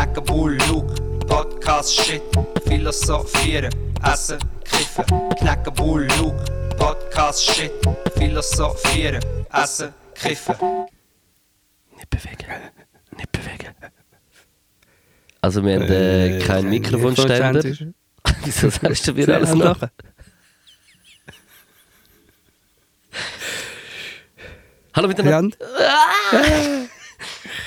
Knacken, 0.00 0.24
Bull, 0.24 0.56
Luke, 0.66 0.94
Podcast, 1.26 1.94
Shit, 1.94 2.22
Philosophieren, 2.64 3.70
Essen, 4.02 4.38
Kiffen. 4.64 5.04
Knacken, 5.36 5.74
Bull, 5.74 6.08
Luke, 6.18 6.42
Podcast, 6.78 7.44
Shit, 7.44 7.70
Philosophieren, 8.16 9.22
Essen, 9.52 9.92
Kiffen. 10.14 10.54
Nicht 11.94 12.08
bewegen. 12.08 12.46
Nicht 13.14 13.30
bewegen. 13.30 13.74
Also 15.42 15.62
wir 15.62 15.74
haben 15.74 15.92
äh, 15.92 16.38
keinen 16.46 16.70
Mikrofonständer. 16.70 17.62
Wieso 18.44 18.70
sagst 18.70 19.06
du 19.06 19.12
mir 19.12 19.28
alles 19.34 19.54
nach? 19.54 19.80
Hallo 24.94 25.08
miteinander. 25.08 25.58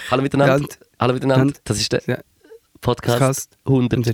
Hallo 0.10 0.24
miteinander. 0.24 0.68
Hallo 1.04 1.16
miteinander. 1.16 1.54
Das 1.66 1.82
ist 1.82 1.92
der 1.92 2.02
Ja. 2.08 2.20
Podcast 2.80 3.20
Podcast 3.20 3.58
109. 3.66 4.14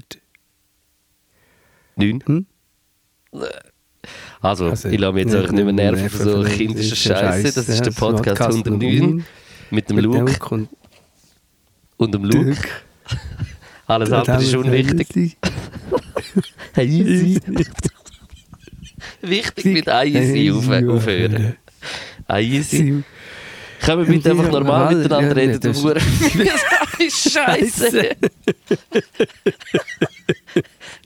Hm? 2.25 2.47
Also, 4.41 4.65
Also, 4.69 4.89
ich 4.89 4.99
lasse 4.99 5.13
mich 5.13 5.25
jetzt 5.25 5.35
auch 5.35 5.51
nicht 5.51 5.63
mehr 5.65 5.71
nerven 5.71 6.09
von 6.09 6.25
so 6.25 6.43
kindischen 6.45 6.97
Scheiße. 6.97 7.53
Das 7.53 7.69
ist 7.69 7.77
Ja, 7.77 7.83
der 7.83 7.91
Podcast 7.91 8.39
Podcast 8.39 8.57
109 8.65 9.01
109 9.01 9.25
mit 9.69 9.87
dem 9.87 9.95
Mit 9.97 10.05
Luke 10.05 10.49
und 10.49 10.69
und 11.97 12.11
dem 12.11 12.23
Luke. 12.23 12.49
Luke. 12.49 12.67
Alles 13.85 14.11
andere 14.11 14.41
ist 14.41 14.55
unwichtig. 14.55 15.37
Easy. 16.75 17.39
Wichtig 19.21 19.65
mit 19.65 19.87
easy 19.87 20.51
auf, 20.51 20.67
aufhören. 20.67 21.55
Easy. 22.27 23.03
Können 23.81 24.07
wir 24.07 24.13
bitte 24.13 24.31
einfach 24.31 24.51
normal 24.51 24.95
miteinander 24.95 25.35
reden? 25.35 25.59
Du 25.61 25.73
Hure- 25.73 25.99
Scheiße. 27.09 28.15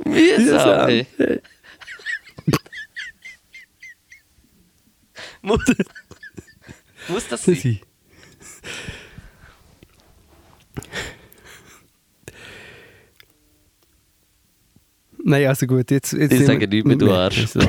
Mühsam. 0.05 0.89
ey. 0.89 1.07
Muss, 5.41 5.59
muss 7.09 7.27
das 7.27 7.43
sein? 7.43 7.79
Nein, 15.23 15.47
also 15.47 15.67
gut, 15.67 15.89
jetzt... 15.91 16.13
jetzt 16.13 16.33
Ich 16.33 16.45
sage 16.45 16.67
nicht 16.67 16.85
mehr, 16.85 16.95
du 16.97 17.11
Arsch. 17.11 17.39
Also, 17.39 17.61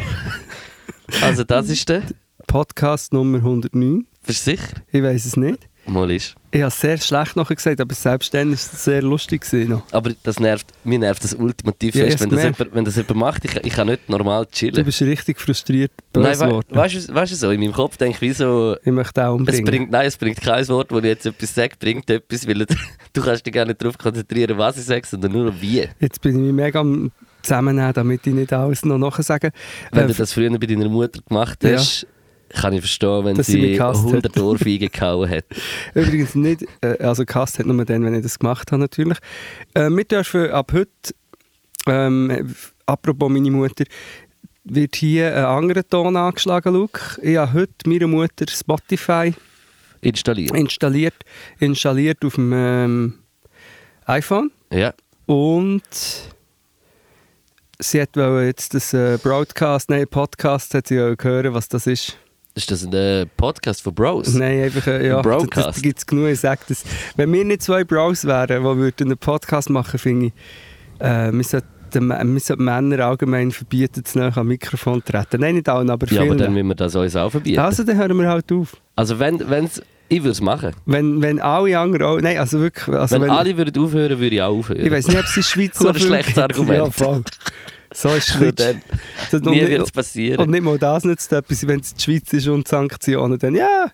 Also 1.23 1.45
das 1.45 1.69
ist 1.69 1.89
der. 1.89 2.03
Podcast 2.47 3.13
Nummer 3.13 3.39
109. 3.39 4.07
Bist 4.27 4.47
du 4.47 4.51
sicher? 4.53 4.69
Ich 4.91 5.03
weiß 5.03 5.25
es 5.25 5.37
nicht. 5.37 5.69
Mal 5.87 6.11
ist. 6.13 6.35
Ich 6.51 6.63
habe 6.63 6.69
es 6.69 6.81
sehr 6.81 6.97
schlecht 6.97 7.37
nachher 7.37 7.55
gesagt, 7.57 7.79
aber 7.79 7.95
selbst 7.95 8.33
dann 8.33 8.49
war 8.49 8.55
es 8.55 8.85
sehr 8.85 9.03
lustig. 9.03 9.45
Noch. 9.69 9.83
Aber 9.93 10.13
das 10.23 10.41
nervt, 10.41 10.69
mir 10.83 10.99
nervt 10.99 11.23
das 11.23 11.35
ultimativ 11.35 11.95
Ja, 11.95 12.05
fest, 12.07 12.21
wenn 12.21 12.31
das, 12.31 12.43
jemand, 12.43 12.75
wenn 12.75 12.85
das 12.87 12.97
jemand 12.97 13.17
macht. 13.17 13.45
Ich, 13.45 13.55
ich 13.55 13.73
kann 13.75 13.89
nicht 13.89 14.09
normal 14.09 14.47
Du 14.47 14.51
chillen. 14.53 14.83
bist 14.83 15.03
richtig 15.03 15.39
frustriert 15.39 15.91
Nein, 16.17 16.41
we 16.41 16.47
geworden. 16.47 16.67
weißt 16.71 17.09
du 17.11 17.15
weißt 17.15 17.33
du 17.33 17.37
so, 17.37 17.51
in 17.51 17.61
meinem 17.61 17.75
Kopf 17.75 17.99
denke 17.99 18.15
ich 18.17 18.21
wie 18.23 18.33
so, 18.33 18.77
Ich 18.83 18.93
möchte 18.93 19.27
auch 19.29 19.35
es 19.35 19.41
umbringen. 19.41 19.65
bringt, 19.67 19.91
nein, 19.91 20.07
es 20.07 20.17
bringt 20.17 20.41
kein 20.41 20.67
Wort, 20.69 20.91
wo 20.91 20.99
ich 21.01 21.05
jetzt 21.05 21.27
etwas 21.27 21.55
sage, 21.55 21.75
bringt 21.79 22.09
etwas, 22.09 22.49
weil 22.49 22.65
du 23.13 23.21
kannst 23.23 23.45
dich 23.45 23.53
gar 23.53 23.67
nicht 23.67 23.83
darauf 23.83 23.99
konzentrieren, 23.99 24.57
was 24.57 24.79
ich 24.79 24.85
sage, 24.85 25.07
sondern 25.07 25.33
nur 25.33 25.61
wie. 25.61 25.87
Jetzt 26.01 26.23
bin 26.23 26.47
ich 26.47 26.51
mega 26.53 26.81
am 26.81 27.13
zusammennehmen, 27.43 27.93
damit 27.93 28.27
ich 28.27 28.33
nicht 28.33 28.55
alles 28.55 28.87
noch 28.87 28.97
nachher 28.97 29.23
sage. 29.23 29.51
Wenn 29.93 30.05
Äh, 30.05 30.07
du 30.07 30.15
das 30.15 30.33
früher 30.33 30.49
bei 30.59 30.67
deiner 30.67 30.89
Mutter 30.89 31.21
gemacht 31.29 31.63
Ja. 31.63 31.79
Kann 32.55 32.73
ich 32.73 32.81
verstehen, 32.81 33.25
wenn 33.25 33.37
Dass 33.37 33.47
sie 33.47 33.61
sie 33.61 33.73
gehasst 33.73 34.03
hat. 34.05 34.11
100 34.11 34.39
Ohrfeigen 34.41 34.89
gehauen 34.91 35.29
hat. 35.29 35.45
Übrigens 35.95 36.35
nicht, 36.35 36.65
äh, 36.81 36.97
also 37.03 37.25
Cast 37.25 37.59
hat 37.59 37.67
nur 37.67 37.85
dann, 37.85 38.05
wenn 38.05 38.15
ich 38.15 38.23
das 38.23 38.39
gemacht 38.39 38.71
habe 38.73 38.81
natürlich. 38.83 39.19
Äh, 39.75 39.91
wir 39.91 40.05
dürfen 40.05 40.51
ab 40.51 40.73
heute, 40.73 40.91
ähm, 41.87 42.31
äh, 42.31 42.45
apropos 42.87 43.31
meine 43.31 43.51
Mutter, 43.51 43.85
wird 44.65 44.97
hier 44.97 45.37
ein 45.37 45.45
anderer 45.45 45.87
Ton 45.87 46.17
angeschlagen, 46.17 46.73
Luke. 46.73 47.21
Ich 47.21 47.37
habe 47.37 47.53
heute 47.53 47.73
meiner 47.87 48.07
Mutter 48.07 48.47
Spotify 48.49 49.35
Installieren. 50.01 50.57
installiert, 50.57 51.15
installiert 51.59 52.25
auf 52.25 52.35
dem 52.37 52.53
ähm, 52.55 53.15
iPhone 54.07 54.51
Ja. 54.71 54.95
und 55.27 55.83
sie 57.79 58.01
hat 58.01 58.17
jetzt 58.17 58.75
das 58.75 58.93
äh, 58.95 59.19
Broadcast, 59.23 59.91
nein, 59.91 60.07
Podcast, 60.09 60.73
hat 60.75 60.87
sie 60.89 60.99
wollte 60.99 61.29
hören, 61.29 61.55
was 61.55 61.69
das 61.69 61.87
ist. 61.87 62.17
Ist 62.57 62.71
das 62.71 62.85
ein 62.85 62.93
äh, 62.93 63.27
Podcast 63.37 63.83
von 63.83 63.93
Bros? 63.95 64.33
Nein, 64.33 64.63
einfach, 64.63 64.87
äh, 64.87 65.09
ja, 65.09 65.19
Ein 65.21 65.49
das, 65.51 65.83
gibt 65.83 65.99
es 65.99 66.07
genug. 66.07 66.29
Ich 66.29 66.39
sage 66.39 66.61
das. 66.69 66.85
Wenn 67.17 67.33
wir 67.33 67.45
nicht 67.45 67.63
zwei 67.63 67.83
Bros 67.83 68.25
wären, 68.25 68.47
die 68.47 68.63
würden 68.63 69.09
einen 69.09 69.19
Podcast 69.19 69.71
machen, 69.71 69.99
finde 69.99 70.27
ich, 70.27 70.33
äh, 71.05 71.33
wir 71.33 71.43
sollten, 71.43 72.09
wir 72.11 72.41
sollten 72.41 72.65
Männer 72.65 73.07
allgemein 73.07 73.51
verbieten, 73.51 74.05
zu 74.05 74.21
nah 74.21 74.37
am 74.37 74.47
Mikrofon 74.47 75.03
zu 75.05 75.11
treten. 75.11 75.41
Nein, 75.41 75.57
nicht 75.57 75.69
allen, 75.69 75.91
aber 75.91 76.07
Ja, 76.07 76.21
aber 76.21 76.27
vielen. 76.29 76.39
dann 76.39 76.55
müssen 76.55 76.69
wir 76.69 76.75
das 76.77 76.95
uns 76.95 77.17
auch 77.17 77.31
verbieten. 77.31 77.59
also, 77.59 77.83
dann 77.83 77.97
hören 77.97 78.17
wir 78.21 78.29
halt 78.29 78.53
auf. 78.53 78.77
Also 78.95 79.19
wenn, 79.19 79.51
wenn's, 79.51 79.83
ich 80.09 80.21
würde 80.21 80.31
es 80.31 80.41
machen. 80.41 80.75
Wenn, 80.87 81.23
wenn 81.23 81.41
alle 81.41 81.77
anderen 81.77 82.07
auch, 82.07 82.21
nein, 82.21 82.39
also 82.39 82.61
wirklich, 82.61 82.87
also 82.95 83.17
wenn, 83.17 83.23
wenn, 83.23 83.31
alle 83.31 83.57
würden 83.57 83.83
aufhören, 83.83 84.21
würde 84.21 84.37
ich 84.37 84.43
auch 84.43 84.59
aufhören. 84.59 84.81
ich 84.81 84.93
weiß 84.93 85.09
nicht, 85.09 85.19
ob 85.19 85.25
es 85.25 85.37
in 85.37 85.43
der 85.43 85.49
Schweiz 85.49 85.81
Nur 85.81 85.89
ein 85.89 85.95
viel 85.97 86.07
schlechtes. 86.07 86.39
Argument. 86.39 86.99
Ja. 87.01 87.21
So 87.97 88.09
ist 88.11 88.29
die 88.35 88.39
Nur 88.39 88.43
Schweiz. 88.49 88.55
dann. 88.57 88.83
Das 89.31 89.41
Nie 89.43 89.51
nicht- 89.61 89.69
wird 89.69 89.83
es 89.83 89.93
passieren. 89.93 90.41
Und 90.41 90.51
nicht 90.51 90.63
mal 90.63 90.79
das 90.79 91.05
nützt 91.05 91.33
etwas, 91.33 91.67
wenn 91.67 91.81
es 91.81 91.95
die 91.95 92.03
Schweiz 92.03 92.33
ist 92.33 92.49
und 92.49 92.67
Sanktionen, 92.69 93.39
dann 93.39 93.55
ja, 93.55 93.91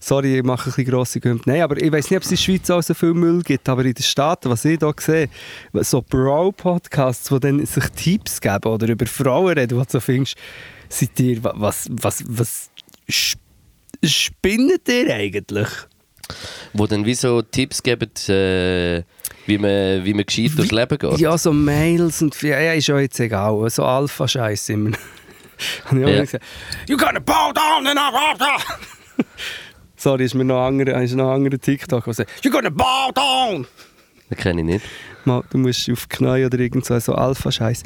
sorry, 0.00 0.38
ich 0.38 0.42
mache 0.44 0.68
ein 0.68 0.74
bisschen 0.74 0.84
grosse 0.92 1.20
Gümpe. 1.20 1.48
Nein, 1.48 1.62
aber 1.62 1.80
ich 1.80 1.92
weiß 1.92 2.10
nicht, 2.10 2.16
ob 2.16 2.24
es 2.24 2.30
in 2.30 2.36
der 2.36 2.42
Schweiz 2.42 2.70
auch 2.70 2.82
so 2.82 2.92
viel 2.92 3.14
Müll 3.14 3.42
gibt, 3.42 3.68
aber 3.68 3.84
in 3.84 3.94
den 3.94 4.02
Staaten, 4.02 4.50
was 4.50 4.64
ich 4.64 4.78
hier 4.80 4.94
sehe, 4.98 5.28
so 5.74 6.02
Bro-Podcasts, 6.02 7.30
wo 7.30 7.38
dann 7.38 7.64
sich 7.64 7.84
Tipps 7.90 8.40
geben 8.40 8.64
oder 8.68 8.88
über 8.88 9.06
Frauen 9.06 9.56
reden, 9.56 9.78
wo 9.78 9.82
du 9.84 9.90
so 9.90 10.00
findest, 10.00 10.36
seid 10.88 11.18
ihr, 11.20 11.44
wa- 11.44 11.54
was, 11.56 11.86
was, 11.90 12.24
was 12.26 12.70
sp- 13.06 13.38
spinnet 14.04 14.88
ihr 14.88 15.14
eigentlich? 15.14 15.68
Wo 16.72 16.86
dann 16.86 17.04
wie 17.04 17.14
so 17.14 17.42
Tipps 17.42 17.82
geben, 17.82 18.10
äh, 18.28 19.02
wie, 19.46 19.58
man, 19.58 20.04
wie 20.04 20.14
man 20.14 20.24
gescheit 20.26 20.52
durchs 20.56 20.70
Leben 20.72 20.98
geht. 20.98 21.18
Ja, 21.18 21.36
so 21.38 21.52
Mails 21.52 22.22
und 22.22 22.40
ja, 22.42 22.60
ja, 22.60 22.72
ist 22.74 22.86
ja 22.88 22.98
jetzt 22.98 23.18
egal, 23.20 23.68
so 23.70 23.84
Alpha-Scheiß 23.84 24.68
immer. 24.70 24.90
Habe 25.86 25.98
ich 26.00 26.04
auch 26.04 26.08
Ja. 26.08 26.14
immer 26.14 26.24
gesagt, 26.24 26.44
you 26.88 26.96
gonna 26.96 27.20
bow 27.20 27.52
down 27.52 27.86
and 27.86 27.98
I 27.98 29.22
Sorry, 29.96 30.24
ist 30.24 30.34
mir 30.34 30.44
noch 30.44 30.60
ein 30.66 30.80
anderer, 30.80 31.02
ist 31.02 31.14
noch 31.14 31.28
ein 31.30 31.36
anderer 31.44 31.58
TikTok, 31.58 32.04
der 32.04 32.14
sagt, 32.14 32.30
you 32.44 32.50
gonna 32.50 32.70
bow 32.70 33.10
down! 33.14 33.66
Das 34.30 34.38
kenne 34.38 34.60
ich 34.60 34.66
nicht. 34.66 34.84
Mal, 35.24 35.42
du 35.50 35.58
musst 35.58 35.90
auf 35.90 36.08
Knie 36.08 36.44
oder 36.46 36.58
irgend 36.58 36.86
so, 36.86 36.98
so 36.98 37.14
Alpha-Scheiß. 37.14 37.82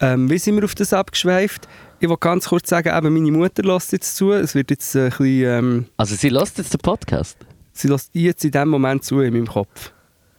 Ähm, 0.00 0.28
wie 0.28 0.36
sind 0.38 0.56
wir 0.56 0.64
auf 0.64 0.74
das 0.74 0.92
abgeschweift? 0.92 1.66
Ich 2.00 2.08
will 2.10 2.16
ganz 2.18 2.48
kurz 2.48 2.68
sagen, 2.68 2.94
eben 2.94 3.14
meine 3.14 3.30
Mutter 3.32 3.62
lässt 3.62 3.92
jetzt 3.92 4.16
zu. 4.16 4.32
Es 4.32 4.54
wird 4.54 4.70
jetzt 4.70 4.94
ein 4.94 5.08
bisschen, 5.08 5.26
ähm, 5.44 5.86
Also 5.96 6.16
sie 6.16 6.28
lässt 6.28 6.58
jetzt 6.58 6.74
den 6.74 6.80
Podcast. 6.80 7.38
sie 7.72 7.88
lässt 7.88 8.10
jetzt 8.12 8.44
in 8.44 8.50
dem 8.50 8.68
Moment 8.68 9.04
zu 9.04 9.20
in 9.20 9.32
meinem 9.32 9.46
Kopf. 9.46 9.92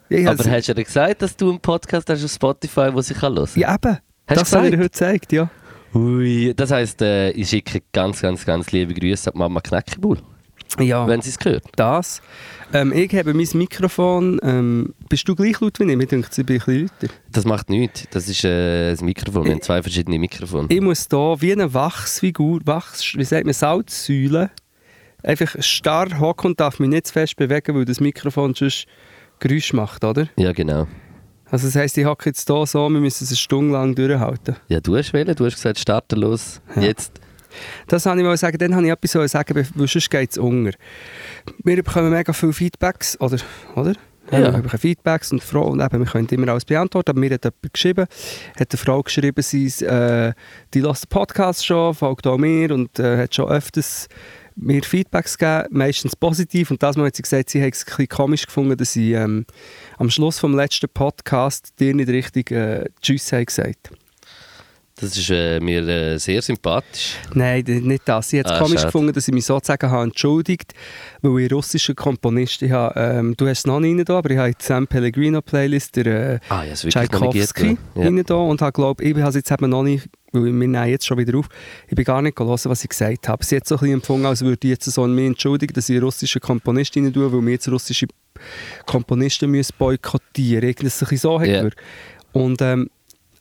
Ich 0.09 0.27
Aber 0.27 0.37
has- 0.37 0.47
hast 0.49 0.67
du 0.69 0.73
ihr 0.73 0.83
gesagt, 0.83 1.21
dass 1.21 1.35
du 1.35 1.49
einen 1.49 1.59
Podcast 1.59 2.09
hast 2.09 2.23
auf 2.23 2.31
Spotify, 2.31 2.89
wo 2.93 3.01
sie 3.01 3.13
kann 3.13 3.35
hören 3.35 3.45
kann? 3.47 3.61
ja, 3.61 3.73
eben. 3.75 3.97
Hast 4.27 4.41
das 4.41 4.49
du 4.51 4.57
habe 4.57 4.65
ich 4.67 4.71
dir 4.71 4.77
heute 4.77 4.89
gezeigt, 4.89 5.31
ja. 5.33 5.49
Ui, 5.93 6.53
das 6.55 6.71
heisst, 6.71 7.01
äh, 7.01 7.31
ich 7.31 7.49
schicke 7.49 7.81
ganz, 7.93 8.21
ganz, 8.21 8.45
ganz 8.45 8.71
liebe 8.71 8.93
Grüße 8.93 9.31
an 9.33 9.37
Mama 9.39 9.61
Knäckebull, 9.61 10.19
Ja. 10.79 11.07
wenn 11.07 11.21
sie 11.21 11.29
es 11.29 11.37
hört. 11.43 11.63
das. 11.75 12.21
Ähm, 12.73 12.91
ich 12.91 13.15
habe 13.15 13.33
mein 13.33 13.47
Mikrofon. 13.53 14.39
Ähm, 14.43 14.93
bist 15.07 15.27
du 15.27 15.35
gleich 15.35 15.59
laut 15.61 15.79
wie 15.79 15.83
ich? 15.89 15.95
Mir 15.97 16.05
denkt, 16.07 16.37
ich 16.37 16.45
bin 16.45 16.55
ein 16.59 16.65
bisschen 16.65 16.81
lauter. 17.01 17.13
Das 17.31 17.45
macht 17.45 17.69
nichts. 17.69 18.07
Das 18.11 18.27
ist 18.27 18.43
äh, 18.43 18.91
ein 18.91 19.05
Mikrofon. 19.05 19.45
Wir 19.45 19.51
haben 19.53 19.61
zwei 19.61 19.81
verschiedene 19.81 20.19
Mikrofone. 20.19 20.67
Ich 20.69 20.81
muss 20.81 21.07
hier 21.09 21.35
wie 21.39 21.51
eine 21.53 21.73
Wachsfigur, 21.73 22.59
Wachs, 22.65 23.13
wie 23.15 23.23
sagt 23.23 23.45
man, 23.45 23.53
Salzsäule, 23.53 24.49
einfach 25.23 25.55
starr 25.59 26.19
hocken 26.19 26.51
und 26.51 26.59
darf 26.59 26.79
mich 26.79 26.89
nicht 26.89 27.07
zu 27.07 27.13
fest 27.13 27.35
bewegen, 27.37 27.75
weil 27.75 27.85
das 27.85 27.99
Mikrofon 28.01 28.53
sonst 28.55 28.85
Geräusch 29.39 29.73
macht, 29.73 30.03
oder? 30.03 30.27
Ja, 30.37 30.51
genau. 30.51 30.87
Also 31.49 31.67
das 31.67 31.75
heisst, 31.75 31.97
ich 31.97 32.05
hocke 32.05 32.29
jetzt 32.29 32.49
hier 32.49 32.65
so, 32.65 32.89
wir 32.89 32.99
müssen 32.99 33.23
es 33.23 33.29
eine 33.29 33.37
Stunde 33.37 33.73
lang 33.73 33.95
durchhalten. 33.95 34.55
Ja, 34.67 34.79
du 34.79 34.97
hast 34.97 35.13
wählen. 35.13 35.35
Du 35.35 35.45
hast 35.45 35.55
gesagt, 35.55 35.79
starten 35.79 36.19
los. 36.19 36.61
Ja. 36.75 36.81
Jetzt. 36.81 37.21
Das 37.87 38.05
wollte 38.05 38.19
ich 38.19 38.25
mal 38.25 38.35
sagen, 38.37 38.57
dann 38.57 38.75
habe 38.75 38.85
ich 38.85 38.91
etwas 38.91 39.31
sagen, 39.31 39.55
weil 39.55 39.87
sonst 39.87 40.09
geht 40.09 40.31
es 40.31 40.37
unter. 40.37 40.71
Wir 41.63 41.81
bekommen 41.81 42.09
mega 42.11 42.33
viele 42.33 42.53
Feedbacks, 42.53 43.19
oder? 43.21 43.37
oder? 43.75 43.93
Ja. 44.31 44.39
Wir 44.39 44.51
bekommen 44.51 44.79
Feedbacks 44.79 45.31
und 45.31 45.43
Fragen, 45.43 45.71
und 45.71 45.81
eben, 45.81 45.99
wir 45.99 46.05
können 46.05 46.27
immer 46.27 46.49
alles 46.49 46.65
beantworten, 46.65 47.11
aber 47.11 47.19
mir 47.19 47.31
hat 47.31 47.45
jemand 47.45 47.73
geschrieben, 47.73 48.07
hat 48.59 48.71
eine 48.71 48.77
Frau 48.77 49.03
geschrieben, 49.03 49.41
sie, 49.41 49.67
äh, 49.85 50.33
die 50.73 50.81
lässt 50.81 51.05
den 51.05 51.09
Podcast 51.09 51.65
schon, 51.65 51.93
folgt 51.93 52.25
auch 52.27 52.37
mir 52.37 52.71
und 52.71 52.99
äh, 52.99 53.17
hat 53.23 53.35
schon 53.35 53.49
öfters 53.49 54.07
mir 54.55 54.83
Feedbacks 54.83 55.37
gegeben, 55.37 55.67
meistens 55.71 56.15
positiv 56.15 56.71
und 56.71 56.81
das 56.81 56.95
Mal 56.95 57.07
hat 57.07 57.15
sie 57.15 57.21
gesagt, 57.23 57.49
sie 57.49 57.61
hat 57.61 57.73
es 57.73 57.81
ein 57.81 57.85
bisschen 57.87 58.07
komisch 58.07 58.45
gefunden, 58.45 58.77
dass 58.77 58.95
ich 58.95 59.11
ähm, 59.11 59.45
am 59.97 60.09
Schluss 60.09 60.39
vom 60.39 60.55
letzten 60.55 60.87
Podcast 60.89 61.73
dir 61.79 61.93
nicht 61.93 62.09
richtig 62.09 62.51
äh, 62.51 62.85
Tschüss 63.01 63.31
habe 63.33 63.45
gesagt. 63.45 63.91
Das 64.97 65.17
ist 65.17 65.29
äh, 65.29 65.59
mir 65.59 65.85
äh, 65.85 66.17
sehr 66.17 66.41
sympathisch. 66.41 67.15
Nein, 67.33 67.65
nicht 67.67 68.03
das. 68.05 68.31
Ich 68.31 68.39
habe 68.39 68.47
es 68.47 68.55
Ah, 68.55 68.59
komisch 68.59 68.75
schade. 68.79 68.85
gefunden, 68.93 69.11
dass 69.11 69.27
ich 69.27 69.33
mich 69.33 69.45
sozusagen 69.45 69.91
habe 69.91 70.03
entschuldigt 70.05 70.73
weil 71.21 71.41
ich 71.41 71.51
russischen 71.51 71.95
Komponist 71.97 72.61
ich 72.61 72.71
habe, 72.71 72.97
ähm, 72.97 73.35
du 73.35 73.45
hast 73.45 73.59
es 73.59 73.65
noch 73.65 73.81
nicht 73.81 74.07
da, 74.07 74.19
aber 74.19 74.29
ich 74.29 74.37
habe 74.37 74.51
die 74.51 74.63
Sam 74.63 74.87
Pellegrino 74.87 75.41
Playlist 75.41 75.97
der 75.97 76.05
äh, 76.35 76.39
Ah, 76.47 76.63
ja, 76.63 76.75
Tchaikovsky. 76.75 77.77
Ja. 77.95 78.03
rein 78.03 78.23
da 78.25 78.35
und 78.35 78.61
habe 78.61 78.71
glaube 78.71 79.03
ich, 79.03 79.13
habe 79.17 79.27
es 79.27 79.35
jetzt 79.35 79.51
eben 79.51 79.69
noch 79.69 79.83
nicht, 79.83 80.07
weil 80.43 80.45
wir 80.45 80.67
nehmen 80.67 80.87
jetzt 80.87 81.05
schon 81.05 81.17
wieder 81.17 81.37
auf, 81.37 81.47
ich 81.87 81.95
bin 81.95 82.05
gar 82.05 82.21
nicht 82.21 82.35
gelesen, 82.35 82.69
was 82.69 82.83
ich 82.83 82.89
gesagt 82.89 83.27
habe. 83.27 83.43
Sie 83.43 83.55
hat 83.55 83.67
so 83.67 83.75
ein 83.75 83.79
bisschen 83.79 83.93
empfunden, 83.95 84.25
als 84.25 84.41
würde 84.41 84.67
ich 84.67 84.71
jetzt 84.71 84.85
so 84.85 85.03
an 85.03 85.13
mich 85.13 85.25
entschuldigen, 85.27 85.73
dass 85.73 85.89
ich 85.89 85.95
einen 85.95 86.03
russischen 86.03 86.41
Komponist 86.41 86.95
rein 86.97 87.11
tue, 87.13 87.31
weil 87.31 87.41
wir 87.41 87.51
jetzt 87.53 87.67
russische 87.69 88.07
Komponisten 88.85 89.49
müssen 89.51 89.73
boykottieren 89.77 90.73
müssen. 90.81 91.05
Bisschen 91.07 91.17
so 91.17 91.37
gewirkt. 91.37 91.77
Und 92.33 92.61
ähm, 92.61 92.89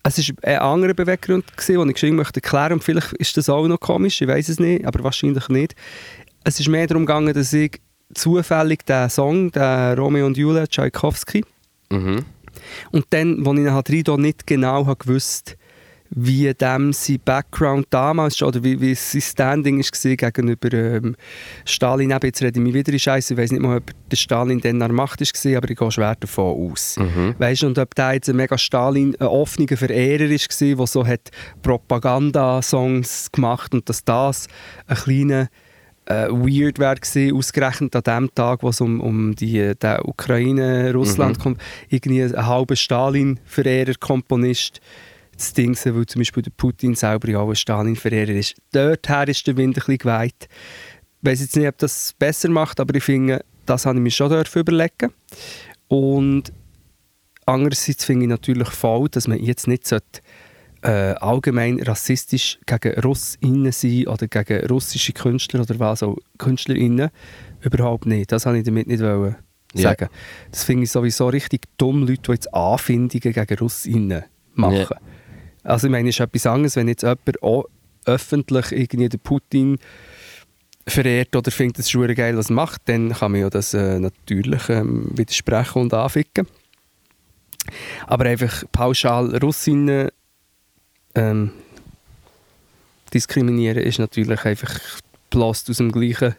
es 0.03 0.19
war 0.19 0.35
ein 0.45 0.59
anderer 0.59 0.95
Beweggrund, 0.95 1.57
gewesen, 1.57 1.79
den 1.81 1.89
ich 1.89 1.95
geschwind 1.95 2.17
möchte 2.17 2.43
erklären 2.43 2.75
und 2.75 2.85
vielleicht 2.85 3.13
ist 3.15 3.37
das 3.37 3.49
auch 3.49 3.67
noch 3.67 3.81
komisch, 3.81 4.21
ich 4.21 4.29
weiß 4.29 4.49
es 4.51 4.61
nicht, 4.61 4.87
aber 4.87 5.03
wahrscheinlich 5.03 5.49
nicht. 5.49 5.75
Es 6.45 6.61
ist 6.61 6.69
mehr 6.69 6.87
darum 6.87 7.07
gegangen, 7.07 7.33
dass 7.33 7.53
ich 7.55 7.81
zufällig 8.13 8.85
den 8.85 9.09
Song, 9.09 9.51
den 9.51 9.99
Romeo 9.99 10.27
und 10.27 10.37
Julia, 10.37 10.67
Tchaikovsky, 10.67 11.45
Mhm. 11.91 12.25
und 12.93 13.07
dann, 13.11 13.47
als 13.47 13.59
ich 13.59 13.65
ihn 13.65 13.73
halt 13.73 13.91
rein 13.91 14.21
nicht 14.21 14.47
genau 14.47 14.87
habe 14.87 14.97
gewusst 14.97 15.57
wie 16.17 16.53
dem 16.55 16.93
sein 16.93 17.19
Background 17.25 17.87
damals 17.91 18.41
oder 18.41 18.63
wie, 18.63 18.81
wie 18.81 18.95
sein 18.95 19.21
Standing 19.21 19.81
war 19.81 20.17
gegenüber 20.17 20.73
ähm, 20.73 21.17
Stalin. 21.65 22.13
Eben, 22.13 22.27
jetzt 22.27 22.41
rede 22.41 22.59
ich 22.59 22.65
mich 22.65 22.75
wieder 22.75 22.93
in 22.93 22.99
Scheiße. 22.99 23.35
Ich 23.35 23.41
weiß 23.41 23.53
nicht 23.53 23.63
mal, 23.63 23.79
ob 23.79 23.91
der 24.11 24.17
Stalin 24.17 24.61
dann 24.61 24.83
an 24.83 24.91
der 24.91 24.93
Macht 24.93 25.21
war, 25.21 25.57
aber 25.57 25.71
ich 25.71 25.77
gehe 25.77 25.91
schwer 25.91 26.15
davon 26.19 26.71
aus. 26.71 26.97
Mhm. 26.99 27.35
Weißt 27.39 27.63
du, 27.63 27.67
und 27.67 27.79
ob 27.79 27.95
der 27.95 28.15
jetzt 28.15 28.29
ein 28.29 28.37
mega 28.37 28.57
Stalin, 28.57 29.17
ein 29.19 29.27
offener 29.27 29.77
Verehrer 29.77 30.31
war, 30.31 30.77
der 30.77 30.87
so 30.87 31.07
hat 31.07 31.31
Propaganda-Songs 31.63 33.33
gemacht 33.33 33.75
und 33.75 33.89
dass 33.89 34.05
das 34.05 34.47
ein 34.87 34.97
kleiner 34.97 35.49
äh, 36.07 36.29
weird 36.29 36.79
wäre 36.79 36.97
gewesen, 36.97 37.35
ausgerechnet 37.35 37.97
an 37.97 38.03
dem 38.03 38.35
Tag, 38.35 38.63
wo 38.63 38.69
es 38.69 38.81
um, 38.81 39.01
um 39.01 39.35
die, 39.35 39.59
äh, 39.59 39.75
den 39.75 40.01
Ukraine-Russland 40.03 41.39
Mhm. 41.39 41.43
kommt, 41.43 41.61
irgendwie 41.89 42.23
ein 42.23 42.47
halber 42.47 42.77
Stalin-Verehrer-Komponist 42.77 44.81
zu 45.37 45.55
Ding 45.55 45.75
sein, 45.75 45.97
weil 45.97 46.07
zum 46.07 46.21
Beispiel 46.21 46.43
der 46.43 46.53
Putin 46.57 46.95
selber 46.95 47.29
ja 47.29 47.39
auch 47.41 47.49
ein 47.49 47.57
Stalin-Verehrer 47.57 48.33
ist. 48.33 48.55
Dorther 48.73 49.29
ist 49.29 49.47
der 49.47 49.57
Wind 49.57 49.77
ein 49.77 49.81
bisschen 49.81 49.99
geweiht. 49.99 50.49
Ich 51.23 51.31
weiß 51.31 51.41
jetzt 51.41 51.57
nicht, 51.57 51.69
ob 51.69 51.79
das 51.79 52.15
besser 52.19 52.51
macht, 52.51 52.81
aber 52.81 52.95
ich 52.95 53.05
finde, 53.05 53.45
das 53.67 53.87
habe 53.87 53.97
ich 53.97 54.03
mir 54.03 54.11
schon 54.11 54.45
überlegen. 54.55 55.13
Und 55.89 56.53
andererseits 57.47 58.05
finde 58.05 58.25
ich 58.25 58.31
natürlich 58.31 58.69
faul, 58.69 59.09
dass 59.09 59.29
man 59.29 59.39
jetzt 59.39 59.67
nicht 59.67 59.87
sollte, 59.87 60.21
äh, 60.83 61.15
allgemein 61.15 61.81
rassistisch 61.81 62.59
gegen 62.67 63.01
Russinnen 63.01 63.73
sein 63.73 64.07
oder 64.07 64.29
gegen 64.29 64.67
russische 64.67 65.13
Künstler 65.13 65.63
oder 65.63 65.79
was 65.79 66.03
auch 66.03 66.17
Künstlerinnen. 66.37 67.11
Überhaupt 67.63 68.05
nicht. 68.05 68.31
Das 68.31 68.45
habe 68.45 68.59
ich 68.59 68.65
damit 68.65 68.87
nicht 68.87 69.01
wollen 69.01 69.37
sagen. 69.75 70.09
Das 70.51 70.65
finde 70.65 70.85
ich 70.85 70.91
sowieso 70.91 71.29
richtig 71.29 71.67
dumm, 71.79 72.07
Leute, 72.07 72.23
die 72.23 72.33
jetzt 72.33 72.55
Anfindungen 72.55 73.33
gegen 73.33 73.59
Russinnen 73.59 74.25
machen. 74.55 74.87
Ja. 74.91 75.01
Also 75.65 75.87
ich 75.87 75.91
meine, 75.91 76.09
es 76.09 76.17
ist 76.17 76.21
etwas 76.21 76.47
anderes, 76.47 76.77
wenn 76.77 76.89
jetzt 76.89 77.03
jemand 77.03 77.43
auch 77.43 77.65
öffentlich 78.05 78.71
irgendwie 78.73 79.09
den 79.09 79.21
Putin 79.21 79.79
verehrt 80.87 81.35
oder 81.35 81.51
findet, 81.51 81.79
es 81.79 81.93
ist 81.93 82.17
geil, 82.17 82.37
was 82.37 82.51
er 82.51 82.55
macht, 82.55 82.83
dann 82.85 83.13
kann 83.13 83.33
man 83.33 83.41
ja 83.41 83.51
das 83.51 83.73
äh, 83.73 83.99
natürlich 83.99 84.69
ähm, 84.69 85.09
widersprechen 85.17 85.81
und 85.83 85.95
anficken. 85.95 86.47
Aber 88.07 88.27
einfach 88.27 88.65
pauschal 88.71 89.35
Russinnen 89.39 90.11
ähm, 91.15 91.53
diskriminieren 93.15 93.83
ist 93.83 93.99
natürlich 93.99 94.45
einfach 94.45 94.79
bloß 95.31 95.71
aus 95.71 95.77
dem 95.79 95.93
gleichen 95.93 96.35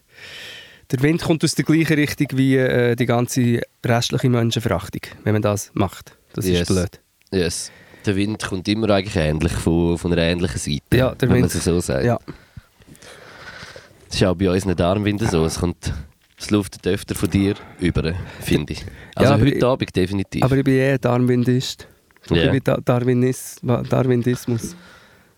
der 0.92 1.02
Wind 1.02 1.24
kommt 1.24 1.44
aus 1.44 1.56
der 1.56 1.66
gleichen 1.66 1.96
Richtung 1.96 2.28
wie 2.34 2.58
äh, 2.58 2.96
die 2.96 3.08
ganze 3.08 3.62
restliche 3.84 4.30
Menschenverachtung, 4.30 5.02
wenn 5.24 5.34
man 5.34 5.42
das 5.42 5.72
macht. 5.74 6.16
Das 6.34 6.46
Yes. 6.46 6.62
ist 6.62 6.68
blöd. 6.68 7.00
Yes. 7.32 7.72
Der 8.06 8.16
Wind 8.16 8.44
kommt 8.44 8.68
immer 8.68 8.90
eigentlich 8.92 9.16
ähnlich 9.16 9.52
von, 9.54 9.98
von 9.98 10.12
einer 10.12 10.22
ähnlichen 10.22 10.60
Seite. 10.60 10.98
Ja, 10.98 11.10
der 11.16 11.22
wenn 11.30 11.42
man 11.42 11.50
Wind- 11.50 11.56
es 11.56 11.64
so 11.64 11.80
sagt. 11.80 12.06
Ja. 12.06 12.20
Das 14.08 14.16
ist 14.16 14.24
auch 14.24 14.36
bei 14.36 14.50
unseren 14.50 14.76
Darmwinden 14.76 15.28
so. 15.28 15.46
Es 15.46 15.60
kommt 15.60 15.92
es 16.38 16.50
luftet 16.52 16.86
öfter 16.88 17.16
von 17.16 17.30
dir 17.30 17.56
über, 17.80 18.14
finde 18.42 18.74
ich. 18.74 18.86
Also 19.16 19.34
aber 19.34 19.42
heute 19.46 19.56
ich- 19.56 19.64
Abend 19.64 19.96
definitiv. 19.96 20.44
Aber 20.44 20.58
ich 20.58 20.64
bin 20.64 20.76
eher 20.76 20.98
Darwinist. 21.00 21.88
Ja. 22.30 22.46
Ich 22.46 22.52
bin 22.52 22.62
da 22.64 22.78
Darwinis, 22.84 23.58
Darwinismus. 23.62 24.76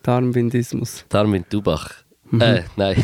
Darwinismus. 0.02 1.04
Darmwind 1.08 1.46
Dubach. 1.52 1.90
Mhm. 2.30 2.40
Äh, 2.40 2.62
nein, 2.76 3.02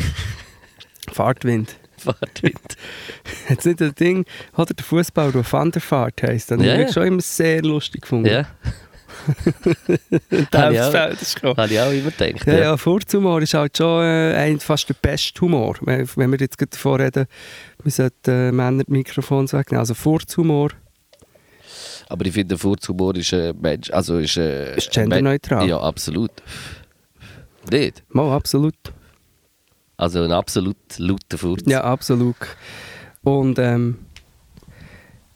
Fahrtwind. 1.11 1.75
Fahrtwind. 1.97 2.59
Jetzt 3.49 3.65
nicht 3.65 3.81
das 3.81 3.93
Ding, 3.95 4.25
oder 4.57 4.73
der 4.73 4.83
Fußball, 4.85 5.31
der 5.31 5.51
Van 5.51 5.71
der 5.71 5.81
Fahrt 5.81 6.21
heisst. 6.23 6.51
Das 6.51 6.61
Ja, 6.61 6.71
habe 6.71 6.81
ja. 6.83 6.87
ich 6.87 6.93
schon 6.93 7.03
immer 7.07 7.21
sehr 7.21 7.61
lustig 7.63 8.01
gefunden. 8.01 8.27
ja, 8.29 8.45
Feld 10.91 11.21
ist 11.21 11.35
gekommen. 11.35 11.57
habe 11.57 11.73
ich 11.73 11.79
auch 11.79 11.91
immer 11.91 12.11
gedacht. 12.11 12.47
Ja, 12.47 12.53
Ja, 12.53 12.59
ja, 12.59 12.77
Furzhumor 12.77 13.41
ist 13.41 13.53
halt 13.53 13.77
schon 13.77 14.03
äh, 14.03 14.33
ein, 14.35 14.59
fast 14.59 14.89
der 14.89 14.95
beste 14.95 15.41
Humor. 15.41 15.75
Wenn, 15.81 16.07
wenn 16.15 16.31
wir 16.31 16.39
jetzt 16.39 16.61
davon 16.73 17.01
reden, 17.01 17.25
wir 17.83 17.91
sollten 17.91 18.31
äh, 18.31 18.51
Männer 18.51 18.83
die 18.83 18.91
Mikrofons 18.91 19.53
wegnehmen. 19.53 19.79
Also 19.79 19.93
Furzhumor 19.93 20.69
Aber 22.07 22.25
ich 22.25 22.33
finde, 22.33 22.57
Furzhumor 22.57 23.15
ist 23.15 23.33
ein 23.33 23.59
Mensch. 23.59 23.89
Also 23.91 24.17
ist, 24.19 24.37
äh, 24.37 24.77
ist 24.77 24.91
genderneutral. 24.91 25.67
Ja, 25.67 25.79
absolut. 25.79 26.31
Nicht? 27.71 28.03
Mal, 28.09 28.31
absolut. 28.31 28.75
Also 29.97 30.23
ein 30.23 30.31
absolut 30.31 30.77
lauter 30.97 31.37
Furz. 31.37 31.63
Ja, 31.65 31.83
absolut. 31.83 32.35
Und 33.23 33.57
ähm, 33.59 33.97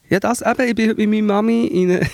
ja, 0.10 0.20
das 0.20 0.42
eben, 0.42 0.68
ich 0.68 0.76
bin 0.76 0.96
mit 0.98 1.10
meiner 1.10 1.34
Mami 1.34 1.66
in 1.68 1.90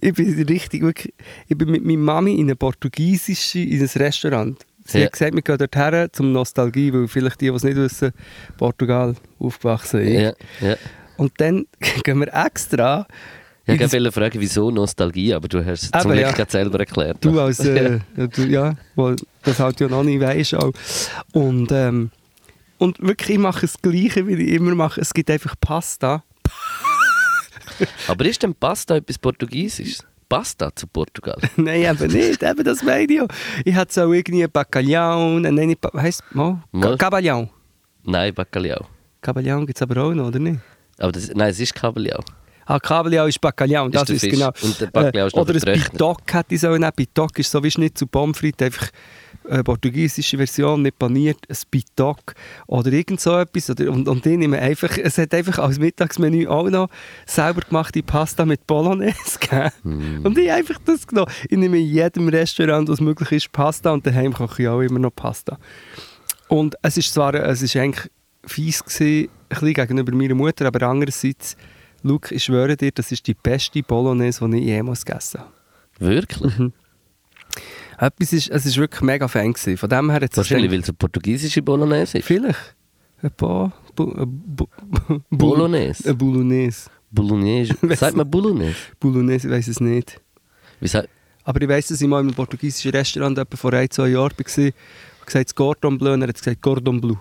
ich 0.00 0.14
bin 0.14 0.42
richtig, 0.44 0.82
wirklich, 0.82 1.12
ich 1.48 1.56
bin 1.56 1.70
mit 1.70 1.84
meiner 1.84 1.98
Mami 1.98 2.34
in 2.40 2.50
ein 2.50 2.56
portugiesisches, 2.56 3.54
in 3.54 3.80
ein 3.80 3.88
Restaurant. 4.02 4.58
Sie 4.84 4.98
Ja. 4.98 5.04
hat 5.06 5.12
gesagt, 5.12 5.34
wir 5.34 5.42
gehen 5.42 5.58
dorthin 5.58 6.08
zum 6.12 6.32
Nostalgie, 6.32 6.92
weil 6.92 7.06
vielleicht 7.06 7.40
die, 7.40 7.50
die 7.50 7.54
es 7.54 7.62
nicht 7.64 7.76
wissen, 7.76 8.12
Portugal 8.56 9.14
aufgewachsen 9.38 10.00
ist. 10.00 10.20
ja. 10.60 10.68
ja. 10.68 10.76
Und 11.16 11.32
dann 11.38 11.66
gehen 12.04 12.18
wir 12.20 12.32
extra, 12.34 13.06
Ja, 13.66 13.74
ich 13.74 13.80
das- 13.80 13.92
wollte 13.92 14.10
fragen, 14.10 14.40
wieso 14.40 14.70
Nostalgie, 14.70 15.34
aber 15.34 15.48
du 15.48 15.64
hast 15.64 15.82
es 15.84 15.90
zum 16.02 16.10
Glück 16.12 16.38
ja. 16.38 16.46
selber 16.48 16.80
erklärt. 16.80 17.18
du 17.20 17.38
als, 17.38 17.60
äh, 17.60 18.00
ja, 18.16 18.26
du, 18.26 18.42
ja, 18.46 18.74
wo 18.96 19.14
das 19.42 19.60
halt 19.60 19.78
ja 19.80 19.88
noch 19.88 20.02
nicht 20.02 20.20
weisst 20.20 20.54
auch. 20.54 20.72
Und, 21.32 21.70
ähm, 21.72 22.10
und 22.78 22.98
wirklich, 23.00 23.36
ich 23.36 23.38
mache 23.38 23.60
das 23.60 23.80
Gleiche, 23.82 24.26
wie 24.26 24.32
ich 24.32 24.54
immer 24.54 24.74
mache. 24.74 25.00
Es 25.02 25.12
gibt 25.12 25.30
einfach 25.30 25.54
Pasta. 25.60 26.24
Aber 28.08 28.24
ist 28.24 28.42
denn 28.42 28.54
Pasta 28.54 28.96
etwas 28.96 29.18
Portugiesisches? 29.18 30.04
Pasta 30.28 30.70
zu 30.74 30.86
Portugal? 30.86 31.38
Nein, 31.56 31.82
eben 31.82 32.12
nicht. 32.12 32.42
Eben 32.42 32.64
das 32.64 32.82
meine 32.82 33.12
ich. 33.12 33.20
Ich 33.64 33.74
hatte 33.74 33.92
so 33.92 34.12
irgendwie 34.12 34.46
Bacalhau. 34.46 35.38
Nein, 35.40 35.54
nicht, 35.54 35.80
heisst 35.96 36.22
mal? 36.32 36.62
Mal. 36.70 36.96
Caballão. 36.96 37.48
Nein, 38.04 38.32
Bacalhau. 38.34 38.86
Caballão 39.20 39.66
gibt 39.66 39.76
es 39.76 39.82
aber 39.82 40.02
auch 40.04 40.14
noch, 40.14 40.28
oder 40.28 40.38
nicht? 40.38 40.60
Aber 40.98 41.12
das, 41.12 41.28
nein, 41.34 41.50
es 41.50 41.58
ist 41.60 41.74
Kabeljau. 41.74 42.20
Ah, 42.66 42.78
Caballão 42.78 43.26
ist 43.26 43.40
Bacalhau, 43.40 43.88
das 43.88 44.08
ist, 44.10 44.20
Fisch. 44.20 44.30
genau. 44.34 44.52
Und 44.62 44.80
der 44.80 44.86
Bacalhau 44.86 45.26
ist 45.26 45.34
noch 45.34 45.42
Oder 45.42 45.54
ein. 45.54 45.82
Bitok 45.82 46.32
hätte 46.32 46.54
ich 46.54 46.60
so 46.60 46.70
nehmen. 46.70 46.92
Bitok 46.94 47.38
ist 47.40 47.50
so 47.50 47.62
wie 47.64 47.70
Schnitzel 47.70 48.06
Pommes 48.06 48.38
frites, 48.38 48.66
einfach 48.66 48.88
eine 49.50 49.64
portugiesische 49.64 50.36
Version, 50.36 50.82
nicht 50.82 50.98
paniert, 50.98 51.38
ein 51.48 51.56
Bitok 51.70 52.34
oder 52.66 52.92
irgend 52.92 53.20
so 53.20 53.36
etwas. 53.36 53.70
Oder, 53.70 53.90
und, 53.90 54.08
und 54.08 54.24
die 54.24 54.36
nehmen 54.36 54.58
einfach, 54.58 54.96
es 54.96 55.18
hat 55.18 55.34
einfach 55.34 55.58
als 55.58 55.78
Mittagsmenü 55.78 56.46
auch 56.46 56.68
noch 56.70 56.88
selber 57.26 57.62
gemachte 57.62 58.02
Pasta 58.02 58.44
mit 58.46 58.66
Bolognese 58.66 59.38
gegeben. 59.40 59.70
Hm. 59.82 60.20
Und 60.24 60.38
ich 60.38 60.48
habe 60.48 60.58
einfach 60.58 60.78
das 60.84 61.06
genommen. 61.06 61.30
Ich 61.48 61.58
nehme 61.58 61.78
in 61.78 61.86
jedem 61.86 62.28
Restaurant, 62.28 62.88
was 62.88 63.00
möglich 63.00 63.32
ist, 63.32 63.52
Pasta 63.52 63.90
und 63.90 64.06
daheim 64.06 64.32
koche 64.32 64.62
ich 64.62 64.68
auch 64.68 64.80
immer 64.80 64.98
noch 64.98 65.14
Pasta. 65.14 65.58
Und 66.48 66.74
es 66.82 66.96
ist 66.96 67.12
zwar, 67.12 67.34
es 67.34 67.62
ist 67.62 67.76
eigentlich 67.76 68.10
fies 68.44 68.84
gewesen, 68.84 69.28
ein 69.48 69.48
bisschen 69.48 69.74
gegenüber 69.74 70.14
meiner 70.14 70.34
Mutter, 70.34 70.66
aber 70.66 70.86
andererseits, 70.86 71.56
Luke, 72.02 72.34
ich 72.34 72.44
schwöre 72.44 72.76
dir, 72.76 72.90
das 72.92 73.12
ist 73.12 73.26
die 73.26 73.34
beste 73.34 73.82
Bolognese, 73.82 74.48
die 74.48 74.58
ich 74.58 74.64
jemals 74.64 75.04
gegessen 75.04 75.40
habe. 75.40 75.50
Wirklich? 75.98 76.72
Etwas 78.00 78.32
ist, 78.32 78.48
es 78.48 78.64
ist 78.64 78.78
wirklich 78.78 79.02
mega 79.02 79.28
Fan 79.28 79.52
gewesen. 79.52 79.76
Von 79.76 79.88
dem 79.90 80.10
her 80.10 80.22
jetzt 80.22 80.36
Wahrscheinlich, 80.38 80.70
weil 80.70 80.80
es 80.80 80.88
eine 80.88 80.94
portugiesische 80.94 81.60
Bolognese 81.60 82.18
ist. 82.18 82.24
Vielleicht. 82.24 82.74
Ein 83.22 83.30
paar... 83.32 83.72
Bu, 83.94 84.04
äh, 84.12 84.24
bu, 84.24 84.66
bu, 85.08 85.20
Bolognese. 85.30 86.14
Bolognese. 86.14 86.88
Bolognese. 87.10 87.74
Sagt 87.96 88.16
man 88.16 88.30
Bolognese? 88.30 88.76
Bolognese, 88.98 89.48
ich 89.48 89.52
weiß 89.52 89.68
es 89.68 89.80
nicht. 89.80 90.18
Wie 90.80 90.88
sagt 90.88 91.10
Aber 91.44 91.60
ich 91.60 91.68
weiss, 91.68 91.88
dass 91.88 92.00
ich 92.00 92.08
mal 92.08 92.20
in 92.20 92.28
einem 92.28 92.34
portugiesischen 92.34 92.92
Restaurant 92.92 93.36
etwa 93.36 93.56
vor 93.56 93.74
ein, 93.74 93.90
zwei 93.90 94.08
Jahren 94.08 94.32
war. 94.32 94.46
Ich 94.46 94.56
habe 94.56 94.72
gesagt, 95.26 95.54
Cordon 95.54 95.98
Bleu, 95.98 96.14
und 96.14 96.22
er 96.22 96.28
hat 96.28 96.38
gesagt, 96.38 96.62
Cordon 96.62 97.02
Bleu. 97.02 97.16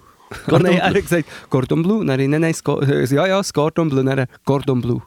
Cordon 0.45 0.62
nein, 0.71 0.77
er 0.77 0.88
hat 0.88 0.95
gesagt, 0.95 1.25
Cordon 1.50 1.83
Bleu. 1.83 2.03
Nein, 2.05 2.29
nein, 2.29 2.43
äh, 2.43 3.05
ja, 3.13 3.27
ja, 3.27 3.38
das 3.38 3.51
Cordon 3.51 3.89
Bleu. 3.89 4.01
Er, 4.03 4.27
Cordon 4.45 4.79
Bleu. 4.79 5.00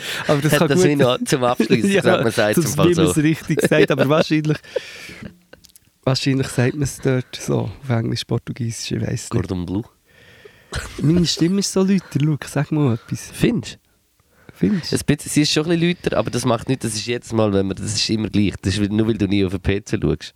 Aber 0.26 0.40
das 0.40 0.60
Hat 0.60 0.70
das 0.70 0.82
gut 0.82 0.96
noch 0.98 1.18
zum 1.24 1.44
Abschluss 1.44 1.68
ja, 1.82 2.00
gesagt, 2.00 2.22
man 2.24 2.32
sagt 2.32 2.56
das 2.58 2.64
zum 2.64 2.74
Fall 2.74 2.94
so. 2.94 3.02
es 3.10 3.16
richtig 3.16 3.60
sagt, 3.62 3.90
aber 3.90 4.08
wahrscheinlich, 4.08 4.58
wahrscheinlich 6.04 6.48
sagt 6.48 6.74
man 6.74 6.82
es 6.82 6.98
dort 6.98 7.36
so, 7.36 7.70
auf 7.82 7.90
Englisch, 7.90 8.24
Portugiesisch, 8.24 8.92
ich 8.92 9.00
weiss 9.00 9.08
nicht. 9.10 9.30
Cordon 9.30 9.66
Bleu. 9.66 9.82
Meine 11.00 11.26
Stimme 11.26 11.60
ist 11.60 11.72
so 11.72 11.82
lauter, 11.82 12.18
Luke, 12.20 12.46
sag 12.48 12.70
mal 12.72 12.94
etwas. 12.94 13.30
Findest? 13.32 13.78
Findest 14.54 14.92
du? 14.92 15.16
Sie 15.20 15.42
ist 15.42 15.52
schon 15.52 15.64
ein 15.70 15.78
bisschen 15.78 15.96
lauter, 16.02 16.16
aber 16.16 16.30
das 16.30 16.44
macht 16.44 16.68
nicht, 16.68 16.82
das 16.84 16.94
ist 16.94 17.06
jedes 17.06 17.32
Mal, 17.32 17.52
wenn 17.52 17.66
man, 17.68 17.76
das 17.76 17.94
ist 17.94 18.10
immer 18.10 18.28
gleich. 18.28 18.54
Das 18.60 18.76
ist 18.76 18.90
nur, 18.90 19.06
weil 19.06 19.16
du 19.16 19.26
nie 19.28 19.44
auf 19.44 19.52
den 19.56 19.62
PC 19.62 19.98
schaust. 20.02 20.34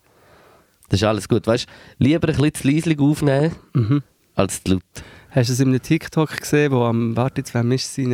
Das 0.88 1.00
ist 1.00 1.04
alles 1.04 1.28
gut. 1.28 1.46
Weißt 1.46 1.66
du, 1.66 2.04
lieber 2.04 2.28
ein 2.28 2.36
bisschen 2.36 2.54
zu 2.54 2.68
leislich 2.70 2.98
aufnehmen, 2.98 3.54
Mhm. 3.74 4.02
als 4.34 4.62
zu 4.62 4.72
laut. 4.74 4.82
Hast 5.34 5.48
du 5.48 5.52
es 5.54 5.60
in 5.60 5.68
einem 5.68 5.80
TikTok 5.80 6.36
gesehen, 6.38 6.72
wo 6.72 6.84
am, 6.84 7.16
warte 7.16 7.40
jetzt, 7.40 7.54
wem 7.54 7.72
ist 7.72 7.98
es? 7.98 8.06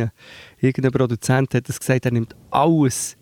Irgendein 0.61 0.91
Produzent 0.91 1.53
hat 1.53 1.67
das 1.67 1.79
gesagt, 1.79 2.05
er 2.05 2.11
nimmt 2.11 2.33
alles 2.49 3.17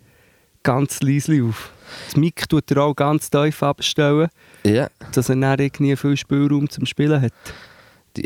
ganz 0.62 1.00
leise 1.02 1.42
auf. 1.44 1.72
Das 2.06 2.16
Mic 2.16 2.46
tut 2.48 2.70
er 2.70 2.82
auch 2.84 2.94
ganz 2.94 3.28
tief 3.28 3.62
abstellen, 3.62 4.28
Ja. 4.64 4.88
dass 5.12 5.28
er 5.30 5.36
dann 5.36 5.58
irgendwie 5.58 5.96
viel 5.96 6.16
Spielraum 6.16 6.68
zum 6.70 6.86
Spielen 6.86 7.20
hat. 7.20 7.32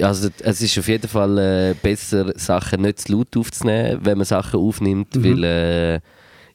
Also, 0.00 0.28
es 0.42 0.60
ist 0.62 0.78
auf 0.78 0.88
jeden 0.88 1.08
Fall 1.08 1.38
äh, 1.38 1.74
besser, 1.80 2.32
Sachen 2.38 2.82
nicht 2.82 3.00
zu 3.00 3.12
laut 3.12 3.36
aufzunehmen, 3.36 4.00
wenn 4.02 4.18
man 4.18 4.24
Sachen 4.26 4.60
aufnimmt, 4.60 5.16
Mhm. 5.16 5.24
weil 5.24 5.44
äh, 5.44 6.00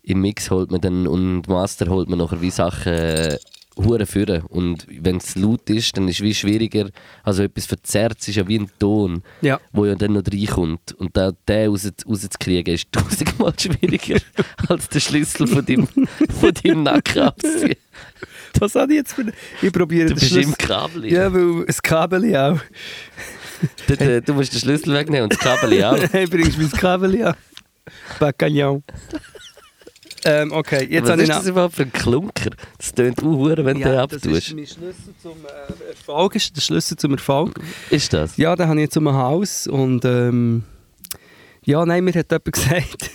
im 0.03 0.21
Mix 0.21 0.49
holt 0.51 0.71
man 0.71 0.81
dann 0.81 1.07
und 1.07 1.47
Master 1.47 1.87
holt 1.87 2.07
man 2.09 2.19
nachher 2.19 2.41
wie 2.41 2.49
Sachen 2.51 2.93
äh, 2.93 3.37
hure 3.77 4.05
führen. 4.05 4.41
Und 4.43 4.85
wenn 4.89 5.17
es 5.17 5.35
laut 5.35 5.69
ist, 5.69 5.95
dann 5.97 6.07
ist 6.07 6.17
es 6.17 6.21
wie 6.23 6.33
schwieriger, 6.33 6.89
also 7.23 7.43
etwas 7.43 7.65
verzerrt, 7.65 8.27
ist 8.27 8.35
ja 8.35 8.47
wie 8.47 8.59
ein 8.59 8.69
Ton, 8.79 9.23
Ja. 9.41 9.59
wo 9.71 9.85
ja 9.85 9.95
dann 9.95 10.13
noch 10.13 10.23
reinkommt. 10.31 10.93
Und 10.93 11.15
da, 11.15 11.31
den 11.47 11.69
raus, 11.69 11.89
rauszukriegen 12.07 12.73
ist 12.73 12.87
tausendmal 12.91 13.53
schwieriger, 13.57 14.19
als 14.67 14.89
den 14.89 15.01
Schlüssel 15.01 15.47
von 15.47 15.65
deinem, 15.65 15.87
von 16.39 16.51
deinem 16.63 16.83
Nacken 16.83 17.21
abzuziehen. 17.23 17.75
Was 18.59 18.75
habe 18.75 18.91
ich 18.93 18.97
jetzt 18.97 19.13
für... 19.13 19.25
Ich 19.61 19.71
probiere 19.71 20.07
Du 20.07 20.13
den 20.15 20.19
bist 20.19 20.31
Schlüssel... 20.31 20.49
im 20.51 20.57
Kabel. 20.57 21.11
Ja, 21.11 21.31
weil 21.33 21.65
das 21.65 21.81
Kabel 21.81 22.35
auch. 22.35 22.59
Du, 23.87 23.95
du, 23.97 24.21
du 24.21 24.33
musst 24.33 24.53
den 24.53 24.59
Schlüssel 24.61 24.93
wegnehmen 24.93 25.23
und 25.23 25.33
das 25.33 25.39
Kabel 25.39 25.83
auch. 25.83 25.97
Hey, 26.11 26.25
bringst 26.27 26.57
du 26.57 26.61
mein 26.61 26.71
Kabel 26.71 27.23
an? 27.23 27.35
Bacagnon. 28.19 28.83
Ähm, 30.27 30.51
okay, 30.51 30.87
jetzt 30.89 31.07
Was 31.07 31.19
ist 31.19 31.29
das 31.29 31.47
überhaupt 31.47 31.75
für 31.75 31.83
ein 31.83 31.93
Klunker? 31.93 32.49
Das 32.77 32.93
tönt 32.93 33.19
auch 33.19 33.25
hure, 33.25 33.63
wenn 33.63 33.79
du 33.79 33.83
den 33.83 33.93
das 33.93 34.13
ist 34.13 34.23
abtust. 34.23 34.55
mein 34.55 34.67
Schlüssel 34.67 35.13
zum 35.21 35.37
äh, 35.45 35.89
Erfolg. 35.89 36.35
Ist 36.35 36.55
der 36.55 36.61
Schlüssel 36.61 36.97
zum 36.97 37.11
Erfolg. 37.13 37.59
Ist 37.89 38.11
das? 38.13 38.35
Ja, 38.37 38.55
den 38.55 38.67
habe 38.67 38.79
ich 38.79 38.85
jetzt 38.85 38.97
um 38.97 39.07
ein 39.07 39.15
Haus 39.15 39.67
und 39.67 40.03
ähm, 40.05 40.63
ja, 41.63 41.85
nein, 41.85 42.03
mir 42.03 42.13
hat 42.13 42.31
jemand 42.31 42.45
gesagt, 42.53 43.11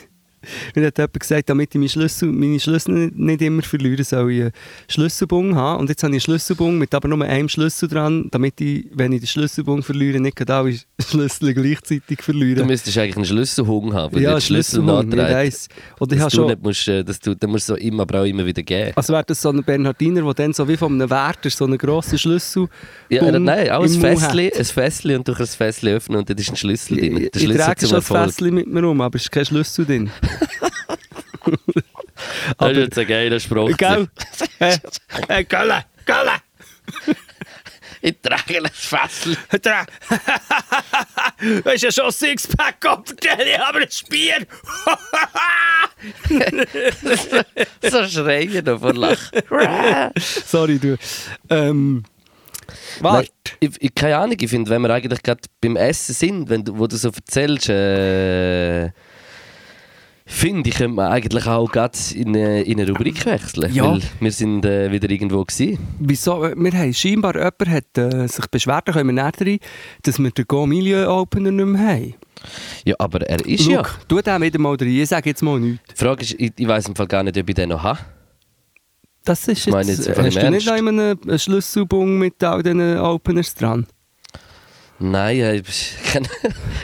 mir 0.75 0.87
hat 0.87 0.99
jemand 0.99 1.21
gesagt, 1.21 1.51
damit 1.51 1.75
ich 1.75 1.79
meine 1.79 1.89
Schlüssel, 1.89 2.33
meine 2.33 2.61
Schlüssel 2.61 3.11
nicht, 3.15 3.43
immer 3.43 3.63
verliere, 3.63 4.05
soll 4.05 4.31
ich 4.33 4.43
einen 4.43 4.53
Schlüsselbund 4.89 5.55
haben. 5.55 5.81
Und 5.81 5.89
jetzt 5.89 6.03
habe 6.03 6.11
ich 6.11 6.17
einen 6.17 6.21
Schlüsselbund 6.21 6.79
mit 6.79 6.95
aber 6.95 7.09
nur 7.09 7.25
einem 7.25 7.49
Schlüssel 7.49 7.89
dran, 7.89 8.29
damit 8.31 8.61
ich, 8.61 8.87
wenn 8.93 9.13
ich 9.13 9.21
den 9.21 9.27
Schlüsselbund 9.27 9.85
verliere, 9.85 10.21
nicht 10.21 10.37
gerade 10.37 10.55
alle 10.55 10.79
Schlüssel 11.11 11.55
gleichzeitig 11.55 12.19
Du 12.19 12.23
verliere. 12.23 12.65
müsstest 12.65 12.99
eigentlich 12.99 13.17
einen 13.17 13.25
Schlüsselhung 13.27 13.93
haben, 13.95 14.15
weil 14.15 14.23
ja, 14.23 14.31
du 14.31 14.37
den 14.37 14.43
Schlüssel 14.43 14.81
ich 14.81 14.87
nachträgst. 14.87 15.71
Oder 16.01 16.17
ich 16.17 16.21
habe 16.21 16.31
Dass 16.31 16.37
du 16.37 16.47
nicht 16.47 16.63
musst, 16.63 16.89
äh, 16.89 17.05
dass 17.05 17.21
du, 17.21 17.35
dann 17.37 17.51
musst 17.51 17.69
du 17.69 17.75
so 17.75 17.79
immer, 17.79 18.03
aber 18.03 18.21
auch 18.21 18.25
immer 18.25 18.45
wieder 18.47 18.63
geben. 18.63 18.93
Also 18.97 19.13
wäre 19.13 19.25
das 19.25 19.41
so 19.43 19.51
ein 19.51 19.63
Bernhardiner, 19.63 20.23
der 20.23 20.35
dann 20.35 20.53
so 20.53 20.67
wie 20.69 20.77
von 20.77 20.93
einem 20.93 21.11
Wärter 21.11 21.51
so 21.51 21.65
einen 21.65 21.79
grossen 21.79 22.19
Schlüssel 22.19 22.69
Ja, 23.09 23.23
äh, 23.23 23.33
Bund 23.33 23.45
nein, 23.45 23.71
auch 23.71 23.83
ein 23.83 23.89
Fässchen, 23.89 24.39
ein 24.39 24.65
Fässchen 24.65 25.17
und 25.17 25.29
du 25.29 25.33
kannst 25.35 25.53
das 25.53 25.57
Fässchen 25.57 25.89
öffnen 25.91 26.19
und 26.19 26.31
dann 26.31 26.37
ist 26.39 26.51
ein 26.51 26.57
Schlüssel 26.57 26.97
drin. 26.99 27.17
Ich, 27.17 27.31
Der 27.31 27.41
ich 27.43 27.47
Schlüssel 27.49 27.65
trage 27.65 27.81
schon 27.81 27.89
ein 27.91 27.95
Erfolg. 27.97 28.25
Fässchen 28.33 28.55
mit 28.55 28.67
mir 28.67 28.83
rum, 28.83 29.01
aber 29.01 29.17
es 29.17 29.23
ist 29.23 29.33
kein 29.33 29.45
Schlüssel 29.45 29.87
drin. 29.87 30.11
Das 31.45 32.59
aber, 32.59 32.71
ist 32.73 32.79
jetzt 32.79 32.99
ein 32.99 33.07
geiler 33.07 33.41
Spruch. 33.41 33.77
gell? 33.77 34.09
Hey, 35.29 35.45
Gölle, 35.45 35.85
Gölle! 36.07 36.33
Ich 38.03 38.17
trage 38.21 38.59
ein 38.59 38.69
Fässchen. 38.73 39.37
Du 41.41 41.65
hast 41.65 41.83
ja 41.83 41.93
schon 41.93 42.11
Sixpack 42.11 42.85
aufgestellt, 42.85 43.47
ich 43.47 43.59
habe 43.59 43.79
ein 43.79 43.91
Spiel! 43.91 44.47
So 47.83 48.05
schreien 48.09 48.65
da 48.65 48.77
vor 48.77 48.93
Lachen. 48.93 49.41
Sorry, 50.19 50.79
du. 50.81 50.97
Ähm, 51.49 52.03
warte. 53.01 53.31
Ich, 53.61 53.95
keine 53.95 54.19
Ahnung, 54.19 54.37
ich 54.41 54.51
finde, 54.51 54.71
wenn 54.71 54.83
wir 54.83 54.91
eigentlich 54.91 55.23
gerade 55.23 55.43
beim 55.61 55.77
Essen 55.77 56.15
sind, 56.15 56.49
wenn 56.49 56.65
du, 56.65 56.77
wo 56.77 56.89
du 56.89 56.97
so 56.97 57.11
erzählst, 57.11 57.69
äh, 57.69 58.91
finde 60.25 60.71
ich, 60.71 60.77
könnte 60.77 60.95
man 60.97 61.11
eigentlich 61.13 61.47
auch 61.47 61.71
gerade 61.71 61.99
in, 62.15 62.29
eine- 62.29 62.63
in 62.63 62.81
eine 62.81 62.89
Rubrik 62.91 63.25
wechseln. 63.27 63.73
Ja. 63.75 63.85
Weil 63.93 64.01
wir 64.21 64.33
sind 64.33 64.65
äh, 64.65 64.91
wieder 64.93 65.11
irgendwo 65.11 65.45
gewesen. 65.45 65.79
Wieso? 65.99 66.43
Wir 66.43 66.73
haben 66.73 66.95
scheinbar 66.95 67.35
jemand 67.35 67.69
hat, 67.69 67.99
äh, 67.99 68.27
sich 68.29 68.47
beschwert, 68.47 68.89
da 68.89 68.93
kommen 68.93 69.15
wir 69.15 69.23
näher 69.25 69.33
rein, 69.41 69.59
dass 70.03 70.19
wir 70.19 70.31
den 70.31 70.45
Go 70.47 70.67
Milieu 70.67 71.09
Opener 71.09 71.51
nicht 71.51 71.67
mehr 71.67 71.87
haben. 71.87 72.15
Ja, 72.85 72.95
aber 72.99 73.21
er 73.23 73.45
ist 73.47 73.67
ja. 73.67 73.83
Schau, 73.85 73.93
tu 74.09 74.21
den 74.21 74.43
wieder 74.43 74.59
mal 74.59 74.75
rein, 74.75 74.89
ich 74.89 75.09
sage 75.09 75.31
jetzt 75.31 75.43
mal 75.43 75.61
nichts. 75.61 75.81
Die 75.93 75.97
Frage 76.05 76.23
ist, 76.23 76.35
ich, 76.39 76.53
ich 76.57 76.67
weiß 76.69 76.89
im 76.89 76.97
Fall 76.97 77.07
gar 77.07 77.23
nicht, 77.23 77.39
ob 77.39 77.49
ich 77.49 77.55
den 77.55 77.69
noch 77.69 77.83
habe. 77.83 78.01
Das 79.25 79.47
ist 79.47 79.67
jetzt, 79.67 79.89
jetzt 79.89 80.09
hast 80.19 80.37
du 80.37 80.51
nicht 80.51 80.67
noch 80.67 80.73
einen, 80.75 80.99
einen 80.99 81.39
Schlüsselbund 81.39 82.19
mit 82.19 82.43
all 82.43 82.63
diesen 82.63 82.99
Openers 82.99 83.55
dran? 83.55 83.87
Nein, 84.99 85.39
äh, 85.39 85.57
ich 85.57 85.95
kann 86.13 86.27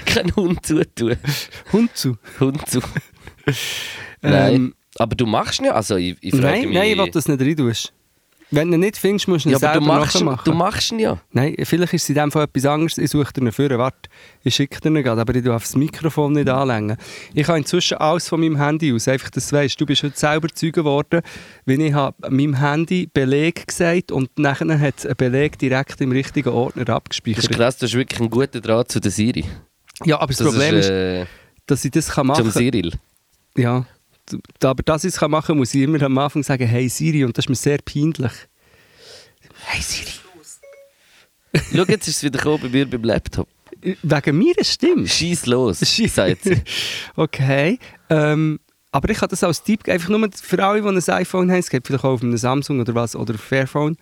kein 0.07 0.33
Hund 0.37 0.65
zutun. 0.65 1.17
Hund 1.73 1.91
zu. 1.97 2.17
Hund 2.39 2.69
zu. 2.69 2.81
Nein. 4.23 4.55
Ähm, 4.55 4.75
Aber 4.99 5.15
du 5.17 5.27
machst 5.27 5.61
ja. 5.61 5.73
Also 5.73 5.97
ich, 5.97 6.17
ich 6.21 6.31
frage 6.33 6.43
nein, 6.47 6.65
mich. 6.69 6.75
nein, 6.77 6.91
ich 6.93 6.99
will 6.99 7.11
das 7.11 7.29
nicht 7.29 7.41
rein 7.41 7.57
tust. 7.57 7.93
Wenn 8.51 8.71
du 8.71 8.79
ihn 8.79 8.81
nicht 8.81 8.97
findest, 8.97 9.29
musst 9.29 9.45
du 9.45 9.51
ihn 9.51 9.53
ja, 9.53 9.59
aber 9.59 9.73
selber 9.75 9.81
du 9.81 10.25
machst, 10.25 10.47
du 10.47 10.53
machst 10.55 10.93
ihn 10.93 10.99
ja. 11.01 11.21
Nein, 11.33 11.55
vielleicht 11.65 11.93
ist 11.93 12.05
es 12.05 12.09
in 12.09 12.15
dem 12.15 12.31
Fall 12.33 12.45
etwas 12.45 12.65
anderes. 12.65 12.97
Ich 12.97 13.11
suche 13.11 13.31
dir 13.35 13.43
ihn 13.43 13.53
vor. 13.53 13.69
Warte, 13.77 14.09
ich 14.43 14.55
schicke 14.55 14.81
dir 14.81 14.89
ihn 14.89 15.03
gerade, 15.03 15.21
aber 15.21 15.35
ich 15.35 15.45
darf 15.45 15.65
das 15.65 15.77
Mikrofon 15.77 16.33
nicht 16.33 16.49
anlängen. 16.49 16.97
Ich 17.35 17.47
habe 17.47 17.59
inzwischen 17.59 17.99
alles 17.99 18.27
von 18.27 18.41
meinem 18.41 18.57
Handy 18.57 18.91
aus. 18.95 19.07
Einfach, 19.07 19.29
dass 19.29 19.49
du 19.51 19.57
weißt, 19.57 19.79
du 19.79 19.85
bist 19.85 20.03
heute 20.03 20.19
selber 20.19 20.49
Zeuge 20.49 20.73
geworden, 20.73 21.21
wenn 21.67 21.81
ich 21.83 21.93
habe 21.93 22.17
meinem 22.31 22.55
Handy 22.55 23.07
Beleg 23.13 23.67
gesagt 23.69 24.11
und 24.13 24.31
nachher 24.39 24.81
hat 24.81 24.95
es 24.97 25.05
einen 25.05 25.17
Beleg 25.17 25.59
direkt 25.59 26.01
im 26.01 26.13
richtigen 26.13 26.49
Ordner 26.49 26.87
Das 26.87 26.95
ist 26.95 26.97
abgespeichert. 26.97 27.51
krass, 27.51 27.77
du 27.77 27.85
hast 27.85 27.95
wirklich 27.95 28.19
einen 28.19 28.31
guten 28.31 28.63
Draht 28.63 28.91
zu 28.91 28.99
der 28.99 29.11
Siri. 29.11 29.45
Ja, 30.07 30.17
aber 30.21 30.29
das, 30.29 30.39
Das 30.39 30.47
Problem 30.49 30.75
ist, 30.77 30.89
äh, 30.89 31.27
dass 31.67 31.85
ich 31.85 31.91
das 31.91 32.09
kann 32.09 32.27
machen 32.29 32.45
zum 32.45 32.53
kann. 32.55 32.63
Cyril. 32.63 32.93
Ja, 33.59 33.85
aber 34.63 34.83
dass 34.85 35.05
ich 35.05 35.15
es 35.15 35.21
machen 35.21 35.47
kann, 35.47 35.59
muss 35.59 35.75
ich 35.75 35.83
immer 35.83 36.01
am 36.03 36.17
Anfang 36.19 36.45
sagen, 36.45 36.67
hey 36.67 36.89
Siri, 36.89 37.25
und 37.25 37.37
das 37.37 37.47
ist 37.47 37.49
mir 37.49 37.57
sehr 37.57 37.79
peinlich. 37.79 38.33
Hey 39.65 39.83
Siri. 39.83 40.13
Schau, 41.75 41.85
jetzt 41.89 42.07
ist 42.07 42.19
es 42.19 42.23
wieder 42.23 42.39
gekommen 42.39 42.61
bei 42.63 42.69
mir 42.69 42.89
beim 42.89 43.03
Laptop. 43.03 43.49
Wegen 43.81 44.39
meiner 44.39 44.65
Stimme? 44.65 45.09
Schieß 45.09 45.47
los, 45.47 45.81
Scheiss. 45.81 46.15
sagt 46.15 46.45
sie. 46.45 46.63
okay. 47.17 47.79
Ähm, 48.11 48.61
aber 48.93 49.11
ich 49.11 49.19
habe 49.19 49.29
das 49.29 49.43
als 49.43 49.63
Tipp, 49.63 49.89
einfach 49.89 50.09
nur 50.09 50.29
für 50.33 50.65
alle, 50.65 50.81
die 50.81 50.89
ein 50.89 51.15
iPhone 51.17 51.51
haben, 51.51 51.59
es 51.59 51.69
gibt 51.69 51.87
vielleicht 51.87 52.05
auch 52.05 52.13
auf 52.15 52.23
einem 52.23 52.37
Samsung 52.37 52.81
oder 52.81 52.95
was, 52.95 53.17
oder 53.17 53.35
Fairphone. 53.35 53.97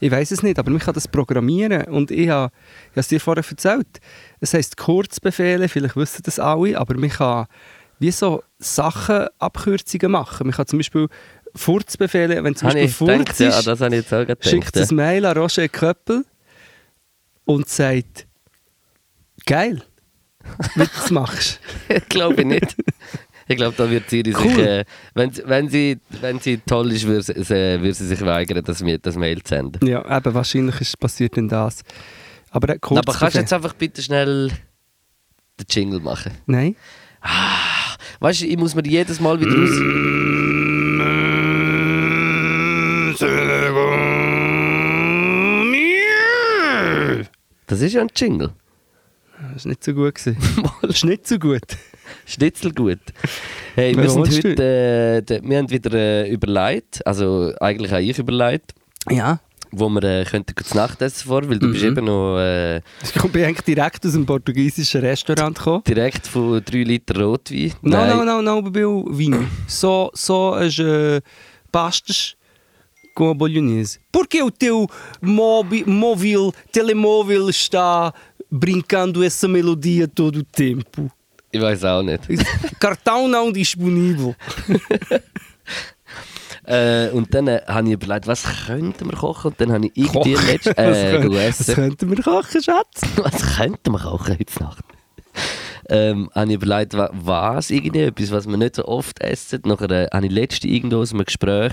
Ich 0.00 0.10
weiß 0.10 0.30
es 0.30 0.42
nicht, 0.42 0.58
aber 0.58 0.70
mich 0.70 0.82
kann 0.82 0.94
das 0.94 1.06
programmieren 1.06 1.84
und 1.84 2.10
ich 2.10 2.28
habe, 2.28 2.52
ich 2.86 2.90
habe 2.90 3.00
es 3.00 3.08
dir 3.08 3.20
vorher 3.20 3.44
erzählt. 3.48 4.00
Es 4.40 4.54
heisst 4.54 4.76
Kurzbefehle, 4.76 5.68
vielleicht 5.68 5.96
wissen 5.96 6.22
das 6.24 6.38
alle, 6.38 6.78
aber 6.78 6.96
man 6.96 7.10
kann 7.10 7.46
wie 8.02 8.10
so 8.10 8.42
Sachen, 8.58 9.26
Abkürzungen 9.38 10.10
machen. 10.10 10.46
Man 10.48 10.54
kann 10.56 10.66
zum 10.66 10.78
Beispiel 10.80 11.08
Furzbefehle, 11.54 12.42
wenn 12.44 12.54
zum 12.56 12.68
Beispiel 12.68 12.88
Furz 12.88 13.10
gedacht, 13.10 13.40
ja, 13.40 13.48
ist, 13.48 13.68
auch 14.12 14.26
gerade 14.26 14.36
schickt 14.40 14.72
gedacht. 14.72 14.90
ein 14.90 14.96
Mail 14.96 15.24
an 15.24 15.36
Roger 15.38 15.68
Köppel 15.68 16.24
und 17.44 17.68
sagt, 17.68 18.26
geil, 19.46 19.82
wie 20.74 20.80
du 20.80 20.86
das 20.96 21.10
machst. 21.10 21.60
Ja. 21.88 21.98
Glaube 22.08 22.40
ich 22.40 22.46
nicht. 22.46 22.76
Ich 23.48 23.56
glaube, 23.56 23.74
da 23.76 23.90
wird 23.90 24.08
Siri 24.08 24.32
Cool. 24.34 24.42
sich, 24.54 24.58
äh, 24.58 24.84
wenn, 25.14 25.30
sie- 25.32 25.42
wenn, 25.46 25.68
sie, 25.68 25.98
wenn 26.20 26.40
sie 26.40 26.58
toll 26.58 26.90
ist, 26.92 27.06
würde 27.06 27.22
sie, 27.22 27.34
sie- 27.44 27.80
würde 27.80 27.92
sie 27.94 28.06
sich 28.06 28.20
weigern, 28.24 28.62
das, 28.64 28.82
mir- 28.82 28.98
das 28.98 29.16
Mail 29.16 29.42
zu 29.42 29.50
senden. 29.54 29.86
Ja, 29.86 30.16
eben, 30.16 30.32
wahrscheinlich 30.34 30.80
ist 30.80 30.98
passiert 30.98 31.36
denn 31.36 31.48
das. 31.48 31.82
Aber 32.50 32.66
der 32.68 32.76
Aber 32.82 33.12
kannst 33.12 33.34
du 33.36 33.40
jetzt 33.40 33.52
einfach 33.52 33.74
bitte 33.74 34.00
schnell 34.02 34.48
den 34.48 35.66
Jingle 35.68 36.00
machen? 36.00 36.32
Nein? 36.46 36.76
Weißt 38.20 38.42
du, 38.42 38.46
ich 38.46 38.56
muss 38.56 38.74
mir 38.74 38.82
jedes 38.86 39.20
Mal 39.20 39.40
wieder 39.40 39.54
raus... 39.54 39.70
Das 47.66 47.80
ist 47.80 47.94
ja 47.94 48.02
ein 48.02 48.08
Jingle. 48.14 48.50
Das 49.54 49.64
war 49.64 49.70
nicht 49.70 49.84
so 49.84 49.94
gut. 49.94 50.14
Das 50.82 50.96
ist 50.96 51.04
nicht 51.04 51.26
so 51.26 51.38
gut. 51.38 51.62
Schnitzelgut. 52.26 52.98
Hey, 53.74 53.96
wir, 53.96 54.10
sind 54.10 54.28
heute, 54.28 55.24
äh, 55.26 55.40
wir 55.42 55.58
haben 55.58 55.70
wieder 55.70 55.92
äh, 55.94 56.30
überlegt, 56.30 57.06
also 57.06 57.52
eigentlich 57.60 57.92
auch 57.92 57.98
ich 57.98 58.18
überlegt, 58.18 58.74
Ja. 59.08 59.40
Wo 59.72 59.88
wir 59.88 60.02
äh, 60.02 60.24
könnten 60.24 60.54
zu 60.62 60.76
Nacht 60.76 61.00
essen 61.02 61.26
vor, 61.26 61.48
weil 61.48 61.58
du 61.58 61.72
bist 61.72 61.82
eben 61.82 62.04
noch 62.04 62.38
äh, 62.38 62.78
Ich 63.02 63.12
bin 63.32 63.44
eigentlich 63.44 63.62
direkt 63.62 64.04
aus 64.06 64.12
dem 64.12 64.26
portugiesischen 64.26 65.00
Restaurant 65.00 65.56
gekommen. 65.56 65.82
direkt 65.86 66.26
von 66.26 66.62
3 66.62 66.82
Liter 66.84 67.18
Rotwein. 67.20 67.72
Não, 67.82 68.06
não, 68.06 68.24
não, 68.24 68.42
não 68.42 68.62
bebeu 68.62 69.04
vinho. 69.10 69.48
Só, 69.66 70.10
só 70.14 70.54
as 70.54 70.78
uh, 70.78 71.20
pastas 71.70 72.36
com 73.14 73.30
a 73.30 73.34
bolonhesa. 73.34 73.98
Por 74.10 74.26
que 74.28 74.42
o 74.42 74.50
teu 74.50 74.86
móvel, 75.20 76.52
telemóvel 76.70 77.48
está 77.48 78.12
brincando 78.50 79.24
essa 79.24 79.48
melodia 79.48 80.06
todo 80.06 80.36
o 80.36 80.44
tempo? 80.44 81.10
Ich 81.54 81.60
weiß 81.60 81.84
auch 81.84 82.02
nicht. 82.02 82.26
Cartão 82.80 83.28
não 83.28 83.52
disponível. 83.52 84.34
Äh, 86.64 87.08
und 87.10 87.34
dann 87.34 87.48
äh, 87.48 87.60
habe 87.66 87.88
ich 87.88 87.94
überlegt, 87.94 88.26
was 88.26 88.44
könnten 88.66 89.10
wir 89.10 89.16
kochen? 89.16 89.48
Und 89.50 89.60
dann 89.60 89.72
habe 89.72 89.86
ich 89.86 89.92
irgendwie 89.96 90.34
Kochen? 90.34 90.46
letzt, 90.46 90.66
was, 90.66 90.76
äh, 90.78 91.14
was 91.14 91.22
gegessen. 91.22 91.74
könnten 91.74 92.10
wir 92.10 92.22
kochen, 92.22 92.62
Schatz? 92.62 93.00
was 93.16 93.56
könnten 93.56 93.90
wir 93.92 93.98
kochen 93.98 94.38
heute 94.38 94.62
Nacht? 94.62 94.84
ähm, 95.88 96.30
habe 96.34 96.48
ich 96.48 96.54
überlegt, 96.54 96.94
wa- 96.94 97.10
was 97.12 97.70
irgendwie, 97.70 98.02
etwas, 98.02 98.30
was 98.30 98.46
wir 98.46 98.56
nicht 98.56 98.76
so 98.76 98.84
oft 98.86 99.20
essen. 99.20 99.62
Nachher 99.64 99.90
äh, 99.90 100.06
habe 100.12 100.26
ich 100.26 100.32
letzte 100.32 100.68
irgendwo 100.68 100.98
aus 100.98 101.12
einem 101.12 101.24
Gespräch 101.24 101.72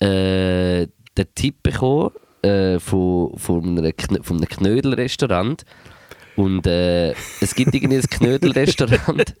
äh, 0.00 0.86
den 1.18 1.26
Tipp 1.34 1.62
bekommen 1.62 2.12
äh, 2.42 2.78
von, 2.80 3.36
von, 3.36 3.78
einer 3.78 3.90
von 4.22 4.38
einem 4.38 4.48
Knödelrestaurant. 4.48 5.64
Und 6.36 6.66
äh, 6.66 7.12
es 7.40 7.54
gibt 7.54 7.74
irgendwie 7.74 7.96
ein 7.96 8.02
Knödelrestaurant 8.02 9.34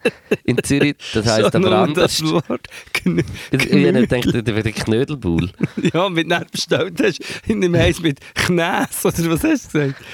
in 0.44 0.62
Zürich, 0.62 0.96
das 1.14 1.26
heisst 1.26 1.52
Schon 1.52 1.64
aber 1.64 1.78
anders. 1.78 2.18
das 2.18 2.30
Wort. 2.30 2.68
Kn 2.92 3.24
Ich 3.50 3.72
habe 3.72 3.92
gedacht, 3.92 4.26
das 4.26 4.34
wäre 4.46 4.62
der 4.62 4.72
Knödelbull. 4.72 5.50
ja, 5.94 6.08
mit 6.10 6.28
nicht 6.28 6.50
bestellt 6.50 7.00
hast, 7.02 7.20
in 7.46 7.60
dem 7.60 7.74
Eis 7.74 8.00
mit 8.00 8.20
Knäs, 8.34 9.04
oder 9.04 9.30
was 9.30 9.44
hast 9.44 9.74
du 9.74 9.78
gesagt? 9.78 10.04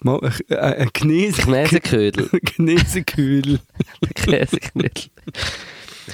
Mal, 0.00 0.32
äh, 0.48 0.56
ein 0.56 0.90
Gnese... 0.92 1.42
Kneseködel. 1.42 2.28
Gnesekühl. 2.56 3.60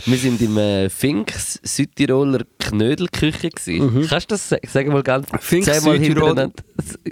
Wir 0.06 0.22
waren 0.24 0.38
im 0.40 0.56
äh, 0.58 0.88
Finks 0.90 1.60
Südtiroler 1.62 2.44
Knödelküche. 2.58 3.50
Mhm. 3.66 4.06
Kannst 4.08 4.30
du 4.30 4.34
das 4.34 4.48
sagen? 4.48 4.68
Sag 4.70 4.86
mal 4.88 5.02
ganz 5.02 5.26
Finks 5.40 5.66
zehnmal 5.66 5.96
Südtirol- 5.96 6.00
hintereinander. 6.00 6.52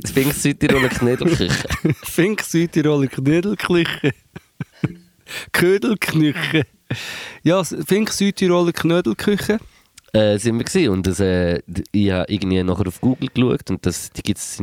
Das 0.02 0.10
Finks 0.12 0.42
Südtiroler 0.42 0.88
Knödelküche. 0.88 1.68
Fink 2.04 2.42
Südtiroler 2.42 3.08
Knödelküche. 3.08 4.12
Ködelknüche. 5.52 6.62
Ja, 7.42 7.62
Fink 7.64 8.10
Südtiroler 8.12 8.72
Knödelküche. 8.72 9.58
äh, 10.12 10.38
sind 10.38 10.56
wir 10.58 10.64
gewesen. 10.64 10.92
und 10.92 11.06
das, 11.06 11.20
äh, 11.20 11.60
ich 11.92 12.10
habe 12.10 12.32
irgendwie 12.32 12.62
nachher 12.62 12.86
auf 12.86 13.00
Google 13.00 13.28
geschaut 13.34 13.68
und 13.70 13.84
das, 13.84 14.10
die 14.12 14.22
gibt 14.22 14.38
es 14.38 14.58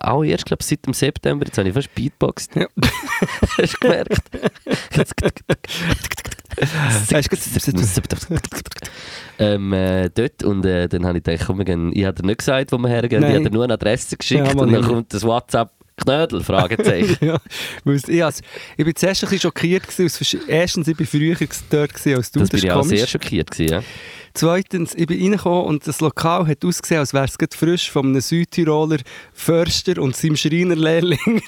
auch 0.00 0.24
erst 0.24 0.46
glaub, 0.46 0.62
seit 0.62 0.84
dem 0.84 0.92
September. 0.94 1.46
Jetzt 1.46 1.58
habe 1.58 1.68
ich 1.68 1.74
fast 1.74 1.94
Beatboxed. 1.94 2.56
Ja. 2.56 2.66
Hast 3.56 3.74
du 3.74 3.78
gemerkt? 3.80 4.20
Ähm, 9.38 9.72
äh, 9.72 10.10
dort 10.10 10.42
und 10.42 10.64
äh, 10.64 10.88
dann 10.88 11.06
habe 11.06 11.18
ich 11.18 11.24
gedacht, 11.24 11.46
komm, 11.46 11.58
wir 11.58 11.64
gehen. 11.64 11.90
ich 11.94 12.04
habe 12.04 12.20
dir 12.20 12.26
nicht 12.26 12.38
gesagt, 12.38 12.72
wo 12.72 12.78
wir 12.78 12.88
hergehen, 12.88 13.22
Nein. 13.22 13.30
ich 13.30 13.36
habe 13.38 13.48
dir 13.50 13.54
nur 13.54 13.64
eine 13.64 13.74
Adresse 13.74 14.16
geschickt 14.16 14.46
Ja, 14.46 14.52
und 14.54 14.72
dann 14.72 14.82
kommt 14.84 15.12
das 15.14 15.22
WhatsApp 15.24 15.70
Knödel, 15.96 16.42
Fragezeichen. 16.42 17.16
ja, 17.26 17.38
ich, 17.84 18.22
has- 18.22 18.40
ich 18.76 18.84
bin 18.84 18.94
zuerst 18.96 19.22
ein 19.22 19.28
bisschen 19.28 19.40
schockiert. 19.40 19.86
Gewesen, 19.86 20.40
Erstens, 20.48 20.88
ich 20.88 20.98
war 20.98 21.06
früher 21.06 21.36
dort 21.70 21.92
gewesen 21.92 22.16
als 22.16 22.30
du. 22.30 22.40
das 22.40 22.48
ist 22.50 22.64
ich 22.64 22.70
auch 22.70 22.80
komisch. 22.80 22.98
sehr 23.00 23.06
schockiert 23.06 23.50
gewesen, 23.50 23.72
ja. 23.72 23.82
Zweitens, 24.34 24.94
ich 24.94 25.06
bin 25.06 25.20
reingekommen 25.20 25.64
und 25.64 25.86
das 25.86 26.00
Lokal 26.00 26.46
hat 26.46 26.64
ausgesehen, 26.64 27.00
als 27.00 27.12
wäre 27.12 27.24
es 27.24 27.36
frisch 27.56 27.90
von 27.90 28.06
einem 28.06 28.20
Südtiroler 28.20 28.98
Förster 29.32 30.00
und 30.00 30.16
seinem 30.16 30.36
Schreinerlehrling 30.36 31.42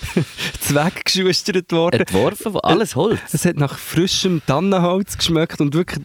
zweckgeschustert 0.60 1.72
worden. 1.72 2.00
Entworfen, 2.00 2.54
wo 2.54 2.58
alles 2.58 2.96
Holz. 2.96 3.20
Es 3.32 3.44
hat 3.44 3.56
nach 3.56 3.78
frischem 3.78 4.40
Tannenholz 4.46 5.18
geschmeckt 5.18 5.60
und 5.60 5.74
wirklich 5.74 6.00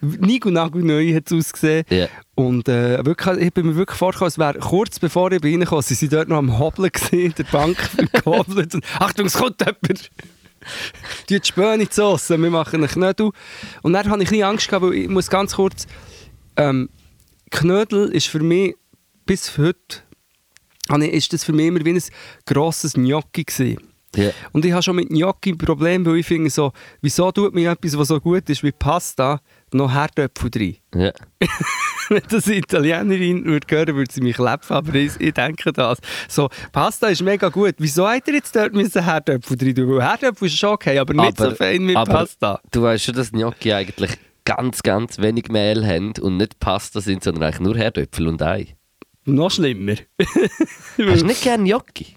neu 0.00 1.14
hat 1.14 1.30
es 1.30 1.32
ausgesehen. 1.32 1.84
Ja. 1.88 2.08
Und 2.34 2.68
äh, 2.68 3.04
wirklich, 3.04 3.38
ich 3.38 3.52
bin 3.52 3.66
mir 3.66 3.76
wirklich 3.76 3.98
vorgekommen, 3.98 4.28
es 4.28 4.38
wäre 4.38 4.58
kurz 4.58 4.98
bevor 4.98 5.30
ich 5.32 5.40
bin 5.40 5.52
reingekommen, 5.52 5.82
sie 5.82 5.94
sind 5.94 6.12
dort 6.12 6.28
noch 6.28 6.38
am 6.38 6.58
Hobeln 6.58 6.90
gewesen, 6.92 7.26
in 7.26 7.34
der 7.34 7.44
Bank 7.44 7.78
gehobelt. 8.12 8.74
Und, 8.74 8.84
Achtung, 8.98 9.26
es 9.26 9.34
kommt 9.34 9.60
jemand! 9.60 10.10
Die 11.28 11.40
Späne 11.42 11.82
in 11.82 11.88
die 11.88 11.94
Sauce, 11.94 12.30
wir 12.30 12.38
machen 12.38 12.80
einen 12.80 12.88
Knödel. 12.88 13.30
Und 13.82 13.92
dann 13.92 14.08
hatte 14.08 14.22
ich 14.22 14.32
ein 14.32 14.42
Angst, 14.42 14.68
gehabt, 14.68 14.84
weil 14.84 14.94
ich 14.94 15.08
muss 15.08 15.28
ganz 15.28 15.54
kurz... 15.54 15.86
Ähm, 16.56 16.88
Knödel 17.50 18.10
ist 18.12 18.26
für 18.26 18.40
mich 18.40 18.74
bis 19.26 19.56
heute... 19.58 20.02
Ist 20.98 21.32
das 21.32 21.44
für 21.44 21.52
mich 21.52 21.66
immer 21.66 21.84
wie 21.84 21.92
ein 21.92 22.02
grosses 22.46 22.92
Gnocchi 22.92 23.44
gewesen. 23.44 23.78
Ja. 24.16 24.30
Und 24.52 24.64
ich 24.64 24.72
habe 24.72 24.82
schon 24.82 24.96
mit 24.96 25.08
Gnocchi 25.08 25.52
ein 25.52 25.58
Problem, 25.58 26.04
weil 26.06 26.16
ich 26.16 26.26
finde 26.26 26.50
so, 26.50 26.72
wieso 27.00 27.32
tut 27.32 27.54
mir 27.54 27.70
etwas, 27.70 27.96
was 27.96 28.08
so 28.08 28.20
gut 28.20 28.48
ist 28.50 28.62
wie 28.62 28.72
Pasta, 28.72 29.40
noch 29.74 29.92
Herdöpfel 29.92 30.50
drin? 30.50 30.76
Ja. 30.94 31.12
Wenn 32.08 32.22
das 32.28 32.46
Italienerin 32.46 33.44
würde 33.44 33.66
hören, 33.70 33.96
würde 33.96 34.12
sie 34.12 34.20
mich 34.20 34.36
klepfen, 34.36 34.76
aber 34.76 34.94
ich, 34.94 35.12
ich 35.18 35.32
denke 35.32 35.72
das. 35.72 35.98
So, 36.28 36.50
Pasta 36.72 37.08
ist 37.08 37.22
mega 37.22 37.48
gut. 37.48 37.74
Wieso 37.78 38.06
hat 38.06 38.28
er 38.28 38.34
jetzt 38.34 38.54
dort 38.54 38.74
müssen 38.74 39.02
Herdöpfel 39.02 39.56
drin 39.56 39.74
tun? 39.74 40.00
Herdöpfel 40.00 40.46
ist 40.48 40.58
schon 40.58 40.70
okay, 40.70 40.98
aber 40.98 41.14
nicht 41.14 41.38
so 41.38 41.50
fein 41.52 41.96
aber 41.96 42.12
Pasta. 42.12 42.60
Du 42.70 42.82
weißt 42.82 43.04
schon, 43.04 43.14
dass 43.14 43.32
Gnocchi 43.32 43.72
eigentlich 43.72 44.12
ganz, 44.44 44.82
ganz 44.82 45.18
wenig 45.18 45.48
Mehl 45.48 45.86
haben 45.86 46.12
und 46.20 46.36
nicht 46.36 46.60
Pasta 46.60 47.00
sind, 47.00 47.24
sondern 47.24 47.44
eigentlich 47.44 47.60
nur 47.60 47.76
Herdöpfel 47.76 48.28
und 48.28 48.42
Ei. 48.42 48.76
Noch 49.26 49.50
schlimmer. 49.50 49.94
Hast 50.20 50.98
du 50.98 51.26
nicht 51.26 51.42
gerne 51.42 51.64
Gnocchi? 51.64 52.16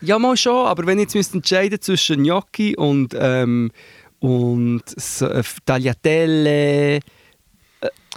ja, 0.00 0.18
mal 0.18 0.36
schon, 0.36 0.66
aber 0.66 0.86
wenn 0.86 0.98
ich 0.98 1.04
jetzt 1.04 1.14
müsste 1.14 1.36
entscheiden 1.36 1.80
zwischen 1.80 2.24
Gnocchi 2.24 2.76
und, 2.76 3.14
ähm, 3.16 3.70
und 4.20 4.82
so, 4.96 5.26
äh, 5.26 5.42
Tagliatelle... 5.64 6.96
Äh, 6.96 7.00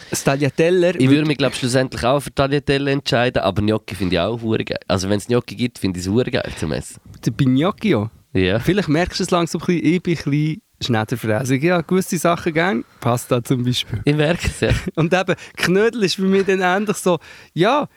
das 0.09 0.23
Tagliatelle... 0.23 0.97
Ich 0.97 1.09
würde 1.09 1.25
mich, 1.25 1.37
glaube 1.37 1.55
schlussendlich 1.55 2.03
auch 2.03 2.21
für 2.21 2.33
Tagliatelle 2.33 2.91
entscheiden, 2.91 3.41
aber 3.41 3.61
Gnocchi 3.61 3.95
finde 3.95 4.15
ich 4.15 4.19
auch 4.19 4.41
hure 4.41 4.65
geil. 4.65 4.79
Also 4.87 5.09
wenn 5.09 5.17
es 5.17 5.27
Gnocchi 5.27 5.55
gibt, 5.55 5.79
finde 5.79 5.99
ich 5.99 6.05
es 6.05 6.11
hure 6.11 6.31
geil 6.31 6.51
zum 6.57 6.71
Essen. 6.71 6.99
Der 7.25 7.31
Bignocchio. 7.31 8.09
Ja. 8.33 8.59
Vielleicht 8.59 8.89
merkst 8.89 9.19
du 9.19 9.23
es 9.23 9.31
langsam 9.31 9.61
ein 9.61 9.67
bisschen, 9.67 9.85
ich 9.85 10.03
bin 10.03 10.17
ein 10.17 10.23
bisschen 10.23 10.61
schnetterfräsig. 10.81 11.63
Ja, 11.63 11.81
gewisse 11.81 12.17
Sachen 12.17 12.53
gern. 12.53 12.85
Pasta 12.99 13.43
zum 13.43 13.63
Beispiel. 13.63 14.01
Ich 14.05 14.15
merke 14.15 14.47
es, 14.47 14.59
ja. 14.59 14.69
Und 14.95 15.13
eben, 15.13 15.35
Knödel 15.57 16.03
ist 16.03 16.15
für 16.15 16.23
mich 16.23 16.45
dann 16.45 16.61
endlich 16.61 16.97
so, 16.97 17.19
ja, 17.53 17.87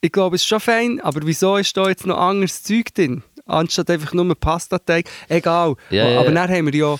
ich 0.00 0.12
glaube, 0.12 0.36
es 0.36 0.42
ist 0.42 0.48
schon 0.48 0.60
fein, 0.60 1.00
aber 1.00 1.20
wieso 1.24 1.56
ist 1.56 1.76
da 1.76 1.88
jetzt 1.88 2.06
noch 2.06 2.18
anderes 2.18 2.62
Zeug 2.62 2.94
drin? 2.94 3.22
Anstatt 3.50 3.90
einfach 3.90 4.12
nur 4.12 4.34
Pastateig. 4.34 5.08
Egal. 5.28 5.76
Ja, 5.90 6.08
ja, 6.08 6.20
aber 6.20 6.28
ja. 6.28 6.46
dann 6.46 6.50
haben 6.50 6.72
wir 6.72 6.74
ja, 6.74 6.96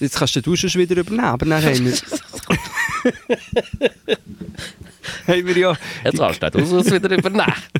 jetzt 0.00 0.16
kannst 0.16 0.36
du 0.36 0.56
schon 0.56 0.80
wieder 0.80 0.96
übernehmen, 0.96 1.24
aber 1.24 1.46
dann 1.46 1.62
haben 1.62 1.84
wir, 1.84 1.92
haben 5.26 5.46
wir 5.46 5.56
ja, 5.56 5.76
Jetzt 6.04 6.20
hast 6.20 6.42
du 6.42 6.50
das 6.50 6.72
aus 6.72 6.90
wieder 6.90 7.16
über 7.16 7.30
Nacht. 7.30 7.70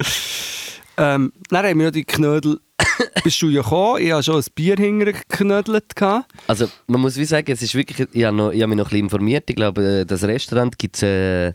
ähm, 0.96 1.32
dann 1.48 1.66
haben 1.66 1.78
wir 1.78 1.86
ja 1.86 1.90
die 1.90 2.04
Knödel, 2.04 2.60
bist 3.24 3.42
du 3.42 3.48
ja 3.48 3.62
gekommen, 3.62 4.02
ich 4.02 4.12
habe 4.12 4.22
schon 4.22 4.36
ein 4.36 4.44
Bier 4.54 4.76
hinterher 4.76 5.20
geknödelt. 5.28 5.96
gehabt. 5.96 6.30
Also 6.46 6.70
man 6.86 7.00
muss 7.00 7.16
wie 7.16 7.24
sagen, 7.24 7.50
es 7.50 7.62
ist 7.62 7.74
wirklich, 7.74 8.06
ich 8.12 8.24
habe, 8.24 8.36
noch, 8.36 8.52
ich 8.52 8.62
habe 8.62 8.68
mich 8.68 8.78
noch 8.78 8.86
ein 8.86 8.90
bisschen 8.90 9.06
informiert. 9.06 9.50
Ich 9.50 9.56
glaube, 9.56 10.00
äh, 10.00 10.06
das 10.06 10.22
Restaurant 10.24 10.78
gibt 10.78 10.96
es 10.96 11.02
äh, 11.02 11.52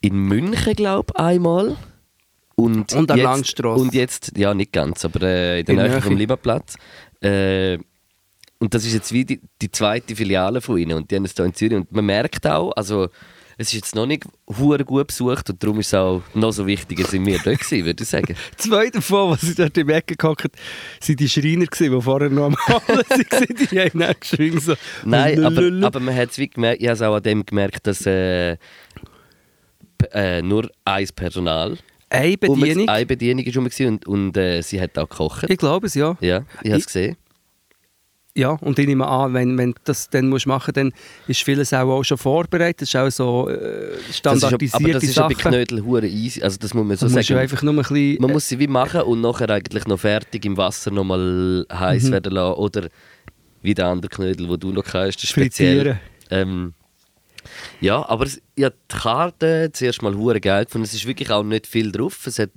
in 0.00 0.14
München, 0.14 0.74
glaube 0.74 1.12
ich, 1.14 1.20
einmal. 1.20 1.76
Und, 2.56 2.92
Und 2.92 3.10
an 3.10 3.16
jetzt, 3.16 3.24
Langstrasse. 3.24 3.82
Und 3.82 3.94
jetzt, 3.94 4.32
ja 4.36 4.54
nicht 4.54 4.72
ganz, 4.72 5.04
aber 5.04 5.22
äh, 5.22 5.60
in 5.60 5.66
der 5.66 5.74
In 5.74 5.80
Nähe 5.82 5.90
Nähe. 5.90 6.02
vom 6.02 6.16
Lieberplatz. 6.16 6.76
Äh, 7.20 7.78
und 8.58 8.72
das 8.72 8.84
ist 8.86 8.94
jetzt 8.94 9.12
wie 9.12 9.24
die, 9.24 9.40
die 9.60 9.70
zweite 9.70 10.14
Filiale 10.16 10.60
von 10.60 10.78
ihnen 10.78 10.96
und 10.96 11.10
die 11.10 11.16
haben 11.16 11.24
es 11.24 11.34
hier 11.34 11.44
in 11.44 11.54
Zürich. 11.54 11.76
Und 11.76 11.92
man 11.92 12.06
merkt 12.06 12.46
auch, 12.46 12.72
also 12.72 13.08
es 13.56 13.68
ist 13.68 13.74
jetzt 13.74 13.94
noch 13.94 14.06
nicht 14.06 14.24
hure 14.58 14.84
gut 14.84 15.08
besucht 15.08 15.48
und 15.50 15.62
darum 15.62 15.78
ist 15.80 15.88
es 15.88 15.94
auch 15.94 16.22
noch 16.34 16.52
so 16.52 16.66
wichtig, 16.66 16.98
als 17.00 17.12
wir 17.12 17.38
dort 17.44 17.60
gewesen, 17.60 17.84
würde 17.84 18.02
ich 18.02 18.08
sagen. 18.08 18.34
Zwei 18.56 18.90
davon, 18.90 19.36
die 19.40 19.46
sie 19.46 19.54
dort 19.54 19.76
im 19.78 19.88
Ecke 19.90 20.16
gehockt 20.16 20.44
waren 20.44 21.16
die 21.16 21.28
Schreiner, 21.28 21.66
gewesen, 21.66 21.92
die 21.94 22.02
vorher 22.02 22.30
noch 22.30 22.46
am 22.46 22.56
Malen 22.68 22.82
waren. 22.88 23.68
Die 23.70 23.80
haben 23.80 23.98
dann 24.00 24.14
geschrien 24.18 24.58
so. 24.60 24.74
Nein, 25.04 25.44
aber, 25.44 25.70
aber 25.86 26.00
man 26.00 26.16
hat 26.16 26.30
es 26.30 26.38
wie 26.38 26.48
gemerkt, 26.48 26.80
ich 26.80 26.88
habe 26.88 26.94
es 26.94 27.02
auch 27.02 27.14
an 27.14 27.22
dem 27.22 27.46
gemerkt, 27.46 27.86
dass 27.86 28.06
äh, 28.06 28.56
äh, 30.12 30.42
nur 30.42 30.70
ein 30.84 31.08
Personal 31.14 31.78
Eine 32.14 32.36
um- 32.48 32.60
Bedienung. 32.60 32.88
eine 32.88 33.06
Bedienung 33.06 33.44
ist 33.44 33.56
rum 33.56 33.64
gewesen 33.64 33.86
und, 33.88 34.06
und 34.06 34.36
äh, 34.36 34.60
sie 34.62 34.80
hat 34.80 34.96
auch 34.98 35.08
gekocht. 35.08 35.46
Ich 35.48 35.58
glaube 35.58 35.86
es, 35.86 35.94
ja. 35.94 36.16
ja, 36.20 36.44
ich 36.62 36.70
habe 36.70 36.78
es 36.80 36.86
gesehen. 36.86 37.16
Ja, 38.36 38.50
und 38.50 38.76
ich 38.80 38.86
nehme 38.88 39.06
an, 39.06 39.32
wenn, 39.32 39.56
wenn 39.56 39.70
du 39.74 39.78
das 39.84 40.10
dann 40.10 40.28
musst 40.28 40.48
machen 40.48 40.74
dann 40.74 40.92
ist 41.28 41.42
vieles 41.44 41.72
auch, 41.72 41.88
auch 41.88 42.02
schon 42.02 42.18
vorbereitet. 42.18 42.82
Das 42.82 42.88
ist 42.88 42.96
auch 42.96 43.08
so 43.10 43.48
äh, 43.48 43.96
standardisierte 44.12 44.84
aber 44.84 44.92
das 44.94 45.04
ist 45.04 45.14
ja 45.16 45.28
bei 45.28 45.34
Sachen. 45.34 45.50
Knödel 45.52 45.84
hure 45.84 46.08
easy, 46.08 46.42
also 46.42 46.56
das 46.58 46.74
muss 46.74 46.84
man 46.84 46.96
so 46.96 47.06
musst 47.08 47.28
sagen. 47.28 47.38
einfach 47.40 47.62
nur 47.62 47.74
ein 47.74 47.76
bisschen... 47.78 48.16
Man 48.20 48.32
muss 48.32 48.48
sie 48.48 48.58
wie 48.58 48.66
machen 48.66 49.02
und 49.02 49.20
nachher 49.20 49.48
eigentlich 49.50 49.86
noch 49.86 50.00
fertig 50.00 50.44
im 50.46 50.56
Wasser 50.56 50.90
nochmal 50.90 51.64
Mhm. 51.70 51.78
heiß 51.78 52.10
werden 52.10 52.32
lassen 52.32 52.54
oder 52.58 52.88
wie 53.62 53.72
der 53.74 53.86
andere 53.86 54.08
Knödel, 54.10 54.48
wo 54.48 54.56
du 54.56 54.72
noch 54.72 54.82
kannst, 54.84 55.22
ist 55.22 55.30
speziell. 55.30 55.76
Frittieren. 55.76 56.00
Ähm, 56.30 56.74
Ja, 57.80 58.08
aber 58.08 58.24
es- 58.26 58.40
habe 58.60 58.74
die 58.90 58.96
Karte 58.96 59.70
zuerst 59.72 60.02
mal 60.02 60.14
hure 60.16 60.40
geil 60.40 60.64
gefunden. 60.64 60.84
Es 60.86 60.94
ist 60.94 61.06
wirklich 61.06 61.30
auch 61.30 61.42
nicht 61.42 61.66
viel 61.66 61.90
drauf. 61.92 62.26
Es 62.26 62.38
hat 62.38 62.50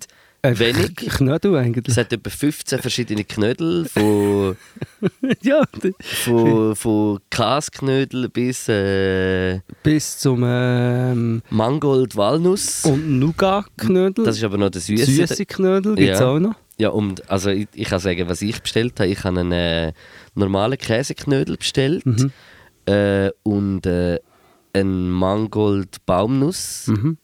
Einfach 0.44 0.66
wenig. 0.66 0.96
Knödel 1.10 1.56
eigentlich. 1.56 1.88
Es 1.88 1.98
hat 1.98 2.14
etwa 2.14 2.30
15 2.30 2.80
verschiedene 2.80 3.24
Knödel, 3.24 3.86
von, 3.86 4.56
ja, 5.42 5.64
von, 6.00 6.76
von 6.76 7.20
Kasknödel 7.32 8.30
bis 8.30 8.70
äh, 8.70 9.60
bis 9.82 10.20
zum 10.20 10.44
ähm, 10.46 11.42
Mangold, 11.50 12.16
Walnuss. 12.16 12.86
und 12.86 13.18
Nougat-Knödel. 13.20 14.26
Das 14.26 14.38
ist 14.38 14.44
aber 14.44 14.58
noch 14.58 14.70
der 14.70 14.82
süße. 14.82 15.06
Süße 15.06 15.46
Knödel 15.48 15.96
gibt 15.96 16.12
es 16.14 16.20
Ja. 16.20 16.28
auch 16.28 16.40
noch. 16.40 16.56
Ja, 16.78 16.90
und 16.90 17.28
also 17.32 17.50
ich, 17.50 17.68
ich 17.74 17.90
kann 17.90 18.00
sagen, 18.00 18.30
was 18.30 18.44
ich 18.44 18.62
bestellt 18.62 19.00
habe. 19.00 19.10
Ich 19.10 19.24
habe 19.24 19.40
einen 19.40 19.52
äh, 19.52 19.94
normalen 20.36 20.78
Käseknödel 20.78 21.58
bestellt 21.58 22.06
Mhm. 22.06 22.32
äh, 22.86 23.32
und 23.42 23.88
äh, 23.88 24.20
einen 24.80 25.10
Mangold 25.12 26.06
Baumnuss 26.06 26.88
Mhm. 26.88 27.18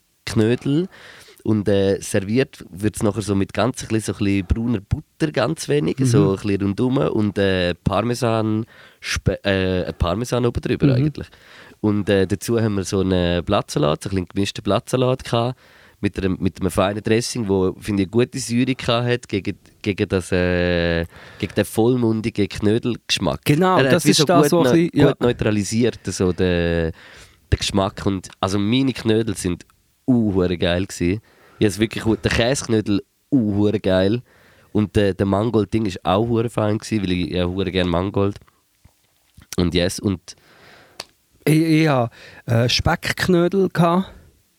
Und 1.45 1.67
äh, 1.67 1.99
serviert 1.99 2.63
wird 2.71 2.95
es 2.95 3.03
nachher 3.03 3.21
so 3.21 3.35
mit 3.35 3.53
ganz 3.53 3.81
ein 3.83 3.89
bisschen, 3.89 4.13
so 4.13 4.19
ein 4.19 4.25
bisschen 4.25 4.47
brauner 4.47 4.79
Butter, 4.79 5.29
ganz 5.33 5.67
wenig, 5.67 5.99
Mhm. 5.99 6.05
so 6.05 6.29
ein 6.31 6.35
bisschen 6.37 6.61
rundum 6.61 6.97
und 6.97 7.37
äh, 7.37 7.75
Parmesan, 7.75 8.65
Spe 9.01 9.43
äh, 9.43 9.83
ein 9.85 9.93
Parmesan 9.97 10.45
oben 10.45 10.61
drüber 10.61 10.87
Mhm. 10.87 10.93
eigentlich. 10.93 11.27
Und 11.81 12.07
äh, 12.09 12.25
dazu 12.27 12.61
haben 12.61 12.75
wir 12.75 12.85
so 12.85 13.01
einen 13.01 13.43
Blattsalat, 13.43 14.03
so 14.03 14.09
einen 14.11 14.25
gemischten 14.25 14.63
Blattsalat 14.63 15.25
gehabt, 15.25 15.59
mit 15.99 16.17
einem, 16.17 16.37
mit 16.39 16.59
einem 16.61 16.71
feinen 16.71 17.03
Dressing, 17.03 17.47
wo 17.49 17.75
finde 17.79 18.03
ich 18.03 18.11
gute 18.11 18.39
Säure 18.39 18.75
hat 19.05 19.27
gegen, 19.27 19.57
gegen, 19.81 20.07
das, 20.09 20.31
äh, 20.31 21.05
gegen 21.39 21.55
den 21.55 21.65
vollmundigen 21.65 22.47
Knödelgeschmack. 22.47 23.39
Genau, 23.45 23.81
das 23.83 24.05
ist 24.05 24.17
so 24.17 24.25
da 24.25 24.41
gut, 24.41 24.49
so 24.49 24.59
ein 24.63 24.71
bisschen- 24.71 24.89
ja. 24.93 25.07
gut 25.09 25.21
neutralisiert, 25.21 25.99
so 26.05 26.31
den, 26.33 26.91
den 27.53 27.59
Geschmack. 27.59 28.05
Und, 28.05 28.29
also 28.39 28.59
meine 28.59 28.93
Knödel 28.93 29.35
sind 29.35 29.65
uh, 30.07 30.47
geil. 30.57 30.87
Ich 30.89 31.19
habe 31.61 31.77
wirklich 31.79 32.03
gut- 32.03 32.23
der 32.23 32.31
Käseknödel 32.31 33.03
uh, 33.31 33.71
geil 33.81 34.21
und 34.71 34.95
der, 34.95 35.13
der 35.13 35.25
Mangold-Ding 35.25 35.85
ist 35.85 36.03
auch 36.05 36.27
hure 36.27 36.49
fein 36.49 36.77
gewesen, 36.77 37.03
weil 37.03 37.11
ich 37.11 37.29
ja 37.31 37.45
hure 37.45 37.71
gerne 37.71 37.89
Mangold. 37.89 38.39
Und 39.57 39.73
yes 39.75 39.99
und 39.99 40.35
Ich, 41.45 41.61
ich 41.61 41.87
hatte 41.87 42.15
äh, 42.45 42.69
Speckknödel. 42.69 43.69
Gehabt, 43.69 44.11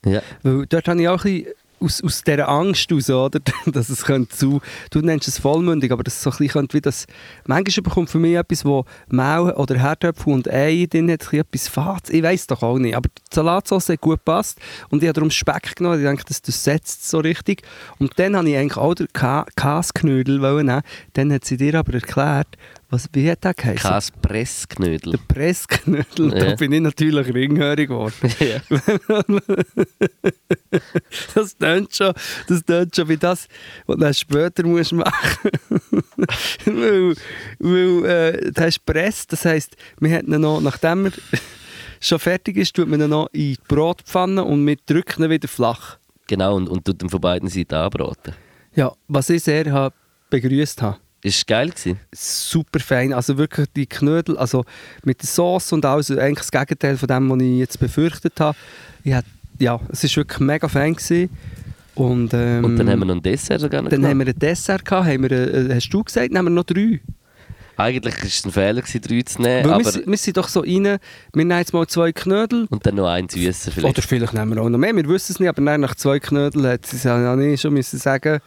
ja, 0.05 0.23
weil 0.43 0.67
dort 0.67 0.87
habe 0.87 1.01
ich 1.01 1.09
auch 1.09 1.25
ein 1.25 1.33
bisschen 1.33 1.55
aus, 1.85 2.03
aus 2.03 2.23
dieser 2.23 2.49
Angst 2.49 2.91
raus, 2.91 3.11
oder? 3.11 3.41
dass 3.67 3.89
es 3.89 4.05
könnte 4.05 4.35
zu... 4.35 4.61
Du 4.91 5.01
nennst 5.01 5.29
es 5.29 5.39
vollmündig, 5.39 5.93
aber 5.93 6.03
das 6.03 6.23
so 6.23 6.31
ein 6.31 6.37
bisschen 6.39 6.69
wie 6.73 6.81
das... 6.81 7.07
Manchmal 7.47 7.83
bekommt 7.83 8.11
für 8.11 8.19
mich 8.19 8.37
etwas, 8.37 8.65
wo 8.65 8.85
Mehl 9.09 9.53
oder 9.57 9.79
Herdöpfel 9.79 10.33
und 10.33 10.51
Ei 10.51 10.87
drin 10.89 11.11
hat, 11.11 11.33
etwas 11.33 11.69
Fades. 11.69 12.11
Ich 12.11 12.23
weiß 12.23 12.47
doch 12.49 12.63
auch 12.63 12.79
nicht, 12.79 12.97
aber 12.97 13.09
die 13.09 13.35
Salatsauce 13.35 13.91
hat 13.91 14.01
gut 14.01 14.19
gepasst 14.19 14.59
und 14.91 15.03
ich 15.03 15.09
habe 15.09 15.15
darum 15.15 15.31
Speck 15.31 15.77
genommen. 15.77 15.99
Ich 15.99 16.05
denke, 16.05 16.25
das, 16.27 16.43
das 16.43 16.65
setzt 16.65 17.09
so 17.09 17.19
richtig. 17.19 17.63
Und 17.99 18.19
dann 18.19 18.37
habe 18.37 18.49
ich 18.49 18.57
eigentlich 18.57 18.77
auch 18.77 18.95
den 18.95 19.09
Ka 19.13 19.47
wollen 19.57 20.67
nehmen. 20.67 20.83
Dann 21.13 21.33
hat 21.33 21.45
sie 21.45 21.57
dir 21.57 21.75
aber 21.75 21.95
erklärt, 21.95 22.49
was, 22.95 23.09
wie 23.13 23.31
hat 23.31 23.45
der 23.45 23.55
geheißen? 23.55 23.91
Käsepressknödel. 23.91 25.13
Der 25.13 25.19
Pressknödel, 25.35 26.31
da 26.31 26.47
Ja. 26.51 26.55
bin 26.57 26.73
ich 26.73 26.81
natürlich 26.81 27.35
ringhörig 27.35 27.89
geworden. 27.89 28.15
ja. 28.41 28.61
Das 31.35 31.57
tönt 31.57 31.95
schon, 31.95 32.13
das 32.49 32.65
tönt 32.65 32.95
schon 32.97 33.09
wie 33.09 33.17
das, 33.17 33.49
was 33.87 33.97
du 33.99 34.15
später 34.15 34.67
musst 34.67 34.93
machen 34.93 35.51
Weil, 36.65 37.15
weil 37.59 38.05
äh, 38.05 38.51
das 38.53 38.65
heißt 38.65 38.87
Press, 38.87 39.27
das 39.27 39.45
heisst, 39.45 39.77
wir 40.01 40.11
hätten 40.11 40.41
noch, 40.41 40.61
nachdem 40.61 41.07
er 41.07 41.13
schon 42.01 42.19
fertig 42.19 42.57
ist, 42.57 42.75
tut 42.75 42.89
man 42.89 43.01
ihn 43.01 43.11
noch 43.11 43.27
in 43.33 43.41
die 43.55 43.59
Brotpfanne 43.69 44.45
und 44.45 44.67
wir 44.67 44.77
drücken 44.87 45.25
ihn 45.25 45.31
wieder 45.31 45.49
flach. 45.49 45.99
Genau, 46.27 46.57
und, 46.57 46.69
und 46.69 46.85
tut 46.85 47.03
ihn 47.03 47.11
von 47.11 47.21
beiden 47.21 47.49
Seiten 47.49 47.75
anbraten. 47.75 48.35
Ja, 48.75 48.93
was 49.09 49.31
ich 49.31 49.43
sehr 49.43 49.93
begrüßt 50.31 50.83
habe. 50.83 50.99
Ist 51.25 51.47
geil 51.47 51.71
gewesen. 51.71 51.99
super 52.15 52.81
fein. 52.81 53.13
Also 53.15 53.39
wirklich 53.39 53.67
die 53.75 53.87
Knödel, 53.87 54.37
also 54.37 54.65
mit 55.05 55.23
der 55.23 55.27
Sauce 55.29 55.73
und 55.73 55.85
alles, 55.87 56.11
eigentlich 56.11 56.47
das 56.47 56.51
Gegenteil 56.51 56.99
von 56.99 57.09
dem, 57.09 57.31
was 57.31 57.41
ich 57.41 57.59
jetzt 57.59 57.81
befürchtet 57.81 58.39
habe. 58.39 58.57
Ich 59.05 59.15
hab, 59.15 59.25
ja, 59.59 59.81
es 59.91 60.05
war 60.05 60.17
wirklich 60.17 60.41
mega 60.41 60.69
fein. 60.69 60.95
Gewesen. 60.95 61.31
Und, 61.95 62.35
ähm, 62.35 62.65
Und 62.65 62.77
dann 62.77 62.91
haben 62.91 62.99
wir 62.99 63.07
noch 63.07 63.15
ein 63.15 63.23
Dessert 63.23 63.61
sogar 63.61 63.81
noch 63.81 63.89
dann 63.89 64.01
gemacht. 64.01 64.11
haben 64.11 64.19
wir 64.19 64.27
ein 64.35 64.39
Dessert 64.39 64.85
gehabt, 64.85 65.07
haben 65.07 65.23
wir, 65.23 65.31
äh, 65.33 65.75
hast 65.77 65.89
du 65.91 66.03
gesagt, 66.05 66.35
haben 66.35 66.45
wir 66.45 66.51
noch 66.51 66.65
drei. 66.65 67.01
Eigentlich 67.77 68.17
war 68.19 68.25
es 68.25 68.45
ein 68.45 68.51
Fehler, 68.53 68.83
gewesen, 68.83 69.01
drei 69.01 69.23
zu 69.23 69.43
nehmen, 69.43 69.71
aber... 69.71 69.85
wir, 69.85 69.91
sind- 69.91 70.07
wir 70.07 70.17
sind 70.17 70.37
doch 70.37 70.49
so 70.49 70.61
rein, 70.61 70.85
wir 70.85 70.99
nehmen 71.33 71.59
jetzt 71.59 71.73
mal 71.73 71.87
zwei 71.87 72.13
Knödel. 72.13 72.67
Und 72.71 72.85
dann 72.87 72.97
noch 72.97 73.09
ein 73.09 73.29
Süßer 73.29 73.73
vielleicht. 73.73 73.97
Oder 73.99 74.07
vielleicht 74.07 74.33
nehmen 74.35 74.55
wir 74.55 74.63
auch 74.63 74.69
noch 74.69 74.79
mehr, 74.79 74.95
wir 74.95 75.09
wissen 75.09 75.33
es 75.33 75.41
nicht, 75.41 75.49
aber 75.49 75.63
nach 75.79 75.95
zwei 75.95 76.21
Knödel 76.21 76.69
hat 76.69 76.85
sie 76.87 77.09
ja 77.09 77.35
nicht 77.35 77.61
schon 77.63 77.73
müssen 77.75 77.99
sagen, 77.99 78.41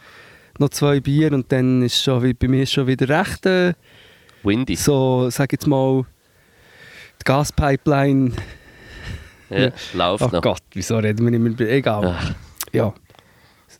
noch 0.60 0.70
zwei 0.70 1.00
Bier 1.00 1.32
und 1.32 1.50
dann 1.52 1.82
ist 1.82 2.02
schon 2.02 2.22
wie, 2.22 2.34
bei 2.34 2.48
mir 2.48 2.66
schon 2.66 2.86
wieder 2.86 3.08
recht, 3.08 3.46
äh, 3.46 3.74
Windy. 4.42 4.76
so, 4.76 5.30
sag 5.30 5.52
jetzt 5.52 5.66
mal, 5.66 6.04
die 7.20 7.24
Gaspipeline 7.24 8.32
Ja, 9.50 9.70
läuft 9.94 10.22
Ach 10.24 10.32
noch. 10.32 10.42
Gott, 10.42 10.62
wieso 10.72 10.98
reden 10.98 11.26
wir 11.26 11.32
immer... 11.32 11.58
Egal. 11.60 12.16
Ach, 12.18 12.34
Ja. 12.72 12.92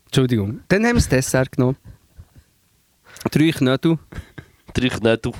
Entschuldigung. 0.05 0.61
Dann 0.67 0.79
haben 0.83 0.91
wir 0.91 0.95
das 0.95 1.09
Dessert 1.09 1.51
genommen. 1.51 1.77
Drei 3.31 3.51
Knödel. 3.51 3.97
drei 4.73 4.89
Knödel. 4.89 5.31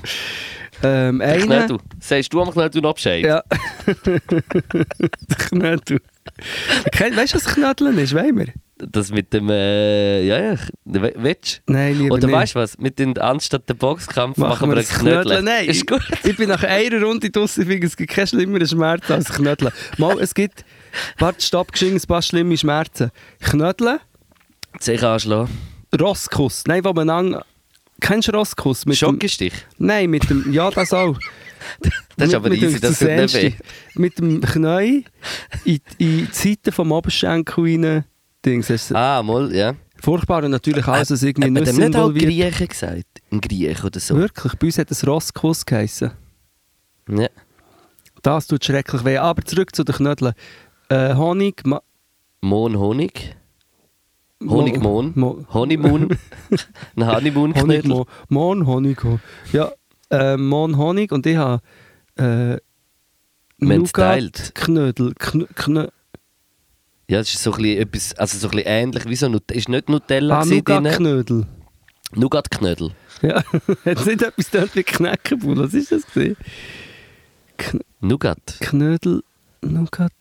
Ähm, 0.82 1.18
Der 1.18 1.28
einen... 1.28 1.42
Knödel. 1.46 1.78
Sagst 1.98 2.32
du 2.32 2.40
am 2.40 2.50
Knödel 2.52 2.80
noch 2.80 2.94
Bescheid? 2.94 3.24
Ja. 3.24 3.42
Knödel. 5.38 6.00
Weißt 7.16 7.32
du, 7.34 7.36
was 7.36 7.44
Knödeln 7.46 7.98
ist? 7.98 8.14
Wollen 8.14 8.38
wir? 8.38 8.46
Das 8.88 9.10
mit 9.10 9.32
dem, 9.32 9.48
äh, 9.50 10.22
ja, 10.24 10.52
ja, 10.52 10.58
we- 10.84 11.12
willst 11.16 11.62
du? 11.66 11.72
Nein, 11.72 11.98
lieber 11.98 12.14
Oder 12.14 12.26
nicht. 12.28 12.36
weißt 12.36 12.54
du 12.54 12.58
was? 12.60 12.78
Mit 12.78 12.98
den, 12.98 13.16
anstatt 13.18 13.68
den 13.68 13.76
Boxkampf 13.76 14.36
machen, 14.38 14.48
Machen 14.50 14.68
wir 14.70 14.76
das 14.76 14.88
Knödel. 14.88 15.22
Knödeln? 15.22 15.44
Nein. 15.44 15.66
Ist 15.68 15.86
gut. 15.86 16.00
Ich 16.24 16.36
bin 16.36 16.48
nach 16.48 16.62
einer 16.62 17.02
Runde 17.02 17.30
draussen, 17.30 17.62
ich 17.62 17.68
finde, 17.68 17.86
es 17.86 17.96
gibt 17.96 18.10
keinen 18.12 18.26
schlimmeren 18.26 18.66
Schmerz 18.66 19.10
als 19.10 19.28
Knödeln. 19.30 19.72
Mal, 19.98 20.18
es 20.20 20.34
gibt... 20.34 20.64
Warte, 21.18 21.40
stopp, 21.44 21.72
geschwind, 21.72 22.02
ein 22.02 22.06
paar 22.06 22.22
schlimme 22.22 22.56
Schmerzen. 22.56 23.10
Knödeln, 23.40 23.98
Zeig 24.78 25.02
anschlagen. 25.02 25.50
Rosskuss. 26.00 26.64
Nein, 26.66 26.84
wo 26.84 26.92
man 26.92 27.10
an... 27.10 27.40
Kennst 28.00 28.28
du 28.28 28.32
Rosskuss? 28.32 28.86
Mit 28.86 28.94
dem, 29.00 29.08
Schockestich. 29.10 29.52
nein, 29.78 30.08
mit 30.08 30.30
dem... 30.30 30.52
Ja, 30.52 30.70
das 30.70 30.92
auch. 30.92 31.18
Das 32.16 32.28
ist 32.28 32.32
Mit- 32.32 32.34
aber 32.34 32.48
mit 32.48 32.62
easy, 32.62 32.80
dem 32.80 32.80
das 32.80 32.98
tut 32.98 33.08
nicht 33.08 33.34
weh. 33.34 33.52
Mit 33.94 34.18
dem 34.18 34.40
Knie 34.40 35.04
in, 35.66 35.74
in 35.98 36.26
die 36.26 36.28
Seite 36.32 36.72
vom 36.72 36.90
Oberschenkel 36.90 37.64
rein. 37.64 38.04
Dings. 38.44 38.92
Ah, 38.92 39.22
mal, 39.22 39.54
ja. 39.54 39.74
Furchtbar 40.02 40.44
und 40.44 40.50
natürlich 40.52 40.86
alles, 40.86 41.10
was 41.10 41.22
irgendwie 41.22 41.48
Hat 41.48 41.52
man 41.52 41.62
Nüsse 41.62 41.74
dem 41.76 41.84
nicht 41.88 41.96
auch 41.96 42.08
involviert. 42.08 42.54
Griechen 42.54 42.68
gesagt? 42.68 43.04
Ein 43.30 43.40
Griech 43.40 43.84
oder 43.84 44.00
so? 44.00 44.16
Wirklich, 44.16 44.54
bei 44.54 44.66
uns 44.66 44.78
hat 44.78 44.90
es 44.90 45.06
Rosskuss 45.06 45.66
geheissen. 45.66 46.12
Ja. 47.08 47.28
Das 48.22 48.46
tut 48.46 48.64
schrecklich 48.64 49.04
weh. 49.04 49.18
Aber 49.18 49.42
zurück 49.44 49.74
zu 49.74 49.84
den 49.84 49.94
Knödeln. 49.94 50.32
Äh, 50.88 51.14
Honig... 51.14 51.66
Ma 51.66 51.82
Mohn, 52.42 52.78
Honig. 52.78 53.36
Honigmohn. 54.42 55.12
Mo 55.14 55.44
Honeymoon. 55.52 56.08
Ein 56.96 57.06
Honeymoon-Knödel. 57.06 57.82
Honig, 57.82 57.84
Mo 57.84 58.06
Mohn, 58.30 58.66
Honig. 58.66 59.04
Ho- 59.04 59.20
Ja, 59.52 59.70
äh, 60.10 60.38
Mohn, 60.38 60.78
Honig 60.78 61.12
und 61.12 61.26
ich 61.26 61.36
habe... 61.36 61.60
Äh. 62.16 62.56
Nougat-Knödel. 63.58 65.12
Kn 65.18 65.46
Knö 65.54 65.88
Ja, 67.10 67.18
das 67.18 67.34
ist 67.34 67.42
so 67.42 67.50
ein 67.54 67.56
bisschen 67.62 67.82
etwas, 67.82 68.14
also 68.14 68.38
so 68.38 68.50
ein 68.56 68.62
ähnlich 68.64 69.04
wie 69.04 69.16
so 69.16 69.28
Nut 69.28 69.50
ist 69.50 69.68
nicht 69.68 69.88
Nutella 69.88 70.42
ah? 70.42 70.44
Nougat-Knödel. 70.44 71.44
Nougat-Knödel. 72.14 72.92
Ja, 73.22 73.42
hat 73.84 73.98
es 73.98 74.06
nicht 74.06 74.22
etwas 74.22 74.50
dort 74.50 74.76
wie 74.76 74.84
Knäckebull? 74.84 75.58
Was 75.58 75.74
ist 75.74 75.90
das 75.90 76.06
gewesen? 76.06 76.36
Kn 77.58 77.80
Nougat? 77.98 78.58
Knödel, 78.60 79.24
Nougat, 79.60 80.12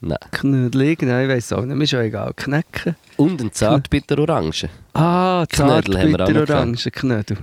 Nein. 0.00 0.18
Knödel, 0.30 0.82
irgendein, 0.82 1.24
ich 1.24 1.36
weiß 1.36 1.54
auch 1.54 1.64
nicht, 1.64 1.74
mir 1.74 1.84
ist 1.84 1.90
schon 1.90 2.00
egal. 2.00 2.34
Knecken. 2.36 2.96
Und 3.16 3.40
ein 3.40 3.50
Zartbitter-Orange. 3.50 4.68
Ah, 4.92 5.46
Knödel 5.48 5.98
haben 5.98 6.10
wir 6.10 6.20
auch 6.20 6.28
noch 6.28 6.44
Zartbitter-Orange, 6.44 6.90
Knödel. 6.90 7.38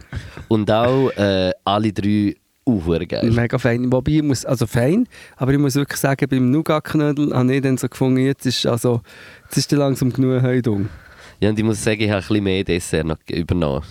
Und 0.50 0.70
auch 0.70 1.10
äh, 1.18 1.52
alle 1.66 1.92
drei 1.94 2.36
uh, 2.68 3.00
geil. 3.08 3.32
Mega 3.32 3.58
fein. 3.58 3.92
Wobei, 3.92 4.14
ich 4.14 4.24
muss, 4.24 4.46
also 4.46 4.68
fein, 4.68 5.08
aber 5.38 5.54
ich 5.54 5.60
muss 5.60 5.76
wirklich 5.76 6.00
sagen, 6.00 6.28
beim 6.30 6.52
Nougat-Knödel 6.52 7.34
habe 7.34 7.54
ich 7.54 7.62
dann 7.62 7.78
so 7.78 7.88
gefunden, 7.88 8.20
jetzt 8.20 8.46
ist, 8.46 8.66
also, 8.66 9.02
jetzt 9.46 9.58
ist 9.58 9.72
langsam 9.72 10.12
genug 10.12 10.42
Heidung. 10.42 10.90
Ja, 11.40 11.50
und 11.50 11.60
ich 11.60 11.66
muss 11.66 11.84
sagen, 11.84 12.02
ich 12.02 12.10
habe 12.10 12.22
ein 12.22 12.28
bisschen 12.28 12.44
mehr 12.44 12.64
Dessert 12.64 13.06
noch 13.06 13.18
übernommen. 13.30 13.84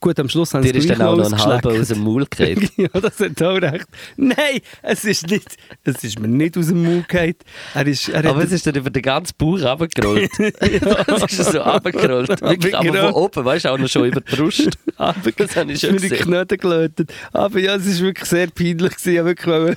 Gut, 0.00 0.18
am 0.20 0.28
Schluss 0.28 0.54
haben 0.54 0.62
sie 0.62 0.70
ist 0.70 0.86
gleich 0.86 0.98
dann 0.98 1.06
auch 1.06 1.16
noch 1.16 1.26
ein 1.26 1.34
ausgeschleckt. 1.34 1.64
halber 1.64 1.80
aus 1.80 1.88
dem 1.88 2.00
Maul 2.00 2.26
gefallen. 2.30 2.68
ja, 2.76 2.88
das 2.88 3.18
hat 3.20 3.42
auch 3.42 3.60
recht. 3.60 3.86
Nein, 4.16 4.60
es 4.82 5.04
ist, 5.04 5.28
nicht, 5.28 5.56
es 5.84 6.04
ist 6.04 6.18
mir 6.18 6.28
nicht 6.28 6.56
aus 6.58 6.68
dem 6.68 6.82
Mund 6.82 7.08
gefallen. 7.08 7.34
Er 7.74 7.86
ist, 7.86 8.08
er 8.08 8.24
Aber 8.26 8.42
es 8.44 8.52
ist 8.52 8.66
dann 8.66 8.74
über 8.74 8.90
den 8.90 9.02
ganzen 9.02 9.34
Bauch 9.38 9.60
runtergerollt. 9.60 10.30
es 10.38 11.38
ist 11.38 11.52
so 11.52 11.60
runtergerollt. 11.60 12.40
Wirklich, 12.40 12.74
aber 12.74 12.84
genau. 12.84 13.12
von 13.12 13.22
oben, 13.22 13.44
weißt 13.44 13.64
du, 13.64 13.68
auch 13.70 13.78
noch 13.78 13.88
schon 13.88 14.06
über 14.06 14.20
die 14.20 14.36
Brust. 14.36 14.70
Aber 14.98 15.30
Das 15.32 15.56
habe 15.56 15.72
ich 15.72 15.80
schon 15.80 15.96
die 15.96 16.08
gesehen. 16.08 16.24
Knoten 16.24 16.56
gelötet. 16.58 17.12
Aber 17.32 17.58
ja, 17.58 17.74
es 17.76 17.86
war 17.86 18.06
wirklich 18.06 18.28
sehr 18.28 18.46
peinlich. 18.48 18.96
Gewesen. 18.96 19.16
Ich 19.16 19.24
wirklich 19.24 19.76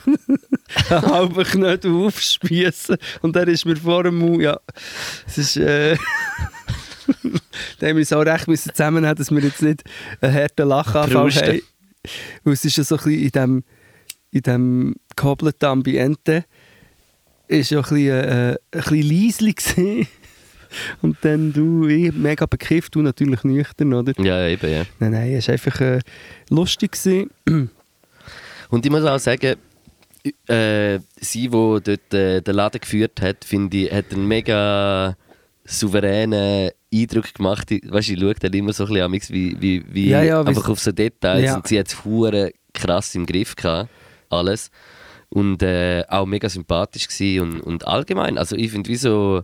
einen 0.89 1.01
halben 1.12 1.43
Knoten 1.43 2.05
aufspießen 2.05 2.97
und 3.21 3.36
er 3.36 3.47
ist 3.47 3.65
mir 3.65 3.75
vor 3.75 4.03
dem 4.03 4.17
Mund. 4.19 4.41
Ja, 4.41 4.60
es 5.27 5.38
ist. 5.38 5.58
Äh, 5.58 5.97
da 7.80 7.88
haben 7.88 7.95
wir 7.95 8.02
uns 8.02 8.13
auch 8.13 8.22
recht 8.22 8.48
müssen 8.48 8.72
zusammennehmen, 8.74 9.15
dass 9.15 9.32
wir 9.32 9.41
jetzt 9.41 9.62
nicht 9.62 9.84
einen 10.22 10.34
harten 10.34 10.67
Lachanfall 10.67 11.32
haben. 11.32 11.62
Weil 12.43 12.54
es 12.54 12.65
ist 12.65 12.78
ja 12.78 12.84
so 12.84 12.95
ein 12.95 13.04
bisschen 13.04 13.24
in 13.24 13.32
dem, 13.32 13.63
in 14.32 14.41
dem 14.41 14.95
gehobelten 15.15 15.69
Ambiente 15.69 16.45
ist 17.48 17.72
ja 17.72 17.80
ein 17.80 17.84
bisschen, 17.84 18.08
äh, 18.08 18.52
ein 18.52 18.58
bisschen 18.72 19.02
leislich. 19.02 20.08
Und 21.02 21.17
dann 21.22 21.52
du, 21.52 21.88
ich 21.88 22.13
mega 22.13 22.45
bekifft, 22.45 22.93
du 22.93 23.02
natürlich 23.02 23.43
nüchtern, 23.43 23.93
oder? 23.93 24.13
Ja, 24.24 24.48
eben, 24.48 24.72
ja. 24.72 24.84
Nein, 25.00 25.12
nein, 25.12 25.34
es 25.34 25.48
war 25.48 25.54
einfach 25.54 25.82
äh, 25.82 26.00
lustig. 26.50 26.91
Gewesen. 26.91 27.32
Und 28.69 28.86
ich 28.86 28.91
muss 28.91 29.04
auch 29.04 29.17
sagen, 29.17 29.56
äh, 30.48 31.00
sie, 31.19 31.48
die 31.48 31.50
dort 31.50 32.13
äh, 32.13 32.41
den 32.41 32.56
Laden 32.56 32.82
geführt 32.82 33.19
hat, 33.22 33.43
finde 33.43 33.78
ich, 33.78 33.91
hat 33.91 34.13
einen 34.13 34.28
mega 34.28 35.17
souveränen 35.73 36.71
Eindruck 36.93 37.34
gemacht. 37.34 37.71
Ich- 37.71 37.84
Weißt 37.89 38.10
du, 38.10 38.13
ich 38.13 38.19
schaue 38.19 38.34
dann 38.36 38.53
immer 38.53 38.73
so 38.73 38.86
ein 38.86 38.89
bisschen 38.89 39.05
an 39.05 39.12
wie, 39.13 39.62
wie, 39.62 39.86
wie 39.93 40.10
Ja, 40.10 40.21
ja, 40.23 40.41
einfach 40.41 40.69
auf 40.69 40.79
so 40.79 40.91
Details. 40.91 41.43
Ja. 41.45 41.55
Und 41.55 41.67
sie 41.67 41.79
hat 41.79 41.88
es 41.88 42.03
hure 42.03 42.51
krass 42.73 43.15
im 43.15 43.25
Griff 43.25 43.55
gehabt, 43.55 43.89
alles. 44.29 44.71
Und 45.29 45.62
äh, 45.62 46.03
auch 46.08 46.25
mega 46.25 46.49
sympathisch 46.49 47.08
gewesen 47.08 47.41
und, 47.41 47.62
und 47.62 47.88
allgemein. 47.88 48.38
Also 48.38 48.55
ich 48.55 48.71
finde, 48.71 48.89
wie 48.89 48.95
so 48.95 49.43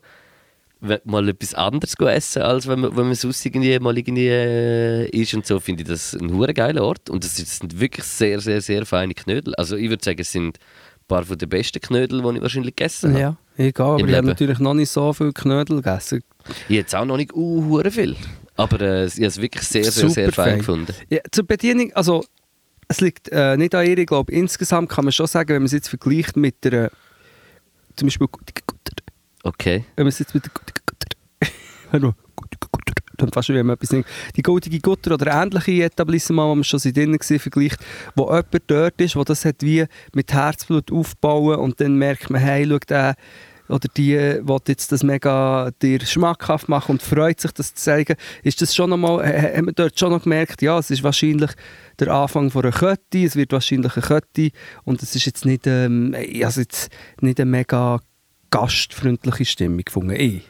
wenn 0.81 0.99
mal 1.05 1.27
etwas 1.29 1.53
anderes 1.53 1.95
essen, 1.99 2.41
als 2.41 2.67
wenn 2.67 2.79
man, 2.81 2.95
wenn 2.97 3.05
man 3.05 3.15
sonst 3.15 3.43
irgendwie 3.45 3.79
mal 3.79 3.97
irgendwie 3.97 4.27
äh, 4.27 5.07
ist 5.09 5.33
und 5.33 5.45
so, 5.45 5.59
finde 5.59 5.83
ich 5.83 5.88
das 5.89 6.13
ein 6.13 6.31
hure 6.33 6.53
geiler 6.53 6.83
Ort. 6.83 7.09
Und 7.09 7.23
es 7.23 7.35
sind 7.38 7.79
wirklich 7.79 8.05
sehr, 8.05 8.39
sehr, 8.39 8.61
sehr 8.61 8.85
feine 8.85 9.13
Knödel. 9.13 9.55
Also 9.55 9.77
ich 9.77 9.89
würde 9.89 10.03
sagen, 10.03 10.19
es 10.21 10.31
sind 10.31 10.57
ein 10.57 11.07
paar 11.07 11.23
von 11.23 11.38
den 11.38 11.49
besten 11.49 11.79
Knödel, 11.79 12.21
die 12.21 12.35
ich 12.38 12.41
wahrscheinlich 12.41 12.75
gegessen 12.75 13.11
habe. 13.11 13.19
Ja, 13.21 13.38
egal, 13.57 13.93
aber 13.93 13.99
Im 14.01 14.09
ich 14.09 14.15
habe 14.15 14.27
natürlich 14.27 14.59
noch 14.59 14.73
nicht 14.73 14.89
so 14.89 15.13
viel 15.13 15.31
Knödel 15.33 15.77
gegessen. 15.77 16.23
Jetzt 16.67 16.95
auch 16.95 17.05
noch 17.05 17.17
nicht 17.17 17.33
uh, 17.33 17.81
viel. 17.89 18.15
Aber 18.55 18.79
äh, 18.81 19.05
ich 19.05 19.15
habe 19.15 19.25
es 19.25 19.41
wirklich 19.41 19.63
sehr, 19.63 19.83
sehr, 19.83 20.09
sehr 20.09 20.31
fein 20.31 20.59
gefunden. 20.59 20.93
Ja, 21.09 21.19
zur 21.31 21.45
Bedienung, 21.45 21.91
also 21.93 22.23
es 22.87 23.01
liegt 23.01 23.29
äh, 23.29 23.57
nicht 23.57 23.75
an 23.75 23.85
ihr, 23.85 23.97
ich 23.97 24.07
glaube, 24.07 24.31
insgesamt 24.31 24.89
kann 24.89 25.05
man 25.05 25.11
schon 25.11 25.27
sagen, 25.27 25.49
wenn 25.49 25.61
man 25.61 25.65
es 25.65 25.71
jetzt 25.71 25.89
vergleicht 25.89 26.37
mit 26.37 26.63
der, 26.63 26.91
zum 27.95 28.07
Beispiel, 28.07 28.27
Okay. 29.43 29.85
wenn 29.95 30.05
man 30.05 30.09
es 30.09 30.19
jetzt 30.19 30.33
mit 30.33 30.45
der. 30.45 30.51
dann 33.17 33.32
fast 33.32 33.49
wie 33.49 33.63
man 33.63 33.75
etwas. 33.75 34.04
Die 34.36 34.41
Goldige 34.41 34.80
Gutter 34.80 35.13
oder 35.13 35.41
ähnliche 35.41 35.84
Etablissements, 35.84 36.49
wo 36.49 36.56
man 36.56 36.63
schon 36.63 36.93
drin 36.93 37.13
war, 37.13 37.39
vergleicht, 37.39 37.80
wo 38.15 38.25
jemand 38.25 38.63
dort 38.67 39.01
ist, 39.01 39.15
wo 39.15 39.23
das 39.23 39.45
hat 39.45 39.62
wie 39.62 39.86
mit 40.13 40.34
Herzblut 40.34 40.91
aufbauen 40.91 41.60
und 41.60 41.80
dann 41.80 41.95
merkt 41.95 42.30
man, 42.30 42.41
hey, 42.41 42.67
schau, 42.67 42.80
der 42.80 43.15
oder 43.67 43.88
die 43.97 44.15
will 44.15 44.60
jetzt 44.67 44.91
das 44.91 45.04
mega 45.04 45.71
dir 45.82 45.99
schmackhaft 46.01 46.69
machen 46.69 46.93
und 46.93 47.01
freut 47.01 47.39
sich, 47.39 47.51
das 47.51 47.73
zu 47.73 47.84
zeigen, 47.84 48.15
ist 48.43 48.62
das 48.62 48.75
schon 48.75 48.93
einmal, 48.93 49.25
hat 49.25 49.65
man 49.65 49.73
dort 49.75 49.99
schon 49.99 50.12
noch 50.12 50.23
gemerkt, 50.23 50.62
ja, 50.62 50.78
es 50.78 50.91
ist 50.91 51.04
wahrscheinlich 51.04 51.51
der 51.99 52.10
Anfang 52.10 52.51
von 52.51 52.63
einer 52.63 52.71
Kette, 52.71 53.23
es 53.25 53.36
wird 53.36 53.51
wahrscheinlich 53.51 53.95
eine 53.95 54.06
Kette 54.06 54.56
und 54.84 55.01
es 55.01 55.15
ist 55.15 55.25
jetzt 55.25 55.45
nicht, 55.45 55.65
ähm, 55.67 56.15
also 56.43 56.62
jetzt 56.62 56.89
nicht 57.21 57.39
eine 57.39 57.49
mega 57.49 57.99
gastfreundliche 58.51 59.45
Stimmung 59.45 59.84
gefunden. 59.84 60.12
Ich. 60.12 60.41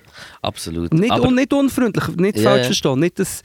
Absolut. 0.42 0.94
Nicht, 0.94 1.12
aber 1.12 1.28
un, 1.28 1.36
nicht 1.36 1.52
unfreundlich, 1.54 2.08
nicht 2.16 2.38
Ja, 2.38 2.44
falsch 2.52 2.68
verstehen. 2.68 3.00
Nicht, 3.00 3.20
dass 3.20 3.42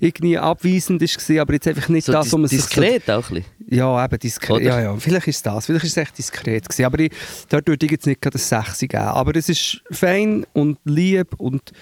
irgendwie 0.00 0.36
abweisend 0.38 1.00
war, 1.00 1.40
aber 1.42 1.52
jetzt 1.54 1.68
einfach 1.68 1.88
nicht 1.88 2.04
so 2.06 2.12
das, 2.12 2.24
dis 2.24 2.32
wo 2.32 2.38
man 2.38 2.48
sich 2.48 2.60
so- 2.60 2.66
diskret 2.66 3.10
auch 3.10 3.28
ein 3.30 3.34
bisschen. 3.36 3.52
ja, 3.68 4.04
eben 4.04 4.18
diskret. 4.18 4.50
Oder? 4.50 4.62
Ja, 4.64 4.80
ja, 4.80 4.96
vielleicht 4.96 5.28
ist 5.28 5.44
das. 5.46 5.66
Vielleicht 5.66 5.84
ist 5.84 5.92
es 5.92 5.96
echt 5.96 6.18
diskret 6.18 6.68
gewesen. 6.68 6.84
Aber 6.84 6.98
ich, 7.00 7.10
dort 7.48 7.66
würde 7.68 7.86
ich 7.86 7.92
jetzt 7.92 8.06
nicht 8.06 8.20
gerade 8.20 8.36
ein 8.36 8.40
6 8.40 8.78
geben. 8.80 8.96
Aber 8.98 9.34
es 9.36 9.48
ist 9.48 9.80
fein 9.90 10.46
und 10.52 10.78
lieb 10.84 11.34
und 11.38 11.72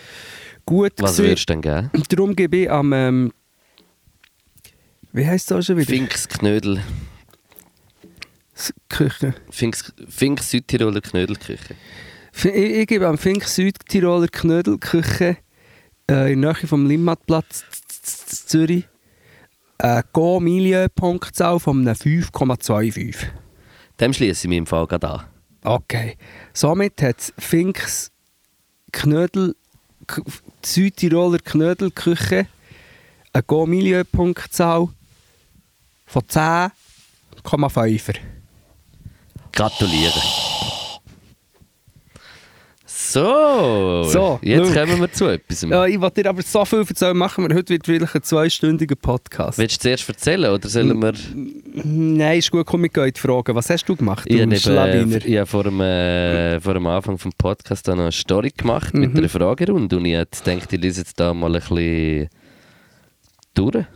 gut 0.66 0.92
Was 0.98 1.16
gewesen. 1.16 1.24
würdest 1.30 1.48
du 1.50 1.52
denn 1.54 1.62
geben? 1.62 1.90
Darum 2.08 2.36
gebe 2.36 2.56
ich 2.58 2.70
am... 2.70 2.92
Ähm, 2.92 3.32
wie 5.12 5.26
heisst 5.26 5.50
das 5.50 5.66
schon 5.66 5.76
wieder? 5.78 5.86
Finks 5.86 6.28
Knödel. 6.28 6.80
S- 8.54 8.74
Küche. 8.88 9.34
Finks, 9.50 9.92
Finks 10.08 10.50
Südtiroler 10.50 11.00
Knödelküche. 11.00 11.74
Ich, 12.38 12.44
ich 12.44 12.86
gebe 12.86 13.08
am 13.08 13.18
Fink 13.18 13.42
Südtiroler 13.42 14.28
Knödelküche 14.28 15.38
äh, 16.08 16.32
in 16.32 16.42
der 16.42 16.52
Nähe 16.52 16.68
vom 16.68 16.86
Limmatplatz 16.86 17.64
Zürich 18.46 18.84
eine 19.78 20.04
Go-Milieu-Punktzahl 20.12 21.58
von 21.58 21.80
einem 21.80 21.96
5,25. 21.96 23.26
Dem 23.98 24.12
schließe 24.12 24.46
ich 24.46 24.48
mich 24.48 24.58
im 24.58 24.66
Fall 24.66 24.86
gerade 24.86 25.08
an. 25.08 25.24
Okay. 25.64 26.16
Somit 26.52 27.02
hat 27.02 27.32
Finks 27.38 28.12
Knödel, 28.92 29.56
Südtiroler 30.64 31.38
Knödelküche 31.38 32.46
eine 33.32 33.42
Go-Milieu-Punktzahl 33.42 34.88
von 36.06 36.22
10,5. 36.22 38.14
Gratuliere. 39.52 40.37
So, 43.10 44.02
So, 44.04 44.38
jetzt 44.42 44.74
schau. 44.74 44.80
kommen 44.84 45.00
wir 45.00 45.10
zu 45.10 45.24
etwas. 45.28 45.62
Ja, 45.62 45.86
ich 45.86 45.98
wollte 45.98 46.22
dir 46.22 46.28
aber 46.28 46.42
so 46.42 46.62
viel 46.66 46.80
erzählen, 46.80 47.16
machen 47.16 47.48
wir 47.48 47.56
heute 47.56 47.70
wird 47.72 47.86
vielleicht 47.86 48.14
ein 48.14 48.22
zweistündiger 48.22 48.96
Podcast. 48.96 49.56
Willst 49.58 49.76
du 49.76 49.82
zuerst 49.88 50.06
erzählen 50.10 50.52
oder 50.52 50.68
sollen 50.68 51.00
wir... 51.00 51.14
Nein, 51.84 52.38
ist 52.38 52.50
gut, 52.50 52.66
komm, 52.66 52.84
ich 52.84 52.92
gehe 52.92 53.06
in 53.06 53.12
die 53.14 53.18
Frage. 53.20 53.54
Was 53.54 53.70
hast 53.70 53.86
du 53.86 53.96
gemacht, 53.96 54.26
Ich 54.28 54.36
du 54.36 54.42
habe, 54.42 54.56
Schlawiner? 54.56 55.24
ich 55.24 55.36
habe 55.38 55.46
vor, 55.46 55.64
dem, 55.64 55.80
äh, 55.80 56.60
vor 56.60 56.74
dem 56.74 56.86
Anfang 56.86 57.16
des 57.16 57.26
Podcasts 57.38 57.88
noch 57.88 57.98
eine 57.98 58.12
Story 58.12 58.52
gemacht 58.54 58.92
mit 58.92 59.12
Mhm. 59.12 59.16
einer 59.20 59.28
Fragerunde 59.30 59.96
und 59.96 60.04
ich 60.04 60.12
gedacht, 60.44 60.70
ich 60.70 60.78
lese 60.80 61.00
jetzt 61.00 61.18
da 61.18 61.32
mal 61.32 61.46
ein 61.46 61.52
bisschen 61.62 62.28
durch. 63.54 63.86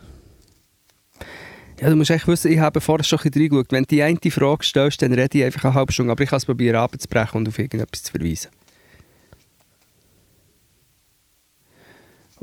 Ja, 1.81 1.89
du 1.91 1.95
musst 1.95 2.09
echt 2.09 2.27
wissen, 2.27 2.51
ich 2.51 2.57
habe 2.57 2.81
vorher 2.81 3.03
schon 3.03 3.19
ein 3.19 3.29
bisschen 3.29 3.41
reingeschaut. 3.43 3.71
Wenn 3.71 3.83
du 3.83 3.87
die 3.89 4.01
eine 4.01 4.17
Frage 4.31 4.63
stellst, 4.63 5.03
dann 5.03 5.13
rede 5.13 5.37
ich 5.37 5.43
einfach 5.43 5.65
eine 5.65 5.73
halbe 5.75 5.93
Stunde, 5.93 6.11
aber 6.13 6.23
ich 6.23 6.29
kann 6.31 6.37
es 6.37 6.45
probieren 6.45 6.77
abzubrechen 6.77 7.37
und 7.41 7.47
auf 7.47 7.59
irgendetwas 7.59 8.01
zu 8.03 8.11
verweisen. 8.11 8.49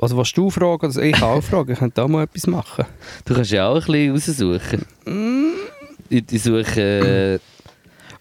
Also 0.01 0.17
willst 0.17 0.35
du 0.37 0.49
fragen? 0.49 0.87
Also 0.87 1.03
ich 1.03 1.13
kann 1.13 1.25
auch 1.25 1.43
fragen, 1.43 1.73
ich 1.73 1.79
könnte 1.79 2.03
auch 2.03 2.09
mal 2.09 2.25
etwas 2.25 2.47
machen. 2.47 2.87
Du 3.27 3.35
kannst 3.35 3.51
ja 3.51 3.69
auch 3.69 3.87
ein 3.87 4.13
bisschen 4.15 4.51
raussuchen. 4.51 4.87
Ich, 6.09 6.25
ich 6.33 6.43
suche... 6.43 6.81
Äh, 6.81 7.39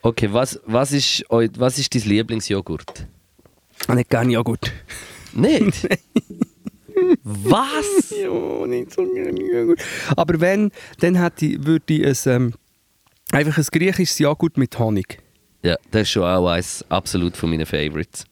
okay, 0.01 0.27
was, 0.31 0.59
was, 0.65 0.91
ist, 0.91 1.23
was 1.29 1.79
ist 1.79 1.95
dein 1.95 2.01
Lieblingsjoghurt? 2.01 3.05
Nicht 3.93 4.09
gerne 4.09 4.33
Joghurt. 4.33 4.71
Nicht? 5.33 5.87
was? 7.23 8.13
Ja, 8.21 8.67
nicht 8.67 8.91
so 8.91 9.05
gerne 9.05 9.39
Joghurt. 9.39 9.79
Aber 10.17 10.41
wenn, 10.41 10.71
dann 10.99 11.15
hätte 11.15 11.45
ich, 11.45 11.65
würde 11.65 11.93
ich 11.93 12.27
ein, 12.27 12.35
ähm, 12.35 12.53
einfach 13.31 13.57
ein 13.57 13.65
griechisches 13.71 14.19
Joghurt 14.19 14.57
mit 14.57 14.77
Honig. 14.77 15.19
Ja, 15.63 15.77
das 15.91 16.03
ist 16.03 16.09
schon 16.11 16.23
auch 16.23 16.49
eines 16.49 16.83
absolut 16.89 17.37
von 17.37 17.49
meinen 17.49 17.65
Favorites. 17.65 18.25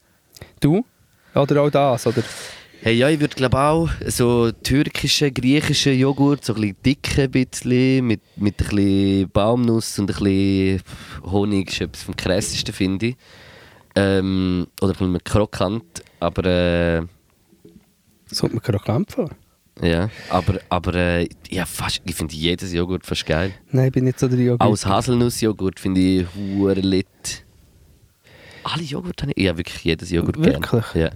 Du? 0.60 0.84
Oder 1.34 1.62
auch 1.62 1.70
das, 1.70 2.06
oder? 2.06 2.22
Hey, 2.80 2.94
ja, 2.94 3.08
ich 3.08 3.18
würde 3.18 3.34
glaube 3.34 3.58
auch 3.58 3.90
so 4.06 4.52
türkischen, 4.52 5.34
griechischen 5.34 5.98
Joghurt, 5.98 6.44
so 6.44 6.54
ein 6.54 6.60
bisschen 6.60 6.76
dicken 6.86 7.24
ein 7.24 7.30
bisschen, 7.32 8.06
mit, 8.06 8.20
mit 8.36 8.60
ein 8.60 8.68
bisschen 8.68 9.30
Baumnuss 9.30 9.98
und 9.98 10.08
ein 10.10 10.16
bisschen 10.16 10.82
Honig, 11.24 11.70
ist 11.70 11.80
etwas 11.80 12.02
vom 12.04 12.14
krassesten, 12.14 12.72
finde 12.72 13.06
ich. 13.06 13.16
Ähm, 13.96 14.68
oder 14.80 14.92
ein 14.92 15.12
bisschen 15.12 15.24
krokant, 15.24 16.04
aber 16.20 16.44
äh, 16.44 17.02
kommt 18.38 18.54
mir 18.54 18.60
krokant 18.60 19.10
vor. 19.10 19.30
ja, 19.82 20.08
aber, 20.28 20.60
aber 20.68 20.94
äh, 20.94 21.28
ja, 21.50 21.66
fast, 21.66 22.00
ich 22.04 22.14
finde 22.14 22.36
jedes 22.36 22.72
Joghurt 22.72 23.04
fast 23.04 23.26
geil. 23.26 23.54
Nein, 23.72 23.86
ich 23.86 23.92
bin 23.92 24.04
nicht 24.04 24.20
so 24.20 24.28
der 24.28 24.38
Joghurt. 24.38 24.60
Aus 24.60 24.86
Haselnussjoghurt 24.86 25.80
finde 25.80 26.00
ich 26.00 26.26
lit. 26.84 27.44
Alle 28.62 28.84
Joghurt 28.84 29.20
habe 29.22 29.32
ich, 29.34 29.44
ja 29.44 29.56
wirklich 29.56 29.82
jedes 29.82 30.10
Joghurt 30.10 30.38
Wirklich? 30.38 30.70
gern. 30.70 30.84
Ja. 30.94 31.10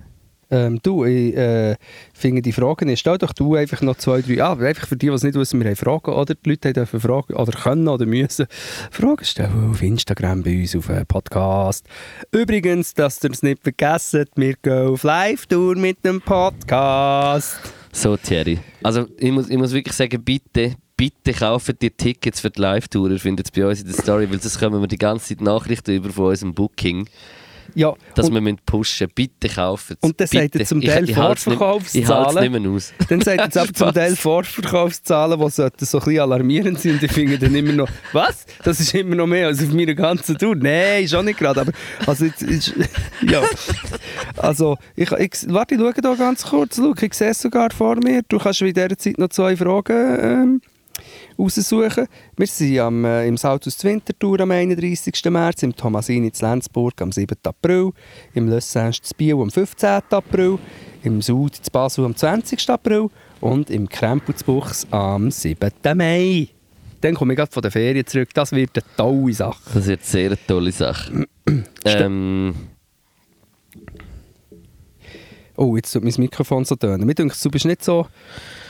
Ähm, 0.53 0.81
du, 0.83 1.07
ich 1.07 1.35
äh, 1.35 1.77
finde 2.13 2.43
die 2.43 2.53
Fragen 2.53 2.85
nicht. 2.87 3.01
Stell 3.01 3.17
doch 3.17 3.33
du 3.33 3.55
einfach 3.55 3.81
noch 3.81 3.97
zwei, 3.97 4.21
drei 4.21 4.43
an. 4.43 4.63
Einfach 4.63 4.87
für 4.87 4.97
die, 4.97 5.07
die 5.07 5.13
es 5.13 5.23
nicht 5.23 5.35
wissen, 5.35 5.59
wir 5.59 5.67
haben 5.67 5.77
Fragen. 5.77 6.13
Oder 6.13 6.35
die 6.35 6.51
Leute 6.51 6.75
dürfen 6.75 7.01
Fragen, 7.01 7.33
oder 7.33 7.53
können 7.53 7.89
oder 7.89 8.05
müssen 8.05 8.47
Fragen 8.91 9.25
stellen 9.25 9.71
auf 9.71 9.83
Instagram 9.83 10.43
bei 10.43 10.61
uns, 10.61 10.77
auf 10.77 10.91
einem 10.91 11.07
Podcast. 11.07 11.87
Übrigens, 12.33 12.93
dass 12.93 13.25
ihr 13.25 13.31
es 13.31 13.43
nicht 13.43 13.63
vergessen, 13.63 14.27
wir 14.37 14.55
gehen 14.61 14.89
auf 14.89 15.03
Live-Tour 15.05 15.77
mit 15.77 16.05
dem 16.05 16.21
Podcast. 16.21 17.57
So, 17.91 18.19
Thierry. 18.19 18.59
Also, 18.83 19.07
ich 19.19 19.33
muss, 19.33 19.49
ich 19.49 19.57
muss 19.57 19.73
wirklich 19.73 19.97
sagen, 19.97 20.23
bitte, 20.23 20.75
bitte 20.99 21.33
kaufen 21.33 21.77
die 21.81 21.91
Tickets 21.91 22.41
für 22.41 22.51
die 22.51 22.61
Live-Tour. 22.61 23.11
Ihr 23.11 23.21
findet 23.21 23.47
es 23.47 23.51
bei 23.51 23.67
uns 23.67 23.81
in 23.81 23.87
der 23.87 23.95
Story, 23.95 24.31
weil 24.31 24.41
sonst 24.41 24.59
kommen 24.59 24.83
wir 24.83 24.87
die 24.87 24.99
ganze 24.99 25.29
Zeit 25.29 25.41
Nachrichten 25.41 25.95
über 25.95 26.11
von 26.11 26.27
unserem 26.27 26.53
Booking, 26.53 27.09
Ja, 27.75 27.95
dass 28.15 28.27
und, 28.27 28.35
wir 28.35 28.41
müssen 28.41 28.59
pushen 28.67 29.09
Bitte 29.15 29.49
kaufen 29.49 29.97
Und 30.01 30.21
dann 30.21 30.27
sagt 30.27 30.57
er 30.57 30.67
zum 30.67 30.81
Teil 30.81 31.05
Ich 31.05 31.09
nicht 31.09 31.15
Vorverkaufszahlen. 31.17 32.63
mehr 32.63 32.71
aus. 32.71 32.93
dann 33.09 33.21
sagt 33.21 33.57
aber 33.57 33.73
zum? 33.75 33.93
Teil 33.93 34.17
Vorverkaufszahlen, 34.17 35.41
die 35.41 35.51
sollten 35.51 35.85
so 35.85 35.99
ein 35.99 36.05
bisschen 36.05 36.21
alarmierend 36.21 36.81
sind. 36.81 36.95
Und 36.95 37.05
ich 37.05 37.13
finde 37.13 37.39
dann 37.39 37.55
immer 37.55 37.73
noch, 37.73 37.89
was? 38.13 38.47
Das 38.65 38.81
ist 38.81 38.95
immer 38.95 39.17
noch 39.17 39.27
mehr 39.27 39.49
als 39.49 39.63
auf 39.63 39.73
meiner 39.73 39.95
ganzen 39.95 40.39
Tour. 40.39 40.57
Nein, 40.57 41.05
ist 41.05 41.15
auch 41.15 41.23
nicht 41.23 41.39
gerade. 41.39 41.63
Aber, 41.63 41.73
also, 42.07 42.25
jetzt, 42.25 42.43
ist, 42.43 42.75
ja. 43.23 43.43
also 44.37 44.77
ich, 44.97 45.11
ich, 45.13 45.33
warte, 45.49 45.75
ich 45.75 45.81
schaue 45.81 45.93
da 45.95 46.15
ganz 46.15 46.45
kurz. 46.45 46.77
Schau, 46.77 46.95
ich 47.01 47.15
sehe 47.15 47.31
es 47.31 47.41
sogar 47.41 47.71
vor 47.71 47.97
mir. 47.97 48.23
Du 48.29 48.39
kannst 48.39 48.61
in 48.63 48.75
dieser 48.75 48.97
Zeit 48.99 49.19
noch 49.19 49.29
zwei 49.29 49.57
Fragen 49.57 50.19
ähm, 50.21 50.61
raussuchen. 51.39 52.07
Wir 52.37 52.47
sind 52.47 52.79
am, 52.79 53.05
äh, 53.05 53.27
im 53.27 53.37
Saltus 53.37 53.83
Winterthur 53.85 54.41
am 54.41 54.51
31. 54.51 55.31
März, 55.31 55.63
im 55.63 55.75
Thomasini 55.75 56.29
in 56.29 56.33
Lenzburg 56.41 57.01
am 57.01 57.13
7. 57.13 57.37
April, 57.45 57.93
im 58.35 58.49
Le 58.49 58.61
Sage 58.61 59.01
zu 59.03 59.15
Biel 59.15 59.35
am 59.35 59.51
15. 59.51 60.03
April, 60.11 60.59
im 61.03 61.23
Sud 61.23 61.57
zu 61.57 61.71
Basel 61.71 62.05
am 62.05 62.17
20. 62.17 62.69
April 62.71 63.09
und 63.41 63.71
im 63.71 63.89
Krempel 63.89 64.35
zu 64.35 64.45
Buchs 64.45 64.87
am 64.91 65.31
7. 65.31 65.71
Mai. 65.95 66.49
Dann 67.01 67.15
komme 67.15 67.33
ich 67.33 67.37
gerade 67.37 67.51
von 67.51 67.63
der 67.63 67.73
Ferien 67.73 68.07
zurück. 68.07 68.29
Das 68.33 68.53
wird 68.53 68.71
eine 68.77 68.85
tolle 68.97 69.33
Sache. 69.33 69.61
Das 69.75 69.87
wird 69.87 70.01
eine 70.01 70.09
sehr 70.09 70.47
tolle 70.47 70.71
Sache. 70.71 71.27
ähm, 71.85 72.55
Oh, 75.57 75.77
jetzt 75.77 75.93
tut 75.93 76.03
mein 76.03 76.15
Mikrofon 76.17 76.65
so 76.65 76.77
tönen. 76.77 77.07
Mir 77.07 77.15
denkt, 77.15 77.45
du 77.45 77.51
bist 77.51 77.67
nicht 77.67 77.85
so 77.85 78.07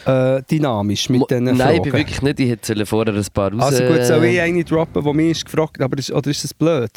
äh, 0.06 0.42
dynamisch 0.50 1.08
mit 1.08 1.30
diesen 1.30 1.44
nein, 1.44 1.56
Fragen. 1.56 1.76
ich 1.76 1.82
bin 1.82 1.92
wirklich 1.92 2.22
nicht. 2.22 2.40
Ich 2.40 2.50
hätte 2.50 2.86
vorher 2.86 3.14
ein 3.14 3.26
paar 3.32 3.52
raus... 3.52 3.62
Also 3.62 3.84
gut, 3.84 4.04
soll 4.04 4.24
ich 4.24 4.40
eine 4.40 4.64
droppen, 4.64 5.04
die 5.04 5.12
mich 5.12 5.30
ist 5.30 5.44
gefragt 5.44 5.80
aber 5.80 5.98
ist, 5.98 6.10
oder 6.10 6.30
ist 6.30 6.44
das 6.44 6.54
blöd? 6.54 6.90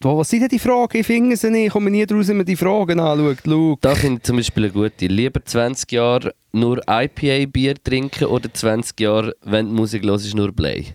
Was 0.00 0.28
sind 0.28 0.40
denn 0.40 0.48
die 0.48 0.58
Fragen? 0.58 0.98
Ich 0.98 1.06
finde 1.06 1.34
sie 1.36 1.50
nicht. 1.50 1.66
Ich 1.66 1.72
komme 1.72 1.90
nie 1.90 2.04
draus, 2.04 2.28
wenn 2.28 2.36
man 2.36 2.46
die 2.46 2.56
Fragen 2.56 3.00
anschaut. 3.00 3.38
Schau. 3.44 3.78
Da 3.80 3.94
finde 3.94 4.18
ich 4.18 4.22
zum 4.24 4.36
Beispiel 4.36 4.64
eine 4.64 4.72
gute. 4.72 5.06
Lieber 5.06 5.42
20 5.42 5.90
Jahre 5.92 6.34
nur 6.52 6.82
IPA-Bier 6.86 7.82
trinken 7.82 8.26
oder 8.26 8.52
20 8.52 9.00
Jahre, 9.00 9.34
wenn 9.42 9.68
die 9.68 9.72
Musik 9.72 10.04
los 10.04 10.26
ist, 10.26 10.34
nur 10.34 10.54
Play? 10.54 10.94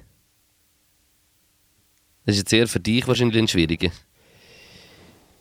Das 2.26 2.36
ist 2.36 2.42
jetzt 2.42 2.54
eher 2.54 2.68
für 2.68 2.80
dich 2.80 3.08
wahrscheinlich 3.08 3.42
ein 3.42 3.48
schwieriger. 3.48 3.90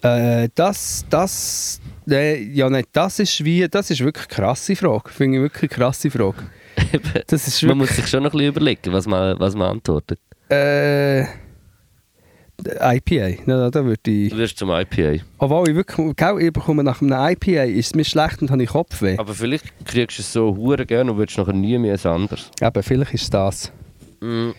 Äh, 0.01 0.49
das, 0.55 1.05
das, 1.11 1.81
äh, 2.11 2.43
ja 2.43 2.71
nicht, 2.71 2.89
das 2.93 3.19
ist 3.19 3.45
wie, 3.45 3.69
das 3.69 3.91
ist 3.91 4.01
wirklich 4.01 4.27
eine 4.27 4.35
krasse 4.35 4.77
Frage. 4.77 5.11
Finde 5.11 5.39
ich 5.39 5.43
wirklich 5.43 5.71
eine 5.71 5.77
krasse 5.77 6.11
Frage. 6.11 6.45
Das 7.27 7.47
ist 7.49 7.63
man 7.63 7.79
wirklich, 7.79 7.91
muss 7.91 7.97
sich 7.97 8.07
schon 8.07 8.23
noch 8.23 8.33
ein 8.33 8.39
bisschen 8.39 8.55
überlegen, 8.55 8.93
was 8.93 9.07
man, 9.07 9.39
was 9.39 9.55
man 9.55 9.71
antwortet. 9.73 10.21
äh, 10.49 11.25
IPA, 12.65 13.29
ja, 13.47 13.71
da 13.71 13.85
würde 13.85 14.11
ich... 14.11 14.31
Du 14.31 14.37
wirst 14.37 14.59
zum 14.59 14.71
IPA. 14.71 15.23
Obwohl 15.39 15.69
ich 15.69 15.75
wirklich, 15.77 16.17
gell, 16.17 16.37
ich 16.41 16.53
bekomme 16.53 16.83
nach 16.83 17.01
einem 17.01 17.13
IPA, 17.13 17.65
ist 17.65 17.87
es 17.87 17.95
mir 17.95 18.05
schlecht 18.05 18.43
und 18.43 18.51
habe 18.51 18.63
ich 18.63 18.71
Kopfweh. 18.71 19.17
Aber 19.17 19.33
vielleicht 19.33 19.67
kriegst 19.85 20.19
du 20.19 20.23
es 20.23 20.33
so 20.33 20.57
hure 20.57 20.85
gerne 20.85 21.13
und 21.13 21.19
würdest 21.19 21.39
nachher 21.39 21.53
nie 21.53 21.79
mehr 21.79 21.97
ein 22.03 22.11
anderes. 22.11 22.51
Eben, 22.61 22.83
vielleicht 22.83 23.15
ist 23.15 23.33
das. 23.33 23.73
Mm. 24.21 24.51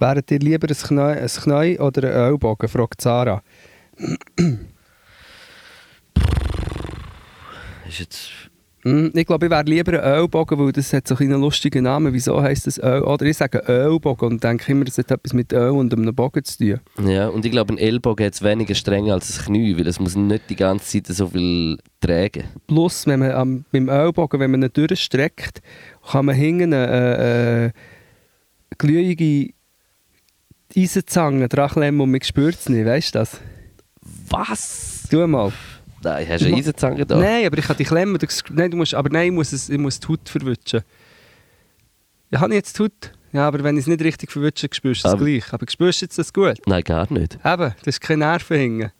Wäret 0.00 0.30
ihr 0.32 0.40
lieber 0.40 0.68
ein 0.68 0.76
Knäu, 0.76 1.12
ein 1.12 1.28
Knäu 1.28 1.78
oder 1.78 2.02
ein 2.02 2.32
Ellbogen, 2.32 2.68
fragt 2.68 3.00
Sarah. 3.00 3.40
Ist 7.88 8.00
jetzt... 8.00 8.30
Hm, 8.82 9.12
Ich 9.14 9.26
glaube, 9.26 9.46
ich 9.46 9.50
wäre 9.50 9.62
lieber 9.64 9.92
ein 10.02 10.14
Ellbogen, 10.14 10.58
weil 10.58 10.72
das 10.72 10.92
hat 10.92 11.08
so 11.08 11.16
einen 11.16 11.40
lustigen 11.40 11.84
Namen. 11.84 12.12
Wieso 12.12 12.42
heisst 12.42 12.66
das 12.66 12.78
Öl? 12.78 13.02
Oder 13.02 13.24
ich 13.26 13.36
sage 13.38 13.66
Ellbogen 13.66 14.28
und 14.28 14.44
denke 14.44 14.72
immer, 14.72 14.84
das 14.84 14.98
hat 14.98 15.10
etwas 15.10 15.32
mit 15.32 15.52
Öl 15.52 15.70
und 15.70 15.92
einem 15.92 16.14
Bogen 16.14 16.44
zu 16.44 16.58
tun. 16.58 16.80
Ja, 17.06 17.28
und 17.28 17.44
ich 17.46 17.52
glaube, 17.52 17.72
ein 17.72 17.78
Ellbogen 17.78 18.26
hat 18.26 18.34
es 18.34 18.42
weniger 18.42 18.74
streng 18.74 19.10
als 19.10 19.38
ein 19.38 19.44
Knie, 19.46 19.78
weil 19.78 19.86
es 19.86 19.98
muss 20.00 20.16
nicht 20.16 20.50
die 20.50 20.56
ganze 20.56 21.02
Zeit 21.02 21.16
so 21.16 21.28
viel 21.28 21.78
tragen. 22.00 22.44
Plus, 22.66 23.06
wenn 23.06 23.20
man 23.20 23.30
am, 23.32 23.64
beim 23.72 23.88
Ellbogen, 23.88 24.38
wenn 24.40 24.50
man 24.50 24.62
ihn 24.64 24.70
durchstreckt, 24.72 25.62
kann 26.10 26.26
man 26.26 26.34
hinten 26.34 26.74
eine 26.74 26.86
äh, 26.92 27.66
äh, 27.66 27.70
glühige 28.76 29.54
Eisenzange 30.76 31.48
dran 31.48 31.70
klemmen 31.70 32.00
und 32.02 32.10
man 32.10 32.20
spürt 32.22 32.56
es 32.56 32.68
nicht. 32.68 32.84
Weißt 32.84 33.14
du 33.14 33.20
das? 33.20 33.40
Was? 34.28 35.06
Tu 35.10 35.26
mal. 35.26 35.52
Nein, 36.02 36.26
hast 36.28 36.42
du 36.42 36.48
eine 36.48 36.56
Eisenzange 36.56 37.06
da? 37.06 37.16
Nein, 37.16 37.46
aber 37.46 37.58
ich 37.58 37.64
kann 37.64 37.76
die 37.76 37.84
klemmen. 37.84 38.18
Du, 38.18 38.26
nein, 38.50 38.70
du 38.70 38.76
musst, 38.76 38.94
aber 38.94 39.08
nein, 39.08 39.28
ich 39.28 39.32
muss, 39.32 39.52
es, 39.52 39.70
ich 39.70 39.78
muss 39.78 39.98
die 39.98 40.08
Haut 40.08 40.28
verwischen. 40.28 40.82
Ja, 42.30 42.40
habe 42.40 42.52
ich 42.52 42.56
jetzt 42.56 42.78
die 42.78 42.82
Haut? 42.82 43.12
Ja, 43.32 43.48
aber 43.48 43.64
wenn 43.64 43.76
ich 43.76 43.82
es 43.82 43.86
nicht 43.86 44.02
richtig 44.02 44.30
verwünsche, 44.30 44.68
spürst 44.70 45.04
du 45.04 45.08
es 45.08 45.16
gleich. 45.16 45.52
Aber 45.52 45.66
spürst 45.68 46.02
du 46.02 46.04
jetzt 46.06 46.18
das 46.18 46.32
gut? 46.32 46.58
Nein, 46.66 46.82
gar 46.82 47.12
nicht. 47.12 47.34
Eben, 47.44 47.74
das 47.78 47.86
ist 47.86 48.00
kein 48.00 48.20
Nerven 48.20 48.56
hingen. 48.58 48.92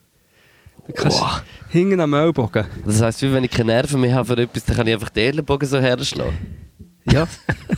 Du 0.86 0.92
kannst 0.92 1.18
Boah. 1.18 1.42
hingen 1.70 2.00
am 2.00 2.12
Ellbogen. 2.12 2.66
Das 2.84 3.00
heisst, 3.00 3.22
wenn 3.22 3.44
ich 3.44 3.50
keine 3.50 3.72
Nerven 3.72 4.00
mehr 4.00 4.14
habe 4.14 4.34
für 4.34 4.42
etwas, 4.42 4.64
dann 4.64 4.76
kann 4.76 4.86
ich 4.86 4.94
einfach 4.94 5.08
den 5.10 5.28
Ellenbogen 5.28 5.68
so 5.68 5.78
herschlagen. 5.78 6.36
Ja. 7.10 7.26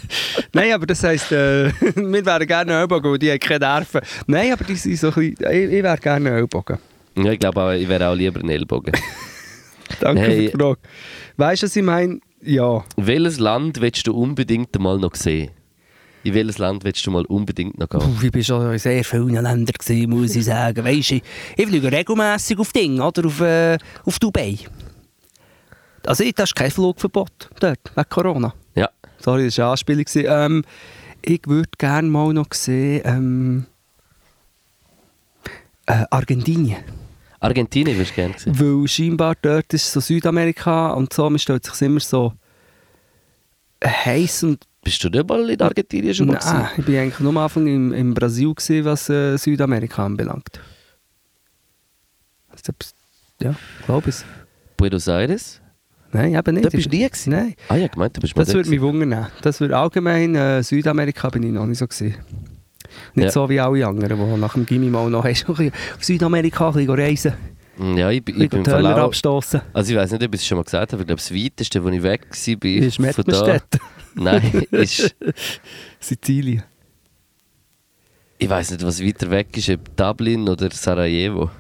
Nein, 0.52 0.72
aber 0.72 0.86
das 0.86 1.02
heisst, 1.02 1.30
äh, 1.30 1.72
wir 1.94 2.26
wären 2.26 2.46
gerne 2.46 2.72
Ellbogen, 2.72 3.10
weil 3.12 3.18
die 3.18 3.30
haben 3.30 3.38
keine 3.38 3.66
Nerven. 3.66 4.00
Nein, 4.26 4.52
aber 4.52 4.64
die 4.64 4.76
sind 4.76 4.98
so 4.98 5.08
ein 5.08 5.14
bisschen, 5.14 5.52
ich, 5.52 5.72
ich 5.72 5.82
wäre 5.82 5.98
gerne 5.98 6.30
Ellbogen. 6.30 6.78
Ja, 7.16 7.33
ich 7.33 7.38
glaube 7.38 7.61
auch, 7.62 7.70
ich 7.72 7.88
wäre 7.88 8.09
auch 8.09 8.14
lieber 8.14 8.40
ein 8.40 8.48
Ellbogen. 8.50 8.92
Danke 10.00 10.20
Hey. 10.22 10.31
für 10.37 10.42
die 10.42 10.59
Frage. 10.62 10.79
Weißt 11.37 11.62
du, 11.62 11.66
was 11.66 11.76
ich 11.76 11.83
meine? 11.83 12.20
Ja. 12.42 12.85
Welches 12.96 13.38
Land 13.38 13.81
willst 13.81 14.07
du 14.07 14.14
unbedingt 14.14 14.79
mal 14.79 14.98
noch 14.98 15.14
sehen? 15.14 15.50
In 16.24 16.35
welches 16.35 16.59
Land 16.59 16.83
willst 16.85 17.07
du 17.07 17.11
mal 17.12 17.24
unbedingt 17.26 17.79
noch 17.79 17.88
gehen? 17.88 18.00
Puh, 18.00 18.26
ich 18.26 18.35
war 18.35 18.42
schon 18.42 18.72
in 18.72 18.79
sehr 18.79 19.05
vielen 19.05 19.29
Ländern, 19.31 19.64
gewesen, 19.64 20.11
muss 20.11 20.35
ich 20.35 20.44
sagen. 20.44 20.85
Weißt 20.85 21.12
du, 21.12 21.20
ich 21.57 21.66
fliege 21.66 21.90
regelmässig 21.90 22.59
auf 22.59 22.72
Ding, 22.72 23.00
oder? 23.00 23.24
Auf, 23.24 23.40
äh, 23.40 23.79
auf 24.05 24.18
Dubai. 24.18 24.59
Also, 26.05 26.24
da 26.35 26.42
ist 26.42 26.55
kein 26.55 26.70
Flugverbot 26.70 27.48
dort, 27.61 27.79
wegen 27.94 28.09
Corona. 28.09 28.55
Ja. 28.74 28.90
Sorry, 29.18 29.44
das 29.46 29.59
war 29.59 29.66
eine 29.66 29.72
Anspielung. 29.72 30.05
Ähm, 30.14 30.64
ich 31.22 31.40
würde 31.46 31.70
gerne 31.79 32.09
mal 32.09 32.33
noch 32.33 32.52
sehen. 32.52 33.02
Ähm, 33.05 33.66
äh, 35.87 36.05
Argentinien. 36.11 36.79
Argentinien 37.40 37.96
würdest 37.96 38.12
du 38.12 38.14
gerne 38.16 38.35
sehen. 38.38 38.59
Weil 38.59 38.88
scheinbar 38.88 39.35
dort 39.40 39.72
ist 39.75 39.90
so 39.92 40.01
Südamerika 40.01 40.92
und 40.92 41.12
so, 41.12 41.29
man 41.29 41.38
stellt 41.38 41.64
sich 41.64 41.83
immer 41.83 42.01
so 42.01 42.33
heiß 43.85 44.44
und 44.44 44.64
Bist 44.83 45.03
du 45.05 45.09
nicht 45.09 45.29
mal 45.29 45.49
in 45.51 45.61
Argentinien 45.61 46.14
schon 46.14 46.29
mal 46.29 46.38
Nein, 46.42 46.68
ich 46.77 46.87
war 46.88 47.01
eigentlich 47.01 47.20
nur 47.20 47.31
am 47.31 47.38
Anfang 47.38 47.66
in, 47.66 47.92
in 47.92 48.14
Brasil, 48.14 48.55
gewesen, 48.55 48.85
was 48.85 49.09
äh, 49.09 49.37
Südamerika 49.37 50.05
anbelangt. 50.05 50.61
Also, 52.49 52.72
ja, 53.42 53.55
glaube 53.85 54.11
ich. 54.11 54.16
Buenos 54.77 55.09
Aires? 55.09 55.61
Nein, 56.12 56.35
eben 56.35 56.55
nicht. 56.55 56.64
Da 56.64 56.70
bist 56.70 56.87
du 56.87 56.96
nie 56.96 57.05
gewesen? 57.05 57.31
Nein, 57.31 57.55
Ah 57.68 57.77
ja, 57.77 57.88
gemeint, 57.88 58.16
du 58.16 58.20
bist 58.20 58.35
mal 58.35 58.42
das 58.42 58.53
da 58.53 58.55
würde 58.55 58.70
mich 58.70 58.81
wundern. 58.81 59.27
Das 59.42 59.61
würde 59.61 59.77
allgemein, 59.77 60.35
äh, 60.35 60.62
Südamerika 60.62 61.29
bin 61.29 61.42
ich 61.42 61.53
noch 61.53 61.66
nicht 61.66 61.79
so 61.79 61.87
gewesen. 61.87 62.14
Nicht 63.14 63.24
Ja. 63.26 63.30
so 63.30 63.48
wie 63.48 63.61
alle 63.61 63.87
anderen, 63.87 64.18
die 64.18 64.40
nach 64.40 64.54
dem 64.54 64.66
Gimmi 64.66 64.88
mal 64.90 65.09
noch 65.11 65.24
hast, 65.24 65.48
auf 65.48 65.59
Südamerika 66.00 66.68
reisen, 66.70 67.35
Ja, 67.96 68.11
ich, 68.11 68.24
bin- 68.24 68.40
ich 68.40 68.48
bin 68.50 68.64
Töner 68.64 68.96
abstoßen. 68.96 69.61
Also 69.72 69.92
ich 69.92 69.98
weiß 69.98 70.12
nicht, 70.12 70.24
ob 70.24 70.35
ich 70.35 70.40
es 70.40 70.46
schon 70.46 70.56
mal 70.56 70.64
gesagt 70.64 70.92
habe, 70.92 71.02
ich 71.02 71.06
glaube, 71.06 71.20
das 71.20 71.32
weiteste, 71.35 71.82
wo 71.85 71.88
ich 71.88 72.02
weg 72.02 72.26
war, 72.30 72.64
Ist 72.64 72.96
von 72.96 73.04
da... 73.04 73.06
Mettmerstedt, 73.06 73.80
Nein, 74.14 74.66
ist... 74.70 75.14
Sizilien. 76.00 76.62
Ich 78.38 78.48
weiß 78.50 78.72
nicht, 78.72 78.85
was 78.85 79.02
weiter 79.02 79.30
weg 79.30 79.56
ist, 79.56 79.70
ob 79.70 79.96
Dublin 79.96 80.48
oder 80.48 80.70
Sarajevo. 80.70 81.50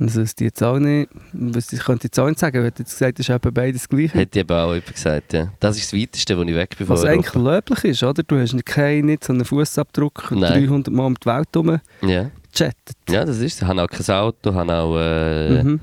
Das 0.00 0.14
wüsste 0.14 0.44
ich 0.44 0.48
jetzt 0.50 0.62
auch 0.62 0.78
nicht. 0.78 1.10
Was- 1.32 1.72
Ich 1.72 1.80
könnte 1.80 2.04
jetzt 2.06 2.18
auch 2.20 2.28
nicht 2.28 2.38
sagen, 2.38 2.62
weil 2.62 2.70
du 2.70 2.78
jetzt 2.82 2.92
gesagt 2.92 3.18
hast, 3.18 3.30
eben 3.30 3.52
beides 3.54 3.88
gleich. 3.88 4.14
Hätte 4.14 4.38
ich 4.38 4.44
eben 4.44 4.56
auch 4.56 4.68
jemand 4.72 4.94
gesagt, 4.94 5.32
ja. 5.32 5.52
Das 5.58 5.76
ist 5.76 5.92
das 5.92 6.00
weiteste, 6.00 6.38
wo 6.38 6.42
ich 6.42 6.54
weg 6.54 6.76
bin 6.78 6.88
Was 6.88 7.04
eigentlich 7.04 7.34
löblich 7.34 7.84
ist, 7.84 8.02
oder? 8.04 8.22
Du 8.22 8.38
hast 8.38 8.64
keinen 8.64 9.06
nicht 9.06 9.24
so 9.24 9.32
einen 9.32 9.44
Fußabdruck 9.44 10.30
Nein. 10.30 10.66
300 10.68 10.94
Mal 10.94 11.06
um 11.06 11.14
die 11.16 11.26
Welt 11.26 11.48
herum 11.52 11.80
Ja. 12.02 12.30
gechattet. 12.52 12.96
ja, 13.10 13.24
das 13.24 13.38
ist 13.38 13.54
es. 13.54 13.62
Ich 13.62 13.66
habe 13.66 13.82
auch 13.82 13.88
kein 13.88 14.14
Auto, 14.16 14.54
habe 14.54 14.72
auch... 14.74 14.96
Äh, 14.98 15.62
Mhm. 15.64 15.80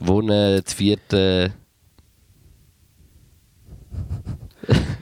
Wohnen 0.00 0.64
zu 0.64 0.76
vierten... 0.76 1.52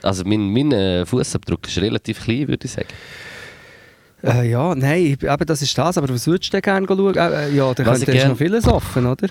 Also 0.01 0.23
mein, 0.25 0.51
mein 0.51 0.71
äh, 0.73 1.05
Fußabdruck 1.05 1.65
ist 1.67 1.77
relativ 1.77 2.21
klein, 2.23 2.47
würde 2.49 2.65
ich 2.65 2.71
sagen. 2.71 2.87
Äh, 4.23 4.49
ja, 4.49 4.73
nein, 4.75 5.01
ich- 5.05 5.23
eben 5.23 5.45
das 5.45 5.61
ist 5.61 5.77
das. 5.77 5.97
Aber 5.97 6.07
was 6.09 6.25
würdest 6.27 6.53
du 6.53 6.59
denn 6.59 6.61
gerne 6.61 6.87
schauen? 6.87 7.15
Äh, 7.15 7.47
äh, 7.49 7.55
ja, 7.55 7.73
da 7.73 7.83
könnte 7.83 7.99
ich 7.99 8.17
gern- 8.17 8.29
noch 8.29 8.37
vieles 8.37 8.67
offen, 8.67 9.05
oder? 9.05 9.27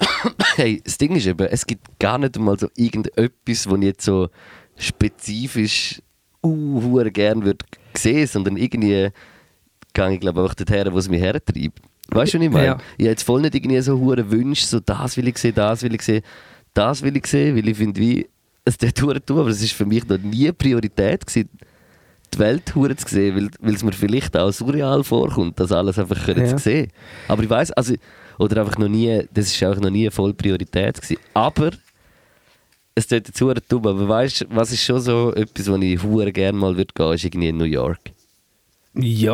Hey, 0.56 0.80
das 0.84 0.98
Ding 0.98 1.14
ist 1.16 1.26
eben, 1.26 1.46
es 1.46 1.66
gibt 1.66 1.98
gar 1.98 2.18
nicht 2.18 2.36
einmal 2.36 2.58
so 2.58 2.68
irgendetwas, 2.76 3.68
wo 3.68 3.76
ich 3.76 3.82
jetzt 3.82 4.04
so 4.04 4.28
spezifisch 4.76 6.02
uh, 6.42 6.82
hure 6.82 7.10
gern 7.10 7.44
würde 7.44 7.64
sehen, 7.96 8.26
sondern 8.26 8.56
irgendwie 8.56 9.08
gehe 9.92 10.12
ich 10.12 10.20
glaube 10.20 10.40
einfach 10.42 10.54
dorthin, 10.54 10.92
wo 10.92 10.98
es 10.98 11.08
mich 11.08 11.20
hertreibt. 11.20 11.80
Weißt 12.08 12.34
du, 12.34 12.38
was 12.38 12.44
ich 12.44 12.50
meine? 12.50 12.66
Ja. 12.66 12.78
Ich 12.96 13.04
habe 13.04 13.10
jetzt 13.10 13.22
voll 13.22 13.40
nicht 13.42 13.54
irgendwie 13.54 13.80
so 13.80 13.98
hure 13.98 14.30
Wünsche, 14.30 14.66
so 14.66 14.80
das 14.80 15.16
will 15.16 15.28
ich 15.28 15.38
sehen, 15.38 15.54
das 15.54 15.82
will 15.82 15.94
ich 15.94 16.02
sehen, 16.02 16.22
das 16.74 17.02
will 17.02 17.16
ich 17.16 17.26
sehen, 17.26 17.56
weil 17.56 17.68
ich 17.68 17.76
finde, 17.76 18.00
wie 18.00 18.28
es 18.64 18.76
dort 18.78 18.96
tun, 18.96 19.38
aber 19.38 19.48
es 19.48 19.62
ist 19.62 19.72
für 19.72 19.86
mich 19.86 20.06
noch 20.08 20.18
nie 20.18 20.50
Priorität 20.52 21.26
gewesen, 21.26 21.48
die 22.34 22.38
Welt 22.38 22.74
hure 22.74 22.94
zu 22.96 23.08
sehen, 23.08 23.50
weil, 23.60 23.74
es 23.74 23.82
mir 23.82 23.92
vielleicht 23.92 24.36
auch 24.36 24.50
surreal 24.52 25.02
vorkommt, 25.04 25.58
das 25.60 25.72
alles 25.72 25.98
einfach 25.98 26.24
können 26.24 26.46
Ja. 26.46 26.56
zu 26.56 26.62
sehen. 26.62 26.88
Aber 27.28 27.42
ich 27.42 27.50
weiß, 27.50 27.72
also 27.72 27.94
oder 28.38 28.62
einfach 28.62 28.78
noch 28.78 28.88
nie, 28.88 29.22
das 29.34 29.46
ist 29.46 29.62
auch 29.64 29.76
noch 29.76 29.90
nie 29.90 30.08
voll 30.10 30.32
Priorität 30.32 31.00
gewesen. 31.00 31.20
Aber 31.34 31.70
es 32.94 33.06
tut 33.06 33.22
hure 33.40 33.60
dumm, 33.68 33.86
aber 33.86 34.08
weißt, 34.08 34.42
du, 34.42 34.44
was 34.50 34.72
ist 34.72 34.82
schon 34.84 35.00
so 35.00 35.32
etwas, 35.34 35.70
wo 35.70 35.76
ich 35.76 36.02
hure 36.02 36.32
gerne 36.32 36.56
mal 36.58 36.76
würde 36.76 36.92
gehen, 36.94 37.12
ist 37.12 37.24
irgendwie 37.24 37.48
in 37.48 37.56
New 37.58 37.64
York. 37.64 37.98
Ja! 38.94 39.32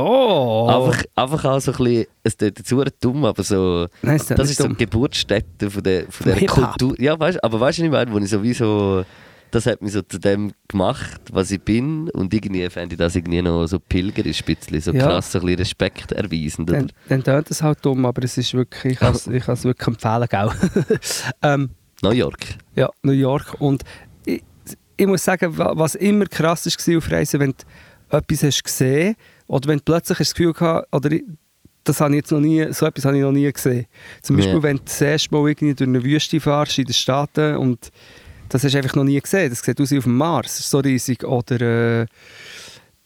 Einfach, 0.67 1.03
einfach 1.15 1.45
auch 1.47 1.61
so 1.61 1.73
ein 1.73 1.79
bisschen, 1.79 2.07
es 2.23 2.37
tut 2.37 2.71
hure 2.73 2.91
dumm, 3.01 3.25
aber 3.25 3.43
so, 3.43 3.87
Nein, 4.03 4.19
das 4.19 4.29
nicht 4.31 4.51
ist 4.51 4.57
so 4.59 4.65
die 4.65 4.69
dumm. 4.71 4.77
Geburtsstätte 4.77 5.71
von 5.71 5.83
der, 5.83 6.05
von 6.11 6.27
der. 6.33 6.47
Kultur. 6.47 6.95
Ja, 7.01 7.19
weißt, 7.19 7.43
aber 7.43 7.59
weißt 7.61 7.79
du, 7.79 7.85
ich 7.85 7.91
meine, 7.91 8.13
wo 8.13 8.19
ich 8.19 8.29
sowieso, 8.29 9.05
das 9.51 9.67
hat 9.67 9.81
mich 9.81 9.93
so 9.93 10.03
zu 10.03 10.19
dem 10.19 10.53
gemacht, 10.69 11.21
was 11.33 11.51
ich 11.51 11.61
bin 11.63 12.11
und 12.11 12.35
irgendwie 12.35 12.69
fände 12.69 12.95
ich 12.95 12.99
das 12.99 13.15
irgendwie 13.17 13.41
noch 13.43 13.67
so 13.67 13.79
pilgerisch, 13.79 14.43
ein 14.47 14.55
bisschen, 14.55 14.81
so 14.81 14.93
Ja. 14.93 15.07
krass, 15.07 15.33
so 15.33 15.39
ein 15.39 15.47
bisschen 15.47 15.59
Respekt 15.61 16.13
erweisend. 16.13 16.71
Dann, 16.71 16.93
dann 17.09 17.23
tönt 17.23 17.51
es 17.51 17.63
halt 17.63 17.79
dumm, 17.85 18.05
aber 18.07 18.23
es 18.25 18.37
ist 18.37 18.53
wirklich, 18.55 18.95
ich 18.95 18.99
kann 18.99 19.15
es 19.15 19.27
wirklich 19.65 19.87
empfehlen, 19.87 20.27
gell? 20.29 20.51
ähm, 21.43 21.71
New 22.03 22.11
York. 22.11 22.41
ja, 22.75 22.91
New 23.03 23.13
York. 23.13 23.55
Und 23.61 23.83
ich, 24.25 24.43
ich 24.97 25.07
muss 25.07 25.25
sagen, 25.25 25.57
wa- 25.57 25.73
was 25.75 25.95
immer 25.95 26.27
krass 26.27 26.67
war 26.67 26.99
auf 26.99 27.11
Reisen, 27.11 27.41
wenn 27.41 27.55
du 28.11 28.17
etwas 28.17 28.43
hast 28.43 28.65
gesehen 28.65 29.15
oder 29.47 29.69
wenn 29.69 29.79
du 29.79 29.85
plötzlich 29.85 30.19
hast 30.19 30.31
das 30.31 30.35
Gefühl 30.35 30.53
gehabt, 30.53 30.89
oder 30.95 31.11
ich, 31.13 31.25
das 31.85 32.01
habe 32.01 32.11
ich 32.15 32.17
jetzt 32.17 32.33
noch 32.33 32.41
nie, 32.41 32.67
so 32.73 32.85
etwas 32.87 33.05
habe 33.05 33.17
ich 33.17 33.23
noch 33.23 33.33
nie 33.33 33.51
gesehen. 33.53 33.87
Zum 34.23 34.37
Beispiel, 34.37 34.57
Ja. 34.57 34.63
wenn 34.63 34.77
du 34.79 34.83
das 34.85 35.01
erste 35.01 35.33
Mal 35.35 35.49
irgendwie 35.49 35.75
durch 35.75 35.89
eine 35.89 36.03
Wüste 36.05 36.41
fährst 36.41 36.79
in 36.79 36.85
den 36.87 36.93
Staaten 36.95 37.57
und 37.57 37.91
das 38.49 38.65
hast 38.65 38.75
du 38.75 38.79
einfach 38.79 38.95
noch 38.95 39.05
nie 39.05 39.21
gesehen. 39.21 39.51
Das 39.51 39.61
sieht 39.61 39.81
aus 39.81 39.91
wie 39.91 39.99
auf 39.99 40.05
dem 40.05 40.17
Mars, 40.17 40.47
das 40.47 40.61
ist 40.61 40.71
so 40.71 40.79
riesig. 40.79 41.25
Oder 41.25 42.03
äh, 42.03 42.07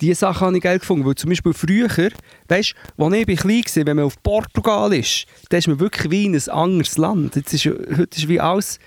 diese 0.00 0.14
Sachen 0.14 0.46
habe 0.46 0.56
ich 0.56 0.62
geil 0.62 0.78
gefunden, 0.78 1.04
weil 1.06 1.14
zum 1.14 1.30
Beispiel 1.30 1.52
früher, 1.52 1.88
weißt 1.88 2.74
du, 2.96 3.04
als 3.04 3.14
ich 3.14 3.38
klein 3.38 3.62
war, 3.64 3.86
wenn 3.86 3.96
man 3.96 4.06
auf 4.06 4.22
Portugal 4.22 4.92
ist, 4.94 5.26
da 5.48 5.58
ist 5.58 5.68
man 5.68 5.78
wirklich 5.78 6.10
wie 6.10 6.24
in 6.24 6.34
ein 6.34 6.48
anderes 6.48 6.96
Land. 6.96 7.36
Jetzt 7.36 7.52
ist, 7.52 7.66
heute 7.66 8.16
ist 8.16 8.28
wie 8.28 8.40
alles, 8.40 8.78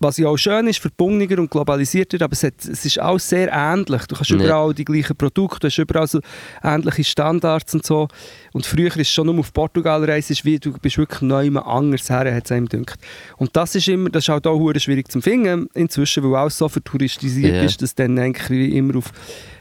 was 0.00 0.16
ja 0.18 0.28
auch 0.28 0.36
schön 0.36 0.66
ist, 0.66 0.78
verbundener 0.80 1.38
und 1.40 1.50
globalisierter, 1.50 2.22
aber 2.24 2.32
es, 2.32 2.42
hat, 2.42 2.54
es 2.64 2.84
ist 2.84 2.98
alles 2.98 3.28
sehr 3.28 3.50
ähnlich. 3.52 4.06
Du 4.06 4.16
hast 4.18 4.30
Ja. 4.30 4.36
überall 4.36 4.74
die 4.74 4.84
gleichen 4.84 5.16
Produkte, 5.16 5.60
du 5.60 5.66
hast 5.68 5.78
überall 5.78 6.06
so 6.06 6.20
ähnliche 6.62 7.04
Standards 7.04 7.74
und 7.74 7.86
so. 7.86 8.08
Und 8.52 8.66
früher 8.66 8.88
ist 8.88 8.96
es 8.98 9.10
schon 9.10 9.26
nur 9.26 9.38
auf 9.38 9.52
Portugal 9.52 10.04
reisen, 10.04 10.36
wie, 10.42 10.58
du 10.58 10.72
bist 10.72 10.98
wirklich 10.98 11.22
mal 11.22 11.46
anders 11.60 12.10
her, 12.10 12.34
hat 12.34 12.44
es 12.44 12.52
einem 12.52 12.66
gedacht. 12.68 12.98
Und 13.36 13.56
das 13.56 13.74
ist 13.74 13.88
immer, 13.88 14.10
das 14.10 14.24
ist 14.24 14.28
halt 14.28 14.46
auch 14.46 14.72
schwierig 14.78 15.10
zu 15.10 15.20
finden 15.20 15.68
inzwischen, 15.74 16.24
weil 16.24 16.34
alles 16.40 16.58
so 16.58 16.68
vertouristisiert 16.68 17.54
Ja. 17.56 17.62
ist, 17.62 17.80
dass 17.82 17.94
du 17.94 18.02
dann 18.02 18.18
eigentlich 18.18 18.74
immer 18.74 18.96
auf, 18.96 19.12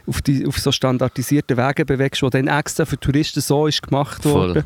auf, 0.08 0.22
die, 0.22 0.46
auf 0.46 0.58
so 0.58 0.72
standardisierte 0.72 1.56
Wege 1.58 1.86
bewegst, 1.86 2.22
wo 2.24 2.30
dann 2.30 2.48
extra 2.48 2.86
für 2.86 3.00
Touristen 3.00 3.42
so 3.42 3.68
ist 3.68 3.82
gemacht 3.84 4.24
Voll. 4.24 4.34
worden. 4.50 4.64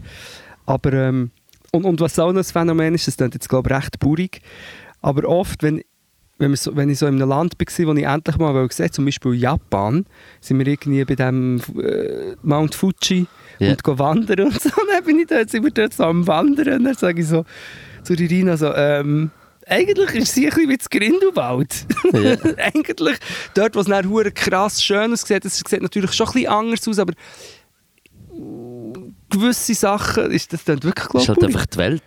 Aber, 0.66 0.94
ähm, 0.94 1.32
und, 1.72 1.84
und 1.86 2.00
was 2.00 2.18
auch 2.18 2.32
noch 2.32 2.40
ein 2.42 2.44
Phänomen 2.44 2.96
ist, 2.96 3.08
das 3.08 3.18
klingt 3.18 3.34
jetzt 3.34 3.50
glaube 3.50 3.70
ich 3.70 3.76
recht 3.76 4.00
baurig, 4.00 4.42
aber 5.08 5.28
oft, 5.30 5.64
wenn, 5.64 5.82
wenn, 6.38 6.54
so, 6.58 6.76
wenn 6.76 6.90
ich 6.90 7.00
so 7.00 7.08
in 7.08 7.16
einem 7.16 7.30
Land 7.30 7.54
war, 7.58 7.88
wo 7.88 7.94
ich 7.94 8.04
endlich 8.06 8.38
mal 8.38 8.54
wollte 8.54 8.76
sehen 8.76 8.92
zum 8.92 9.06
Beispiel 9.06 9.36
Japan, 9.36 10.06
sind 10.42 10.60
wir 10.60 10.68
irgendwie 10.68 11.06
bei 11.06 11.16
dem 11.16 11.62
äh, 11.82 12.36
Mount 12.42 12.76
Fuji 12.76 13.26
Ja. 13.60 13.72
und 13.72 13.84
go 13.84 13.98
wandern 13.98 14.48
und 14.48 14.62
so. 14.62 14.70
Dann 14.92 15.04
bin 15.06 15.20
ich 15.20 15.28
dort, 15.28 15.50
sind 15.50 15.64
wir 15.64 15.72
dort 15.72 15.94
so 15.94 16.04
am 16.04 16.28
Wandern. 16.28 16.84
Dann 16.84 16.94
sage 16.94 17.22
ich 17.22 17.28
so 17.28 17.46
zu 18.04 18.14
Irina 18.16 18.58
so, 18.58 18.74
ähm, 18.74 19.32
eigentlich 19.66 20.14
ist 20.16 20.34
sie 20.34 20.46
ein 20.46 20.50
bisschen 20.54 20.70
wie 20.70 20.78
das 20.78 20.90
Grindelwald. 20.90 21.86
Ja. 22.12 22.36
eigentlich, 22.58 23.18
dort, 23.54 23.76
wo 23.76 23.80
es 23.80 23.88
hure 23.88 24.32
krass 24.32 24.84
schön 24.84 25.14
aussieht, 25.14 25.46
es 25.46 25.58
sieht 25.60 25.82
natürlich 25.82 26.12
schon 26.12 26.28
ein 26.28 26.34
bisschen 26.34 26.50
anders 26.52 26.88
aus, 26.88 27.00
aber 27.00 27.14
gewisse 29.30 29.74
Sachen, 29.74 30.32
ist 30.32 30.52
das 30.52 30.64
dann 30.66 30.84
wirklich, 30.84 31.08
Das 31.08 31.22
ist 31.22 31.26
glaube 31.28 31.42
halt 31.42 31.56
einfach 31.56 31.66
die 31.66 31.78
Welt. 31.78 32.04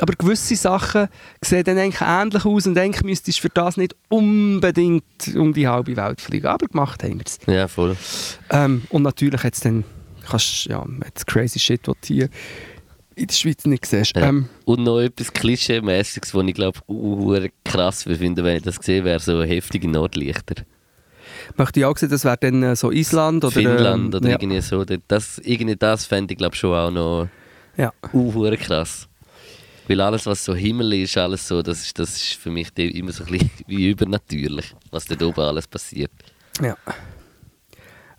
Aber 0.00 0.14
gewisse 0.14 0.56
Sachen 0.56 1.08
sehen 1.40 1.64
dann 1.64 1.78
eigentlich 1.78 2.00
ähnlich 2.00 2.44
aus 2.44 2.66
und 2.66 2.76
eigentlich 2.76 3.04
müsstest 3.04 3.38
du 3.38 3.42
für 3.42 3.48
das 3.50 3.76
nicht 3.76 3.94
unbedingt 4.08 5.04
um 5.36 5.52
die 5.52 5.68
halbe 5.68 5.96
Welt 5.96 6.20
fliegen. 6.20 6.46
Aber 6.46 6.66
gemacht 6.66 7.02
haben 7.02 7.18
wir 7.18 7.26
es. 7.26 7.38
Ja, 7.46 7.68
voll. 7.68 7.96
Ähm, 8.50 8.82
und 8.90 9.02
natürlich 9.02 9.42
hat 9.42 9.54
es 9.54 9.60
dann, 9.60 9.84
kannst, 10.28 10.66
ja, 10.66 10.84
hat's 11.04 11.24
crazy 11.24 11.58
shit, 11.58 11.86
was 11.86 11.96
du 12.06 12.14
hier 12.14 12.28
in 13.16 13.26
der 13.28 13.34
Schweiz 13.34 13.64
nicht 13.64 13.86
siehst. 13.86 14.16
Ja. 14.16 14.28
Ähm, 14.28 14.48
Und 14.64 14.82
noch 14.82 15.00
etwas 15.00 15.32
Klischee-mäßiges, 15.32 16.34
was 16.34 16.44
ich 16.46 16.54
glaube, 16.54 16.80
uh, 16.88 17.38
krass 17.64 18.02
finde, 18.02 18.42
wenn 18.44 18.56
ich 18.56 18.62
das 18.62 18.76
sehe, 18.76 19.04
wäre 19.04 19.20
so 19.20 19.42
heftige 19.42 19.88
Nordlichter. 19.88 20.64
möchte 21.56 21.80
ich 21.80 21.86
auch 21.86 21.96
sehen, 21.96 22.10
das 22.10 22.24
wäre 22.24 22.38
dann 22.38 22.62
äh, 22.62 22.76
so 22.76 22.90
Island 22.90 23.44
oder 23.44 23.52
Finnland 23.52 24.06
ähm, 24.06 24.14
oder 24.14 24.28
ja. 24.28 24.36
irgendwie 24.40 24.60
so. 24.60 24.84
Das, 24.84 25.38
irgendwie 25.38 25.76
das 25.76 26.06
fände 26.06 26.32
ich 26.32 26.38
glaube 26.38 26.56
schon 26.56 26.74
auch 26.74 26.90
noch 26.90 27.28
Ja. 27.76 27.92
uh, 28.12 28.50
krass. 28.56 29.08
Weil 29.86 30.00
alles, 30.00 30.24
was 30.26 30.44
so 30.44 30.54
Himmel 30.54 30.94
ist, 30.94 31.16
alles 31.18 31.46
so, 31.46 31.62
das 31.62 31.82
ist, 31.82 31.98
das 31.98 32.16
ist 32.16 32.34
für 32.34 32.50
mich 32.50 32.70
immer 32.76 33.12
so 33.12 33.24
ein 33.24 33.30
bisschen 33.30 33.50
wie 33.66 33.90
übernatürlich, 33.90 34.74
was 34.90 35.04
dort 35.04 35.22
oben 35.22 35.40
alles 35.40 35.66
passiert. 35.66 36.10
Ja. 36.62 36.76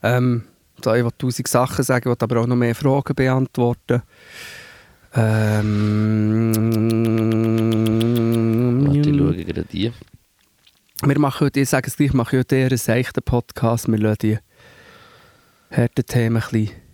Ähm, 0.04 0.44
so, 0.84 0.94
ich 0.94 1.04
will 1.04 1.12
tausend 1.18 1.48
Sachen 1.48 1.84
sagen, 1.84 2.06
will 2.06 2.18
aber 2.20 2.42
auch 2.42 2.48
noch 2.48 2.56
mehr 2.56 2.76
Fragen 2.76 3.16
beantworten. 3.16 4.04
Ähm, 5.16 6.52
Warte, 8.86 9.10
ich 9.10 9.18
schaue 9.18 9.36
gerade 9.36 9.66
die. 9.72 9.92
Wir 11.02 11.20
machen 11.20 11.46
heute, 11.46 11.62
ich 11.62 11.70
sage 11.70 11.88
es 11.88 11.98
gleich, 11.98 12.12
wir 12.12 12.18
machen 12.18 12.40
heute 12.40 12.56
eher 12.56 12.68
einen 12.68 12.78
seichten 12.78 13.24
Podcast. 13.24 13.88
Wir 13.88 13.98
lassen 13.98 14.20
die 14.22 14.38
harten 15.72 16.06
Themen 16.06 16.38
ein 16.38 16.50
bisschen 16.50 16.85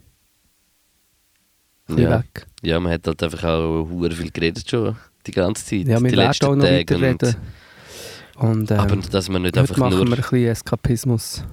Ja. 1.99 2.19
weg. 2.19 2.45
ja, 2.61 2.79
man 2.79 2.93
hat 2.93 3.07
halt 3.07 3.23
einfach 3.23 3.43
auch 3.43 3.87
hure 3.89 4.11
viel 4.11 4.31
geredet 4.31 4.69
schon 4.69 4.95
die 5.25 5.31
ganze 5.31 5.65
Zeit. 5.65 5.87
Ja, 5.87 6.01
wir 6.01 6.09
die 6.09 6.17
werden 6.17 6.27
letzten 6.27 6.45
auch 6.45 6.55
noch 6.55 6.65
Tage 6.65 6.79
weiterreden. 6.79 7.35
Und, 8.35 8.71
ähm, 8.71 8.79
Aber 8.79 8.95
dass 8.95 9.29
man 9.29 9.43
nicht 9.43 9.57
einfach 9.57 9.77
machen 9.77 9.99
wir 9.99 10.05
nur... 10.05 10.15
ein 10.15 10.21
bisschen 10.21 10.47
Eskapismus. 10.47 11.43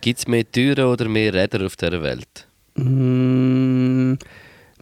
Gibt 0.00 0.18
es 0.18 0.26
mehr 0.26 0.50
Türen 0.50 0.84
oder 0.86 1.08
mehr 1.08 1.32
Räder 1.32 1.64
auf 1.64 1.76
dieser 1.76 2.02
Welt? 2.02 2.48
Mm, 2.74 4.14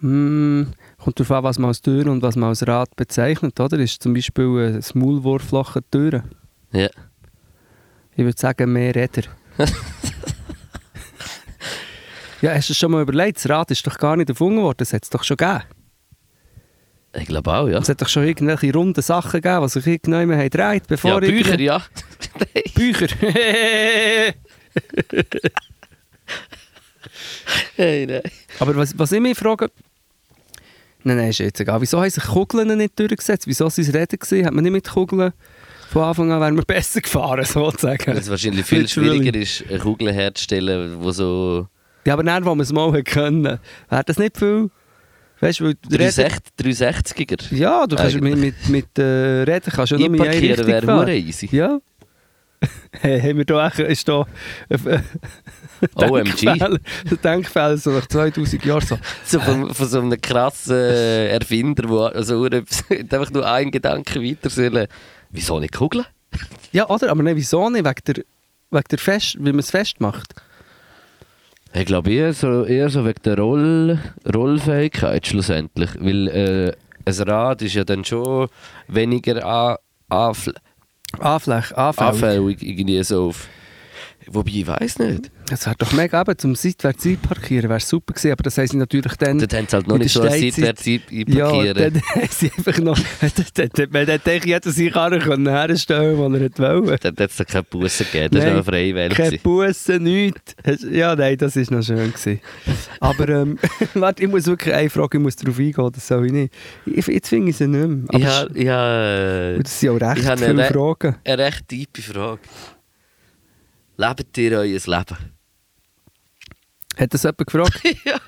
mm, 0.01 0.67
kommt 0.97 1.21
darauf 1.21 1.31
an, 1.31 1.45
was 1.45 1.59
man 1.59 1.69
als 1.69 1.83
Tür 1.83 2.07
und 2.07 2.23
was 2.23 2.37
man 2.37 2.49
als 2.51 2.67
Rad 2.67 2.97
bezeichnet. 2.97 3.59
Oder? 3.61 3.79
Ist 3.79 4.03
zum 4.03 4.15
Beispiel 4.15 4.81
ein 4.81 4.99
Maulwurfloch 4.99 5.77
eine 5.77 5.91
Tür. 5.91 6.25
Ja. 6.73 6.89
Ich 8.17 8.25
würde 8.25 8.39
sagen, 8.39 8.73
mehr 8.73 8.95
Räder. 8.95 9.25
ja, 12.43 12.53
hast 12.55 12.71
du 12.71 12.75
schon 12.75 12.91
mal 12.91 13.03
überlegt? 13.03 13.37
Das 13.39 13.49
Rad 13.49 13.71
ist 13.71 13.87
doch 13.87 13.99
gar 13.99 14.17
nicht 14.17 14.29
erfunden 14.29 14.63
worden. 14.63 14.79
Das 14.79 14.93
hat 14.93 15.05
es 15.05 15.11
doch 15.11 15.25
schon 15.25 15.37
gegeben. 15.37 15.63
Ich 17.13 17.27
glaube 17.27 17.53
auch, 17.53 17.69
ja. 17.69 17.79
Es 17.79 17.89
hat 17.89 18.01
doch 18.01 18.09
schon 18.09 18.25
irgendwelche 18.25 18.73
runden 18.73 19.03
Sachen 19.03 19.41
gegeben, 19.41 19.63
die 19.63 19.69
sich 19.69 19.87
irgendjemand 19.87 20.39
haben 20.39 20.51
gedreht, 20.51 20.85
bevor 20.87 21.21
Ja, 21.23 21.29
Bücher, 21.29 21.59
ja. 21.59 21.83
Bücher. 22.75 23.09
hey, 27.77 28.07
nein. 28.07 28.23
Aber 28.61 28.77
was, 28.77 28.97
was 28.97 29.11
ich 29.13 29.21
mich 29.21 29.37
frage... 29.37 29.71
Nein, 31.03 31.17
nein, 31.17 31.31
ist 31.31 31.39
jetzt 31.39 31.59
egal. 31.61 31.81
Wieso 31.81 31.99
haben 32.01 32.11
sich 32.11 32.23
Kugeln 32.23 32.77
nicht 32.79 32.97
durchgesetzt? 32.99 33.47
Wieso 33.47 33.69
sind 33.71 33.89
es 33.89 33.95
Räder 33.95 34.17
gewesen? 34.17 34.47
Hat 34.47 34.53
man 34.53 34.63
nicht 34.63 34.73
mit 34.73 34.89
Kugeln... 34.89 35.33
Von 35.91 36.03
Anfang 36.05 36.31
an 36.31 36.41
wären 36.41 36.55
wir 36.55 36.63
besser 36.63 37.01
gefahren, 37.01 37.45
sozusagen. 37.47 38.07
Weil 38.07 38.19
es 38.19 38.31
wahrscheinlich 38.31 38.65
viel 38.65 38.87
schwieriger 38.87 39.37
ist, 39.37 39.65
eine 39.69 39.81
Kugel 39.81 40.13
herzustellen, 40.13 41.03
die 41.03 41.13
so 41.13 41.67
Ja, 42.05 42.15
aber 42.15 42.23
dann, 42.23 42.45
wo 42.45 42.55
wir 42.55 42.63
es 42.63 42.73
mal 42.73 43.03
können, 43.05 43.59
wäre 43.89 44.05
das 44.05 44.19
nicht 44.19 44.37
viel... 44.39 44.71
Weißt 45.43 45.61
du, 45.61 45.65
weil 45.65 45.75
die 45.75 45.97
Räder... 45.97 46.29
360, 46.29 47.17
360er. 47.17 47.55
Ja, 47.55 47.87
du 47.87 47.97
kannst 47.97 48.21
mit, 48.21 48.35
Eigentlich. 48.35 48.55
mit, 48.69 48.69
mit 48.69 48.99
äh, 48.99 49.43
Rädern 49.43 49.73
kannst 49.75 49.93
du 49.93 49.97
eine 49.97 50.05
Einparkieren 50.05 50.49
Richtung 50.49 50.67
wäre 50.67 50.87
fahren. 50.87 51.09
easy. 51.09 51.49
Ja. 51.51 51.79
Hey, 52.93 53.21
haben 53.21 53.39
wir 53.39 53.45
da 53.47 53.69
echt, 53.69 53.79
ist 53.79 54.07
da 54.07 54.27
ein 54.69 55.03
OMG. 55.95 56.79
Denkfehler 57.25 57.79
so 57.79 57.91
nach 57.91 58.07
2000 58.07 58.65
Jahren 58.65 58.85
so. 58.85 58.99
So 59.25 59.41
von, 59.41 59.73
von 59.73 59.89
so 59.89 60.01
einem 60.01 60.21
krassen 60.21 60.77
äh, 60.77 61.29
Erfinder, 61.29 61.85
der 61.85 62.17
also 62.17 62.45
einfach 62.91 63.31
nur 63.31 63.51
einen 63.51 63.71
Gedanken 63.71 64.23
weiter 64.23 64.51
sollen. 64.51 64.89
Wieso 65.31 65.59
nicht 65.59 65.73
Kugeln? 65.73 66.05
Ja, 66.73 66.89
oder? 66.91 67.11
Aber 67.11 67.23
nein, 67.23 67.37
wieso 67.37 67.71
nicht? 67.71 67.85
Wegen 67.85 68.01
der, 68.07 68.25
wegen 68.71 68.85
der 68.91 68.99
Fest, 68.99 69.37
wie 69.39 69.53
man 69.53 69.61
es 69.61 69.71
festmacht. 69.71 70.35
Ich 71.73 71.85
glaube 71.85 72.13
eher 72.13 72.33
so, 72.33 72.65
eher 72.65 72.89
so 72.89 73.05
wegen 73.05 73.23
der 73.25 73.39
Roll, 73.39 73.99
Rollfähigkeit 74.35 75.27
schlussendlich. 75.27 75.91
Weil 76.01 76.29
äh, 76.29 76.73
ein 77.05 77.29
Rad 77.29 77.63
ist 77.63 77.75
ja 77.75 77.85
dann 77.85 78.05
schon 78.05 78.49
weniger 78.89 79.45
Anfällig. 81.99 82.39
anfällig 82.39 82.63
irgendwie 82.63 83.03
so 83.05 83.29
auf. 83.29 83.49
Wobei, 84.27 84.51
ich 84.53 84.67
weiß 84.67 84.99
nicht. 85.01 85.31
Das 85.49 85.67
wäre 85.67 85.75
doch 85.77 85.93
mega 85.93 86.21
eben, 86.21 86.39
zum 86.39 86.55
seitwärts 86.55 87.05
einparkieren, 87.07 87.69
wäre 87.71 87.81
super 87.81 88.13
gewesen, 88.13 88.33
aber 88.33 88.43
das 88.45 88.57
haben 88.59 88.67
sie 88.69 88.77
natürlich 88.77 89.17
dann... 89.17 89.39
Dort 89.39 89.53
haben 89.55 89.67
sie 89.69 89.77
halt 89.77 89.89
noch 89.89 89.99
nicht 89.99 90.13
so 90.13 90.23
seitwärts 90.23 90.85
Ja, 90.87 90.99
einparkieren. 91.49 91.75
dann 91.95 92.03
haben 92.15 92.29
sie 92.31 92.53
einfach 92.57 92.79
noch... 92.79 92.99
Dann 93.55 93.69
hat 93.79 93.93
man 93.93 94.07
dann 94.07 94.21
denke 94.25 94.49
jeder 94.49 94.71
seine 94.71 94.91
Karre 94.91 95.19
können 95.19 95.49
herstellen, 95.49 96.19
wo 96.19 96.25
er 96.27 96.31
wollte. 96.87 97.13
Dort 97.13 97.21
hat 97.21 97.31
es 97.31 97.37
doch 97.39 97.47
keine 97.47 97.63
Busse 97.65 98.05
gegeben, 98.05 98.37
das 98.37 98.45
war 98.47 98.55
noch 98.55 98.65
freie 98.65 98.95
Welt. 98.95 99.15
Keine 99.15 99.31
gewesen. 99.39 99.43
Busse, 99.43 99.99
nichts. 99.99 100.55
Ja, 100.91 101.17
nein, 101.17 101.37
das 101.39 101.57
war 101.57 101.77
noch 101.79 101.83
schön. 101.85 102.13
Gewesen. 102.13 102.41
Aber 103.01 103.29
ähm, 103.29 103.59
warte, 103.95 104.23
ich 104.23 104.29
muss 104.29 104.47
wirklich 104.47 104.75
eine 104.75 104.91
Frage, 104.91 105.19
ich 105.19 105.23
muss 105.23 105.37
darauf 105.37 105.59
eingehen, 105.59 105.91
das 105.93 106.07
soll 106.07 106.27
ich 106.27 106.33
nicht. 106.33 106.55
Ich, 106.87 107.07
jetzt 107.09 107.29
finde 107.29 107.51
ich 107.51 107.57
sie 107.57 107.67
nicht 107.67 107.89
mehr. 107.89 108.05
Aber 108.09 108.19
Ich 108.55 108.65
es- 108.67 108.71
habe 108.71 109.59
das 109.63 109.81
sind 109.81 109.91
auch 109.91 110.01
recht 110.01 110.21
viele 110.39 110.51
eine- 110.51 110.65
Fragen. 110.67 111.17
eine 111.25 111.39
recht 111.39 111.67
tiefe 111.69 112.03
Frage. 112.13 112.41
Lebt 114.01 114.39
ihr 114.39 114.53
euer 114.53 114.65
Leben? 114.65 115.17
Hat 116.97 117.13
das 117.13 117.23
jemand 117.23 117.47
gefragt? 117.47 117.83
ja. 118.07 118.19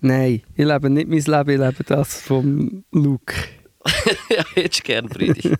nein, 0.00 0.40
ich 0.54 0.64
lebe 0.64 0.88
nicht 0.88 1.08
mein 1.08 1.18
Leben, 1.18 1.50
ich 1.50 1.58
lebe 1.58 1.84
das 1.84 2.22
vom 2.22 2.84
Luke. 2.90 3.34
ja, 4.30 4.42
hättest 4.54 4.80
du 4.80 4.82
gern, 4.84 5.08
Bridi. 5.10 5.50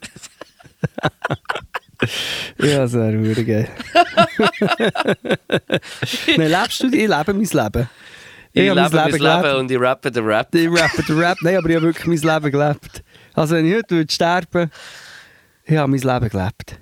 Ja, 2.59 2.78
das 2.78 2.92
wäre 2.95 3.22
verdammt 3.22 3.47
geil. 3.47 3.68
nein, 6.38 6.51
lebst 6.51 6.82
du? 6.82 6.86
Ich 6.86 6.92
lebe 6.92 7.11
mein 7.11 7.24
Leben. 7.36 7.88
Ich 8.55 8.70
habe 8.70 8.80
lebe 8.80 8.97
mein 8.97 9.11
Leben 9.11 9.18
gelebt. 9.18 9.55
und 9.59 9.70
ich 9.70 9.78
rappe 9.78 10.11
den 10.11 10.24
Rap. 10.24 10.55
Ich 10.55 10.68
rappe 10.70 11.03
den 11.03 11.18
Rap. 11.18 11.38
Nein, 11.42 11.57
aber 11.59 11.68
ich 11.68 11.76
habe 11.76 11.86
wirklich 11.86 12.07
mein 12.07 12.34
Leben 12.34 12.51
gelebt. 12.51 13.05
Also 13.34 13.57
wenn 13.57 13.66
ich 13.66 13.74
heute 13.74 13.97
würde 13.97 14.12
sterben 14.12 14.70
ich 15.66 15.76
habe 15.76 15.90
mein 15.90 16.01
Leben 16.01 16.28
gelebt. 16.30 16.80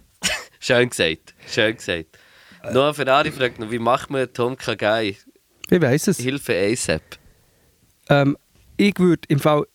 Schön 0.60 0.88
gesagt, 0.90 1.34
schön 1.48 1.76
gesagt. 1.76 2.22
Noah 2.70 2.94
Ferrari 2.94 3.32
fragt 3.32 3.58
noch, 3.58 3.70
wie 3.70 3.78
macht 3.78 4.10
man 4.10 4.32
Tom 4.32 4.56
Kagai? 4.56 5.16
Ich 5.70 5.80
weiss 5.80 6.06
es. 6.06 6.18
Hilfe 6.18 6.54
ASAP. 6.54 7.02
Ähm, 8.08 8.36
ich 8.76 8.98
würde 8.98 9.22
im 9.28 9.38
Fall. 9.38 9.66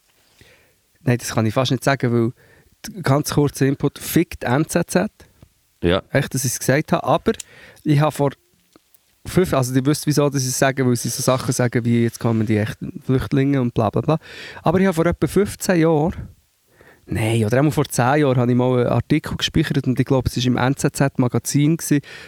Nein, 1.01 1.17
das 1.17 1.33
kann 1.33 1.45
ich 1.45 1.53
fast 1.53 1.71
nicht 1.71 1.83
sagen, 1.83 2.11
weil 2.11 3.01
ganz 3.01 3.33
kurzer 3.33 3.65
Input: 3.65 3.99
fickt 3.99 4.43
NZZ. 4.43 5.07
Ja. 5.83 6.03
Echt, 6.11 6.33
dass 6.33 6.45
ich 6.45 6.53
es 6.53 6.59
gesagt 6.59 6.91
habe. 6.91 7.03
Aber 7.03 7.33
ich 7.83 7.99
habe 7.99 8.11
vor 8.11 8.31
fünf, 9.25 9.53
also 9.53 9.73
ihr 9.73 9.85
wisst 9.85 10.07
wieso, 10.07 10.29
dass 10.29 10.41
ich 10.41 10.49
es 10.49 10.59
sage, 10.59 10.85
weil 10.85 10.95
sie 10.95 11.09
so 11.09 11.21
Sachen 11.21 11.53
sagen 11.53 11.83
wie 11.85 12.03
jetzt 12.03 12.19
kommen 12.19 12.45
die 12.45 12.57
echten 12.57 13.01
Flüchtlinge 13.05 13.61
und 13.61 13.73
bla 13.73 13.89
bla 13.89 14.01
bla. 14.01 14.19
Aber 14.63 14.79
ich 14.79 14.85
habe 14.85 14.95
vor 14.95 15.05
etwa 15.05 15.27
15 15.27 15.79
Jahren, 15.79 16.29
nein, 17.08 17.45
oder 17.45 17.58
einmal 17.58 17.72
vor 17.72 17.86
10 17.86 18.22
Jahren, 18.22 18.38
habe 18.38 18.51
ich 18.51 18.58
mal 18.58 18.80
einen 18.80 18.88
Artikel 18.88 19.36
gespeichert 19.38 19.88
und 19.88 19.99
ich 19.99 20.05
glaube, 20.05 20.30
es 20.30 20.38
war 20.38 20.45
im 20.45 20.58
NZZ-Magazin 20.58 21.78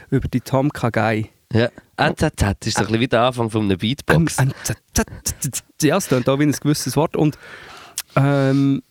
über 0.10 0.28
die 0.28 0.42
Tom 0.42 0.72
Kagai. 0.72 1.30
ja. 1.54 1.70
NZZ 1.98 2.66
ist 2.66 2.78
so 2.78 2.82
ein 2.82 2.88
bisschen 2.88 3.02
wie 3.02 3.08
der 3.08 3.22
Anfang 3.24 3.50
von 3.50 3.66
einer 3.66 3.76
Beatbox. 3.76 4.38
NZZ, 4.38 4.76
ja, 5.82 5.98
es 5.98 6.08
klingt 6.08 6.30
auch 6.30 6.40
wie 6.40 6.44
ein 6.44 6.52
gewisses 6.52 6.96
Wort. 6.96 7.18
Und 7.18 7.38
ähm, 8.16 8.82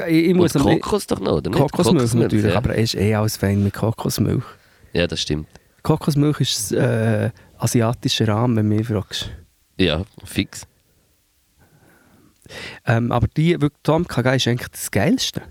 Ich, 0.08 0.34
muss 0.34 0.56
Und 0.56 0.64
Kokos 0.64 1.08
doch 1.08 1.20
noch, 1.20 1.38
oder 1.38 1.50
nicht? 1.50 1.60
Kokosmilch 1.60 2.14
natürlich, 2.14 2.52
ja. 2.52 2.58
aber 2.58 2.76
er 2.76 2.84
ist 2.84 2.96
eh 2.96 3.14
alles 3.14 3.38
fein 3.38 3.64
mit 3.64 3.74
Kokosmilch. 3.74 4.44
Ja, 4.94 5.06
das 5.06 5.22
stimmt. 5.22 5.48
Kokosmilch 5.84 6.40
ist 6.40 6.72
äh, 6.72 7.30
asiatischer 7.58 8.28
Rahmen, 8.28 8.56
wenn 8.58 8.70
du 8.70 8.76
mich 8.78 8.88
fragst. 8.88 9.30
Ja, 9.78 10.04
fix. 10.24 10.66
Ähm, 12.86 13.12
aber 13.12 13.28
die, 13.28 13.62
wirklich, 13.62 13.82
Tom 13.84 14.08
Kagai 14.08 14.38
ist 14.38 14.48
eigentlich 14.48 14.70
das 14.70 14.92
Geilste. 14.92 15.42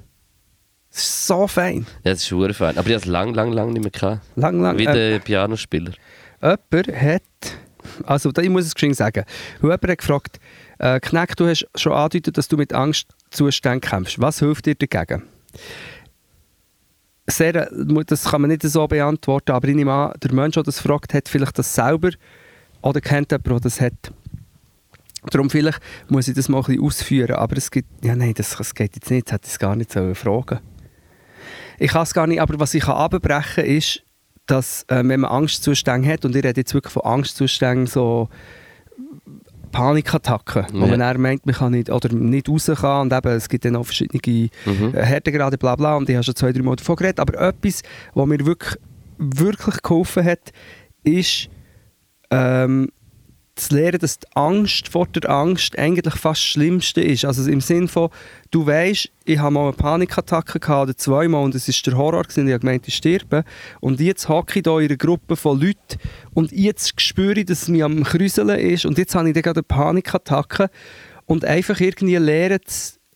Es 0.90 0.98
ist 1.02 1.26
so 1.26 1.46
fein. 1.46 1.86
Ja, 2.04 2.12
das 2.12 2.20
ist 2.20 2.28
schon 2.28 2.52
fein. 2.52 2.76
Aber 2.76 2.86
ich 2.88 2.94
habe 2.94 3.02
es 3.02 3.06
lang, 3.06 3.34
lang, 3.34 3.52
lang 3.52 3.72
nicht 3.72 3.82
mehr 3.82 3.90
gehabt. 3.90 4.22
Lang, 4.36 4.60
lang. 4.60 4.78
Wie 4.78 4.86
äh, 4.86 4.92
der 4.92 5.18
Pianospieler. 5.20 5.92
Jemand 6.42 6.88
hat, 6.88 7.22
also 8.04 8.30
ich 8.36 8.48
muss 8.48 8.66
es 8.66 8.74
geschwind 8.74 8.96
sagen, 8.96 9.24
jemand 9.62 9.82
hat 9.86 9.98
gefragt, 9.98 10.40
äh, 10.78 10.98
Kneck, 10.98 11.36
du 11.36 11.46
hast 11.46 11.68
schon 11.76 11.92
angedeutet, 11.92 12.38
dass 12.38 12.48
du 12.48 12.56
mit 12.56 12.72
Angstzuständen 13.30 13.80
kämpfst. 13.80 14.20
Was 14.20 14.40
hilft 14.40 14.66
dir 14.66 14.74
dagegen? 14.74 15.22
Sehr, 17.26 17.54
äh, 17.54 18.04
das 18.06 18.24
kann 18.24 18.40
man 18.40 18.50
nicht 18.50 18.62
so 18.62 18.86
beantworten, 18.88 19.52
aber 19.52 19.68
ich 19.68 19.76
nehme 19.76 19.92
an, 19.92 20.12
der 20.20 20.32
Mensch, 20.32 20.54
der 20.54 20.64
das 20.64 20.80
fragt, 20.80 21.14
hat 21.14 21.28
vielleicht 21.28 21.58
das 21.58 21.72
selber 21.72 22.10
oder 22.82 23.00
kennt 23.00 23.30
jemanden, 23.30 23.50
der 23.50 23.60
das 23.60 23.80
hat. 23.80 24.12
Darum 25.30 25.50
vielleicht 25.50 25.80
muss 26.08 26.28
ich 26.28 26.34
das 26.34 26.48
mal 26.48 26.58
ein 26.58 26.64
bisschen 26.64 26.82
ausführen, 26.82 27.36
aber 27.36 27.56
es 27.56 27.70
gibt, 27.70 28.04
ja 28.04 28.16
nein, 28.16 28.34
das, 28.34 28.56
das 28.56 28.74
geht 28.74 28.96
jetzt 28.96 29.10
nicht, 29.10 29.26
das 29.26 29.34
hätte 29.34 29.48
ich 29.48 29.58
gar 29.58 29.76
nicht 29.76 29.92
sollen 29.92 30.14
fragen 30.14 30.60
Ich 31.78 31.92
kann 31.92 32.02
es 32.02 32.14
gar 32.14 32.26
nicht, 32.26 32.40
aber 32.40 32.58
was 32.58 32.74
ich 32.74 32.82
kann 32.82 32.96
abbrechen 32.96 33.64
ist, 33.64 34.02
dass 34.46 34.84
äh, 34.88 35.04
wenn 35.04 35.20
man 35.20 35.30
Angstzustände 35.30 36.08
hat, 36.08 36.24
und 36.24 36.34
ich 36.34 36.42
rede 36.42 36.60
jetzt 36.60 36.74
wirklich 36.74 36.92
von 36.92 37.02
Angstzuständen, 37.02 37.86
so 37.86 38.28
Panikattacken, 39.72 40.66
wo 40.72 40.80
Ja. 40.84 40.86
man 40.88 40.98
dann 41.00 41.20
meint, 41.20 41.46
man 41.46 41.54
kann 41.54 41.72
nicht, 41.72 41.90
oder 41.90 42.12
nicht 42.12 42.48
raus 42.48 42.70
kann, 42.80 43.02
und 43.02 43.12
eben, 43.12 43.32
es 43.36 43.48
gibt 43.48 43.64
dann 43.64 43.76
auch 43.76 43.84
verschiedene 43.84 44.20
Mhm. 44.66 44.94
äh, 44.94 45.02
Härtegrade, 45.04 45.58
bla 45.58 45.76
bla, 45.76 45.96
und 45.96 46.08
ich 46.08 46.16
habe 46.16 46.24
schon 46.24 46.34
zwei, 46.34 46.52
drei 46.52 46.62
Mal 46.62 46.76
davon 46.76 46.96
geredet, 46.96 47.20
aber 47.20 47.40
etwas, 47.40 47.82
was 48.14 48.26
mir 48.26 48.44
wirklich, 48.44 48.78
wirklich 49.18 49.82
geholfen 49.82 50.24
hat, 50.24 50.52
ist 51.04 51.48
ähm, 52.30 52.88
zu 53.60 53.74
lernen, 53.74 53.98
dass 53.98 54.18
die 54.18 54.26
Angst 54.34 54.88
vor 54.88 55.06
der 55.06 55.30
Angst 55.30 55.78
eigentlich 55.78 56.14
fast 56.14 56.40
das 56.40 56.46
Schlimmste 56.46 57.00
ist. 57.00 57.24
Also 57.24 57.50
im 57.50 57.60
Sinn 57.60 57.88
von, 57.88 58.10
du 58.50 58.66
weißt, 58.66 59.10
ich 59.24 59.38
habe 59.38 59.52
mal 59.52 59.64
eine 59.64 59.72
Panikattacke 59.72 60.58
gehabt, 60.58 60.88
oder 60.88 60.96
zweimal, 60.96 61.44
und 61.44 61.54
es 61.54 61.68
war 61.68 61.74
der 61.92 61.98
Horror, 61.98 62.22
gewesen, 62.24 62.46
ich 62.46 62.52
habe 62.52 62.60
gemeint, 62.60 62.88
ich 62.88 62.96
sterbe. 62.96 63.44
Und 63.80 64.00
jetzt 64.00 64.28
hocke 64.28 64.58
ich 64.58 64.64
hier 64.64 64.78
in 64.78 64.88
einer 64.88 64.96
Gruppe 64.96 65.36
von 65.36 65.60
Leuten 65.60 65.98
und 66.34 66.52
jetzt 66.52 67.00
spüre 67.00 67.40
ich, 67.40 67.46
dass 67.46 67.62
es 67.62 67.68
mir 67.68 67.84
am 67.84 68.02
Krüseln 68.02 68.48
ist 68.48 68.86
und 68.86 68.98
jetzt 68.98 69.14
habe 69.14 69.28
ich 69.28 69.34
dann 69.34 69.42
gerade 69.42 69.60
eine 69.60 69.64
Panikattacke 69.64 70.70
und 71.26 71.44
einfach 71.44 71.78
irgendwie 71.80 72.16
lernen, 72.16 72.60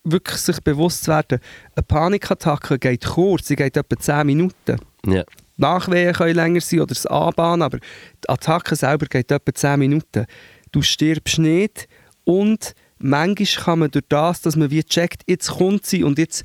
wirklich 0.03 0.37
sich 0.37 0.59
bewusst 0.61 1.03
zu 1.03 1.11
werden, 1.11 1.39
eine 1.75 1.83
Panikattacke 1.83 2.79
geht 2.79 3.05
kurz, 3.05 3.47
sie 3.47 3.55
geht 3.55 3.75
etwa 3.75 3.97
10 3.97 4.25
Minuten. 4.25 4.77
Ja. 5.05 5.23
Nachwehen 5.57 6.13
können 6.13 6.35
länger 6.35 6.61
sein 6.61 6.81
oder 6.81 6.93
das 6.93 7.05
Anbahnen, 7.05 7.61
aber 7.61 7.77
die 7.77 8.29
Attacke 8.29 8.75
selber 8.75 9.05
geht 9.05 9.31
etwa 9.31 9.53
10 9.53 9.79
Minuten. 9.79 10.25
Du 10.71 10.81
stirbst 10.81 11.39
nicht 11.39 11.87
und 12.23 12.73
manchmal 12.97 13.63
kann 13.63 13.79
man 13.79 13.91
durch 13.91 14.05
das, 14.09 14.41
dass 14.41 14.55
man 14.55 14.71
wie 14.71 14.83
checkt, 14.83 15.23
jetzt 15.27 15.49
kommt 15.49 15.85
sie 15.85 16.03
und 16.03 16.19
jetzt 16.19 16.43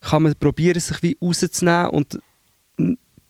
kann 0.00 0.22
man 0.22 0.34
probieren, 0.38 0.80
sich 0.80 1.02
wie 1.02 1.18
rauszunehmen 1.20 1.90
und 1.90 2.18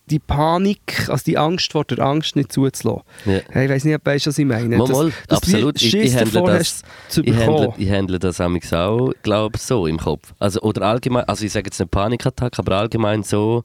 die 0.08 0.18
Panik, 0.20 1.08
also 1.08 1.24
die 1.24 1.36
Angst 1.36 1.72
vor 1.72 1.84
der 1.84 1.98
Angst 1.98 2.36
nicht 2.36 2.52
zuzulassen. 2.52 3.02
Ja. 3.24 3.40
Hey, 3.50 3.64
ich 3.64 3.70
weiß 3.72 3.84
nicht, 3.84 3.94
ob 3.96 4.04
du 4.04 4.10
weißt, 4.12 4.26
was 4.28 4.38
ich 4.38 4.44
meine. 4.44 4.76
Mal, 4.76 4.88
mal, 4.88 5.08
wie 5.08 5.34
absolut. 5.34 5.82
Ich, 5.82 5.94
ich, 5.94 6.16
handle 6.16 6.42
das, 6.42 6.82
ich, 7.10 7.34
handle, 7.34 7.74
ich 7.76 7.90
handle 7.90 8.18
das 8.18 8.40
auch, 8.40 9.12
glaube 9.22 9.58
so 9.58 9.86
im 9.86 9.98
Kopf. 9.98 10.32
Also, 10.38 10.60
oder 10.60 10.82
allgemein, 10.82 11.24
also 11.24 11.44
ich 11.44 11.52
sage 11.52 11.66
jetzt 11.66 11.80
nicht 11.80 11.90
Panikattacke, 11.90 12.58
aber 12.58 12.76
allgemein 12.76 13.24
so 13.24 13.64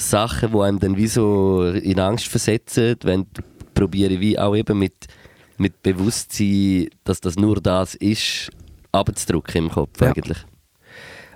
Sachen, 0.00 0.52
die 0.52 0.58
einem 0.58 0.78
dann 0.80 0.96
wie 0.96 1.06
so 1.06 1.64
in 1.64 1.98
Angst 2.00 2.28
versetzen, 2.28 2.96
wenn 3.02 3.26
probiere 3.74 4.14
ich 4.14 4.20
wie 4.20 4.38
auch 4.38 4.56
eben 4.56 4.78
mit, 4.78 4.94
mit 5.58 5.82
Bewusstsein, 5.82 6.88
dass 7.04 7.20
das 7.20 7.36
nur 7.36 7.60
das 7.60 7.94
ist, 7.94 8.50
abzudrücken 8.92 9.64
im 9.66 9.70
Kopf 9.70 10.00
Ja. 10.00 10.08
eigentlich. 10.08 10.38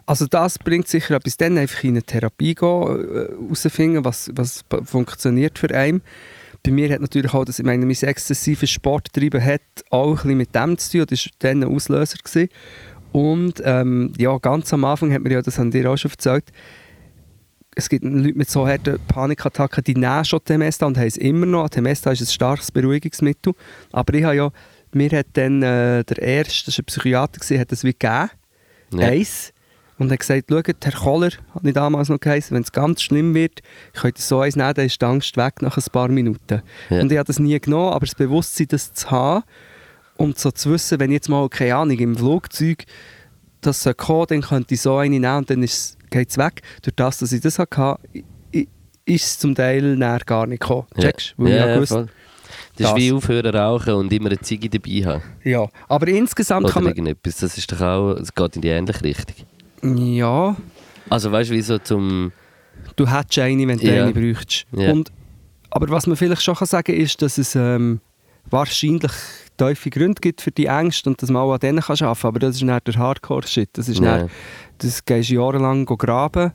Also 0.06 0.26
das 0.26 0.58
bringt 0.58 0.86
sicher 0.86 1.14
etwas, 1.14 1.38
dann 1.38 1.56
einfach 1.56 1.82
in 1.84 1.90
eine 1.90 2.02
Therapie 2.02 2.54
gehen, 2.54 2.66
äh, 2.68 3.28
herausfinden, 3.42 4.04
was, 4.04 4.30
was 4.34 4.62
p- 4.64 4.84
funktioniert 4.84 5.58
für 5.58 5.74
einen. 5.74 6.02
Bei 6.62 6.70
mir 6.72 6.92
hat 6.92 7.00
natürlich 7.00 7.32
auch, 7.32 7.44
dass 7.46 7.58
ich 7.58 7.64
meine, 7.64 7.86
mein 7.86 7.96
exzessives 7.96 8.70
Sporttreiben 8.70 9.42
hat 9.42 9.62
auch 9.90 10.10
ein 10.10 10.14
bisschen 10.16 10.36
mit 10.38 10.54
dem 10.54 10.76
zu 10.76 10.98
tun, 10.98 11.06
das 11.08 11.24
war 11.24 11.32
dann 11.38 11.62
ein 11.62 11.74
Auslöser. 11.74 12.18
Gewesen. 12.22 12.48
Und 13.12 13.62
ähm, 13.64 14.12
ja, 14.18 14.36
ganz 14.38 14.72
am 14.74 14.84
Anfang 14.84 15.12
hat 15.12 15.22
mir 15.22 15.32
ja, 15.32 15.42
das 15.42 15.58
haben 15.58 15.70
dir 15.70 15.90
auch 15.90 15.96
schon 15.96 16.10
erzählt, 16.10 16.44
es 17.76 17.88
gibt 17.88 18.04
Leute 18.04 18.36
mit 18.38 18.48
so 18.50 18.66
harten 18.66 18.98
Panikattacken, 19.08 19.82
die 19.84 19.94
nehmen 19.94 20.24
schon 20.24 20.44
Temesta 20.44 20.86
und 20.86 20.96
haben 20.96 21.06
es 21.06 21.16
immer 21.16 21.46
noch. 21.46 21.68
Temesta 21.68 22.12
ist 22.12 22.20
ein 22.20 22.26
starkes 22.26 22.70
Beruhigungsmittel. 22.70 23.54
Aber 23.92 24.14
ich 24.14 24.24
habe 24.24 24.36
ja 24.36 24.50
mir 24.94 25.10
hat 25.10 25.26
dann 25.34 25.62
äh, 25.62 26.04
der 26.04 26.22
Erste, 26.22 26.66
das 26.66 26.78
war 26.78 26.82
ein 26.82 26.86
Psychiater, 26.86 27.40
gewesen, 27.40 27.60
hat 27.60 27.72
das 27.72 27.84
wie 27.84 27.92
gegeben, 27.92 28.30
Ja. 28.92 29.08
eins, 29.08 29.52
und 29.98 30.10
hat 30.10 30.20
gesagt, 30.20 30.44
schaut, 30.50 30.66
Herr 30.84 30.92
Koller, 30.92 31.30
hat 31.54 31.62
nicht 31.64 31.76
damals 31.76 32.08
noch 32.08 32.18
geheißen, 32.20 32.54
wenn 32.54 32.62
es 32.62 32.72
ganz 32.72 33.02
schlimm 33.02 33.34
wird, 33.34 33.60
könnt 33.92 34.18
ihr 34.18 34.22
so 34.22 34.40
eins 34.40 34.56
nehmen, 34.56 34.74
dann 34.74 34.86
ist 34.86 35.00
die 35.00 35.04
Angst 35.04 35.36
weg 35.36 35.62
nach 35.62 35.76
ein 35.76 35.84
paar 35.92 36.08
Minuten. 36.08 36.62
Ja. 36.90 37.00
Und 37.00 37.12
ich 37.12 37.18
habe 37.18 37.26
das 37.26 37.38
nie 37.38 37.58
genommen, 37.60 37.92
aber 37.92 38.06
das 38.06 38.14
Bewusstsein, 38.14 38.68
das 38.70 38.92
zu 38.92 39.10
haben 39.10 39.44
und 40.16 40.38
so 40.38 40.50
zu 40.50 40.70
wissen, 40.70 40.98
wenn 41.00 41.10
ich 41.10 41.14
jetzt 41.16 41.28
mal, 41.28 41.48
keine 41.48 41.76
Ahnung, 41.76 41.98
im 41.98 42.16
Flugzeug 42.16 42.84
das 43.60 43.82
soll 43.82 43.94
kommen, 43.94 44.26
dann 44.28 44.40
könnte 44.42 44.74
ich 44.74 44.82
so 44.82 44.96
eine 44.96 45.18
nehmen 45.18 45.36
und 45.38 45.48
dann 45.50 45.62
geht 46.18 46.30
es 46.30 46.38
weg. 46.38 46.62
Durch 46.82 46.94
das, 46.96 47.18
dass 47.18 47.32
ich 47.32 47.40
das 47.40 47.58
hatte, 47.58 47.98
ist 49.06 49.24
es 49.24 49.38
zum 49.38 49.54
Teil 49.54 49.96
näher 49.96 50.20
gar 50.24 50.46
nicht 50.46 50.60
gekommen. 50.60 50.86
Checkst 50.98 51.34
du? 51.36 51.46
Ich 51.46 51.54
ja 51.54 51.74
gewusst, 51.74 51.92
voll. 51.92 52.06
Das 52.76 52.86
ist 52.86 52.92
das- 52.92 52.96
wie 52.96 53.12
aufhören 53.12 53.54
rauchen 53.54 53.94
und 53.94 54.12
immer 54.12 54.30
eine 54.30 54.40
Ziege 54.40 54.68
dabei 54.70 55.04
haben. 55.04 55.22
ja. 55.44 55.66
Aber 55.88 56.08
insgesamt 56.08 56.64
Oder 56.64 56.72
kann 56.72 56.84
man... 56.84 56.92
irgendetwas. 56.92 57.36
Das 57.38 57.58
ist 57.58 57.70
doch 57.70 57.80
auch, 57.80 58.10
es 58.12 58.34
geht 58.34 58.56
in 58.56 58.62
die 58.62 58.68
ähnliche 58.68 59.02
Richtung. 59.04 59.46
Ja, 60.14 60.56
Also 61.10 61.30
weißt 61.30 61.50
du, 61.50 61.54
wie 61.54 61.60
so 61.62 61.78
zum... 61.78 62.32
du 62.96 63.06
hättest 63.06 63.38
eine, 63.40 63.68
wenn 63.68 63.78
du 63.78 63.86
Ja. 63.86 64.04
eine 64.04 64.12
brauchst. 64.12 64.66
Ja. 64.72 64.90
Und, 64.92 65.12
aber 65.70 65.88
was 65.90 66.06
man 66.06 66.16
vielleicht 66.16 66.42
schon 66.42 66.54
kann 66.54 66.66
sagen 66.66 66.86
kann, 66.94 66.96
ist, 66.96 67.20
dass 67.20 67.36
es 67.38 67.54
ähm, 67.54 68.00
wahrscheinlich 68.48 69.12
tiefe 69.56 69.90
Gründe 69.90 70.20
gibt 70.20 70.40
für 70.40 70.50
die 70.50 70.66
Ängste 70.66 71.10
und 71.10 71.20
dass 71.22 71.30
man 71.30 71.42
auch 71.42 71.52
an 71.52 71.60
denen 71.60 71.80
kann 71.80 71.96
arbeiten 72.00 72.20
kann. 72.20 72.28
Aber 72.28 72.38
das 72.38 72.56
ist 72.56 72.62
nicht 72.62 72.86
der 72.86 72.94
Hardcore-Shit. 72.94 73.70
Das 73.74 73.88
ist 73.88 74.00
dann, 74.02 74.30
das 74.78 75.04
gehst 75.04 75.30
du 75.30 75.34
jahrelang 75.34 75.84
graben 75.86 76.52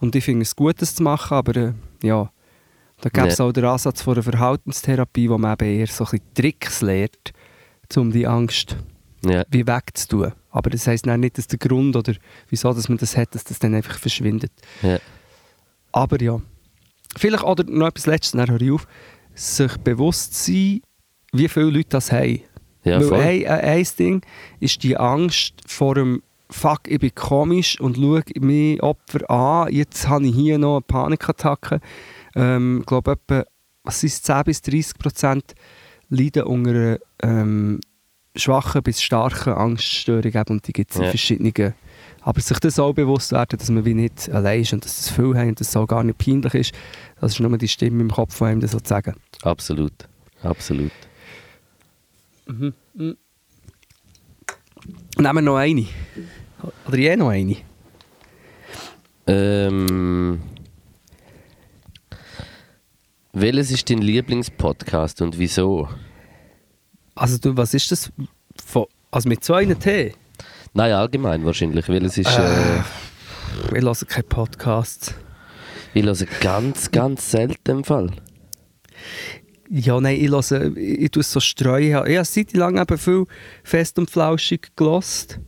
und 0.00 0.14
ich 0.16 0.24
finde 0.24 0.42
es 0.42 0.56
gut, 0.56 0.80
das 0.80 0.94
zu 0.94 1.02
machen, 1.02 1.34
aber 1.36 1.56
äh, 1.56 1.72
ja, 2.02 2.30
da 3.00 3.08
gibt 3.08 3.28
es 3.28 3.40
auch 3.40 3.52
den 3.52 3.64
Ansatz 3.64 4.02
von 4.02 4.14
einer 4.14 4.22
Verhaltenstherapie, 4.22 5.30
wo 5.30 5.38
man 5.38 5.52
eben 5.54 5.78
eher 5.78 5.86
so 5.86 6.04
ein 6.10 6.20
Tricks 6.34 6.82
lernt, 6.82 7.32
um 7.96 8.10
die 8.10 8.26
Angst 8.26 8.76
Ja. 9.24 9.44
wie 9.50 9.66
wegzutun. 9.66 10.32
Aber 10.50 10.70
das 10.70 10.86
heisst 10.86 11.06
nicht, 11.06 11.38
dass 11.38 11.46
der 11.46 11.58
Grund 11.58 11.96
oder 11.96 12.14
wieso 12.48 12.72
dass 12.72 12.88
man 12.88 12.98
das 12.98 13.16
hat, 13.16 13.34
dass 13.34 13.44
das 13.44 13.58
dann 13.58 13.74
einfach 13.74 13.98
verschwindet. 13.98 14.52
Ja. 14.82 14.98
Aber 15.92 16.20
ja. 16.20 16.40
Vielleicht, 17.16 17.42
oder 17.44 17.64
noch 17.64 17.88
etwas 17.88 18.06
Letztes, 18.06 18.32
dann 18.32 18.50
höre 18.50 18.60
ich 18.60 18.70
auf, 18.70 18.86
sich 19.34 19.76
bewusst 19.78 20.34
sein, 20.44 20.80
wie 21.32 21.48
viele 21.48 21.66
Leute 21.70 21.88
das 21.90 22.12
haben. 22.12 22.40
Ja, 22.84 22.98
Weil 23.00 23.08
voll. 23.08 23.20
ein, 23.20 23.86
Ding 23.98 24.22
ist 24.58 24.82
die 24.82 24.96
Angst 24.96 25.54
vor 25.66 25.94
dem 25.94 26.22
Fuck, 26.48 26.88
ich 26.88 26.98
bin 26.98 27.14
komisch 27.14 27.78
und 27.80 27.96
schaue 27.96 28.22
mich 28.40 28.82
Opfer 28.82 29.30
an. 29.30 29.72
Jetzt 29.72 30.08
habe 30.08 30.26
ich 30.26 30.34
hier 30.34 30.58
noch 30.58 30.76
eine 30.76 30.80
Panikattacke. 30.82 31.80
Ähm, 32.34 32.78
ich 32.80 32.86
glaube, 32.86 33.12
etwa 33.12 33.44
was 33.84 34.02
ist 34.02 34.24
10 34.26 34.42
bis 34.44 34.60
30 34.62 34.98
Prozent 34.98 35.54
leiden 36.08 36.42
unter 36.44 36.70
einer 36.70 36.98
ähm, 37.22 37.80
schwachen 38.34 38.82
bis 38.82 39.00
starken 39.02 39.52
Angststörung. 39.52 40.32
Und 40.48 40.66
die 40.66 40.72
gibt 40.72 40.90
es 40.90 40.96
in 40.96 41.04
Ja. 41.04 41.10
verschiedenen. 41.10 41.74
Aber 42.22 42.40
sich 42.40 42.58
das 42.58 42.78
auch 42.78 42.92
bewusst 42.92 43.32
werden, 43.32 43.58
dass 43.58 43.70
man 43.70 43.84
wie 43.84 43.94
nicht 43.94 44.28
allein 44.30 44.60
ist 44.62 44.72
und 44.72 44.84
dass 44.84 44.96
das 44.96 45.10
viel 45.10 45.36
haben 45.36 45.50
und 45.50 45.60
dass 45.60 45.68
es 45.68 45.76
auch 45.76 45.86
gar 45.86 46.02
nicht 46.04 46.18
peinlich 46.18 46.54
ist, 46.54 46.72
das 47.20 47.32
ist 47.32 47.40
nur 47.40 47.56
die 47.56 47.68
Stimme 47.68 48.00
im 48.02 48.10
Kopf 48.10 48.34
von 48.34 48.48
einem, 48.48 48.60
das 48.60 48.72
so 48.72 48.80
zu 48.80 48.88
sagen. 48.88 49.14
Absolut. 52.50 52.74
Nehmen 55.18 55.34
wir 55.34 55.42
noch 55.42 55.56
eine. 55.56 55.86
Oder 56.86 56.98
je 56.98 57.16
noch 57.16 57.28
eine. 57.28 57.56
Ähm, 59.26 60.40
welches 63.32 63.70
ist 63.70 63.88
dein 63.90 63.98
Lieblingspodcast 63.98 65.22
und 65.22 65.38
wieso? 65.38 65.88
Also 67.14 67.38
du, 67.38 67.56
was 67.56 67.74
ist 67.74 67.92
das? 67.92 68.10
Von, 68.64 68.86
also 69.10 69.28
mit 69.28 69.44
so 69.44 69.54
einem 69.54 69.78
T? 69.78 70.14
Nein, 70.72 70.92
allgemein 70.92 71.44
wahrscheinlich. 71.44 71.88
Welches 71.88 72.18
ist... 72.18 72.36
Äh, 72.38 72.80
Ich 73.74 73.82
höre 73.84 73.94
keine 73.94 74.22
Podcasts. 74.24 75.14
ich 75.94 76.04
höre 76.04 76.14
ganz, 76.40 76.90
ganz 76.90 77.30
selten 77.30 77.70
im 77.70 77.84
Fall. 77.84 78.10
Ja, 79.72 80.00
nein, 80.00 80.16
ich 80.20 80.28
höre, 80.30 80.76
ich, 80.76 81.00
ich 81.02 81.10
tue 81.10 81.20
es 81.20 81.30
so 81.30 81.38
streuen. 81.40 81.84
Ich 81.88 81.94
habe 81.94 82.24
seit 82.24 82.52
lang 82.54 82.76
eben 82.80 82.98
viel 82.98 83.24
fest 83.62 83.98
und 83.98 84.10
flauschig 84.10 84.68
gelost. 84.76 85.38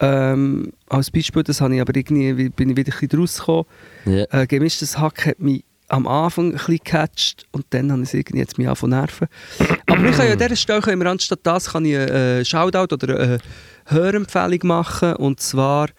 Ähm, 0.00 0.72
als 0.88 1.10
Beispiel, 1.10 1.42
das 1.42 1.60
habe 1.60 1.74
ich 1.74 1.80
aber 1.80 1.94
irgendwie, 1.94 2.36
wie- 2.36 2.48
bin 2.48 2.70
ich 2.70 2.76
wieder 2.76 2.92
ein 2.92 2.98
bisschen 3.00 3.20
rausgekommen. 3.20 3.64
Ja. 4.06 4.24
Äh, 4.30 4.46
gemischtes 4.46 4.98
Hack 4.98 5.26
hat 5.26 5.38
mich 5.38 5.64
am 5.88 6.06
Anfang 6.08 6.46
ein 6.46 6.52
bisschen 6.52 6.76
gecatcht 6.78 7.46
und 7.52 7.66
dann 7.70 7.92
habe 7.92 8.02
ich 8.02 8.08
es 8.08 8.14
irgendwie 8.14 8.38
jetzt 8.38 8.56
mich 8.58 8.66
angefangen 8.66 8.90
nerven. 8.92 9.28
Aber 9.86 10.04
ich 10.08 10.16
kann 10.16 10.26
ja 10.26 10.32
an 10.32 10.38
dieser 10.38 10.56
Stelle, 10.56 10.80
können 10.80 11.02
wir 11.02 11.10
anstatt 11.10 11.40
das, 11.42 11.70
kann 11.70 11.84
ich 11.84 11.96
einen 11.98 12.44
Shoutout 12.44 12.94
oder 12.94 13.20
eine 13.20 13.38
Hörempfehlung 13.86 14.60
machen 14.66 15.14
und 15.16 15.38
zwar, 15.40 15.90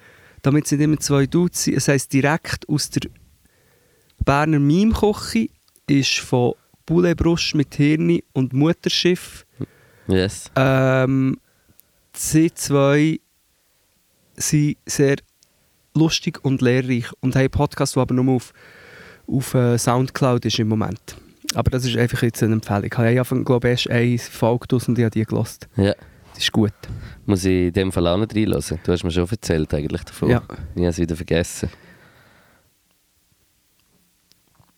damit 0.42 0.66
es 0.66 0.72
nicht 0.72 0.82
immer 0.82 0.98
zwei 1.00 1.28
Dudes 1.28 1.64
sind, 1.66 1.78
es 1.78 1.88
heisst 1.88 2.12
direkt 2.12 2.68
aus 2.68 2.90
der 2.90 3.04
Berner 4.26 4.60
Meme-Küche, 4.60 5.50
ist 5.88 6.18
von 6.20 6.54
Poulet 6.86 7.18
mit 7.54 7.76
Hirni 7.76 8.24
und 8.34 8.54
Mutterschiff. 8.54 9.46
Yes. 10.08 10.52
Ähm, 10.56 11.38
sie 12.16 12.54
zwei 12.54 13.20
sind 14.36 14.78
sehr 14.86 15.18
lustig 15.94 16.44
und 16.44 16.62
lehrreich 16.62 17.06
und 17.22 17.36
haben 17.36 17.50
Podcast, 17.50 17.96
der 17.96 18.02
aber 18.02 18.14
nur 18.14 18.36
auf, 18.36 18.54
auf 19.28 19.54
äh, 19.54 19.78
Soundcloud 19.78 20.46
ist 20.46 20.60
im 20.60 20.68
Moment. 20.68 21.16
Aber 21.56 21.70
das 21.70 21.86
ist 21.86 21.96
einfach 21.98 22.24
jetzt 22.24 22.42
eine 22.42 22.54
Empfehlung. 22.54 22.86
Ich 22.86 22.98
habe 22.98 23.20
einfach, 23.20 23.46
glaube 23.46 23.68
ich, 23.70 23.88
erst 23.88 23.90
eine 23.90 24.18
Folge 24.18 24.68
draus 24.68 24.88
und 24.88 24.98
ich 24.98 25.06
habe 25.06 25.12
die 25.12 25.24
gelost. 25.24 25.68
Ja. 25.76 25.94
Das 26.34 26.44
ist 26.44 26.52
gut. 26.52 26.74
Muss 27.28 27.46
ich 27.46 27.68
in 27.68 27.74
dem 27.74 27.92
Fall 27.92 28.08
auch 28.08 28.18
nicht 28.18 28.36
reinlassen? 28.36 28.80
Du 28.84 28.92
hast 28.92 29.04
mir 29.04 29.12
schon 29.12 29.30
erzählt 29.30 29.72
eigentlich 29.74 30.04
davon. 30.04 30.32
Ja. 30.32 30.42
Ich 30.74 30.82
habe 30.82 30.88
es 30.88 30.98
wieder 30.98 31.16
vergessen. 31.16 31.70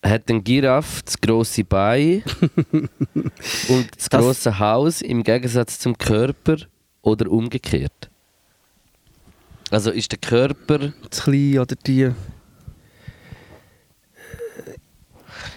Hat 0.06 0.30
ein 0.30 0.44
Giraffe 0.44 1.02
das 1.04 1.20
grosse 1.20 1.64
Bein 1.64 2.22
und 2.72 3.90
das, 3.98 4.08
Das- 4.10 4.22
grosse 4.22 4.60
Haus 4.60 5.02
im 5.02 5.24
Gegensatz 5.24 5.80
zum 5.80 5.98
Körper 5.98 6.58
oder 7.02 7.32
umgekehrt? 7.32 8.10
Also 9.72 9.90
ist 9.90 10.12
der 10.12 10.20
Körper... 10.20 10.94
Das 11.10 11.24
Kleine 11.24 11.62
oder 11.62 11.76
die... 11.76 12.12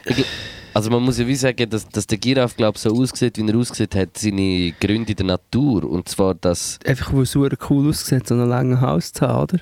Gl- 0.07 0.25
also 0.73 0.91
man 0.91 1.03
muss 1.03 1.19
ja 1.19 1.27
wie 1.27 1.35
sagen, 1.35 1.69
dass, 1.69 1.87
dass 1.89 2.07
der 2.07 2.17
Giraffe 2.19 2.57
glaub, 2.57 2.79
so 2.79 2.91
aussieht, 2.91 3.37
wie 3.37 3.47
er 3.47 3.57
aussieht, 3.57 3.95
hat 3.95 4.17
seine 4.17 4.73
Gründe 4.81 5.11
in 5.11 5.17
der 5.17 5.27
Natur. 5.27 5.85
Und 5.85 6.09
zwar, 6.09 6.35
dass... 6.35 6.79
Einfach, 6.87 7.13
weil 7.13 7.23
es 7.23 7.33
super 7.33 7.55
cool 7.69 7.91
aussieht, 7.91 8.27
so 8.27 8.35
einen 8.35 8.49
langen 8.49 8.81
Hals 8.81 9.13
zu 9.13 9.27
haben, 9.27 9.43
oder? 9.43 9.59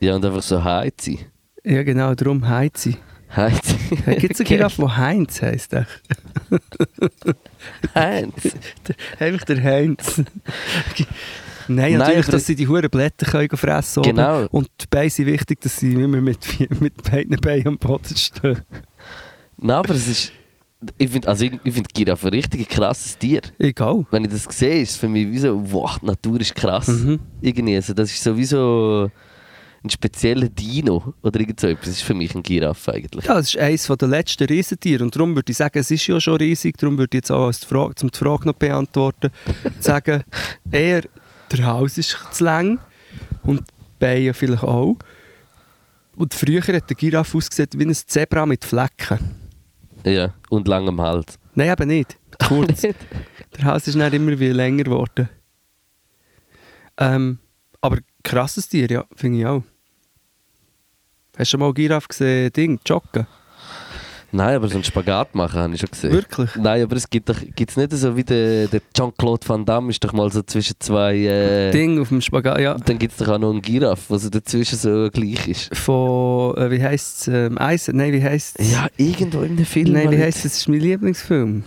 Ja, 0.00 0.14
und 0.16 0.24
einfach 0.24 0.42
so 0.42 0.62
Heizi. 0.62 1.18
Ja, 1.64 1.82
genau, 1.82 2.14
darum 2.14 2.46
Heizi. 3.36 3.76
Gibt 4.18 4.34
es 4.34 4.40
einen 4.40 4.48
Giraffe, 4.48 4.82
der 4.82 4.96
Heinz 4.96 5.40
heisst? 5.42 5.72
Heinz. 7.94 8.34
Einfach 9.18 9.44
der 9.44 9.62
Heinz. 9.62 10.22
Nein, 11.68 11.92
Nein, 11.92 11.98
natürlich, 11.98 12.24
aber- 12.24 12.32
dass 12.32 12.46
sie 12.46 12.56
die 12.56 12.66
Huren 12.66 12.90
Blätter 12.90 13.26
können 13.26 13.48
fressen 13.56 14.02
können. 14.02 14.16
Genau. 14.16 14.46
Und 14.50 14.68
die 14.80 14.86
Beine 14.90 15.10
sind 15.10 15.26
wichtig, 15.26 15.60
dass 15.60 15.76
sie 15.78 15.92
immer 15.92 16.20
mit, 16.20 16.40
mit 16.80 17.00
beiden 17.08 17.36
Beinen 17.40 17.68
am 17.68 17.78
Boden 17.78 18.16
stehen. 18.16 18.60
Nein, 19.58 19.76
aber 19.76 19.94
es 19.94 20.08
ist. 20.08 20.32
Ich 20.96 21.10
finde 21.10 21.28
also 21.28 21.44
ich, 21.44 21.52
ich 21.62 21.74
find 21.74 21.92
Giraffe 21.92 22.28
ein 22.28 22.32
richtig 22.34 22.66
krasses 22.68 23.18
Tier. 23.18 23.42
Egal. 23.58 24.06
Wenn 24.10 24.24
ich 24.24 24.30
das 24.30 24.44
sehe, 24.44 24.80
ist 24.80 24.92
es 24.92 24.96
für 24.96 25.08
mich 25.08 25.30
wie 25.30 25.38
so, 25.38 25.62
wow, 25.70 25.98
die 26.00 26.06
Natur 26.06 26.40
ist 26.40 26.54
krass. 26.54 26.88
Mhm. 26.88 27.20
Irgendwie, 27.42 27.76
also 27.76 27.92
das 27.92 28.10
ist 28.10 28.22
sowieso 28.22 29.10
ein 29.82 29.90
spezieller 29.90 30.48
Dino 30.48 31.14
oder 31.22 31.40
irgend 31.40 31.60
so 31.60 31.66
etwas. 31.66 31.86
Das 31.86 31.96
ist 31.96 32.02
für 32.02 32.14
mich 32.14 32.34
ein 32.34 32.42
Giraffe 32.42 32.92
eigentlich. 32.92 33.24
Ja, 33.24 33.34
das 33.34 33.54
ist 33.54 33.58
eines 33.58 33.86
der 33.86 34.08
letzten 34.08 34.44
Riesentiere. 34.44 35.02
Und 35.02 35.16
darum 35.16 35.34
würde 35.34 35.50
ich 35.50 35.56
sagen, 35.56 35.78
es 35.78 35.90
ist 35.90 36.06
ja 36.06 36.20
schon 36.20 36.36
riesig. 36.36 36.76
Darum 36.76 36.98
würde 36.98 37.16
ich 37.16 37.22
jetzt 37.22 37.30
auch 37.30 37.46
als 37.46 37.60
die 37.60 37.66
Frage, 37.66 37.94
um 38.02 38.10
die 38.10 38.18
Frage 38.18 38.46
noch 38.46 38.54
beantworten, 38.54 39.30
sagen, 39.80 40.24
eher 40.70 41.02
der 41.50 41.66
Hals 41.66 41.98
ist 41.98 42.16
zu 42.30 42.44
lang 42.44 42.78
und 43.42 43.60
die 43.60 43.74
Beine 43.98 44.34
vielleicht 44.34 44.64
auch. 44.64 44.96
Und 46.16 46.34
früher 46.34 46.60
hat 46.60 46.90
der 46.90 46.96
Giraffe 46.96 47.38
ausgesehen 47.38 47.68
wie 47.74 47.86
ein 47.86 47.94
Zebra 47.94 48.44
mit 48.44 48.64
Flecken. 48.64 49.18
Ja, 50.04 50.34
und 50.50 50.68
lang 50.68 50.88
am 50.88 51.00
Hals. 51.00 51.38
Nein, 51.54 51.72
eben 51.72 51.88
nicht. 51.88 52.18
Kurz. 52.46 52.82
Der 53.56 53.64
Hals 53.64 53.88
ist 53.88 53.98
dann 53.98 54.12
immer 54.12 54.38
wie 54.38 54.48
länger 54.48 54.84
geworden. 54.84 55.28
Ähm, 56.96 57.38
aber 57.80 57.98
krasses 58.22 58.68
Tier, 58.68 58.88
ja, 58.90 59.04
finde 59.16 59.40
ich 59.40 59.46
auch. 59.46 59.62
Hast 61.40 61.48
du 61.54 61.56
schon 61.56 61.60
mal 61.60 61.72
Giraffe 61.72 62.08
gesehen, 62.08 62.52
Ding, 62.52 62.78
joggen? 62.84 63.26
Nein, 64.30 64.56
aber 64.56 64.68
so 64.68 64.74
einen 64.74 64.84
Spagat 64.84 65.34
machen 65.34 65.58
habe 65.58 65.74
ich 65.74 65.80
schon 65.80 65.90
gesehen. 65.90 66.12
Wirklich? 66.12 66.50
Nein, 66.54 66.82
aber 66.82 66.94
es 66.96 67.08
gibt 67.08 67.30
doch 67.30 67.36
gibt's 67.56 67.78
nicht 67.78 67.92
so 67.92 68.14
wie 68.14 68.22
der, 68.22 68.66
der 68.68 68.82
Jean-Claude 68.94 69.48
Van 69.48 69.64
Damme 69.64 69.88
ist 69.90 70.04
doch 70.04 70.12
mal 70.12 70.30
so 70.30 70.42
zwischen 70.42 70.74
zwei. 70.80 71.16
Äh, 71.16 71.70
Ding 71.72 71.98
auf 71.98 72.10
dem 72.10 72.20
Spagat, 72.20 72.60
ja. 72.60 72.74
Dann 72.76 72.98
gibt 72.98 73.12
es 73.12 73.18
doch 73.18 73.28
auch 73.28 73.38
noch 73.38 73.50
einen 73.52 73.62
Giraffe, 73.62 74.04
der 74.10 74.18
so 74.18 74.28
dazwischen 74.28 74.76
so 74.78 75.08
gleich 75.10 75.48
ist. 75.48 75.74
Von, 75.74 76.56
äh, 76.58 76.70
wie 76.70 76.82
heisst 76.82 77.22
es, 77.22 77.28
ähm, 77.28 77.58
Eisen, 77.58 77.96
nein, 77.96 78.12
wie 78.12 78.22
heisst 78.22 78.60
es? 78.60 78.70
Ja, 78.70 78.86
irgendwo 78.98 79.40
in 79.40 79.52
einem 79.52 79.64
Film. 79.64 79.92
Nein, 79.92 80.10
wie 80.10 80.18
heisst 80.18 80.44
es, 80.44 80.52
das 80.52 80.56
ist 80.58 80.68
mein 80.68 80.80
Lieblingsfilm. 80.80 81.64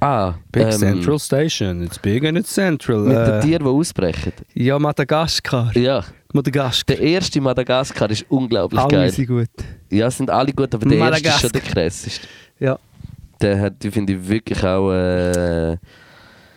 Ah, 0.00 0.34
Big 0.50 0.64
ähm, 0.64 0.70
Central 0.72 1.18
Station. 1.18 1.82
It's 1.82 1.98
big 1.98 2.24
and 2.24 2.38
it's 2.38 2.52
central. 2.54 3.00
Mit 3.00 3.16
den 3.18 3.34
Äh, 3.34 3.40
Tieren, 3.40 3.64
die 3.64 3.70
ausbrechen. 3.70 4.32
ja, 4.54 4.78
Madagaskar. 4.78 5.76
Ja, 5.76 6.02
Madagaskar. 6.34 6.96
der 6.96 7.04
erste 7.04 7.40
Madagaskar 7.40 8.10
ist 8.10 8.26
unglaublich 8.28 8.80
Alle 8.80 8.90
geil. 8.90 9.10
sind 9.10 9.26
gut. 9.28 9.48
Ja, 9.90 10.10
sind 10.10 10.30
alle 10.30 10.52
gut, 10.52 10.74
aber 10.74 10.84
der 10.86 10.98
erste 10.98 11.16
ist 11.16 11.24
Madagaskar. 11.24 11.40
schon 11.40 11.52
der 11.52 11.60
krasseste. 11.62 12.26
Ja. 12.58 12.78
Der 13.40 13.60
hat, 13.60 13.74
finde 13.80 14.12
ich 14.14 14.28
wirklich 14.28 14.62
auch. 14.64 14.90
Äh, 14.92 15.76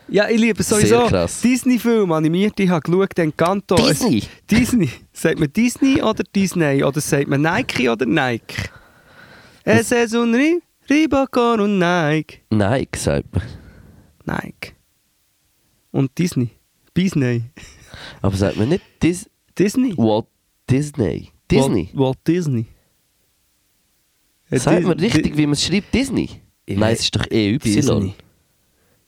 Ja, 0.10 0.30
ich 0.30 0.40
liebe 0.40 0.64
sowieso 0.64 1.06
krass. 1.08 1.42
Disney-Filme, 1.42 2.16
animierte, 2.16 2.64
ich 2.64 2.70
habe 2.70 2.82
geschaut, 2.82 3.18
Encanto. 3.20 3.76
Disney? 3.76 4.20
Es, 4.20 4.28
Disney. 4.50 4.90
Sagt 5.12 5.40
man 5.40 5.52
Disney 5.52 6.02
oder 6.02 6.24
Disney? 6.36 6.84
Oder 6.84 7.02
sagt 7.02 7.28
man 7.28 7.42
Nike 7.42 7.90
oder 7.90 8.06
Nike? 8.06 8.56
Es 9.64 9.92
ist 9.92 10.16
un 10.16 10.34
Ri 10.34 10.62
Ribacon 10.90 11.60
und 11.60 11.78
Nike. 11.80 12.40
Nein, 12.50 12.88
sagt 12.96 13.26
man. 13.36 13.44
Nike. 14.26 14.74
Und 15.92 16.18
Disney. 16.18 16.52
Disney. 16.96 17.44
Aber 18.22 18.36
sagt 18.38 18.56
man 18.58 18.70
nicht 18.70 18.84
Dis 19.04 19.30
Disney. 19.58 19.94
Walt 19.98 20.26
Disney? 20.70 21.30
Disney? 21.50 21.90
Walt, 21.94 21.98
Walt 21.98 22.18
Disney. 22.28 22.66
Ja, 24.50 24.60
sagt 24.60 24.84
man 24.84 25.00
richtig, 25.00 25.24
Di- 25.34 25.38
wie 25.38 25.46
man 25.46 25.54
es 25.54 25.64
schreibt? 25.66 25.94
Disney? 25.94 26.30
Ich 26.66 26.78
Nein, 26.78 26.94
es 26.94 27.02
ist 27.02 27.16
doch 27.16 27.26
EY. 27.30 27.58
Disney. 27.58 28.14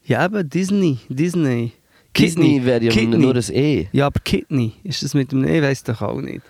Ja, 0.04 0.20
aber 0.20 0.44
Disney. 0.44 0.98
Disney. 1.10 1.72
Disney 2.18 2.66
wäre 2.66 2.84
ja 2.84 2.92
Kidney. 2.92 3.18
nur 3.18 3.36
ein 3.36 3.44
E. 3.54 3.88
Ja, 3.92 4.08
aber 4.08 4.20
Kidney. 4.22 4.74
Ist 4.84 5.04
das 5.04 5.14
mit 5.14 5.32
dem 5.32 5.46
E? 5.46 5.62
Weiß 5.62 5.84
doch 5.84 6.02
auch 6.02 6.20
nicht. 6.20 6.42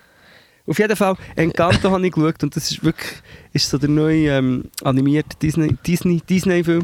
Auf 0.70 0.78
jeden 0.80 0.96
Fall, 0.96 1.16
Encanto 1.36 1.90
habe 1.92 2.06
ich 2.06 2.14
geschaut 2.14 2.44
und 2.44 2.56
das 2.56 2.70
ist 2.72 2.84
wirklich 2.84 3.10
ist 3.54 3.70
so 3.70 3.78
der 3.80 3.90
neue 3.90 4.30
ähm, 4.30 4.66
animierte 4.84 5.36
Disney, 5.42 5.76
Disney, 5.86 6.22
Disney-Film 6.30 6.84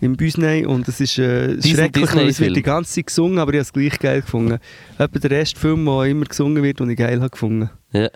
im 0.00 0.16
Disney 0.16 0.64
und 0.64 0.88
es 0.88 1.00
ist 1.00 1.18
äh, 1.18 1.54
Disney- 1.56 1.74
schrecklich, 1.74 2.14
weil 2.14 2.28
es 2.28 2.36
Disney-Film. 2.38 2.46
wird 2.48 2.56
die 2.56 2.62
ganze 2.62 2.94
Zeit 2.94 3.06
gesungen, 3.08 3.38
aber 3.38 3.52
ich 3.52 3.56
habe 3.58 3.62
es 3.62 3.72
gleich 3.72 3.98
geil 3.98 4.20
gefunden. 4.22 4.58
Etwa 4.98 5.18
der 5.18 5.30
erste 5.38 5.60
Film, 5.60 5.84
der 5.84 6.04
immer 6.04 6.24
gesungen 6.24 6.62
wird, 6.62 6.80
den 6.80 6.90
ich 6.90 6.96
geil 6.96 7.18
habe 7.20 7.30
gefunden. 7.30 7.68
Ja. 7.92 8.08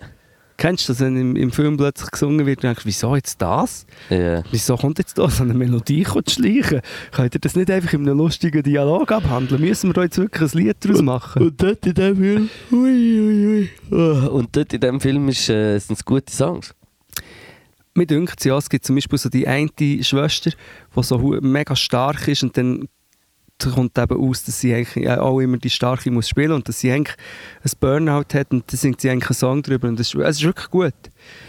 Kennst 0.57 0.87
du 0.87 0.93
das, 0.93 1.01
wenn 1.01 1.17
im, 1.17 1.35
im 1.35 1.51
Film 1.51 1.77
plötzlich 1.77 2.11
gesungen 2.11 2.45
wird 2.45 2.59
und 2.59 2.63
denkst, 2.63 2.85
wieso 2.85 3.15
jetzt 3.15 3.41
das? 3.41 3.85
ja. 4.09 4.43
Wieso 4.51 4.77
kommt 4.77 4.99
jetzt 4.99 5.17
da 5.17 5.29
so 5.29 5.43
eine 5.43 5.53
Melodie 5.53 6.03
zu 6.03 6.21
schleichen? 6.27 6.81
Könnt 7.11 7.33
ihr 7.33 7.39
das 7.39 7.55
nicht 7.55 7.71
einfach 7.71 7.93
in 7.93 8.01
einem 8.07 8.17
lustigen 8.17 8.61
Dialog 8.63 9.11
abhandeln? 9.11 9.61
Müssen 9.61 9.89
wir 9.89 9.93
da 9.93 10.03
jetzt 10.03 10.17
wirklich 10.17 10.53
ein 10.53 10.57
Lied 10.59 10.77
daraus 10.79 11.01
machen? 11.01 11.41
Und 11.41 11.61
dort 11.61 11.85
in 11.85 11.93
dem 11.93 12.17
Film. 12.17 12.49
Ui, 12.71 13.19
ui, 13.19 13.47
ui. 13.47 13.69
Oh, 13.91 14.29
Und 14.29 14.55
dort 14.55 14.73
in 14.73 14.81
dem 14.81 15.01
Film 15.01 15.27
ist, 15.29 15.49
äh, 15.49 15.77
sind 15.79 15.97
es 15.97 16.05
gute 16.05 16.31
Songs. 16.31 16.73
Mir 17.95 18.07
dünkt 18.07 18.35
es 18.39 18.45
ja, 18.45 18.57
es 18.57 18.69
gibt 18.69 18.85
zum 18.85 18.95
Beispiel 18.95 19.19
so 19.19 19.29
die 19.29 19.47
eine 19.47 19.69
Schwester, 20.01 20.51
die 20.95 21.03
so 21.03 21.17
mega 21.41 21.75
stark 21.75 22.27
ist 22.27 22.43
und 22.43 22.57
dann 22.57 22.87
kommt 23.71 23.97
eben 23.97 24.29
aus, 24.29 24.43
dass 24.43 24.59
sie 24.59 24.73
eigentlich 24.73 25.05
äh, 25.05 25.15
auch 25.15 25.39
immer 25.39 25.57
die 25.57 25.69
Starke 25.69 26.11
muss 26.11 26.29
spielen 26.29 26.51
und 26.51 26.67
dass 26.67 26.79
sie 26.79 26.91
eigentlich 26.91 27.15
ein 27.63 27.71
Burnout 27.79 28.33
hat 28.33 28.51
und 28.51 28.71
dann 28.71 28.77
singt 28.77 29.01
sie 29.01 29.09
eigentlich 29.09 29.29
einen 29.29 29.35
Song 29.35 29.61
drüber 29.61 29.87
und 29.87 29.99
das 29.99 30.13
ist, 30.13 30.15
es 30.15 30.37
ist 30.37 30.43
wirklich 30.43 30.69
gut. 30.69 30.93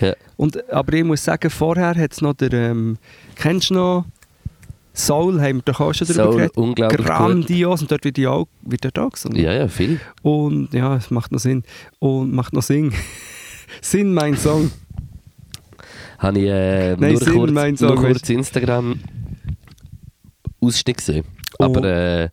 Ja. 0.01 0.15
Und, 0.37 0.69
aber 0.71 0.93
ich 0.95 1.05
muss 1.05 1.25
sagen, 1.25 1.51
vorher 1.51 1.95
hat 1.95 2.13
es 2.13 2.21
noch 2.21 2.35
der, 2.35 2.53
ähm, 2.53 2.99
kennst 3.37 3.71
du 3.71 3.75
noch 3.75 4.05
Soul, 4.97 5.41
haben 5.41 5.57
wir 5.57 5.63
doch 5.65 5.81
auch 5.81 5.93
schon 5.93 6.07
darüber 6.07 6.25
Soul, 6.25 6.37
geredet. 6.37 6.57
unglaublich 6.57 6.99
gut. 6.99 7.07
Grandios 7.07 7.83
und 7.83 7.91
dort 7.91 8.05
wird 8.05 8.17
die 8.17 8.29
auch, 8.29 8.47
wird 8.63 8.85
dort 8.85 8.99
auch 9.01 9.11
gesungen. 9.11 9.43
Ja, 9.43 9.53
ja, 9.53 9.67
viel. 9.67 10.01
Und 10.23 10.73
ja, 10.73 10.97
es 10.97 11.11
macht 11.11 11.33
noch 11.33 11.41
Sinn. 11.41 11.65
Und 11.99 12.33
macht 12.33 12.53
noch 12.53 12.63
Sinn. 12.63 12.93
Sinn, 13.81 14.15
mein 14.15 14.37
Song. 14.37 14.71
Habe 16.19 16.39
ich 16.39 16.47
äh, 16.47 16.97
Nein, 16.97 17.13
nur 17.13 17.21
Sinn, 17.21 17.35
kurz, 17.35 17.51
mein 17.51 17.71
nur 17.71 17.79
Song, 17.79 17.97
kurz 17.97 18.15
weißt 18.23 18.31
Instagram 18.31 19.01
Ausschnitt 20.61 20.99
gesehen. 20.99 21.25
Oh. 21.59 21.65
Aber 21.65 21.85
äh, 21.85 22.29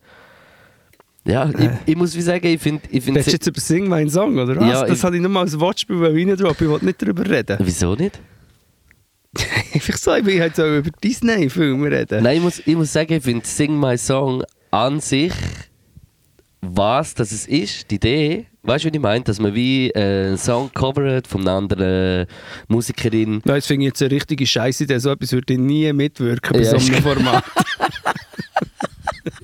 ja, 1.24 1.49
ich, 1.49 1.69
ich 1.86 1.95
muss 1.95 2.15
wie 2.15 2.22
sagen, 2.22 2.47
ich 2.47 2.59
finde 2.61 2.82
ich 2.89 3.03
find 3.03 3.15
Willst 3.15 3.32
jetzt 3.32 3.47
über 3.47 3.59
Sing 3.59 3.88
mein 3.88 4.09
Song, 4.09 4.38
oder 4.38 4.55
was? 4.55 4.67
Ja, 4.67 4.86
das 4.86 5.03
habe 5.03 5.15
ich 5.15 5.22
nur 5.22 5.30
mal 5.30 5.41
als 5.41 5.59
Wortspiel 5.59 6.03
reindroppen, 6.03 6.65
ich 6.65 6.72
wollte 6.72 6.86
nicht 6.86 7.01
darüber 7.01 7.30
reden. 7.30 7.57
Wieso 7.61 7.93
nicht? 7.95 8.19
Einfach 9.74 9.97
so, 9.97 10.15
ich 10.15 10.26
will 10.26 10.41
halt 10.41 10.55
so 10.55 10.65
über 10.65 10.89
Disney-Filme 11.03 11.91
reden. 11.91 12.24
Nein, 12.24 12.38
ich 12.38 12.43
muss, 12.43 12.59
ich 12.65 12.76
muss 12.76 12.91
sagen, 12.91 13.13
ich 13.13 13.24
finde 13.24 13.45
Sing 13.45 13.80
My 13.80 13.97
Song 13.97 14.43
an 14.72 14.99
sich, 14.99 15.34
was 16.61 17.13
das 17.13 17.32
es 17.32 17.47
ist, 17.47 17.89
die 17.91 17.95
Idee, 17.95 18.47
weißt 18.63 18.86
du, 18.86 18.91
wie 18.91 18.95
ich 18.95 19.01
meine? 19.01 19.24
Dass 19.24 19.39
man 19.39 19.53
wie 19.53 19.89
äh, 19.91 20.28
einen 20.28 20.38
Song 20.38 20.72
covert 20.74 21.28
von 21.28 21.41
einer 21.41 21.53
anderen 21.53 22.28
Musikerin. 22.67 23.41
Nein, 23.45 23.55
das 23.55 23.67
finde 23.67 23.86
ich 23.86 23.89
jetzt 23.89 24.01
eine 24.01 24.11
richtige 24.11 24.45
Scheiße 24.45 24.84
Idee. 24.84 24.99
So 24.99 25.11
etwas 25.11 25.32
würde 25.32 25.53
ich 25.53 25.59
nie 25.59 25.91
mitwirken 25.93 26.53
bei 26.53 26.63
Ja, 26.63 26.80
so 26.80 26.93
einem 26.93 27.03
Format. 27.03 27.43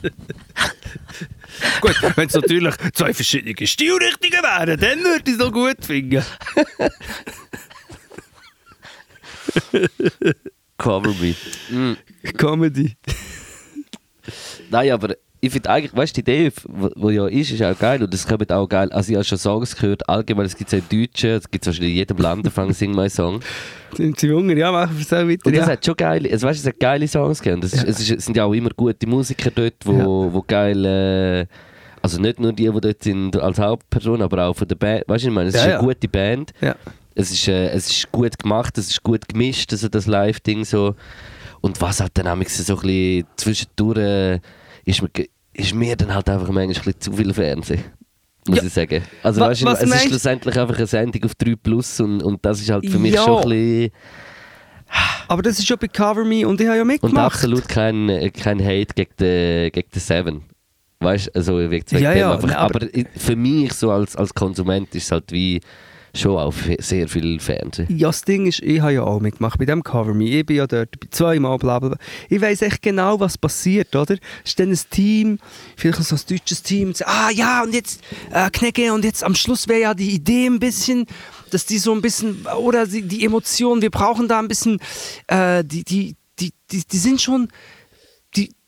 Gut, 1.81 1.95
wenn 2.15 2.27
es 2.27 2.33
natürlich 2.33 2.75
zwei 2.93 3.13
verschiedene 3.13 3.67
Stilrichtungen 3.67 4.43
wären, 4.43 4.79
dann 4.79 5.03
würde 5.03 5.23
ich 5.25 5.33
es 5.33 5.39
noch 5.39 5.51
gut 5.51 5.83
finden. 5.83 6.23
Cover 10.77 11.13
Me. 11.15 11.35
Mm. 11.69 11.97
Comedy. 12.37 12.95
Nein, 14.69 14.91
aber 14.91 15.15
ich 15.39 15.51
finde 15.51 15.69
eigentlich, 15.69 15.95
weißt 15.95 16.17
du, 16.17 16.23
die 16.23 16.31
Idee, 16.31 16.51
wo 16.95 17.09
ja 17.11 17.27
ist, 17.27 17.51
ist 17.51 17.61
auch 17.61 17.77
geil 17.77 18.01
und 18.01 18.13
es 18.13 18.27
kommt 18.27 18.51
auch 18.51 18.67
geil. 18.67 18.91
Also, 18.91 19.11
ich 19.11 19.15
habe 19.15 19.23
schon 19.23 19.37
Songs 19.37 19.75
gehört, 19.75 20.07
allgemein, 20.09 20.45
es 20.47 20.55
gibt 20.57 20.73
es 20.73 20.79
auch 20.79 20.91
im 20.91 20.99
Deutschen, 21.01 21.29
es 21.31 21.49
gibt 21.51 21.63
es 21.63 21.67
wahrscheinlich 21.67 21.91
in 21.91 21.97
jedem 21.97 22.17
Land, 22.17 22.45
Anfang 22.45 22.73
Sing 22.73 22.91
My 22.95 23.09
Song. 23.09 23.39
Sind 23.95 24.19
sie 24.19 24.27
jünger? 24.27 24.55
Ja, 24.55 24.71
machen 24.71 24.95
wir 24.97 25.01
es 25.01 25.13
auch 25.13 25.27
weiter. 25.27 25.45
Und 25.45 25.55
das 25.55 25.65
Ja. 25.67 25.71
hat 25.73 25.85
schon 25.85 25.95
geile, 25.95 26.31
also 26.31 26.47
weißt, 26.47 26.59
es 26.61 26.65
hat 26.67 26.79
geile 26.79 27.07
Songs 27.07 27.39
gegeben. 27.41 27.61
Das 27.61 27.73
ist, 27.73 27.83
Ja. 27.83 27.89
es, 27.89 27.99
ist, 27.99 28.11
es 28.11 28.25
sind 28.25 28.35
ja 28.37 28.45
auch 28.45 28.53
immer 28.53 28.69
gute 28.75 29.05
Musiker 29.07 29.51
dort, 29.53 29.75
wo, 29.85 29.91
Ja. 29.93 30.05
wo 30.33 30.43
geil, 30.47 30.85
äh, 30.85 31.45
also 32.01 32.19
nicht 32.19 32.39
nur 32.39 32.53
die, 32.53 32.69
die 32.69 32.81
dort 32.81 33.03
sind 33.03 33.35
als 33.37 33.59
Hauptperson, 33.59 34.21
aber 34.21 34.45
auch 34.47 34.55
von 34.55 34.67
der 34.67 34.75
Band. 34.75 35.03
Weißt 35.07 35.23
du, 35.25 35.29
ich 35.29 35.33
meine, 35.33 35.49
es 35.49 35.55
Ja, 35.55 35.61
ist 35.61 35.67
ja. 35.67 35.77
eine 35.79 35.87
gute 35.87 36.07
Band. 36.07 36.51
Ja. 36.61 36.75
Es 37.13 37.31
ist, 37.31 37.47
äh, 37.47 37.69
es 37.69 37.89
ist 37.89 38.11
gut 38.11 38.37
gemacht, 38.39 38.77
es 38.77 38.89
ist 38.89 39.03
gut 39.03 39.27
gemischt, 39.27 39.71
also 39.71 39.87
das 39.87 40.05
Live-Ding 40.07 40.65
so. 40.65 40.95
Und 41.61 41.81
was 41.81 41.99
hat 41.99 42.11
dann 42.13 42.25
manchmal 42.25 42.47
so 42.47 42.75
ein 42.75 42.81
bisschen 42.81 43.25
zwischendurch, 43.35 43.97
äh, 43.97 44.39
ist, 44.87 45.01
mir, 45.01 45.09
ist 45.53 45.73
mir 45.73 45.95
dann 45.95 46.13
halt 46.13 46.29
einfach 46.29 46.47
manchmal 46.47 46.63
ein 46.63 46.67
bisschen 46.69 46.99
zu 46.99 47.13
viel 47.13 47.33
Fernsehen. 47.33 47.83
Muss 48.47 48.59
Ja. 48.59 48.63
ich 48.63 48.73
sagen. 48.73 49.03
Also 49.23 49.41
Wa- 49.41 49.49
weißt 49.49 49.61
du, 49.61 49.65
was 49.65 49.77
es 49.79 49.83
ist 49.83 49.89
meinst- 49.89 50.07
schlussendlich 50.07 50.57
einfach 50.59 50.77
eine 50.77 50.87
Sendung 50.87 51.23
auf 51.25 51.35
3 51.35 51.55
Plus 51.61 51.99
und, 51.99 52.23
und 52.23 52.43
das 52.45 52.61
ist 52.61 52.69
halt 52.69 52.89
für 52.89 52.97
mich 52.99 53.13
Ja. 53.13 53.23
schon 53.23 53.43
ein 53.43 53.49
bisschen... 53.49 53.91
Aber 55.27 55.41
das 55.41 55.59
ist 55.59 55.67
schon 55.67 55.77
bei 55.77 55.87
Cover 55.89 56.23
Me 56.23 56.47
und 56.47 56.61
ich 56.61 56.67
habe 56.67 56.77
ja 56.77 56.81
Und 56.83 56.87
mitgemacht. 56.87 57.33
absolut 57.35 57.67
kein, 57.67 58.31
kein 58.33 58.63
Hate 58.63 58.93
gegen 58.95 59.11
den, 59.19 59.71
gegen 59.71 59.89
den 59.89 59.99
Seven. 59.99 60.41
Weißt 61.01 61.27
du, 61.27 61.35
also 61.35 61.69
wegen 61.69 61.85
Ja, 62.01 62.13
ja, 62.13 62.33
einfach. 62.35 62.49
aber- 62.55 62.77
aber, 62.79 62.87
für 63.17 63.35
mich 63.35 63.73
so 63.73 63.91
als, 63.91 64.15
als 64.15 64.33
Konsument 64.33 64.95
ist 64.95 65.03
es 65.05 65.11
halt 65.11 65.29
wie 65.33 65.59
schon 66.15 66.37
auch 66.37 66.53
sehr 66.79 67.07
viel 67.07 67.39
Fernsehen. 67.39 67.87
Ja, 67.95 68.07
das 68.07 68.23
Ding 68.23 68.45
ist, 68.45 68.61
ich 68.61 68.81
habe 68.81 68.93
ja 68.93 69.03
auch 69.03 69.19
mitgemacht 69.19 69.59
bei 69.59 69.65
dem 69.65 69.83
Cover 69.83 70.13
Me. 70.13 70.29
Ich 70.29 70.45
bin 70.45 70.57
ja 70.57 70.67
dort 70.67 70.95
zweimal 71.11 71.57
bla 71.57 71.79
bla 71.79 71.89
bla. 71.89 71.97
Ich 72.29 72.41
weiß 72.41 72.63
echt 72.63 72.81
genau, 72.81 73.19
was 73.19 73.37
passiert, 73.37 73.95
oder? 73.95 74.15
Es 74.43 74.51
ist 74.51 74.59
dann 74.59 74.71
ein 74.71 74.79
Team, 74.89 75.39
vielleicht 75.75 76.03
so 76.03 76.15
ein 76.15 76.21
deutsches 76.29 76.63
Team, 76.63 76.89
und 76.89 76.97
sagt, 76.97 77.11
ah 77.11 77.29
ja, 77.31 77.63
und 77.63 77.73
jetzt, 77.73 78.01
äh, 78.31 78.49
Knecke, 78.49 78.93
und 78.93 79.05
jetzt 79.05 79.23
am 79.23 79.35
Schluss 79.35 79.67
wäre 79.67 79.81
ja 79.81 79.93
die 79.93 80.11
Idee 80.11 80.47
ein 80.47 80.59
bisschen, 80.59 81.05
dass 81.51 81.65
die 81.65 81.77
so 81.77 81.93
ein 81.93 82.01
bisschen, 82.01 82.45
oder 82.57 82.87
die, 82.87 83.01
die 83.03 83.25
Emotionen, 83.25 83.81
wir 83.81 83.91
brauchen 83.91 84.27
da 84.27 84.39
ein 84.39 84.47
bisschen, 84.47 84.79
äh, 85.27 85.63
die, 85.63 85.83
die, 85.83 86.15
die, 86.39 86.53
die, 86.71 86.83
die 86.85 86.97
sind 86.97 87.21
schon, 87.21 87.49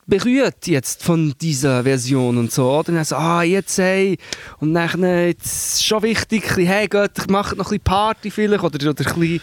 berührt 0.09 0.67
jetzt 0.67 1.03
von 1.03 1.33
dieser 1.39 1.83
Version 1.83 2.37
und 2.37 2.51
so. 2.51 2.69
Oder 2.71 2.93
dann 2.93 3.05
so, 3.05 3.15
ah, 3.15 3.43
jetzt 3.43 3.77
hey, 3.77 4.17
und 4.59 4.73
dann 4.73 5.01
jetzt 5.03 5.45
ist 5.45 5.85
schon 5.85 6.03
wichtig, 6.03 6.43
bisschen, 6.43 6.65
hey 6.65 6.87
Gott, 6.87 7.11
macht 7.29 7.55
noch 7.55 7.65
ein 7.65 7.69
bisschen 7.69 7.83
Party 7.83 8.31
vielleicht, 8.31 8.63
oder, 8.63 8.89
oder 8.89 9.05
ein 9.07 9.19
bisschen, 9.19 9.41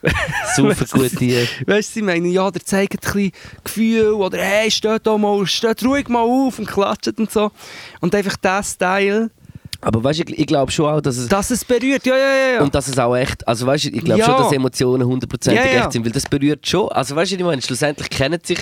Super 0.54 0.84
gute. 0.92 1.48
weißt 1.66 1.96
du, 1.96 2.00
ich 2.00 2.04
meine, 2.06 2.28
ja, 2.28 2.50
der 2.50 2.64
zeigt 2.64 2.94
ein 2.94 3.00
bisschen 3.00 3.32
Gefühl, 3.64 4.12
oder 4.12 4.38
hey, 4.38 4.70
steht 4.70 5.06
da 5.06 5.18
mal, 5.18 5.44
steht 5.46 5.84
ruhig 5.84 6.08
mal 6.08 6.20
auf 6.22 6.58
und 6.58 6.66
klatscht 6.68 7.18
und 7.18 7.30
so. 7.30 7.50
Und 8.00 8.14
einfach 8.14 8.36
der 8.36 8.62
Style, 8.62 9.30
Aber 9.80 10.04
weißt 10.04 10.20
du, 10.20 10.22
ich, 10.28 10.38
ich 10.38 10.46
glaube 10.46 10.70
schon 10.70 10.86
auch, 10.86 11.00
dass 11.00 11.16
es. 11.16 11.28
dass 11.28 11.50
es 11.50 11.64
berührt, 11.64 12.06
ja, 12.06 12.16
ja, 12.16 12.34
ja. 12.34 12.54
ja. 12.54 12.60
Und 12.62 12.74
dass 12.74 12.86
es 12.86 12.96
auch 12.98 13.16
echt, 13.16 13.46
also 13.48 13.66
weißt 13.66 13.86
du, 13.86 13.88
ich 13.90 14.04
glaube 14.04 14.20
Ja. 14.20 14.26
schon, 14.26 14.36
dass 14.36 14.52
Emotionen 14.52 15.04
hundertprozentig 15.06 15.64
Ja, 15.64 15.72
ja. 15.72 15.82
echt 15.82 15.92
sind, 15.92 16.04
weil 16.04 16.12
das 16.12 16.26
berührt 16.26 16.66
schon. 16.68 16.88
Also 16.90 17.16
weißt 17.16 17.32
du, 17.32 17.36
ich 17.36 17.42
meine, 17.42 17.60
schlussendlich 17.62 18.08
kennen 18.10 18.38
sich 18.44 18.58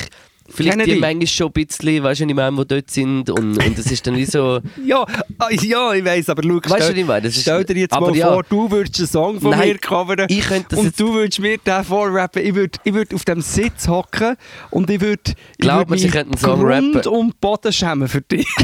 vielleicht 0.48 0.78
Kennen 0.78 0.86
die 0.90 0.96
manchmal 1.00 1.26
schon 1.26 1.46
ein 1.48 1.52
bisschen, 1.52 2.02
weißt 2.02 2.20
du, 2.20 2.24
ich 2.26 2.34
meine, 2.34 2.56
die 2.56 2.66
dort 2.66 2.90
sind 2.90 3.30
und, 3.30 3.56
und 3.64 3.78
es 3.78 3.90
ist 3.90 4.06
dann 4.06 4.16
wie 4.16 4.24
so, 4.24 4.60
ja, 4.84 5.04
ah, 5.38 5.48
ja, 5.50 5.92
ich 5.94 6.04
weiss, 6.04 6.28
aber 6.28 6.42
schau, 6.42 6.56
weißt 6.56 6.70
du, 6.70 6.82
stell, 6.82 6.98
ich 6.98 7.04
meine? 7.06 7.22
Das 7.22 7.36
ist, 7.36 7.42
stell 7.42 7.64
dir 7.64 7.76
jetzt 7.76 7.92
aber 7.92 8.08
mal 8.10 8.16
ja, 8.16 8.32
vor, 8.32 8.42
du 8.44 8.70
würdest 8.70 8.98
einen 8.98 9.08
Song 9.08 9.40
von 9.40 9.50
Nein, 9.50 9.68
mir 9.68 9.78
covern. 9.78 10.26
ich 10.28 10.40
könnte 10.46 10.66
das 10.70 10.78
und 10.78 10.84
jetzt- 10.86 11.00
du 11.00 11.14
würdest 11.14 11.38
mir 11.40 11.58
den 11.58 11.84
vorrappen. 11.84 12.42
Ich 12.44 12.54
würde 12.54 12.78
ich 12.84 12.94
würd 12.94 13.14
auf 13.14 13.24
dem 13.24 13.40
Sitz 13.40 13.88
hocken 13.88 14.36
und 14.70 14.88
ich 14.90 15.00
würde 15.00 15.22
ich 15.26 15.58
Glaub 15.58 15.88
würd 15.90 16.00
mir, 16.02 16.20
einen 16.20 16.36
Song 16.36 16.60
Grund 16.60 16.96
rappen. 16.96 17.12
und 17.12 17.40
Boden 17.40 17.72
schämen 17.72 18.08
für 18.08 18.20
dich. 18.22 18.46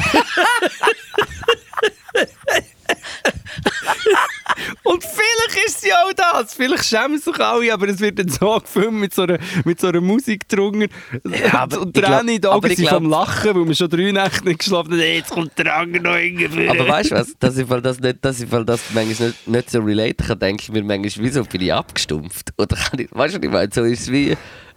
und 4.82 5.02
vielleicht 5.02 5.66
ist 5.66 5.86
ja 5.86 5.94
auch 6.04 6.12
das. 6.12 6.54
Vielleicht 6.54 6.84
schämen 6.84 7.18
sich 7.18 7.38
alle, 7.38 7.72
aber 7.72 7.88
es 7.88 8.00
wird 8.00 8.18
dann 8.18 8.28
so 8.28 8.58
gefilmt 8.58 9.00
mit 9.00 9.14
so 9.14 9.22
einer, 9.22 9.38
mit 9.64 9.80
so 9.80 9.88
einer 9.88 10.00
Musik 10.00 10.48
drunter. 10.48 10.86
Ja, 11.24 11.60
aber 11.60 11.80
und 11.80 11.94
Tränen 11.94 12.28
in 12.28 12.40
den 12.40 12.50
Augen 12.50 12.68
glaub- 12.68 12.88
vom 12.88 13.08
Lachen, 13.10 13.54
weil 13.54 13.68
wir 13.68 13.74
schon 13.74 13.88
drei 13.88 14.12
Nächte 14.12 14.44
nicht 14.44 14.60
geschlafen 14.60 14.92
haben. 14.92 15.00
Jetzt 15.00 15.30
kommt 15.30 15.58
der 15.58 15.76
andere 15.76 16.02
noch 16.02 16.16
irgendwie. 16.16 16.68
Aber 16.68 16.88
weißt 16.88 17.10
du 17.10 17.14
was, 17.16 17.34
dass 17.38 17.56
ich, 17.56 17.66
das 17.66 18.00
nicht, 18.00 18.24
dass 18.24 18.40
ich 18.40 18.48
das 18.48 18.80
manchmal 18.92 19.28
nicht, 19.28 19.48
nicht 19.48 19.70
so 19.70 19.80
relate 19.80 20.24
kann, 20.24 20.38
denke 20.38 20.62
ich 20.62 20.72
mir 20.72 20.82
manchmal, 20.82 21.26
wieso 21.26 21.44
bin 21.44 21.60
ich 21.60 21.72
abgestumpft? 21.72 22.50
Oder 22.58 22.76
kann 22.76 22.98
ich, 23.00 23.08
weißt 23.10 23.34
du, 23.34 23.38
was 23.38 23.44
ich 23.44 23.50
meine? 23.52 23.70
So 23.72 23.82
ist 23.84 24.00
es 24.02 24.12
wie, 24.12 24.36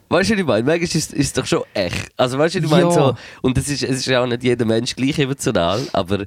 weißt 0.09 0.30
du, 0.30 0.34
was 0.34 0.39
ich 0.39 0.45
meine? 0.45 0.63
Manchmal 0.63 0.84
ist, 0.84 1.13
es 1.13 1.34
doch 1.34 1.45
schon 1.45 1.63
echt. 1.73 2.11
Also 2.17 2.38
weißt 2.38 2.55
du, 2.55 2.59
was 2.59 2.65
ich 2.65 2.71
meine? 2.71 2.86
Ja. 2.86 2.91
So, 2.91 3.17
und 3.41 3.57
es 3.57 3.67
ist, 3.69 3.84
es 3.84 3.97
ist 3.97 4.05
ja 4.05 4.21
auch 4.23 4.28
nicht 4.28 4.43
jeder 4.43 4.65
Mensch 4.65 4.95
gleich 4.95 5.19
emotional, 5.19 5.82
aber, 5.93 6.26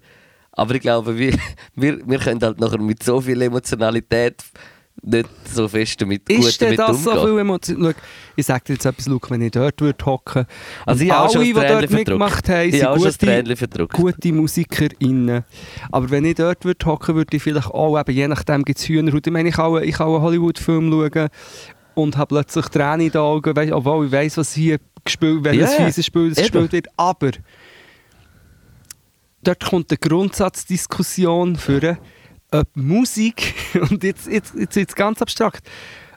aber 0.58 0.74
ich 0.74 0.80
glaube, 0.82 1.16
wir, 1.18 1.32
wir, 1.74 1.98
wir 2.06 2.18
können 2.18 2.40
halt 2.42 2.60
nachher 2.60 2.78
mit 2.80 3.02
so 3.02 3.20
viel 3.20 3.40
Emotionalität 3.40 4.42
nicht 5.02 5.28
so 5.44 5.68
fest 5.68 6.00
damit 6.00 6.26
gut 6.28 6.38
Ist 6.38 6.60
damit 6.60 6.78
das 6.78 7.04
so 7.04 7.12
umgehen. 7.12 7.28
viel 7.28 7.38
Emotion? 7.38 7.76
Schau, 7.84 8.00
Ich 8.34 8.46
sage 8.46 8.64
dir 8.66 8.72
jetzt 8.72 8.84
etwas, 8.84 9.06
Luke, 9.06 9.30
wenn 9.30 9.42
ich 9.42 9.52
dort 9.52 9.80
würde 9.80 10.04
hocken 10.04 10.44
Also 10.86 11.04
ich 11.04 11.12
alle, 11.12 11.30
schon 11.30 11.44
die 11.44 11.52
dort 11.52 11.90
mitgemacht 11.90 12.46
verdrückt. 12.46 12.48
haben, 12.48 12.68
Ich 12.74 12.82
habe 12.82 12.94
auch 12.94 12.98
schon 12.98 13.28
ein 13.28 13.46
sind 13.46 13.78
gute, 13.78 13.86
gute 13.86 14.32
MusikerInnen. 14.32 15.44
Aber 15.92 16.10
wenn 16.10 16.24
ich 16.24 16.34
dort 16.34 16.64
würde 16.64 16.84
hocken, 16.84 17.14
würde 17.14 17.36
ich 17.36 17.42
vielleicht 17.42 17.68
auch, 17.68 17.98
eben, 17.98 18.10
je 18.12 18.26
nachdem 18.26 18.64
gibt 18.64 18.80
es 18.80 18.88
Hühnerhaut. 18.88 19.24
Ich 19.24 19.32
meine, 19.32 19.48
ich 19.50 19.54
kann, 19.54 19.82
ich 19.84 19.94
kann 19.94 20.08
einen 20.08 20.22
Hollywood-Film 20.22 20.90
schauen 20.90 21.28
und 21.94 22.16
habe 22.16 22.34
plötzlich 22.34 22.66
Tränen 22.66 23.06
in 23.06 23.12
den 23.12 23.20
Augen, 23.20 23.72
obwohl 23.72 24.06
ich 24.06 24.12
weiss, 24.12 24.36
was 24.36 24.52
hier 24.52 24.78
gespielt 25.04 25.46
ein 25.46 25.66
fieses 25.68 26.06
Spiel 26.06 26.30
das 26.30 26.38
gespielt 26.38 26.72
wird. 26.72 26.88
Aber 26.96 27.30
dort 29.48 29.64
kommt 29.64 29.90
eine 29.90 29.98
Grundsatzdiskussion 29.98 31.56
für 31.56 31.98
ob 32.50 32.68
Musik, 32.74 33.54
und 33.90 34.04
jetzt, 34.04 34.26
jetzt, 34.26 34.54
jetzt 34.54 34.76
ist 34.76 34.90
es 34.90 34.94
ganz 34.94 35.20
abstrakt, 35.22 35.68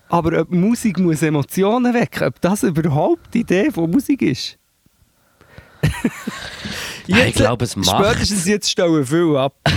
aber 0.10 0.42
ob 0.42 0.52
Musik 0.52 1.00
muss 1.00 1.22
Emotionen 1.22 1.94
wecken, 1.94 2.28
ob 2.28 2.42
das 2.42 2.64
überhaupt 2.64 3.34
die 3.34 3.42
Idee 3.42 3.72
von 3.72 3.90
Musik 3.90 4.22
ist. 4.22 4.58
Ich 7.08 7.34
glaube, 7.34 7.66
es 7.66 7.76
macht's. 7.76 7.90
Spätestens 7.90 8.46
jetzt 8.46 8.70
stellen 8.70 9.06
viel 9.06 9.36
ab. 9.36 9.56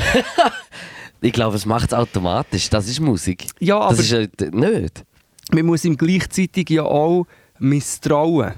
Ich 1.21 1.33
glaube, 1.33 1.57
es 1.57 1.65
macht 1.65 1.87
es 1.87 1.95
automatisch. 1.95 2.69
Das 2.69 2.87
ist 2.87 3.01
Musik. 3.01 3.47
Ja, 3.59 3.79
aber 3.79 3.97
das 3.97 4.01
ist 4.01 4.11
ja 4.11 4.27
nicht. 4.51 5.05
man 5.53 5.65
muss 5.65 5.87
ihm 5.87 5.97
gleichzeitig 5.97 6.69
ja 6.69 6.83
auch 6.83 7.27
misstrauen. 7.59 8.53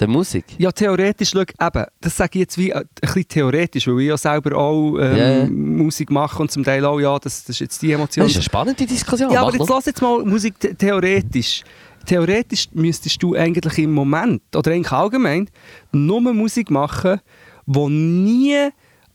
Der 0.00 0.08
Musik. 0.08 0.44
Ja, 0.58 0.72
theoretisch, 0.72 1.30
schau, 1.30 1.40
eben, 1.42 1.84
das 2.00 2.16
sage 2.16 2.30
ich 2.34 2.40
jetzt 2.40 2.58
wie 2.58 2.70
äh, 2.70 2.78
ein 2.78 2.84
bisschen 3.00 3.28
theoretisch, 3.28 3.86
weil 3.86 4.00
ich 4.00 4.08
ja 4.08 4.16
selber 4.16 4.56
auch 4.58 4.98
ähm, 4.98 5.16
ja. 5.16 5.46
Musik 5.46 6.10
mache 6.10 6.42
und 6.42 6.50
zum 6.50 6.64
Teil 6.64 6.84
auch, 6.84 6.98
ja, 6.98 7.16
das, 7.18 7.44
das 7.44 7.50
ist 7.56 7.60
jetzt 7.60 7.80
die 7.82 7.92
Emotion. 7.92 8.24
Das 8.24 8.32
ist 8.32 8.36
eine 8.38 8.42
spannende 8.42 8.86
Diskussion. 8.86 9.30
Ja, 9.30 9.42
Mach 9.42 9.48
aber 9.48 9.56
jetzt 9.58 9.68
lass 9.70 9.86
jetzt 9.86 10.02
mal 10.02 10.24
Musik 10.24 10.54
the- 10.60 10.74
theoretisch. 10.74 11.62
Theoretisch 12.06 12.68
müsstest 12.72 13.22
du 13.22 13.34
eigentlich 13.34 13.78
im 13.78 13.92
Moment, 13.92 14.42
oder 14.54 14.72
eigentlich 14.72 14.92
allgemein, 14.92 15.48
nur 15.92 16.20
Musik 16.20 16.70
machen, 16.70 17.20
die 17.66 17.88
nie 17.88 18.68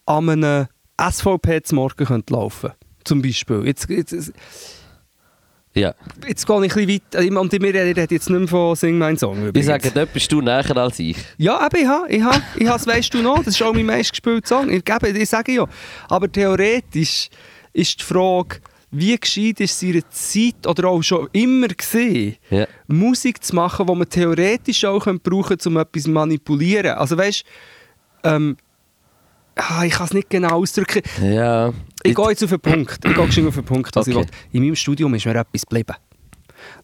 an 0.05 0.29
einem 0.29 0.67
SVP 0.99 1.61
zum 1.63 1.75
Morgen 1.77 2.05
könnte 2.05 2.33
laufen 2.33 2.71
Zum 3.03 3.21
Beispiel. 3.21 3.63
Jetzt, 3.65 3.89
jetzt, 3.89 4.33
ja. 5.73 5.93
jetzt 6.27 6.45
gehe 6.45 6.65
ich 6.65 6.75
ein 6.75 6.85
bisschen 6.87 7.01
weiter. 7.13 7.39
Und 7.41 7.51
wir 7.51 7.73
reden 7.73 8.07
jetzt 8.09 8.29
nicht 8.29 8.39
mehr 8.39 8.47
von 8.47 8.75
Sing 8.75 8.97
mein 8.97 9.17
Song. 9.17 9.37
Ich 9.39 9.47
übrigens. 9.49 9.65
sage, 9.65 9.91
dort 9.91 10.13
bist 10.13 10.31
du 10.31 10.41
näher 10.41 10.77
als 10.77 10.99
ich. 10.99 11.17
Ja, 11.37 11.65
eben, 11.65 11.81
ich 11.81 11.87
habe, 11.87 12.09
ich 12.11 12.21
habe, 12.23 12.41
ich 12.57 12.67
das 12.67 12.87
weisst 12.87 13.13
du 13.13 13.21
noch, 13.21 13.37
das 13.43 13.55
ist 13.55 13.61
auch 13.61 13.73
mein 13.73 13.85
meistgespielter 13.85 14.47
Song. 14.47 14.69
Ich, 14.69 14.83
gebe, 14.83 15.09
ich 15.09 15.29
sage 15.29 15.53
ja. 15.53 15.65
Aber 16.07 16.31
theoretisch 16.31 17.29
ist 17.73 17.99
die 17.99 18.03
Frage, 18.03 18.57
wie 18.91 19.17
gescheit 19.17 19.59
ist 19.59 19.73
es 19.75 19.83
in 19.83 19.93
einer 19.93 20.09
Zeit 20.09 20.65
oder 20.65 20.89
auch 20.89 21.01
schon 21.01 21.27
immer 21.31 21.67
gesehen, 21.67 22.37
Ja. 22.49 22.65
Musik 22.87 23.43
zu 23.43 23.55
machen, 23.55 23.85
die 23.85 23.95
man 23.95 24.09
theoretisch 24.09 24.83
auch 24.85 25.05
brauchen 25.05 25.43
könnte, 25.43 25.69
um 25.69 25.77
etwas 25.77 26.03
zu 26.03 26.09
manipulieren. 26.09 26.93
Also 26.97 27.17
weißt 27.17 27.43
ähm, 28.23 28.57
ah, 29.55 29.83
ich 29.83 29.93
kann 29.93 30.07
es 30.07 30.13
nicht 30.13 30.29
genau 30.29 30.61
ausdrücken. 30.61 31.01
Ja. 31.21 31.71
Ich 32.03 32.15
gehe 32.15 32.29
jetzt 32.29 32.43
auf 32.43 32.49
den 32.49 32.59
Punkt. 32.59 32.99
Ich 33.05 33.13
gehe 33.15 33.31
schon 33.31 33.47
auf 33.47 33.55
den 33.55 33.65
Punkt, 33.65 33.95
was 33.95 34.07
ich 34.07 34.15
Okay. 34.15 34.25
will. 34.25 34.31
In 34.51 34.63
meinem 34.63 34.75
Studium 34.75 35.13
ist 35.15 35.25
mir 35.25 35.35
etwas 35.35 35.61
geblieben. 35.65 35.95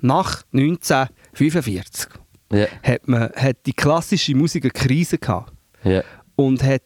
Nach 0.01 0.43
1945 0.53 2.07
Ja. 2.51 2.67
hat, 2.83 3.07
man, 3.07 3.29
hat 3.35 3.57
die 3.65 3.73
klassische 3.73 4.35
Musik 4.35 4.63
eine 4.65 4.71
Krise 4.71 5.17
gehabt 5.17 5.51
Ja. 5.83 6.03
und 6.35 6.63
hat 6.63 6.81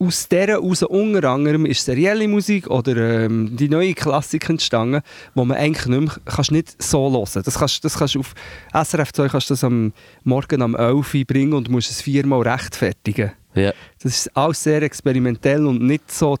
aus 0.00 0.28
dieser 0.28 0.46
heraus 0.52 0.84
unter 0.84 1.28
anderem 1.30 1.66
ist 1.66 1.84
serielle 1.84 2.28
Musik 2.28 2.68
oder 2.68 3.24
ähm, 3.24 3.56
die 3.56 3.68
neue 3.68 3.94
Klassik 3.94 4.48
entstanden, 4.48 5.00
wo 5.34 5.44
man 5.44 5.56
eigentlich 5.56 5.86
nicht 5.86 6.00
mehr, 6.00 6.12
kannst 6.24 6.52
nicht 6.52 6.80
so 6.80 7.10
hören. 7.10 7.42
Das 7.44 7.58
kannst, 7.58 7.84
das 7.84 7.98
kannst 7.98 8.16
auf 8.16 8.32
SRF 8.72 9.12
2 9.12 9.28
kannst 9.28 9.50
du 9.50 9.54
das 9.54 9.64
am 9.64 9.92
Morgen 10.22 10.62
am 10.62 10.76
11 10.76 11.14
Uhr 11.14 11.24
bringen 11.24 11.52
und 11.52 11.68
musst 11.68 11.90
es 11.90 12.00
viermal 12.00 12.42
rechtfertigen. 12.42 13.32
Ja. 13.54 13.72
Das 14.00 14.12
ist 14.18 14.36
alles 14.36 14.62
sehr 14.62 14.82
experimentell 14.82 15.66
und 15.66 15.82
nicht 15.82 16.12
so 16.12 16.36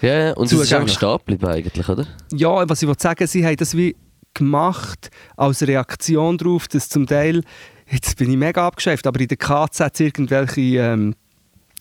Ja. 0.00 0.32
Und 0.32 0.46
es 0.46 0.52
ist 0.52 0.74
auch 0.74 0.88
stehen 0.88 1.18
geblieben 1.18 1.46
eigentlich, 1.46 1.88
oder? 1.88 2.06
Ja, 2.32 2.68
was 2.68 2.82
ich 2.82 2.88
will 2.88 2.98
sagen, 2.98 3.26
sie 3.26 3.44
haben 3.44 3.56
das 3.56 3.76
wie 3.76 3.94
gemacht 4.34 5.10
als 5.36 5.62
Reaktion 5.62 6.38
darauf, 6.38 6.68
dass 6.68 6.88
zum 6.88 7.06
Teil, 7.06 7.42
jetzt 7.90 8.16
bin 8.16 8.30
ich 8.30 8.36
mega 8.36 8.66
abgeschäft, 8.66 9.06
aber 9.06 9.20
in 9.20 9.28
der 9.28 9.36
KZ 9.36 10.00
irgendwelche 10.00 10.60
ähm, 10.60 11.14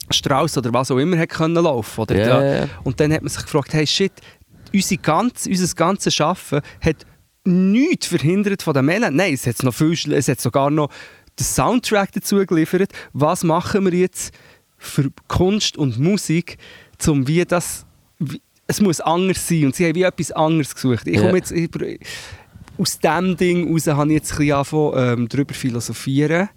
Strauß 0.10 0.58
oder 0.58 0.74
was 0.74 0.92
auch 0.92 0.98
immer 0.98 1.18
hat 1.18 1.30
können 1.30 1.56
laufen 1.56 2.02
oder 2.02 2.16
da. 2.16 2.56
ja. 2.56 2.68
Und 2.84 3.00
dann 3.00 3.14
hat 3.14 3.22
man 3.22 3.30
sich 3.30 3.44
gefragt, 3.44 3.74
hey 3.74 3.88
shit, 3.88 4.12
unsere 4.74 5.02
ganz, 5.02 5.46
unser 5.46 5.76
ganzes 5.76 6.14
Schaffen 6.14 6.62
hat 6.82 7.06
nichts 7.44 8.08
verhindert 8.08 8.62
von 8.62 8.74
den 8.74 8.86
Männern. 8.86 9.16
Nein, 9.16 9.34
es 9.34 9.48
hat 9.48 9.64
noch 9.64 9.74
viel, 9.74 10.14
es 10.14 10.28
hat 10.28 10.42
sogar 10.42 10.70
noch 10.70 10.90
den 11.40 11.46
Soundtrack 11.46 12.12
dazu 12.12 12.46
geliefert. 12.46 12.92
Was 13.14 13.44
machen 13.44 13.86
wir 13.86 13.98
jetzt 13.98 14.34
für 14.78 15.10
Kunst 15.28 15.78
und 15.78 16.00
Musik, 16.00 16.58
um 17.08 17.28
wie 17.28 17.46
das 17.46 17.86
wie, 17.86 17.91
es 18.72 18.82
muss 18.82 19.00
anders 19.02 19.48
sein 19.48 19.66
und 19.66 19.76
sie 19.76 19.86
haben 19.86 19.96
wie 19.96 20.04
etwas 20.04 20.32
anderes 20.32 20.74
gesucht. 20.74 21.08
Ich 21.08 21.16
Ja. 21.16 21.22
komme 21.22 21.38
jetzt 21.38 21.52
ich, 21.52 21.70
aus 22.78 22.98
diesem 23.00 23.38
Ding 23.38 23.68
heraus 23.68 23.88
habe 23.88 24.10
ich 24.10 24.16
jetzt 24.16 24.32
ein 24.34 24.38
bisschen 24.38 24.54
angefangen, 24.56 25.20
ähm, 25.22 25.30
darüber 25.30 25.54
philosophieren, 25.54 26.50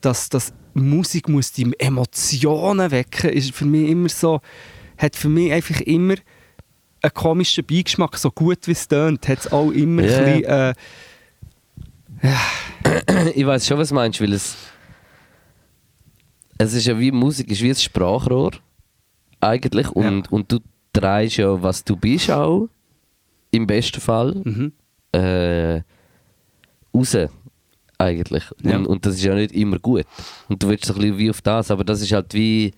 dass, 0.00 0.28
dass 0.28 0.52
Musik 0.74 1.28
muss 1.28 1.52
die 1.52 1.72
Emotionen 1.78 2.90
wecken, 2.90 3.30
ist 3.30 3.52
für 3.54 3.64
mich 3.64 3.88
immer 3.90 4.08
so, 4.08 4.40
hat 4.98 5.14
für 5.16 5.28
mich 5.28 5.52
einfach 5.52 5.80
immer 5.82 6.14
einen 7.02 7.14
komischen 7.14 7.64
Beigeschmack, 7.64 8.16
so 8.16 8.30
gut 8.30 8.66
wie 8.66 8.72
es 8.72 8.88
tönt, 8.88 9.28
hat 9.28 9.38
es 9.40 9.52
auch 9.52 9.70
immer 9.70 10.02
Ja. 10.02 10.18
ein 10.18 10.24
bisschen, 10.24 10.44
äh, 10.44 10.74
ich 13.34 13.46
weiß 13.46 13.66
schon, 13.66 13.78
was 13.78 13.88
du 13.90 13.94
meinst, 13.94 14.20
weil 14.20 14.32
es. 14.32 14.56
Es 16.58 16.72
ist 16.72 16.86
ja 16.86 16.98
wie 16.98 17.12
Musik, 17.12 17.50
ist 17.50 17.60
wie 17.62 17.68
ein 17.68 17.74
Sprachrohr. 17.74 18.52
Eigentlich. 19.40 19.90
Und, 19.90 20.32
und 20.32 20.50
du 20.50 20.60
drehst 20.96 21.36
ja, 21.36 21.62
was 21.62 21.84
du 21.84 21.96
bist 21.96 22.30
auch. 22.30 22.68
Im 23.50 23.66
besten 23.66 24.00
Fall. 24.00 24.34
mhm. 24.44 24.72
Äh, 25.12 25.82
raus. 26.92 27.16
Eigentlich. 27.98 28.44
Ja. 28.62 28.76
Und, 28.76 28.86
und 28.86 29.06
das 29.06 29.14
ist 29.14 29.24
ja 29.24 29.34
nicht 29.34 29.52
immer 29.52 29.78
gut. 29.78 30.04
Und 30.48 30.62
du 30.62 30.68
willst 30.68 30.84
so 30.84 30.94
ein 30.94 31.00
bisschen 31.00 31.18
wie 31.18 31.30
auf 31.30 31.40
das, 31.40 31.70
aber 31.70 31.84
das 31.84 32.02
ist 32.02 32.12
halt 32.12 32.34
wie. 32.34 32.72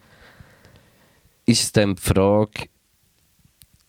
Ist 1.45 1.63
es 1.63 1.73
dann 1.73 1.95
die 1.95 2.03
Frage, 2.03 2.69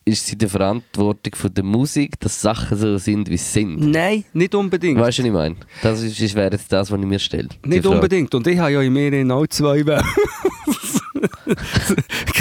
ist 0.04 0.26
es 0.26 0.32
in 0.32 0.38
der 0.38 0.48
Verantwortung 0.48 1.34
von 1.34 1.52
der 1.52 1.62
Musik, 1.62 2.18
dass 2.18 2.40
Sachen 2.40 2.76
so 2.76 2.96
sind, 2.96 3.28
wie 3.28 3.36
sie 3.36 3.60
sind? 3.60 3.90
Nein, 3.90 4.24
nicht 4.32 4.54
unbedingt. 4.54 4.98
Weißt 4.98 5.18
du, 5.18 5.22
was 5.22 5.26
ich 5.26 5.32
meine? 5.32 5.56
Das 5.82 6.02
ist, 6.02 6.18
ist 6.18 6.34
wäre 6.34 6.52
jetzt 6.52 6.72
das, 6.72 6.90
was 6.90 6.98
ich 6.98 7.06
mir 7.06 7.18
stelle. 7.18 7.48
Nicht 7.64 7.86
unbedingt. 7.86 8.34
Und 8.34 8.46
ich 8.46 8.58
habe 8.58 8.72
ja 8.72 8.80
in 8.80 8.92
mir 8.92 9.34
auch 9.34 9.46
zwei 9.46 9.84
Wellen. 9.84 10.04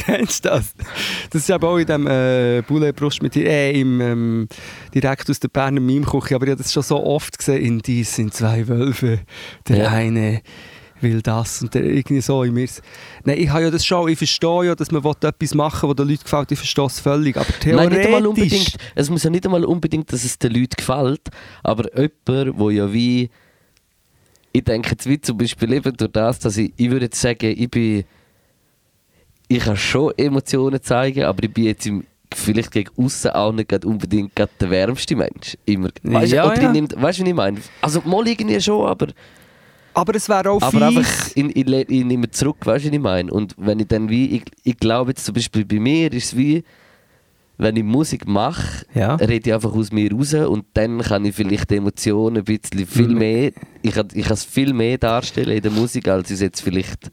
Kennst 0.10 0.46
du 0.46 0.50
das? 0.50 0.74
Das 1.30 1.42
ist 1.44 1.50
eben 1.50 1.64
auch 1.64 1.78
in 1.78 1.86
dem 1.86 2.08
äh, 2.08 2.62
Boulet 2.68 2.96
Brust 2.96 3.22
mit 3.22 3.36
äh, 3.36 3.72
im, 3.72 4.02
ähm, 4.02 4.48
direkt 4.94 5.30
aus 5.30 5.40
der 5.40 5.50
Berner 5.50 5.82
Mimküche. 5.82 6.36
Aber 6.36 6.46
ich 6.46 6.52
habe 6.52 6.64
das 6.64 6.74
schon 6.74 6.84
so 6.84 7.04
oft 7.04 7.38
gesehen. 7.38 7.62
In 7.64 7.80
dies 7.80 8.16
sind 8.16 8.34
zwei 8.34 8.68
Wölfe. 8.68 9.20
Der 9.68 9.78
Ja. 9.78 9.90
eine 9.90 10.42
will 11.02 11.22
das 11.22 11.62
und 11.62 11.74
der 11.74 11.84
irgendwie 11.86 12.22
so 12.22 12.44
in 12.44 12.54
mir. 12.54 12.68
Nein, 13.24 13.38
ich 13.38 13.50
habe 13.50 13.64
ja 13.64 13.72
das 13.72 13.86
schon. 13.86 14.10
Ich 14.10 14.18
verstehe 14.18 14.66
ja, 14.66 14.76
dass 14.76 14.92
man 14.92 15.04
etwas 15.06 15.54
machen 15.56 15.84
will, 15.84 15.90
was 15.90 15.96
den 15.96 16.10
Leuten 16.10 16.24
gefällt. 16.24 16.52
Ich 16.52 16.60
verstehe 16.60 16.86
es 16.86 17.00
völlig. 17.00 17.38
Aber 17.38 17.46
Nein, 17.66 17.90
nicht 17.90 18.06
einmal 18.06 18.22
theoretisch... 18.22 18.28
unbedingt. 18.28 18.76
Es 18.96 19.10
muss 19.10 19.24
ja 19.24 19.30
nicht 19.30 19.46
einmal 19.46 19.64
unbedingt, 19.64 20.12
dass 20.12 20.24
es 20.24 20.38
den 20.38 20.52
Leuten 20.52 20.76
gefällt, 20.76 21.22
aber 21.64 21.86
jemand, 21.98 22.60
wo 22.60 22.70
ja 22.70 22.92
wie. 22.92 23.30
Ich 24.52 24.64
denke 24.64 24.90
jetzt 24.92 25.08
wie 25.08 25.22
zum 25.22 25.38
Beispiel 25.38 25.72
eben 25.74 25.96
durch 25.96 26.12
das, 26.12 26.40
dass 26.40 26.58
ich, 26.58 26.74
ich 26.76 26.90
würde 26.90 27.06
jetzt 27.06 27.22
sagen, 27.22 27.54
ich 27.56 27.70
bin. 27.70 28.04
Ich 29.52 29.60
kann 29.66 29.76
schon 29.76 30.14
Emotionen 30.16 30.82
zeigen, 30.82 31.24
aber 31.24 31.44
ich 31.44 31.52
bin 31.54 31.64
jetzt 31.66 31.86
im, 31.88 32.04
vielleicht 32.34 32.72
gegen 32.72 32.92
außen 32.96 33.32
auch 33.32 33.52
nicht 33.52 33.84
unbedingt 33.84 34.32
der 34.38 34.70
wärmste 34.70 35.16
Mensch. 35.16 35.58
Immer. 35.66 35.90
Weißt, 36.04 36.32
Ja, 36.32 36.48
du, 36.48 36.62
ja. 36.62 36.72
du, 36.72 36.88
was 37.02 37.18
ich 37.20 37.34
meine? 37.34 37.58
Also 37.82 38.02
mal 38.06 38.28
irgendwie 38.28 38.62
schon, 38.62 38.86
aber, 38.88 39.08
Aber 39.96 40.14
es 40.16 40.30
wäre 40.30 40.52
auch 40.52 40.62
aber 40.62 40.88
einfach, 40.88 41.32
ich, 41.36 41.56
ich, 41.56 41.68
ich 41.68 42.06
nehme 42.06 42.30
zurück, 42.30 42.58
weißt 42.64 42.86
du, 42.86 42.90
was 42.90 42.94
ich 42.96 43.02
meine? 43.02 43.32
Und 43.34 43.56
wenn 43.58 43.80
ich 43.80 43.88
dann 43.88 44.08
wie, 44.08 44.36
ich, 44.38 44.44
ich 44.64 44.78
glaube 44.78 45.12
jetzt 45.12 45.26
zum 45.26 45.34
Beispiel 45.34 45.66
bei 45.66 45.80
mir 45.80 46.14
ist 46.14 46.26
es 46.26 46.38
wie, 46.38 46.64
wenn 47.58 47.76
ich 47.76 47.84
Musik 47.84 48.28
mache, 48.28 48.86
Ja. 48.94 49.16
rede 49.16 49.50
ich 49.50 49.54
einfach 49.54 49.74
aus 49.74 49.92
mir 49.92 50.12
raus 50.14 50.34
und 50.36 50.66
dann 50.76 51.00
kann 51.02 51.26
ich 51.26 51.36
vielleicht 51.36 51.72
die 51.72 51.78
Emotionen 51.78 52.38
ein 52.38 52.44
bisschen 52.44 52.86
viel 52.86 53.10
Mhm. 53.10 53.18
mehr, 53.18 53.52
ich 53.82 53.94
kann, 53.96 54.08
ich 54.14 54.24
kann 54.26 54.34
es 54.36 54.46
viel 54.46 54.74
mehr 54.74 54.98
darstellen 55.00 55.58
in 55.58 55.64
der 55.64 55.72
Musik, 55.72 56.08
als 56.08 56.30
ich 56.30 56.36
es 56.36 56.42
jetzt 56.42 56.62
vielleicht 56.62 57.10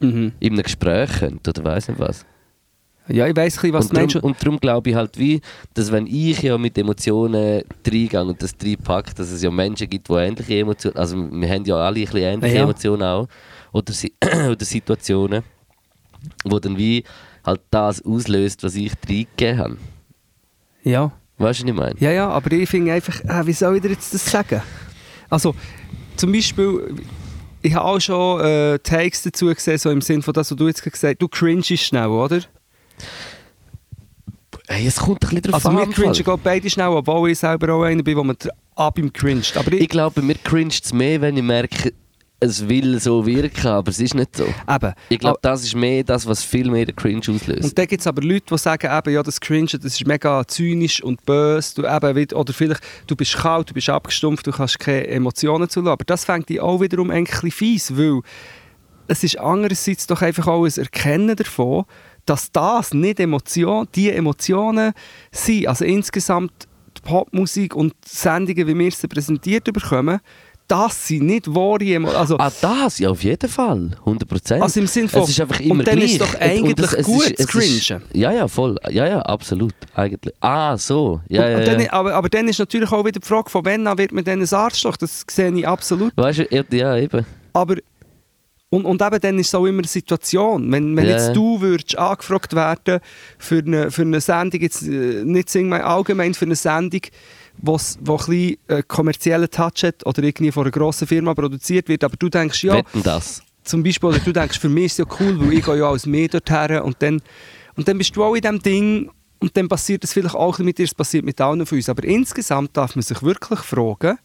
Mhm. 0.00 0.32
in 0.40 0.52
einem 0.52 0.62
Gespräch 0.62 1.10
könnte 1.18 1.50
oder 1.50 1.64
weiß 1.64 1.88
nicht 1.88 1.98
was. 2.00 2.24
Ja, 3.08 3.26
ich 3.26 3.32
bisschen, 3.34 3.72
was 3.72 3.86
und, 3.86 3.92
du 3.94 4.00
meinst. 4.00 4.14
darum, 4.16 4.30
und 4.30 4.42
darum 4.42 4.60
glaube 4.60 4.90
ich 4.90 4.96
halt 4.96 5.18
wie, 5.18 5.40
dass 5.72 5.90
wenn 5.90 6.06
ich 6.06 6.42
ja 6.42 6.58
mit 6.58 6.76
Emotionen 6.76 7.62
reingehe 7.86 8.22
und 8.22 8.42
das 8.42 8.54
reinpacke, 8.62 9.14
dass 9.14 9.30
es 9.30 9.42
ja 9.42 9.50
Menschen 9.50 9.88
gibt, 9.88 10.08
die 10.08 10.12
ähnliche 10.12 10.58
Emotionen, 10.58 10.96
also 10.96 11.16
wir 11.16 11.48
haben 11.48 11.64
ja 11.64 11.76
alle 11.76 12.00
ein 12.00 12.04
bisschen 12.04 12.18
ähnliche 12.20 12.56
Ja. 12.56 12.62
Emotionen 12.64 13.02
auch, 13.02 13.26
oder, 13.72 13.92
oder 14.50 14.64
Situationen, 14.64 15.42
wo 16.44 16.58
dann 16.58 16.76
wie 16.76 17.02
halt 17.46 17.62
das 17.70 18.04
auslöst, 18.04 18.62
was 18.62 18.74
ich 18.74 18.92
reingegeben 19.08 19.58
habe. 19.58 19.76
Ja. 20.84 21.10
Weißt 21.38 21.60
du, 21.60 21.64
was 21.64 21.70
ich 21.70 21.74
meine? 21.74 21.94
Ja, 22.00 22.10
ja, 22.10 22.28
aber 22.28 22.52
ich 22.52 22.68
finde 22.68 22.92
einfach, 22.92 23.24
äh, 23.24 23.46
wie 23.46 23.52
soll 23.52 23.76
ich 23.76 23.82
dir 23.82 23.90
jetzt 23.90 24.12
das 24.12 24.30
sagen? 24.30 24.60
Also, 25.30 25.54
zum 26.16 26.32
Beispiel, 26.32 26.94
ich 27.68 27.74
habe 27.74 27.84
auch 27.86 28.00
schon 28.00 28.40
äh, 28.40 28.78
Takes 28.80 29.22
dazu 29.22 29.46
gesehen, 29.46 29.78
so 29.78 29.90
im 29.90 30.00
Sinn 30.00 30.22
von 30.22 30.34
das, 30.34 30.50
was 30.50 30.56
du 30.56 30.66
jetzt 30.66 30.82
gesagt 30.82 31.02
hast. 31.04 31.18
Du 31.22 31.28
cringest 31.28 31.84
schnell, 31.84 32.06
oder? 32.08 32.40
Hey, 34.68 34.86
es 34.86 34.96
kommt 34.96 35.22
ein 35.24 35.28
bisschen 35.28 35.42
drauf 35.42 35.54
Also, 35.54 35.68
an. 35.70 35.76
wir 35.76 35.82
im 35.84 35.92
Fall. 35.92 36.04
cringen 36.12 36.24
gerade 36.24 36.40
beide 36.44 36.68
schnell, 36.68 36.88
obwohl 36.88 37.30
ich 37.30 37.38
selber 37.38 37.72
auch 37.72 37.82
einer 37.84 38.02
bin, 38.02 38.16
wo 38.16 38.24
man 38.24 38.36
ab 38.74 38.98
ihm 38.98 39.12
cringed. 39.12 39.56
Aber 39.56 39.72
ich, 39.72 39.82
Ich 39.82 39.88
glaube, 39.88 40.20
mir 40.20 40.34
cringet 40.34 40.84
es 40.84 40.92
mehr, 40.92 41.20
wenn 41.20 41.36
ich 41.36 41.42
merke, 41.42 41.92
es 42.40 42.68
will 42.68 43.00
so 43.00 43.26
wirken, 43.26 43.66
aber 43.66 43.90
es 43.90 43.98
ist 43.98 44.14
nicht 44.14 44.36
so. 44.36 44.44
eben. 44.44 44.92
Ich 45.08 45.18
glaube, 45.18 45.38
das 45.42 45.64
ist 45.64 45.74
mehr 45.74 46.04
das, 46.04 46.26
was 46.26 46.44
viel 46.44 46.70
mehr 46.70 46.86
den 46.86 46.94
Cringe 46.94 47.18
auslöst. 47.18 47.64
Und 47.64 47.76
dann 47.76 47.86
gibt 47.86 48.00
es 48.00 48.06
aber 48.06 48.22
Leute, 48.22 48.46
die 48.50 48.58
sagen, 48.58 48.96
eben, 48.96 49.14
ja, 49.14 49.22
das 49.22 49.40
Cringe, 49.40 49.66
das 49.72 49.84
ist 49.84 50.06
mega 50.06 50.46
zynisch 50.46 51.02
und 51.02 51.24
böse. 51.26 51.82
Du, 51.82 51.88
eben, 51.88 52.32
oder 52.32 52.52
vielleicht, 52.52 52.82
du 53.08 53.16
bist 53.16 53.36
kalt, 53.36 53.70
du 53.70 53.74
bist 53.74 53.88
abgestumpft, 53.88 54.46
du 54.46 54.52
kannst 54.52 54.78
keine 54.78 55.08
Emotionen 55.08 55.68
zulassen. 55.68 55.92
Aber 55.92 56.04
das 56.04 56.24
fängt 56.24 56.48
dich 56.48 56.60
auch 56.60 56.80
wiederum 56.80 57.10
ein 57.10 57.24
bisschen 57.24 57.50
fies, 57.50 57.96
weil 57.96 58.20
es 59.08 59.24
ist 59.24 59.38
andererseits 59.38 60.06
doch 60.06 60.22
einfach 60.22 60.46
auch 60.46 60.64
ein 60.64 60.72
Erkennen 60.76 61.34
davon, 61.34 61.86
dass 62.24 62.52
das 62.52 62.94
nicht 62.94 63.18
Emotion, 63.18 63.88
die 63.94 64.10
Emotionen 64.10 64.92
sind. 65.32 65.66
Also 65.66 65.84
insgesamt 65.84 66.68
die 66.96 67.00
Popmusik 67.00 67.74
und 67.74 67.94
die 68.04 68.16
Sendungen, 68.16 68.66
wie 68.66 68.78
wir 68.78 68.90
sie 68.92 69.08
präsentiert 69.08 69.64
bekommen, 69.64 70.20
das 70.68 71.08
sind 71.08 71.24
nicht 71.26 71.48
wahre 71.52 71.82
Emotionen. 71.84 72.20
Also, 72.20 72.36
Ah, 72.38 72.52
das, 72.60 72.98
ja, 72.98 73.08
auf 73.10 73.24
jeden 73.24 73.48
Fall. 73.48 73.90
100 74.04 74.28
Prozent. 74.28 74.62
Also 74.62 74.80
im 74.80 74.86
Sinn 74.86 75.08
von- 75.08 75.22
Es 75.22 75.30
ist 75.30 75.40
einfach 75.40 75.58
und 75.60 75.66
immer 75.66 75.82
dann 75.84 75.96
gleich. 75.96 76.12
ist 76.12 76.20
doch 76.20 76.34
Und 76.34 76.40
eigentlich 76.42 76.74
das- 76.76 77.02
gut 77.04 77.24
ist- 77.30 77.50
zu 77.50 77.58
ist- 77.58 77.86
cringen. 77.88 78.02
Ja, 78.12 78.32
ja, 78.32 78.46
voll. 78.48 78.76
Ja, 78.90 79.06
ja, 79.06 79.20
absolut. 79.22 79.74
Eigentlich. 79.94 80.34
Ah, 80.40 80.76
so. 80.76 81.20
Ja, 81.28 81.44
und, 81.44 81.50
ja, 81.52 81.58
und 81.58 81.66
dann, 81.66 81.80
ja. 81.80 81.92
aber, 81.92 82.14
aber 82.14 82.28
dann 82.28 82.46
ist 82.48 82.58
natürlich 82.58 82.92
auch 82.92 83.04
wieder 83.04 83.18
die 83.18 83.26
Frage, 83.26 83.50
von 83.50 83.64
wann 83.64 83.86
an 83.86 83.98
wird 83.98 84.12
man 84.12 84.24
dann 84.24 84.40
ein 84.42 84.48
Arschloch? 84.54 84.96
Das 84.96 85.24
sehe 85.30 85.50
ich 85.52 85.66
absolut. 85.66 86.12
Weißt 86.16 86.40
du, 86.50 86.64
ja, 86.76 86.96
eben. 86.96 87.24
Aber 87.54 87.76
und, 88.70 88.84
und 88.84 89.00
eben 89.00 89.20
dann 89.20 89.38
ist 89.38 89.46
es 89.48 89.54
auch 89.54 89.64
immer 89.64 89.78
eine 89.78 89.86
Situation. 89.88 90.70
Wenn, 90.70 90.94
wenn 90.94 91.06
Ja. 91.06 91.12
jetzt 91.12 91.34
du 91.34 91.58
würdest 91.62 91.96
angefragt 91.96 92.54
werden 92.54 93.00
für 93.38 93.60
eine, 93.60 93.90
für 93.90 94.02
eine 94.02 94.20
Sendung, 94.20 94.60
jetzt 94.60 94.82
äh, 94.82 95.22
nicht 95.24 95.56
allgemein 95.56 96.34
für 96.34 96.44
eine 96.44 96.54
Sendung, 96.54 97.00
wo's, 97.62 97.98
wo 98.00 98.12
ein 98.12 98.18
bisschen 98.18 98.56
äh, 98.68 98.82
kommerziellen 98.86 99.50
Touch 99.50 99.82
hat 99.82 100.06
oder 100.06 100.22
irgendwie 100.22 100.52
von 100.52 100.64
einer 100.64 100.70
grossen 100.70 101.06
Firma 101.06 101.34
produziert 101.34 101.88
wird, 101.88 102.04
aber 102.04 102.16
du 102.16 102.28
denkst, 102.28 102.64
ja, 102.64 102.74
Wetten 102.74 103.02
das. 103.02 103.42
zum 103.64 103.82
Beispiel, 103.82 104.08
oder 104.10 104.18
du 104.18 104.32
denkst, 104.32 104.58
für 104.58 104.68
mich 104.68 104.86
ist 104.86 104.92
es 104.92 104.98
ja 104.98 105.16
cool, 105.20 105.38
weil 105.40 105.54
ich 105.54 105.64
gehe 105.64 105.78
ja 105.78 105.90
als 105.90 106.06
mehr 106.06 106.28
dorthin 106.28 106.80
und 106.80 106.96
dann, 107.00 107.20
und 107.76 107.88
dann 107.88 107.98
bist 107.98 108.14
du 108.16 108.24
auch 108.24 108.34
in 108.34 108.42
diesem 108.42 108.60
Ding 108.60 109.10
und 109.40 109.56
dann 109.56 109.68
passiert 109.68 110.04
es 110.04 110.12
vielleicht 110.12 110.34
auch 110.34 110.58
mit 110.58 110.78
dir, 110.78 110.84
es 110.84 110.94
passiert 110.94 111.24
mit 111.24 111.40
allen 111.40 111.64
von 111.64 111.78
uns. 111.78 111.88
Aber 111.88 112.04
insgesamt 112.04 112.76
darf 112.76 112.96
man 112.96 113.02
sich 113.02 113.22
wirklich 113.22 113.60
fragen, 113.60 114.18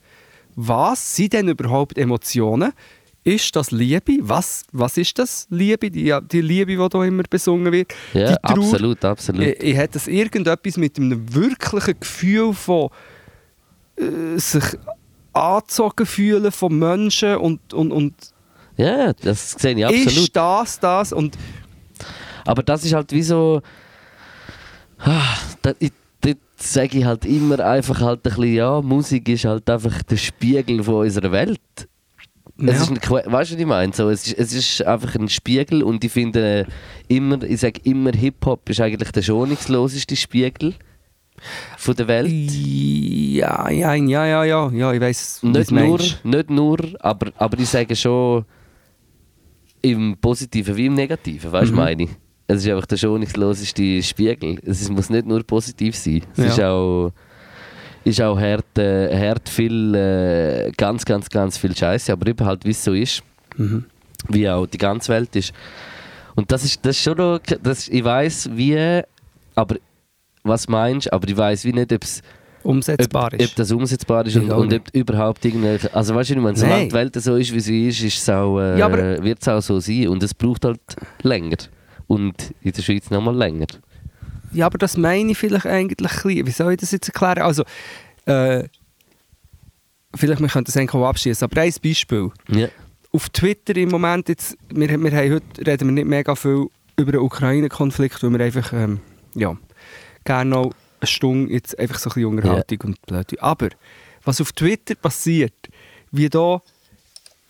was 0.56 1.16
sind 1.16 1.34
denn 1.34 1.48
überhaupt 1.50 1.98
Emotionen? 1.98 2.74
Ist 3.24 3.56
das 3.56 3.72
Liebe? 3.72 4.18
Was, 4.20 4.66
was 4.74 4.98
ist 4.98 5.18
das 5.18 5.48
Liebe? 5.50 5.90
Die, 5.90 6.14
die 6.30 6.42
Liebe, 6.42 6.76
die 6.76 6.78
hier 6.78 7.04
immer 7.04 7.24
besungen 7.30 7.72
wird? 7.72 7.94
Ja, 8.14 8.36
absolut, 8.42 9.06
absolut. 9.06 9.46
Ich, 9.46 9.64
ich 9.64 9.78
hat 9.78 9.96
das 9.96 10.08
irgendetwas 10.08 10.76
mit 10.76 10.98
einem 10.98 11.34
wirklichen 11.34 12.00
Gefühl 12.00 12.54
von 12.54 12.90
äh, 13.98 14.38
sich 14.40 14.64
angezogen 15.34 16.06
fühlen 16.06 16.52
von 16.52 16.78
Menschen 16.78 17.38
und, 17.38 17.74
und, 17.74 17.92
und 17.92 18.14
Ja, 18.78 19.14
das 19.14 19.52
sehe 19.54 19.76
ich 19.76 19.86
absolut. 19.86 20.08
ist 20.08 20.36
das 20.36 20.80
das? 20.80 21.14
Und 21.14 21.38
Aber 22.46 22.62
das 22.64 22.84
ist 22.86 22.94
halt 22.94 23.12
wie 23.12 23.24
so. 23.24 23.62
Ah, 25.00 25.36
da, 25.62 25.74
ich, 25.80 25.92
dort 26.22 26.38
sage 26.58 27.00
ich 27.00 27.06
halt 27.06 27.26
immer 27.26 27.60
einfach 27.60 28.00
halt 28.00 28.20
ein 28.20 28.22
bisschen, 28.24 28.54
ja, 28.54 28.82
Musik 28.82 29.28
ist 29.30 29.46
halt 29.46 29.70
einfach 29.70 30.02
der 30.04 30.18
Spiegel 30.18 30.84
von 30.84 30.96
unserer 30.96 31.32
Welt. 31.32 31.60
Es 32.58 32.66
Ja. 32.66 32.72
ist 32.84 32.90
ein, 32.92 32.98
weißt 32.98 33.28
du, 33.28 33.32
was 33.32 33.52
ich 33.52 33.66
meine? 33.66 33.94
So, 33.94 34.10
es, 34.10 34.28
ist, 34.28 34.38
es 34.38 34.54
ist 34.54 34.86
einfach 34.86 35.16
ein 35.16 35.28
Spiegel 35.28 35.82
und 35.84 36.04
ich 36.06 36.12
finde 36.12 36.66
äh, 37.10 37.14
immer, 37.14 37.42
ich 37.44 37.60
sage 37.60 37.82
immer, 37.84 38.12
Hip-Hop 38.12 38.70
ist 38.70 38.80
eigentlich 38.80 39.12
der 39.12 39.24
schonungsloseste 39.24 40.16
Spiegel 40.16 40.76
von 41.78 41.96
der 41.96 42.08
Welt. 42.08 42.30
Ja, 42.52 43.70
ja, 43.70 43.94
ja, 43.94 44.26
ja, 44.26 44.44
ja, 44.44 44.70
ja, 44.72 44.94
ich 44.94 45.02
weiß, 45.02 45.44
Nicht 45.44 45.72
nur, 45.72 46.00
nicht 46.24 46.50
nur 46.50 46.78
aber, 47.00 47.32
aber 47.38 47.60
ich 47.60 47.70
sage 47.70 47.96
schon 47.96 48.46
im 49.82 50.16
Positiven 50.18 50.76
wie 50.78 50.86
im 50.86 50.94
Negativen, 50.94 51.52
weißt 51.52 51.70
du, 51.72 51.74
Mhm. 51.74 51.80
meine 51.80 52.04
ich? 52.04 52.10
Es 52.48 52.64
ist 52.66 52.70
einfach 52.72 52.86
der 52.86 52.98
schonungsloseste 52.98 54.04
Spiegel. 54.04 54.60
Es 54.66 54.90
muss 54.90 55.10
nicht 55.10 55.26
nur 55.26 55.44
positiv 55.44 55.96
sein. 55.96 56.22
Es 56.36 56.38
Ja. 56.44 56.46
ist 56.52 56.62
auch, 56.62 57.12
ist 58.04 58.22
auch 58.22 58.38
hart, 58.40 58.78
äh, 58.78 59.18
hart 59.30 59.48
viel, 59.50 59.96
äh, 59.96 60.72
ganz, 60.78 61.06
ganz, 61.06 61.30
ganz 61.30 61.58
viel 61.58 61.76
Scheiße, 61.76 62.12
aber 62.12 62.28
eben 62.28 62.46
halt, 62.46 62.66
wie 62.66 62.72
es 62.72 62.84
so 62.84 62.94
ist, 62.94 63.24
Mhm. 63.58 63.86
wie 64.30 64.50
auch 64.50 64.66
die 64.68 64.78
ganze 64.78 65.12
Welt 65.14 65.36
ist. 65.36 65.54
Und 66.36 66.52
das 66.52 66.64
ist, 66.66 66.86
das 66.86 66.98
ist 66.98 67.04
schon 67.04 67.18
noch, 67.18 67.40
das, 67.62 67.88
ich 67.88 68.04
weiß 68.04 68.50
wie, 68.54 69.02
aber 69.56 69.76
was 70.44 70.68
meinst 70.68 71.08
du, 71.08 71.14
aber 71.14 71.28
ich 71.28 71.38
weiß 71.38 71.66
wie 71.66 71.74
nicht, 71.74 71.92
ob 71.94 72.04
es 72.04 72.22
Umsetzbar 72.64 73.28
ob, 73.34 73.34
ist. 73.34 73.50
ob 73.50 73.56
das 73.56 73.72
umsetzbar 73.72 74.26
ist 74.26 74.36
Ich 74.36 74.42
und, 74.42 74.52
und 74.52 74.74
ob 74.74 74.90
überhaupt 74.94 75.44
irgendwelche. 75.44 75.94
Also 75.94 76.16
weißt 76.16 76.30
du, 76.32 76.36
ich 76.36 76.40
meine, 76.40 76.58
solange 76.58 76.78
Nein. 76.78 76.90
die 76.90 76.96
Welt 76.96 77.22
so 77.22 77.36
ist, 77.36 77.54
wie 77.54 77.60
sie 77.60 77.88
ist, 77.90 78.02
ist 78.02 78.30
auch, 78.30 78.60
äh, 78.60 78.80
Ja, 78.80 78.92
wird 78.92 79.42
es 79.42 79.48
auch 79.48 79.62
so 79.62 79.80
sein. 79.80 80.08
Und 80.08 80.24
es 80.24 80.34
braucht 80.34 80.66
halt 80.66 80.80
länger. 81.22 81.58
Und 82.08 82.54
in 82.62 82.72
der 82.72 82.82
Schweiz 82.82 83.10
nochmal 83.10 83.36
länger. 83.36 83.68
Ja, 84.54 84.68
aber 84.68 84.78
das 84.78 84.98
meine 84.98 85.32
ich 85.32 85.38
vielleicht 85.38 85.66
eigentlich 85.66 85.98
ein 86.00 86.24
bisschen. 86.24 86.48
Wie 86.48 86.52
soll 86.52 86.74
ich 86.74 86.80
das 86.80 86.92
jetzt 86.92 87.08
erklären? 87.08 87.40
Also, 87.40 87.64
äh, 88.26 88.64
vielleicht 90.16 90.42
wir 90.42 90.48
können 90.48 90.66
das 90.66 90.78
eigentlich 90.78 90.94
auch 90.94 91.08
abschließen. 91.08 91.44
Aber 91.44 91.62
ein 91.62 91.74
Beispiel. 91.84 92.32
Ja. 92.50 92.68
Auf 93.12 93.30
Twitter 93.30 93.76
im 93.76 93.90
Moment, 93.90 94.30
jetzt, 94.30 94.58
wir, 94.70 94.88
wir 94.88 95.12
haben 95.12 95.34
heute 95.34 95.68
reden 95.68 95.88
wir 95.90 95.94
nicht 95.94 96.08
mega 96.08 96.34
viel 96.36 96.68
über 96.98 97.12
den 97.12 97.22
Ukraine-Konflikt, 97.22 98.24
weil 98.24 98.32
wir 98.32 98.46
einfach, 98.46 98.74
ähm, 98.74 99.00
ja, 99.36 99.58
gerne 100.24 100.50
noch 100.50 100.74
eine 101.00 101.08
Stunde 101.08 101.54
jetzt 101.54 101.78
einfach 101.78 102.00
so 102.00 102.10
ein 102.10 102.14
bisschen 102.14 102.30
Unterhaltung 102.30 102.80
und 102.82 103.02
blöd. 103.06 103.42
Aber 103.42 103.70
was 104.24 104.42
auf 104.42 104.52
Twitter 104.52 104.96
passiert, 104.96 105.54
wie 106.12 106.30
da 106.30 106.62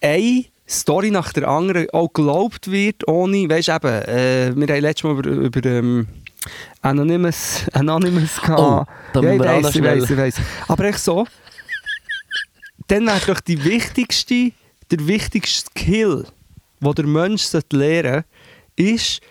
eine 0.02 0.46
Story 0.68 1.12
nach 1.12 1.34
der 1.34 1.48
anderen 1.48 1.90
auch 1.92 2.12
geglaubt 2.12 2.72
wird, 2.72 3.08
ohne, 3.08 3.50
weißt 3.50 3.70
eben, 3.70 4.02
äh, 4.04 4.54
wir 4.56 4.68
haben 4.68 4.82
letztes 4.82 5.04
Mal 5.04 5.20
über, 5.20 5.30
über 5.30 5.70
ähm, 5.70 6.08
Anonymous, 6.82 7.66
Anonymous 7.74 8.42
gehabt. 8.42 8.90
Oh, 9.16 9.22
ja, 9.22 9.34
ich 9.34 9.42
auch 9.42 9.64
weiss, 9.64 9.76
ich 9.76 9.84
weiss, 9.84 10.10
ich 10.10 10.18
weiss. 10.18 10.36
Aber 10.68 10.84
echt 10.86 11.00
so, 11.00 11.28
dann 12.88 13.06
wäre 13.06 13.22
doch 13.28 13.40
die 13.40 13.64
wichtigste, 13.64 14.52
der 14.92 15.08
wichtigste 15.08 15.70
Skill, 15.70 16.26
den 16.80 16.94
der 16.94 17.06
Mensch 17.06 17.52
lernen 17.72 18.14
sollte, 18.14 18.26
ist 18.76 19.22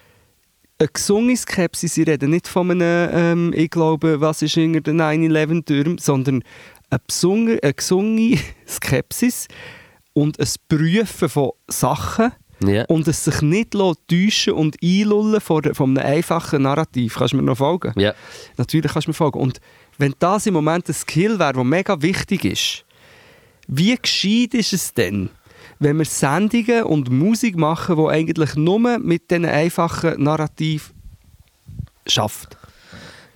eine 0.83 0.89
gesunde 0.93 1.37
Skepsis. 1.37 1.97
Ich 1.97 2.07
rede 2.07 2.29
nicht 2.29 2.49
von 2.49 2.71
einem, 2.71 3.09
ähm, 3.13 3.53
ich 3.55 3.71
glaube, 3.71 4.21
was 4.21 4.43
ist 4.43 4.55
hinter 4.55 4.81
den 4.81 5.01
9-11-Türmen, 5.01 5.99
sondern 5.99 6.43
eine, 6.91 7.01
besunge, 7.07 7.59
eine 7.63 7.75
gesunde 7.75 8.39
Skepsis 8.69 9.49
und 10.13 10.39
ein 10.41 10.49
Prüfen 10.69 11.29
von 11.29 11.53
Sachen 11.69 12.33
Ja. 12.65 12.85
und 12.87 13.09
es 13.09 13.25
sich 13.25 13.41
nicht 13.43 13.73
täuschen 13.73 14.53
und 14.55 14.77
einlullen 14.83 15.41
von, 15.41 15.75
von 15.75 15.97
einem 15.97 16.07
einfachen 16.13 16.63
Narrativ. 16.63 17.17
Kannst 17.17 17.33
du 17.33 17.37
mir 17.39 17.43
noch 17.43 17.57
folgen? 17.59 17.93
ja. 17.99 18.13
Natürlich 18.57 18.93
kannst 18.93 19.07
du 19.07 19.11
mir 19.11 19.15
folgen. 19.15 19.41
Und 19.41 19.61
wenn 19.99 20.15
das 20.19 20.47
im 20.47 20.55
Moment 20.55 20.89
ein 20.89 20.95
Skill 20.95 21.39
wäre, 21.39 21.53
der 21.55 21.65
mega 21.65 22.01
wichtig 22.03 22.45
ist, 22.45 22.85
wie 23.69 23.97
gescheit 23.97 24.55
ist 24.55 24.73
es 24.73 24.93
denn, 24.93 25.31
wenn 25.83 25.99
wir 25.99 26.05
Sendungen 26.05 26.85
und 26.85 27.11
Musik 27.11 27.57
machen, 27.57 27.97
die 27.97 28.07
eigentlich 28.07 28.55
nur 28.57 28.99
mit 28.99 29.31
diesen 29.31 29.45
einfachen 29.45 30.23
Narrativ 30.23 30.93
schafft? 32.07 32.57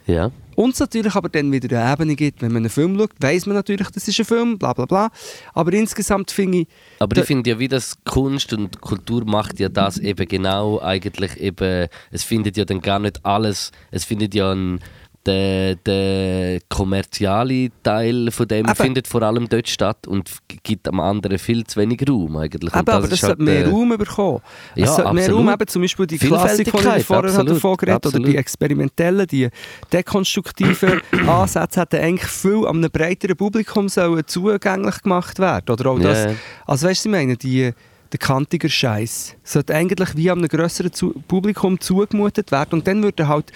ja. 0.06 0.30
Und 0.56 0.72
es 0.72 0.80
natürlich 0.80 1.14
aber 1.14 1.28
dann 1.28 1.52
wieder 1.52 1.78
eine 1.78 1.92
Ebene 1.92 2.16
gibt, 2.16 2.40
wenn 2.40 2.50
man 2.50 2.62
einen 2.62 2.70
Film 2.70 2.98
schaut, 2.98 3.10
weiß 3.20 3.44
man 3.44 3.56
natürlich, 3.56 3.90
das 3.90 4.08
ist 4.08 4.18
ein 4.18 4.24
Film, 4.24 4.58
bla 4.58 4.72
bla 4.72 4.86
bla. 4.86 5.10
Aber 5.52 5.70
insgesamt 5.74 6.30
finde 6.30 6.60
ich, 6.60 6.68
Aber 6.98 7.14
ich 7.14 7.26
finde 7.26 7.50
ja, 7.50 7.58
wie 7.58 7.68
das 7.68 8.02
Kunst 8.04 8.54
und 8.54 8.80
Kultur 8.80 9.26
macht 9.26 9.60
ja 9.60 9.68
das 9.68 9.98
eben 9.98 10.26
genau 10.26 10.80
eigentlich 10.80 11.38
eben, 11.38 11.88
es 12.10 12.24
findet 12.24 12.56
ja 12.56 12.64
dann 12.64 12.80
gar 12.80 12.98
nicht 12.98 13.24
alles, 13.24 13.70
es 13.90 14.06
findet 14.06 14.34
ja 14.34 14.52
ein, 14.52 14.80
der, 15.26 15.74
der 15.76 16.60
kommerzielle 16.68 17.70
Teil 17.82 18.30
von 18.30 18.46
dem 18.48 18.66
Eben. 18.66 18.74
findet 18.74 19.08
vor 19.08 19.22
allem 19.22 19.48
dort 19.48 19.68
statt 19.68 20.06
und 20.06 20.30
gibt 20.62 20.86
am 20.88 21.00
anderen 21.00 21.38
viel 21.38 21.64
zu 21.64 21.80
wenig 21.80 22.02
Raum 22.08 22.36
eigentlich. 22.36 22.72
Eben, 22.72 22.88
aber 22.88 23.02
das 23.02 23.12
ist 23.12 23.20
sollte 23.20 23.38
halt, 23.38 23.40
mehr 23.40 23.68
Raum 23.68 23.96
bekommen. 23.96 24.40
ja, 24.74 24.84
es 24.84 24.96
sollte 24.96 25.12
mehr. 25.12 25.30
Raum 25.32 25.48
eben, 25.50 25.66
zum 25.66 25.82
Beispiel 25.82 26.06
die 26.06 26.18
Klassik, 26.18 26.70
die 26.70 26.78
ich 26.98 27.04
vorher 27.04 27.24
absolut, 27.30 27.50
davon 27.50 27.76
geredet 27.76 28.06
oder 28.06 28.18
die 28.20 28.36
experimentellen, 28.36 29.26
die 29.26 29.48
dekonstruktiven 29.92 31.00
Ansätze 31.26 31.80
hätten 31.80 32.00
eigentlich 32.00 32.30
viel 32.30 32.66
an 32.66 32.76
einem 32.76 32.90
breiteren 32.90 33.36
Publikum 33.36 33.88
sollen 33.88 34.22
zugänglich 34.26 35.02
gemacht 35.02 35.38
werden. 35.38 35.70
Oder 35.70 35.90
auch 35.90 35.98
das, 35.98 36.24
Ja. 36.24 36.34
also 36.66 36.86
weißt 36.86 37.04
du, 37.04 37.08
ich 37.08 37.12
meine, 37.12 37.36
die, 37.36 37.72
der 38.12 38.18
kantiger 38.18 38.68
Scheiß 38.68 39.34
sollte 39.42 39.74
eigentlich 39.74 40.16
wie 40.16 40.30
einem 40.30 40.46
grösseren 40.48 40.92
zu 40.92 41.12
Publikum 41.26 41.80
zugemutet 41.80 42.52
werden 42.52 42.74
und 42.78 42.86
dann 42.86 43.02
würden 43.02 43.26
halt 43.28 43.52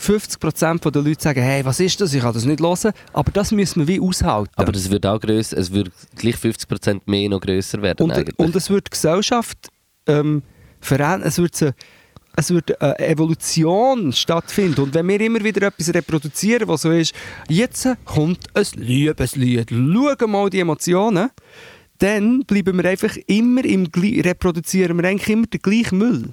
50% 0.00 0.90
der 0.90 1.02
Leute 1.02 1.22
sagen, 1.22 1.42
hey, 1.42 1.64
was 1.64 1.78
ist 1.80 2.00
das, 2.00 2.14
ich 2.14 2.22
kann 2.22 2.32
das 2.32 2.44
nicht 2.44 2.60
hören, 2.60 2.92
aber 3.12 3.30
das 3.32 3.52
müssen 3.52 3.86
wir 3.86 3.88
wie 3.88 4.00
aushalten. 4.00 4.52
Aber 4.56 4.74
es 4.74 4.90
wird 4.90 5.04
auch 5.06 5.20
grösser, 5.20 5.58
es 5.58 5.72
wird 5.72 5.90
gleich 6.16 6.36
50% 6.36 7.02
mehr 7.06 7.28
noch 7.28 7.40
grösser 7.40 7.82
werden 7.82 8.04
Und, 8.04 8.12
eigentlich. 8.12 8.38
und 8.38 8.54
es 8.56 8.70
wird 8.70 8.86
die 8.86 8.90
Gesellschaft 8.90 9.68
ähm, 10.06 10.42
verändern. 10.80 11.22
Es 11.24 11.38
wird, 11.38 11.54
so- 11.54 11.70
es 12.36 12.50
wird 12.50 12.80
eine 12.80 12.98
Evolution 13.00 14.12
stattfinden. 14.12 14.80
Und 14.82 14.94
wenn 14.94 15.06
wir 15.08 15.20
immer 15.20 15.42
wieder 15.44 15.66
etwas 15.66 15.92
reproduzieren, 15.92 16.68
was 16.68 16.82
so 16.82 16.90
ist, 16.90 17.12
jetzt 17.48 17.86
kommt 18.04 18.46
ein 18.54 18.64
Liebeslied, 18.76 19.68
schauen 19.70 20.30
mal 20.30 20.48
die 20.48 20.60
Emotionen, 20.60 21.28
dann 21.98 22.44
bleiben 22.44 22.78
wir 22.78 22.88
einfach 22.88 23.14
immer 23.26 23.62
im 23.64 23.86
reproduzieren 23.94 24.96
wir 24.96 25.04
eigentlich 25.08 25.28
immer 25.28 25.46
den 25.46 25.60
gleichen 25.60 25.98
Müll. 25.98 26.32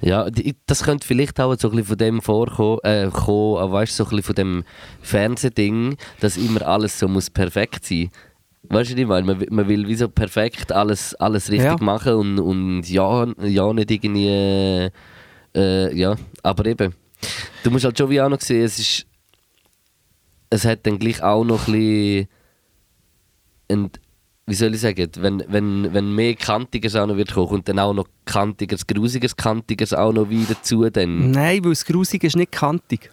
Ja, 0.00 0.30
die- 0.30 0.54
das 0.66 0.82
könnte 0.84 1.06
vielleicht 1.06 1.40
auch 1.40 1.54
so 1.58 1.68
ein 1.68 1.76
bisschen 1.76 1.86
von 1.88 1.98
dem 1.98 2.22
vorkommen, 2.22 2.78
äh, 2.84 3.08
kommen, 3.12 3.58
aber 3.58 3.72
weißt 3.72 3.98
du, 3.98 4.04
so 4.04 4.10
ein 4.10 4.16
bisschen 4.16 4.22
von 4.24 4.34
dem 4.34 4.64
Fernsehding, 5.00 5.96
dass 6.20 6.36
immer 6.36 6.62
alles 6.66 6.98
so 6.98 7.08
muss 7.08 7.30
perfekt 7.30 7.84
sein. 7.84 8.10
Weißt 8.68 8.90
du, 8.90 8.94
was 8.94 9.00
ich 9.00 9.06
meine? 9.06 9.26
Man, 9.26 9.40
will- 9.40 9.48
man 9.50 9.68
will 9.68 9.86
wie 9.88 9.94
so 9.94 10.08
perfekt 10.08 10.72
alles, 10.72 11.14
alles 11.14 11.50
richtig 11.50 11.66
Ja. 11.70 11.76
machen 11.84 12.14
und, 12.14 12.38
und 12.40 12.82
ja, 12.90 13.26
ja 13.42 13.72
nicht 13.72 13.90
irgendwie. 13.90 14.90
Äh, 15.54 15.96
ja, 15.96 16.16
aber 16.42 16.66
eben. 16.66 16.94
Du 17.62 17.70
musst 17.70 17.84
halt 17.84 17.96
schon 17.96 18.10
wie 18.10 18.20
auch 18.20 18.28
noch 18.28 18.40
sehen, 18.40 18.64
es 18.64 18.78
ist. 18.78 19.06
Es 20.50 20.64
hat 20.64 20.86
dann 20.86 20.98
gleich 20.98 21.22
auch 21.22 21.44
noch 21.44 21.66
ein 21.68 21.72
bisschen. 21.72 22.28
Ein, 23.68 23.90
wie 24.46 24.54
soll 24.54 24.74
ich 24.74 24.80
sagen, 24.80 25.08
wenn, 25.18 25.42
wenn, 25.48 25.92
wenn 25.92 26.14
mehr 26.14 26.34
Kantiges 26.34 26.94
auch 26.94 27.06
noch 27.06 27.16
wird 27.16 27.32
kommen, 27.34 27.48
kommt 27.48 27.68
dann 27.68 27.80
auch 27.80 27.92
noch 27.92 28.06
Kantiges, 28.24 28.86
Grusiges, 28.86 29.34
Kantiges 29.34 29.92
auch 29.92 30.12
noch 30.12 30.30
wieder 30.30 30.54
dazu. 30.54 30.88
Dann. 30.88 31.32
Nein, 31.32 31.64
weil 31.64 31.72
das 31.72 31.84
Grusige 31.84 32.28
ist 32.28 32.36
nicht 32.36 32.52
kantig. 32.52 33.10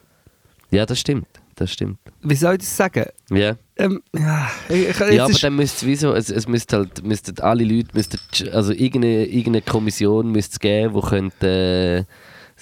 Ja, 0.70 0.86
das 0.86 1.00
stimmt. 1.00 1.28
Das 1.56 1.72
stimmt. 1.72 2.00
Wie 2.22 2.36
soll 2.36 2.54
ich 2.54 2.60
das 2.60 2.76
sagen? 2.76 3.06
Ja, 3.30 3.56
Ähm, 3.76 4.02
ja, 4.16 4.50
ich, 4.70 5.00
ja 5.00 5.26
aber 5.26 5.34
dann 5.34 5.56
müsste 5.56 5.78
es 5.78 5.86
wieso, 5.86 6.14
es, 6.14 6.30
es 6.30 6.48
müsste 6.48 6.78
halt, 6.78 7.04
müssten 7.04 7.40
alle 7.40 7.64
Leute, 7.64 7.90
müssten, 7.94 8.20
also 8.52 8.72
irgendeine, 8.72 9.26
irgendeine 9.26 9.62
Kommission 9.62 10.32
müsste 10.32 10.54
es 10.54 10.60
geben, 10.60 10.94
die 10.94 11.08
könnte 11.08 11.48
äh, 11.48 12.04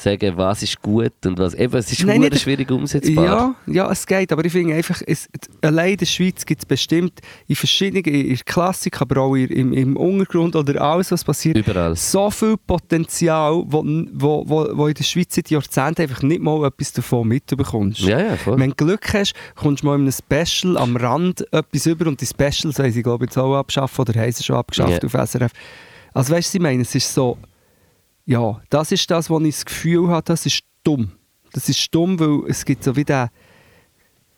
sagen, 0.03 0.33
was 0.35 0.63
ist 0.63 0.81
gut 0.81 1.11
und 1.25 1.37
was, 1.37 1.53
eben, 1.53 1.75
es 1.77 1.91
ist 1.91 2.03
Nein, 2.05 2.21
nicht- 2.21 2.39
schwierig 2.39 2.69
umsetzbar. 2.71 3.25
Ja, 3.25 3.55
ja, 3.67 3.91
es 3.91 4.05
geht, 4.05 4.31
aber 4.31 4.43
ich 4.45 4.51
finde 4.51 4.73
einfach, 4.75 5.01
es, 5.05 5.29
allein 5.61 5.91
in 5.91 5.97
der 5.97 6.05
Schweiz 6.05 6.45
gibt 6.45 6.61
es 6.61 6.65
bestimmt 6.65 7.19
in 7.47 7.55
verschiedenen, 7.55 8.03
in 8.03 8.29
der 8.29 8.37
Klassik, 8.45 8.99
aber 9.01 9.21
auch 9.21 9.35
im, 9.35 9.73
im 9.73 9.95
Untergrund 9.97 10.55
oder 10.55 10.81
alles, 10.81 11.11
was 11.11 11.23
passiert, 11.23 11.57
Überall. 11.57 11.95
so 11.95 12.29
viel 12.31 12.55
Potenzial, 12.57 13.63
wo, 13.67 13.83
wo, 14.13 14.43
wo, 14.47 14.67
wo 14.77 14.87
in 14.87 14.93
der 14.93 15.03
Schweiz 15.03 15.35
seit 15.35 15.49
Jahrzehnten 15.49 16.01
einfach 16.03 16.21
nicht 16.23 16.41
mal 16.41 16.65
etwas 16.65 16.91
davon 16.93 17.27
mitbekommst. 17.27 17.99
Ja, 18.01 18.19
ja, 18.19 18.35
voll. 18.37 18.59
Wenn 18.59 18.71
du 18.71 18.75
Glück 18.85 19.13
hast, 19.13 19.33
kommst 19.55 19.83
du 19.83 19.87
mal 19.87 19.95
in 19.95 20.01
einem 20.01 20.11
Special 20.11 20.77
am 20.77 20.95
Rand 20.95 21.41
etwas 21.53 21.85
über 21.85 22.07
und 22.07 22.19
die 22.19 22.25
Specials 22.25 22.79
haben 22.79 22.91
sie, 22.91 23.03
glaube 23.03 23.25
ich, 23.25 23.29
jetzt 23.31 23.37
auch 23.37 23.55
abgeschaffen 23.55 24.01
oder 24.01 24.19
haben 24.19 24.31
sie 24.31 24.43
schon 24.43 24.55
abgeschafft 24.55 25.03
Ja. 25.03 25.07
auf 25.21 25.29
SRF. 25.29 25.51
Also 26.13 26.33
weißt 26.33 26.53
du, 26.53 26.57
ich 26.57 26.61
meine, 26.61 26.81
es 26.81 26.93
ist 26.93 27.13
so, 27.13 27.37
ja, 28.32 28.61
das 28.69 28.91
ist 28.91 29.09
das, 29.11 29.29
wo 29.29 29.39
ich 29.39 29.55
das 29.55 29.65
Gefühl 29.65 30.07
habe, 30.09 30.23
das 30.25 30.45
ist 30.45 30.61
dumm. 30.84 31.11
Das 31.53 31.67
ist 31.69 31.93
dumm, 31.93 32.19
weil 32.19 32.49
es 32.49 32.63
gibt 32.65 32.84
so 32.84 32.95
wie 32.95 33.03
den, 33.03 33.27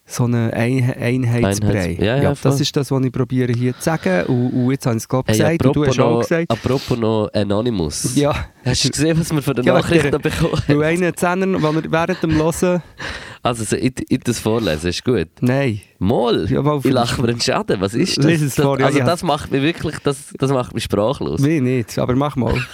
so 0.05 0.23
einen 0.25 0.51
Ein 0.51 0.93
Einheitsbrei. 0.99 1.69
Einheits- 1.95 2.03
ja, 2.03 2.17
ja, 2.21 2.35
voll. 2.35 2.51
das 2.51 2.59
ist 2.59 2.75
das, 2.75 2.91
was 2.91 3.05
ich 3.05 3.11
probiere 3.11 3.53
hier 3.53 3.73
zu 3.77 3.83
sagen 3.83 4.25
und, 4.25 4.51
und 4.53 4.71
jetzt 4.71 4.85
habe 4.85 4.97
ich 4.97 5.03
es 5.03 5.07
glaube 5.07 5.31
ich 5.31 5.39
Hey, 5.41 5.57
gesagt 5.57 5.65
und 5.67 5.75
du 5.75 5.85
hast 5.87 5.99
auch 5.99 6.19
gesagt. 6.21 6.51
apropos 6.51 6.97
noch 6.97 7.29
Anonymous. 7.33 8.15
Ja. 8.15 8.47
Hast 8.65 8.83
du 8.83 8.89
gesehen, 8.89 9.17
was 9.19 9.31
wir 9.31 9.41
von 9.41 9.53
den 9.55 9.63
Ja, 9.65 9.73
Nachrichten 9.75 10.19
bekommen 10.21 10.61
Weil 10.67 10.75
haben? 10.75 10.83
einer 10.83 11.13
Zehner, 11.15 11.45
er 11.63 11.91
während 11.91 12.23
dem 12.23 12.35
Hören, 12.35 12.81
Also, 13.45 13.65
so, 13.65 13.75
ich, 13.75 13.93
ich 14.07 14.19
das 14.21 14.39
vorlesen, 14.39 14.87
ist 14.87 15.03
gut. 15.03 15.27
nein. 15.41 15.81
Mal, 15.99 16.49
Ja, 16.49 16.77
ich 16.77 16.85
lache 16.85 17.21
mir 17.21 17.29
einen 17.29 17.41
Schaden. 17.41 17.81
Was 17.81 17.93
ist 17.93 18.17
das? 18.17 18.25
Lies 18.25 18.41
es 18.41 18.55
das 18.55 18.65
vor, 18.65 18.79
ja, 18.79 18.85
also, 18.85 18.99
ja. 18.99 19.05
das 19.05 19.21
macht 19.21 19.51
mich 19.51 19.61
wirklich, 19.61 19.99
das, 19.99 20.33
das 20.37 20.49
macht 20.51 20.73
mich 20.73 20.85
sprachlos. 20.85 21.43
Wie 21.43 21.59
nicht, 21.59 21.97
aber 21.99 22.15
mach 22.15 22.35
mal. 22.37 22.55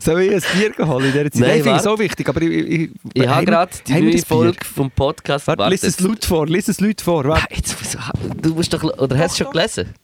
Soll 0.00 0.20
ich 0.22 0.32
ein 0.34 0.42
Bier 0.76 0.86
holen 0.86 1.06
in 1.06 1.12
dieser 1.12 1.30
Zeit? 1.30 1.40
Nein, 1.40 1.48
Nein, 1.48 1.56
ich 1.58 1.62
finde 1.64 1.78
es 1.78 1.84
warte. 1.84 1.96
so 1.96 1.98
wichtig, 1.98 2.28
aber 2.28 2.42
ich... 2.42 2.50
Ich, 2.50 2.90
Ich 3.14 3.26
habe 3.28 3.46
gerade 3.46 3.72
die 3.86 3.92
neue 3.92 4.12
das? 4.12 4.24
Folge 4.24 4.64
vom 4.64 4.90
Podcast 4.90 5.46
Warte, 5.46 5.68
lies 5.68 5.82
es 5.82 6.00
laut 6.00 6.24
vor, 6.24 6.46
lies 6.46 6.68
es 6.68 6.80
laut 6.80 7.00
vor. 7.00 7.24
Ah, 7.24 7.28
Warte. 7.30 7.54
jetzt, 7.54 7.76
wieso, 7.80 7.98
du 8.40 8.54
musst 8.54 8.72
doch, 8.72 8.84
oder 8.84 9.18
hast 9.18 9.38
du 9.38 9.44
schon 9.44 9.52
gelesen? 9.52 9.94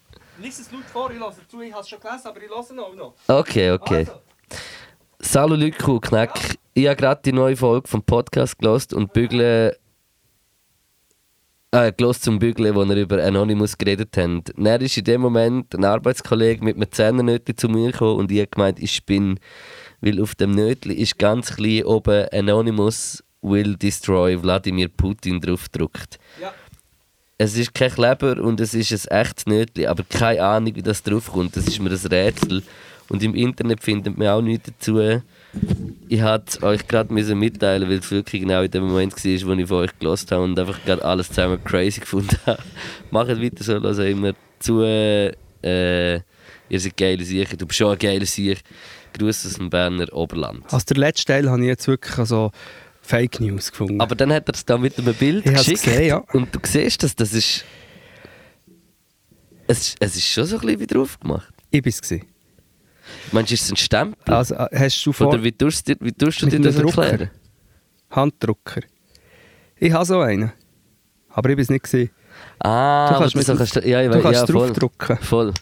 Lies 0.43 0.59
es 0.59 0.71
laut 0.73 0.85
vor, 0.93 1.11
ich 1.11 1.19
höre 1.19 1.33
zu, 1.49 1.61
ich 1.61 1.73
habe 1.73 1.83
es 1.83 1.89
schon 1.89 2.01
gelesen, 2.01 2.27
aber 2.27 2.41
ich 2.43 2.49
höre 2.49 2.75
noch. 2.75 2.95
noch. 2.95 3.15
Okay, 3.29 3.71
okay. 3.73 3.99
Also. 3.99 4.13
Salut 5.31 5.61
Leute, 5.61 6.01
Knack. 6.01 6.57
Ich 6.73 6.87
habe 6.87 6.97
gerade 6.97 7.21
die 7.23 7.35
neue 7.35 7.55
Folge 7.55 7.87
vom 7.87 8.03
Podcast 8.03 8.59
gelost 8.59 8.95
und 8.95 9.13
bügle. 9.13 9.77
Äh, 11.71 11.93
gelost 11.93 12.23
zum 12.23 12.39
Bügeln, 12.39 12.75
wo 12.75 12.89
wir 12.89 12.97
über 12.97 13.23
Anonymous 13.23 13.77
geredet 13.77 14.17
haben. 14.17 14.43
Dann 14.57 14.81
ist 14.81 14.97
in 14.97 15.05
dem 15.05 15.21
Moment 15.21 15.75
ein 15.75 15.85
Arbeitskollege 15.85 16.65
mit 16.65 16.77
einem 16.77 16.91
Zehennötchen 16.91 17.59
zu 17.59 17.69
mir 17.69 17.93
gekommen 17.93 18.21
und 18.21 18.33
ich 18.33 18.39
habe 18.39 18.49
gemeint, 18.49 18.79
ich 18.79 19.05
bin, 19.05 19.39
weil 20.01 20.19
auf 20.23 20.35
dem 20.35 20.53
Nötli 20.53 20.95
ist 20.95 21.19
ganz 21.19 21.55
klein 21.57 21.85
oben 21.85 22.27
Anonymous 22.33 23.23
will 23.43 23.77
destroy 23.77 24.43
Wladimir 24.43 24.89
Putin 24.89 25.43
draufgedruckt. 25.43 26.19
Ja. 26.41 26.55
Es 27.37 27.55
ist 27.55 27.75
kein 27.75 27.91
Kleber 27.91 28.43
und 28.43 28.61
es 28.61 28.73
ist 28.73 29.13
ein 29.13 29.21
echtes 29.21 29.45
Nötli, 29.45 29.87
aber 29.87 30.05
keine 30.05 30.43
Ahnung, 30.43 30.75
wie 30.75 30.83
das 30.83 31.03
draufkommt. 31.03 31.55
Das 31.55 31.67
ist 31.67 31.79
mir 31.81 31.91
ein 31.91 32.07
Rätsel. 32.07 32.63
Und 33.11 33.23
im 33.23 33.35
Internet 33.35 33.83
findet 33.83 34.19
man 34.19 34.29
auch 34.29 34.43
nichts 34.43 34.69
dazu. 34.71 35.23
Ich 36.09 36.23
wollte 36.23 36.63
euch 36.63 36.87
gerade 36.87 37.13
mitteilen, 37.13 37.89
weil 37.89 37.99
es 37.99 38.11
wirklich 38.11 38.43
genau 38.43 38.63
in 38.63 38.71
dem 38.71 38.85
Moment 38.87 39.15
war, 39.15 39.49
wo 39.49 39.53
ich 39.61 39.67
von 39.69 39.79
euch 39.79 39.99
gelost 39.99 40.31
habe 40.31 40.45
und 40.45 40.59
einfach 40.59 40.79
gerade 40.85 41.05
alles 41.05 41.29
zusammen 41.29 41.63
crazy 41.65 42.01
gefunden 42.01 42.37
habe. 42.45 42.63
Macht 43.11 43.29
weiter 43.41 43.65
so, 43.65 43.77
also 43.79 44.03
immer 44.03 44.33
zu. 44.59 44.83
Äh, 44.83 45.27
ihr 46.71 46.81
seid 46.81 46.97
geile 46.99 47.25
Sicher, 47.25 47.57
du 47.57 47.67
bist 47.67 47.79
schon 47.79 47.93
ein 47.93 47.99
geiler 47.99 48.27
Sicher. 48.27 48.61
Gruß 49.19 49.47
aus 49.47 49.55
dem 49.55 49.71
Berner 49.71 50.13
Oberland. 50.13 50.65
Also 50.71 50.85
der 50.91 50.99
letzte 50.99 51.25
Teil 51.33 51.49
habe 51.51 51.63
ich 51.63 51.67
jetzt 51.69 51.89
wirklich 51.89 52.17
also 52.19 52.53
Fake 53.01 53.41
News 53.41 53.71
gefunden. 53.71 54.01
Aber 54.03 54.15
dann 54.15 54.31
hat 54.33 54.47
er 54.49 54.55
es 54.55 54.67
da 54.67 54.77
mit 54.77 54.99
einem 54.99 55.15
Bild 55.15 55.47
Ich 55.47 55.53
geschickt 55.53 55.83
gesehen, 55.85 56.07
ja. 56.09 56.19
und 56.35 56.55
du 56.55 56.59
siehst 56.63 57.03
das, 57.03 57.17
das 57.17 57.33
ist... 57.33 57.65
Es, 59.67 59.79
ist- 59.81 59.97
es 60.01 60.17
ist 60.17 60.27
schon 60.27 60.45
so 60.45 60.57
ein 60.57 60.61
bisschen 60.61 60.81
wie 60.81 60.87
drauf 60.87 61.19
gemacht. 61.19 61.53
ich 61.71 61.85
war 61.85 61.89
es. 61.89 62.21
Meinst 63.33 63.51
du, 63.51 63.55
ist 63.55 63.63
es 63.65 63.71
ein 63.71 63.77
Stempel? 63.77 64.35
Also 64.35 64.55
äh, 64.55 64.69
hast 64.79 65.05
du 65.05 65.13
vor 65.13 65.29
Oder 65.29 65.43
wie 65.43 65.53
tust 65.53 65.89
du, 65.89 65.95
dir- 65.95 66.05
wie 66.05 66.13
tust 66.13 66.41
du 66.43 66.47
Mit 66.47 66.55
dir 66.55 66.61
das 66.61 66.77
erklären? 66.77 67.31
Handdrucker? 68.11 68.81
Ich 69.77 69.93
habe 69.93 70.05
so 70.05 70.21
einen. 70.21 70.53
Aber 71.31 71.51
ich 71.51 71.57
war 71.57 71.63
es 71.63 71.71
nicht. 71.71 71.85
Gewesen. 71.85 72.11
Ah, 72.61 73.09
Du 73.13 73.19
kannst 73.19 73.35
aber 73.35 73.45
so 73.45 73.53
mit- 73.53 73.59
kannst 73.59 73.77
du, 73.77 73.89
ja, 73.89 74.03
ich 74.03 74.11
du 74.11 74.21
kannst 74.23 74.41
ja, 74.41 74.47
voll, 74.47 74.69
draufdrucken. 74.69 75.17
voll. 75.19 75.53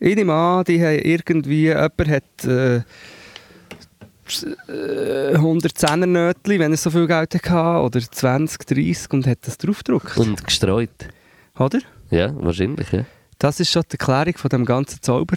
Ich 0.00 0.14
nehme 0.14 0.32
an, 0.32 0.64
die 0.64 0.80
haben 0.84 0.98
irgendwie, 1.00 1.62
jemand 1.66 2.08
hat 2.08 2.44
äh, 2.44 2.76
äh, 2.76 2.82
110er 5.36 6.06
Nötchen, 6.06 6.58
wenn 6.60 6.70
er 6.72 6.76
so 6.76 6.90
viel 6.90 7.06
Geld 7.06 7.34
hatte, 7.34 7.80
oder 7.82 8.00
20, 8.00 8.66
30 8.66 9.12
und 9.12 9.26
hat 9.26 9.38
das 9.42 9.58
draufgedruckt. 9.58 10.16
Und 10.16 10.44
gestreut. 10.44 10.90
Oder? 11.58 11.80
Ja, 12.10 12.32
wahrscheinlich, 12.36 12.92
ja. 12.92 13.04
Das 13.38 13.60
ist 13.60 13.70
schon 13.70 13.82
die 13.90 13.98
Erklärung 13.98 14.36
von 14.36 14.48
dem 14.50 14.64
ganzen 14.64 15.00
Zauber. 15.02 15.36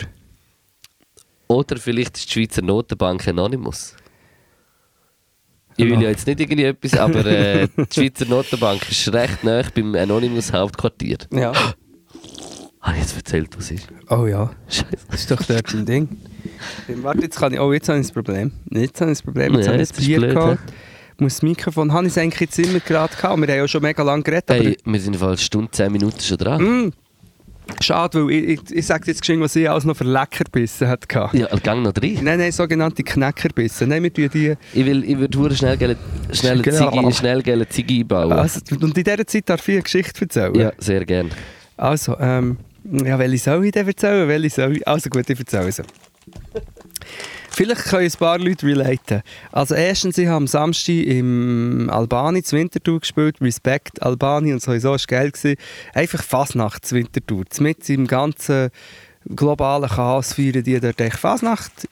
Oder 1.52 1.76
vielleicht 1.76 2.18
ist 2.18 2.30
die 2.30 2.32
Schweizer 2.32 2.62
Notenbank 2.62 3.28
Anonymous. 3.28 3.94
Ich 5.76 5.86
will 5.86 6.02
ja 6.02 6.10
jetzt 6.10 6.26
nicht 6.26 6.40
irgendwie 6.40 6.64
etwas, 6.64 6.94
aber 6.94 7.26
äh, 7.26 7.68
die 7.76 7.94
Schweizer 7.94 8.26
Notenbank 8.26 8.90
ist 8.90 9.12
recht 9.12 9.44
nah 9.44 9.62
beim 9.76 9.96
Anonymous 9.96 10.54
Hauptquartier. 10.54 11.18
Ja. 11.30 11.52
Habe 12.82 12.96
ich 12.96 13.04
jetzt 13.04 13.18
erzählt, 13.18 13.50
was 13.58 13.70
ist? 13.70 13.88
Oh 14.10 14.28
ja, 14.28 14.52
Scheiße. 14.70 15.06
das 15.10 15.20
ist 15.20 15.32
doch 15.32 15.44
dort 15.44 15.74
ein 15.74 15.86
Ding. 15.86 16.18
Warte, 17.02 17.22
jetzt 17.24 17.38
kann 17.38 17.54
ich, 17.54 17.60
oh, 17.60 17.74
jetzt 17.74 17.90
habe 17.90 18.00
ich 18.00 18.08
das 18.08 18.14
Problem. 18.14 18.54
Jetzt 18.70 19.02
habe 19.02 19.12
ich 19.12 19.18
das 19.18 19.24
Problem, 19.24 19.54
jetzt 19.56 19.66
Ja, 19.66 19.74
habe 19.74 19.84
ich 19.84 19.90
das 19.90 19.98
Bier 19.98 20.20
blöd, 20.20 20.34
geholt. 20.34 20.60
Muss 21.18 21.34
das 21.34 21.42
Mikrofon, 21.42 21.92
habe 21.92 22.08
ich 22.08 22.14
es 22.14 22.18
eigentlich 22.18 22.40
jetzt 22.40 22.60
immer 22.60 22.80
gerade 22.80 23.14
gehabt. 23.14 23.42
Wir 23.42 23.48
haben 23.48 23.58
ja 23.58 23.68
schon 23.68 23.82
mega 23.82 24.02
lange 24.04 24.24
geredet, 24.24 24.50
Hey, 24.50 24.78
wir 24.86 25.00
sind 25.02 25.16
in 25.16 25.20
Fall 25.20 25.38
Stunde 25.38 25.70
10 25.70 25.92
Minuten 25.92 26.22
schon 26.22 26.38
dran. 26.38 26.62
Mm, 26.62 26.94
Schade, 27.82 28.26
weil 28.26 28.32
ich, 28.32 28.44
ich, 28.50 28.76
ich 28.78 28.86
sage 28.86 29.04
jetzt 29.08 29.22
geschwind, 29.22 29.42
was 29.42 29.56
ich 29.56 29.70
alles 29.70 29.86
noch 29.86 29.96
für 29.96 30.04
Leckerbissen 30.04 30.88
hatte. 30.88 31.08
Ja, 31.34 31.48
gang 31.64 31.82
noch 31.84 31.94
rein. 31.96 32.20
Nein, 32.22 32.40
nein, 32.40 32.52
sogenannte 32.52 33.04
Knäckerbissen. 33.04 33.90
Nein, 33.90 34.04
wir 34.04 34.14
tun 34.14 34.30
die... 34.34 34.56
Ich 34.74 34.86
will, 34.86 35.04
ich 35.04 35.18
würde 35.18 35.56
schnell 35.56 35.78
gerne 35.78 35.98
schnell. 36.32 36.62
Ziggy, 36.62 37.14
schnell 37.14 37.68
Ziggy 37.68 38.00
einbauen. 38.02 38.34
Also, 38.34 38.60
und 38.72 38.98
in 38.98 39.04
dieser 39.04 39.26
Zeit 39.26 39.50
darf 39.50 39.68
ich 39.68 39.76
eine 39.76 39.84
Geschichte 39.84 40.22
erzählen. 40.22 40.56
ja, 40.56 40.72
sehr 40.78 41.06
gerne. 41.06 41.30
Also, 41.78 42.18
ähm, 42.20 42.58
ja, 42.84 43.18
welche 43.18 43.38
soll 43.38 43.66
ich 43.66 43.72
denn 43.72 43.88
erzählen? 43.88 44.28
Welche 44.28 44.50
soll 44.50 44.78
ich? 44.78 44.88
Also 44.88 45.10
gut, 45.10 45.30
ich 45.30 45.40
erzähle 45.40 45.72
sie. 45.72 45.84
Vielleicht 47.54 47.84
können 47.84 48.06
ein 48.06 48.18
paar 48.18 48.40
Leute 48.40 48.66
relaten. 48.66 49.22
Also 49.52 49.76
erstens, 49.76 50.18
ich 50.18 50.28
habe 50.28 50.38
am 50.38 50.48
Samstag 50.48 51.06
im 51.06 51.90
Albani 51.92 52.44
zu 52.44 52.56
Winterthur 52.56 53.02
gespielt, 53.02 53.36
Respect 53.42 54.02
Albani 54.02 54.54
und 54.54 54.62
sowieso 54.62 54.90
war 54.90 54.96
es 54.96 55.06
geil. 55.06 55.32
Gewesen. 55.32 55.58
Einfach 55.94 56.24
Fasnacht 56.24 56.86
zu 56.86 56.96
Winterthur. 56.96 57.44
Mit 57.60 57.90
im 57.90 58.08
ganzen 58.08 58.70
globalen 59.28 59.90
Chaos 59.90 60.34
feiern 60.34 60.64
die 60.64 60.80
dort 60.80 61.02
echt 61.02 61.18
Fasnacht. 61.18 61.90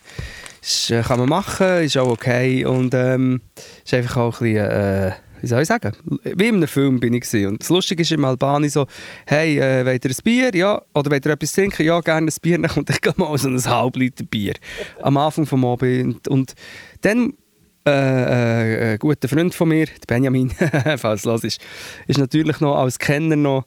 Ist, 0.61 0.91
äh, 0.91 1.01
kann 1.01 1.19
man 1.19 1.29
machen, 1.29 1.83
ist 1.83 1.97
auch 1.97 2.09
okay 2.09 2.65
und 2.65 2.93
ähm, 2.93 3.41
ist 3.83 3.93
einfach 3.93 4.17
auch 4.17 4.41
ein 4.41 4.53
bisschen, 4.53 4.71
äh, 4.71 5.11
wie 5.41 5.47
soll 5.47 5.61
ich 5.61 5.67
sagen, 5.67 5.93
wie 6.23 6.47
in 6.47 6.55
einem 6.55 6.67
Film 6.67 6.99
bin 6.99 7.13
ich 7.13 7.21
gewesen. 7.21 7.47
Und 7.47 7.61
das 7.61 7.69
Lustige 7.69 8.01
ist 8.01 8.11
im 8.11 8.25
Albani 8.25 8.69
so, 8.69 8.87
hey, 9.25 9.59
äh, 9.59 9.85
wollt 9.85 10.05
ihr 10.05 10.11
ein 10.11 10.17
Bier? 10.23 10.55
Ja. 10.55 10.81
Oder 10.93 11.11
wollt 11.11 11.25
ihr 11.25 11.31
etwas 11.31 11.53
trinken? 11.53 11.85
Ja, 11.85 11.99
gerne 12.01 12.27
ein 12.27 12.33
Bier. 12.41 12.57
Dann 12.61 12.71
kommt 12.71 12.89
ich 12.89 13.17
mal 13.17 13.37
so 13.37 13.49
ein 13.49 13.63
halb 13.63 13.95
Liter 13.95 14.23
Bier 14.23 14.53
am 15.01 15.17
Anfang 15.17 15.45
vom 15.45 15.65
Abend. 15.65 16.27
Und 16.27 16.53
dann 17.01 17.33
äh, 17.87 18.91
äh, 18.91 18.93
ein 18.93 18.99
guter 18.99 19.27
Freund 19.27 19.55
von 19.55 19.69
mir, 19.69 19.87
Benjamin, 20.07 20.51
falls 20.97 21.21
es 21.21 21.25
los 21.25 21.43
ist, 21.43 21.61
ist 22.07 22.19
natürlich 22.19 22.59
noch 22.59 22.75
als 22.75 22.99
Kenner 22.99 23.35
noch 23.35 23.65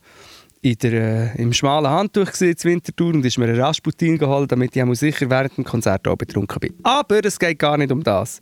in 0.62 0.76
der, 0.78 0.93
äh, 0.93 1.43
im 1.43 1.52
schmalen 1.52 1.90
Handtuch 1.90 2.30
gesehen, 2.30 2.56
Wintertour 2.62 3.14
und 3.14 3.26
ist 3.26 3.36
mir 3.36 3.47
einen 3.47 3.60
Rasputin 3.60 4.16
geholt, 4.16 4.52
damit 4.52 4.76
ich 4.76 4.98
sicher 4.98 5.28
während 5.28 5.56
dem 5.56 5.64
Konzert 5.64 6.06
auch 6.06 6.16
betrunken 6.16 6.60
bin. 6.60 6.74
Aber 6.84 7.24
es 7.24 7.39
geht 7.39 7.59
gar 7.59 7.76
nicht 7.76 7.90
um 7.90 8.02
das. 8.02 8.40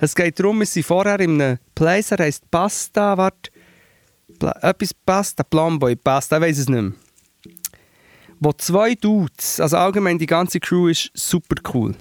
Es 0.00 0.14
geht 0.14 0.40
darum, 0.40 0.60
wir 0.60 0.66
sind 0.66 0.86
vorher 0.86 1.20
in 1.20 1.40
einem 1.40 1.58
Place, 1.74 2.12
er 2.12 2.24
heisst 2.24 2.50
Pasta, 2.50 3.16
warte, 3.18 3.50
Pla 4.38 4.56
etwas 4.62 4.94
Pasta, 4.94 5.42
Plamboy, 5.42 5.94
Pasta, 5.96 6.36
ich 6.36 6.42
weiß 6.42 6.58
es 6.58 6.68
nicht 6.68 6.80
mehr. 6.80 6.92
Wo 8.40 8.52
zwei 8.52 8.94
Dudes, 8.94 9.60
also 9.60 9.76
allgemein 9.76 10.18
die 10.18 10.26
ganze 10.26 10.60
Crew 10.60 10.88
ist 10.88 11.10
super 11.12 11.56
cool. 11.74 11.94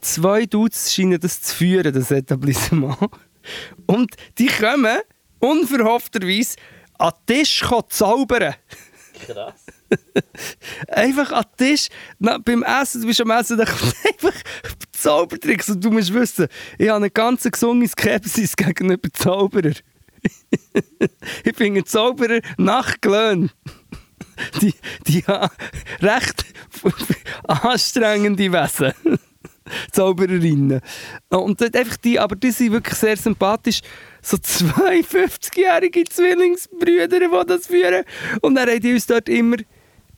Zwei 0.00 0.46
Dudes 0.46 0.92
scheinen 0.92 1.20
das 1.20 1.42
zu 1.42 1.54
führen, 1.54 1.92
das 1.92 2.10
Etablissement. 2.10 2.96
Und 3.86 4.14
die 4.38 4.46
kommen 4.46 4.98
unverhoffterweise 5.38 6.56
an 6.98 7.12
den 7.28 7.36
Tisch 7.36 7.64
zaubern. 7.88 8.54
Krass. 9.26 9.64
Einfach 10.88 11.32
an 11.32 11.44
den 11.58 11.66
Tisch, 11.66 11.88
na, 12.18 12.38
beim 12.38 12.62
Essen, 12.62 13.00
du 13.00 13.06
bist 13.06 13.20
am 13.20 13.30
Essen, 13.30 13.56
dann 13.56 13.66
kommt 13.66 13.94
einfach 14.04 14.42
Zaubertricks. 14.92 15.70
Und 15.70 15.82
du 15.82 15.90
musst 15.90 16.12
wissen, 16.12 16.46
ich 16.76 16.88
habe 16.88 16.96
eine 16.96 17.10
ganz 17.10 17.44
gesunde 17.44 17.88
Skepsis 17.88 18.54
gegenüber 18.56 19.08
Zauberer. 19.12 19.72
ich 21.44 21.56
finde 21.56 21.84
Zauberer 21.84 22.40
nachgelöhnt. 22.56 23.54
Die, 24.60 24.74
die 25.06 25.24
haben 25.24 25.50
recht 26.00 26.44
anstrengende 27.44 28.52
Wesen. 28.52 28.92
Zaubererinnen. 29.92 30.80
Und 31.28 31.62
einfach 31.76 31.96
die, 31.98 32.18
aber 32.18 32.36
die 32.36 32.50
sind 32.50 32.72
wirklich 32.72 32.94
sehr 32.94 33.16
sympathisch. 33.16 33.80
So 34.28 34.36
zwei 34.36 35.00
50-jährige 35.00 36.04
Zwillingsbrüder, 36.04 37.18
die 37.20 37.46
das 37.46 37.66
führen. 37.66 38.04
Und 38.42 38.56
dann 38.56 38.68
haben 38.68 38.80
die 38.80 38.92
uns 38.92 39.06
dort 39.06 39.26
immer 39.30 39.56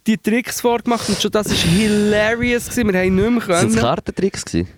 die 0.04 0.18
Tricks 0.18 0.60
vorgemacht. 0.60 1.08
Und 1.08 1.20
schon 1.22 1.30
das 1.30 1.48
war 1.48 1.54
hilarious. 1.56 2.68
Gewesen. 2.70 2.92
Wir 2.92 3.00
haben 3.00 3.14
nicht 3.14 3.30
mehr 3.48 3.58
Sind 3.60 3.68
es 3.68 3.74
können. 3.74 3.86
Kartentricks 3.86 4.44
gewesen? 4.44 4.68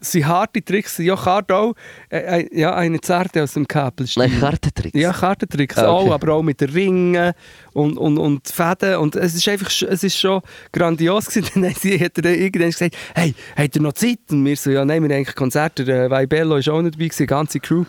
Es 0.00 0.12
sind 0.12 0.26
harte 0.26 0.64
Tricks. 0.64 0.96
Ja, 0.98 1.14
Karte 1.14 1.54
auch. 1.54 1.74
Äh, 2.08 2.40
äh, 2.44 2.58
ja, 2.60 2.74
eine 2.74 2.98
Zarte 3.00 3.42
aus 3.42 3.52
dem 3.52 3.68
Kabel. 3.68 4.08
Nein, 4.16 4.40
Kartentricks. 4.40 4.98
Ja, 4.98 5.12
Kartentricks 5.12 5.76
Ah, 5.78 5.92
okay. 5.92 6.08
auch, 6.08 6.14
aber 6.14 6.32
auch 6.32 6.42
mit 6.42 6.60
den 6.60 6.70
Ringen 6.70 7.32
und, 7.74 7.98
und, 7.98 8.16
und 8.18 8.48
Fäden. 8.48 8.96
Und 8.96 9.16
es 9.16 9.34
ist 9.34 9.46
einfach 9.48 9.70
es 9.70 10.02
ist 10.02 10.18
schon 10.18 10.40
grandios 10.72 11.26
gewesen. 11.26 11.50
Dann 11.62 11.74
sie- 11.74 12.00
hat 12.02 12.12
dann 12.16 12.34
irgendwann 12.34 12.70
gesagt, 12.70 12.96
hey, 13.14 13.34
habt 13.56 13.76
ihr 13.76 13.82
noch 13.82 13.92
Zeit? 13.92 14.18
Und 14.30 14.44
wir 14.44 14.56
so, 14.56 14.70
ja, 14.70 14.82
nein, 14.84 15.02
wir 15.02 15.10
haben 15.10 15.16
eigentlich 15.18 15.36
Konzerte. 15.36 15.84
Der 15.84 16.10
Vaibello 16.10 16.56
ist 16.56 16.68
auch 16.70 16.80
nicht 16.80 16.94
dabei, 16.94 17.04
gewesen, 17.04 17.22
die 17.22 17.26
ganze 17.26 17.60
Crew. 17.60 17.84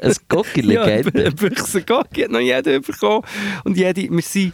Ein 0.00 0.14
Gocki-Legende. 0.28 1.12
Ja, 1.20 1.26
ein 1.30 1.34
Büchse 1.34 1.82
Gocki 1.82 2.22
hat 2.22 2.30
noch 2.30 2.40
jeder 2.40 2.80
bekommen. 2.80 3.24
Und 3.64 3.76
jede, 3.76 4.08
wir 4.10 4.22
sind... 4.22 4.52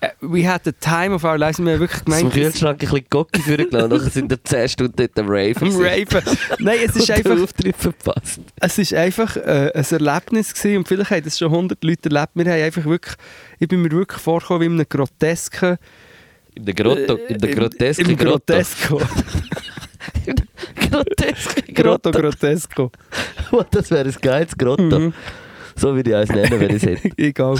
äh, 0.00 0.08
We 0.20 0.48
had 0.48 0.62
the 0.64 0.72
time 0.72 1.14
of 1.14 1.24
our 1.24 1.38
lives. 1.38 1.58
Wir 1.58 1.72
haben 1.72 1.80
wirklich 1.80 2.04
gemeint... 2.04 2.32
Kühlschrank 2.32 2.82
ein 2.82 2.88
bisschen 2.88 3.06
Gocki 3.10 3.40
vorgelassen, 3.40 3.90
nachher 3.90 4.10
sind 4.10 4.30
wir 4.30 4.42
10 4.42 4.68
Stunden 4.68 4.94
dort 4.96 5.18
am 5.18 5.28
Rave. 5.28 5.54
Am 5.60 5.76
Raven. 5.76 6.22
Nein, 6.58 6.78
es 6.84 6.96
ist 6.96 7.10
einfach... 7.10 7.40
Auftritt 7.40 7.76
verpasst. 7.76 8.40
Es 8.60 8.78
ist 8.78 8.94
einfach 8.94 9.36
äh, 9.36 9.72
ein 9.74 9.84
Erlebnis 9.90 10.54
gewesen, 10.54 10.78
und 10.78 10.88
vielleicht 10.88 11.10
haben 11.10 11.24
das 11.24 11.38
schon 11.38 11.52
100 11.52 11.82
Leute 11.82 12.10
erlebt. 12.10 12.32
Wir 12.34 12.44
haben 12.44 12.62
einfach 12.62 12.84
wirklich, 12.84 13.16
ich 13.58 13.68
bin 13.68 13.82
mir 13.82 13.90
wirklich 13.90 14.20
vorgekommen 14.20 14.60
wie 14.62 14.66
in 14.66 14.72
einem 14.72 14.88
grotesken... 14.88 15.78
In 16.54 16.64
der 16.64 16.74
Grotto, 16.74 17.14
in 17.28 17.38
der 17.38 17.50
Äh, 17.50 17.54
grotesken 17.54 18.10
Im 18.10 18.16
Grotto. 18.16 18.54
Grotesco. 18.54 19.00
Groteske 20.90 21.72
Grotto 21.72 22.10
Grotto. 22.10 22.20
Grotesco. 22.20 22.90
Das 23.70 23.90
wäre 23.90 24.08
ein 24.08 24.16
geiles 24.20 24.56
Grotto. 24.56 24.98
Mhm. 24.98 25.14
So 25.76 25.94
würde 25.94 26.10
ich 26.10 26.16
eins 26.16 26.30
nennen, 26.30 26.60
wenn 26.60 26.70
ich 26.70 26.82
es 26.82 27.02
hätte. 27.02 27.10
egal. 27.16 27.56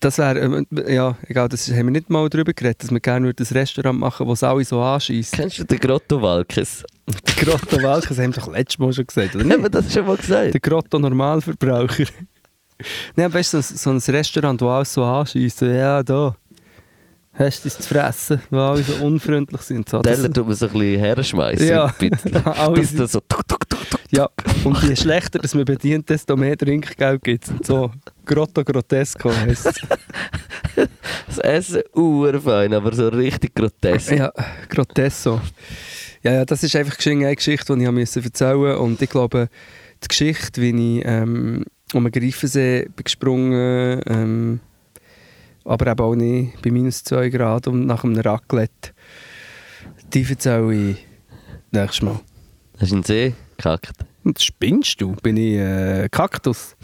Das 0.00 0.16
wäre, 0.16 0.38
ähm, 0.38 0.66
ja, 0.88 1.14
egal, 1.28 1.48
das 1.50 1.68
haben 1.68 1.76
wir 1.86 1.90
nicht 1.90 2.08
mal 2.08 2.26
darüber 2.30 2.54
geredet, 2.54 2.82
dass 2.82 2.90
wir 2.90 3.00
gerne 3.00 3.26
würden 3.26 3.46
ein 3.46 3.52
Restaurant 3.54 3.98
machen, 4.00 4.26
wo 4.26 4.32
es 4.32 4.42
alle 4.42 4.64
so 4.64 4.80
anschießen. 4.80 5.38
Kennst 5.38 5.58
du 5.58 5.64
den 5.64 5.78
Grotto 5.78 6.22
Walkes? 6.22 6.84
Der 7.06 7.44
Grotto 7.44 7.82
Walkes 7.82 8.18
haben 8.18 8.34
wir 8.34 8.40
doch 8.42 8.50
letztes 8.50 8.78
Mal 8.78 8.92
schon 8.94 9.06
gesagt, 9.06 9.34
oder 9.34 9.44
Haben 9.44 9.48
nicht? 9.48 9.62
wir 9.62 9.68
das 9.68 9.92
schon 9.92 10.06
mal 10.06 10.16
gesagt? 10.16 10.54
Der 10.54 10.60
Grotto 10.60 10.98
Normalverbraucher. 10.98 12.04
Nein, 13.16 13.32
weißt 13.34 13.52
du, 13.54 13.60
so, 13.62 13.76
so 13.76 13.90
ein 13.90 14.14
Restaurant, 14.16 14.58
wo 14.62 14.68
alles 14.70 14.94
so 14.94 15.04
anschießen, 15.04 15.74
ja, 15.74 16.02
da. 16.02 16.34
Hast 17.34 17.64
du 17.64 17.68
es 17.68 17.76
zu 17.78 17.82
fressen, 17.82 18.40
wo 18.50 18.56
alle 18.58 18.82
so 18.82 19.04
unfreundlich 19.04 19.60
sind. 19.60 19.88
So, 19.88 20.00
das- 20.00 20.16
Teller 20.16 20.32
tut 20.32 20.46
man 20.46 20.56
so 20.56 20.66
ein 20.66 20.72
bisschen 20.72 20.98
herschmeißen. 20.98 21.66
Ja. 21.68 21.94
Alle 22.44 22.80
Dass 22.80 22.94
das 22.94 23.12
so 23.12 23.20
tuk, 23.20 23.46
tuk. 23.46 23.60
Ja, 24.12 24.28
und 24.64 24.82
je 24.82 24.96
schlechter 24.96 25.38
dass 25.38 25.54
man 25.54 25.64
bedient, 25.64 26.08
desto 26.08 26.36
mehr 26.36 26.56
Trinkgeld 26.56 27.22
gibt 27.22 27.44
es. 27.44 27.66
So, 27.66 27.92
Grotto 28.24 28.64
Grotesco 28.64 29.32
heisst 29.32 29.66
es. 29.66 30.88
Das 31.26 31.38
Essen 31.38 31.82
urfein, 31.94 32.74
aber 32.74 32.92
so 32.92 33.08
richtig 33.08 33.54
grotesk. 33.54 34.12
Ja, 34.12 34.32
Grotesso. 34.68 35.40
Ja, 36.22 36.32
ja, 36.32 36.44
das 36.44 36.62
ist 36.64 36.74
einfach 36.74 36.96
eine 37.06 37.34
Geschichte, 37.36 37.76
die 37.76 37.84
ich 37.84 38.16
erzählen 38.16 38.56
musste. 38.56 38.78
Und 38.78 39.00
ich 39.00 39.10
glaube, 39.10 39.48
die 40.02 40.08
Geschichte, 40.08 40.60
wie 40.60 40.98
ich 40.98 41.04
ähm, 41.06 41.64
um 41.94 42.04
den 42.04 42.12
Greifensee 42.12 42.88
bin 42.94 43.04
gesprungen 43.04 44.02
ähm, 44.06 44.60
aber 45.64 45.86
eben 45.90 46.00
auch 46.00 46.14
nicht 46.14 46.62
bei 46.62 46.70
minus 46.70 47.04
2 47.04 47.28
Grad 47.28 47.68
und 47.68 47.86
nach 47.86 48.04
einem 48.04 48.18
Raclette, 48.18 48.92
die 50.12 50.26
erzähle 50.28 50.74
ich 50.74 51.06
nächstes 51.70 52.02
Mal. 52.02 52.20
Hast 52.78 52.90
du 52.90 52.96
einen 52.96 53.04
See 53.04 53.34
gekackt? 53.60 53.92
Spinnst 54.38 55.00
du? 55.00 55.12
Bin 55.22 55.36
ich 55.36 55.56
äh, 55.56 56.08
Kaktus? 56.10 56.76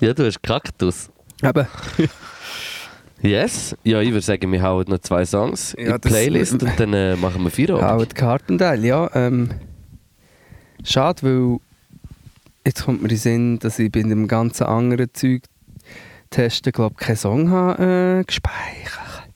Ja, 0.00 0.12
du 0.12 0.26
hast 0.26 0.42
Kaktus. 0.42 1.10
Eben. 1.42 1.66
Yes. 3.24 3.76
Ja, 3.84 4.00
ich 4.00 4.10
würde 4.10 4.20
sagen, 4.20 4.50
wir 4.50 4.60
hauen 4.64 4.84
noch 4.88 4.98
zwei 4.98 5.24
Songs 5.24 5.76
Ja, 5.78 5.94
in 5.94 6.00
die 6.00 6.08
Playlist 6.08 6.60
und 6.60 6.72
dann 6.76 6.92
äh, 6.92 7.14
machen 7.14 7.44
wir 7.44 7.52
Feierabend. 7.52 7.88
Howard 7.88 8.14
Carpendale, 8.16 8.84
ja. 8.84 9.08
Ähm, 9.14 9.48
schade, 10.82 11.22
weil 11.22 11.58
jetzt 12.66 12.84
kommt 12.84 13.00
mir 13.00 13.04
in 13.04 13.10
den 13.10 13.18
Sinn, 13.18 13.58
dass 13.60 13.78
ich 13.78 13.92
bei 13.92 14.02
dem 14.02 14.26
ganzen 14.26 14.64
anderen 14.64 15.08
Zeug 15.14 15.42
du, 16.36 16.72
glaube 16.72 16.96
ich, 16.98 17.06
keinen 17.06 17.16
Song 17.16 17.48
haben, 17.48 18.20
äh, 18.20 18.24
gespeichert. 18.24 19.28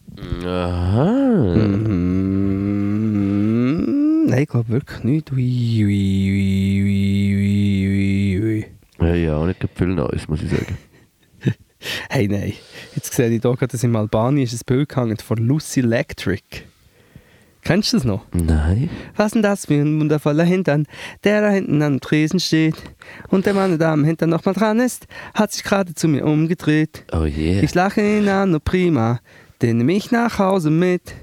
Aha. 0.45 1.55
Mhm. 1.55 3.96
Nein, 4.27 4.43
ich 4.43 4.49
glaube 4.49 4.69
wirklich 4.71 5.05
nicht. 5.05 5.31
Ui, 5.31 5.85
ui, 5.85 6.75
ui, 7.87 8.43
ui. 8.43 8.67
Ja, 8.99 9.15
ja, 9.15 9.37
auch 9.37 9.47
nicht 9.47 9.65
viel 9.73 9.87
Neues, 9.87 10.27
muss 10.29 10.43
ich 10.43 10.51
sagen. 10.51 10.77
Hey, 12.11 12.27
nein. 12.27 12.55
Jetzt 12.97 13.13
sehe 13.13 13.27
ich 13.27 13.41
hier 13.41 13.41
gerade, 13.41 13.69
dass 13.69 13.85
in 13.85 13.95
Albanien 13.95 14.45
ist 14.45 14.55
ein 14.55 14.61
Bild 14.67 14.89
gehangen 14.89 15.17
von 15.19 15.39
Lucy 15.39 15.81
Electric. 15.81 16.43
Kennst 17.63 17.93
du 17.93 17.99
das 17.99 18.05
noch? 18.05 18.25
Nein. 18.33 18.91
Was 19.15 19.33
denn 19.33 19.43
das 19.43 19.67
für 19.67 19.75
ein 19.75 20.01
wundervoller 20.01 20.43
Hintern, 20.43 20.87
der 21.23 21.43
da 21.43 21.51
hinten 21.51 21.81
am 21.83 22.01
Tresen 22.01 22.41
steht. 22.41 22.75
Und 23.29 23.47
der 23.47 23.55
Mann, 23.55 23.79
der 23.79 23.91
am 23.91 24.03
Hintern 24.03 24.31
noch 24.31 24.45
mal 24.45 24.55
dran 24.55 24.81
ist, 24.81 25.07
hat 25.35 25.53
sich 25.53 25.63
gerade 25.63 25.95
zu 25.95 26.09
mir 26.09 26.25
umgedreht. 26.25 27.05
Oh 27.13 27.25
yeah. 27.25 27.63
Ich 27.63 27.75
lache 27.75 28.01
ihn 28.01 28.29
an, 28.29 28.51
nur 28.51 28.61
prima, 28.61 29.21
den 29.63 29.79
nehme 29.79 29.93
ich 29.93 30.11
nach 30.11 30.41
Hause 30.41 30.71
mit. 30.71 31.15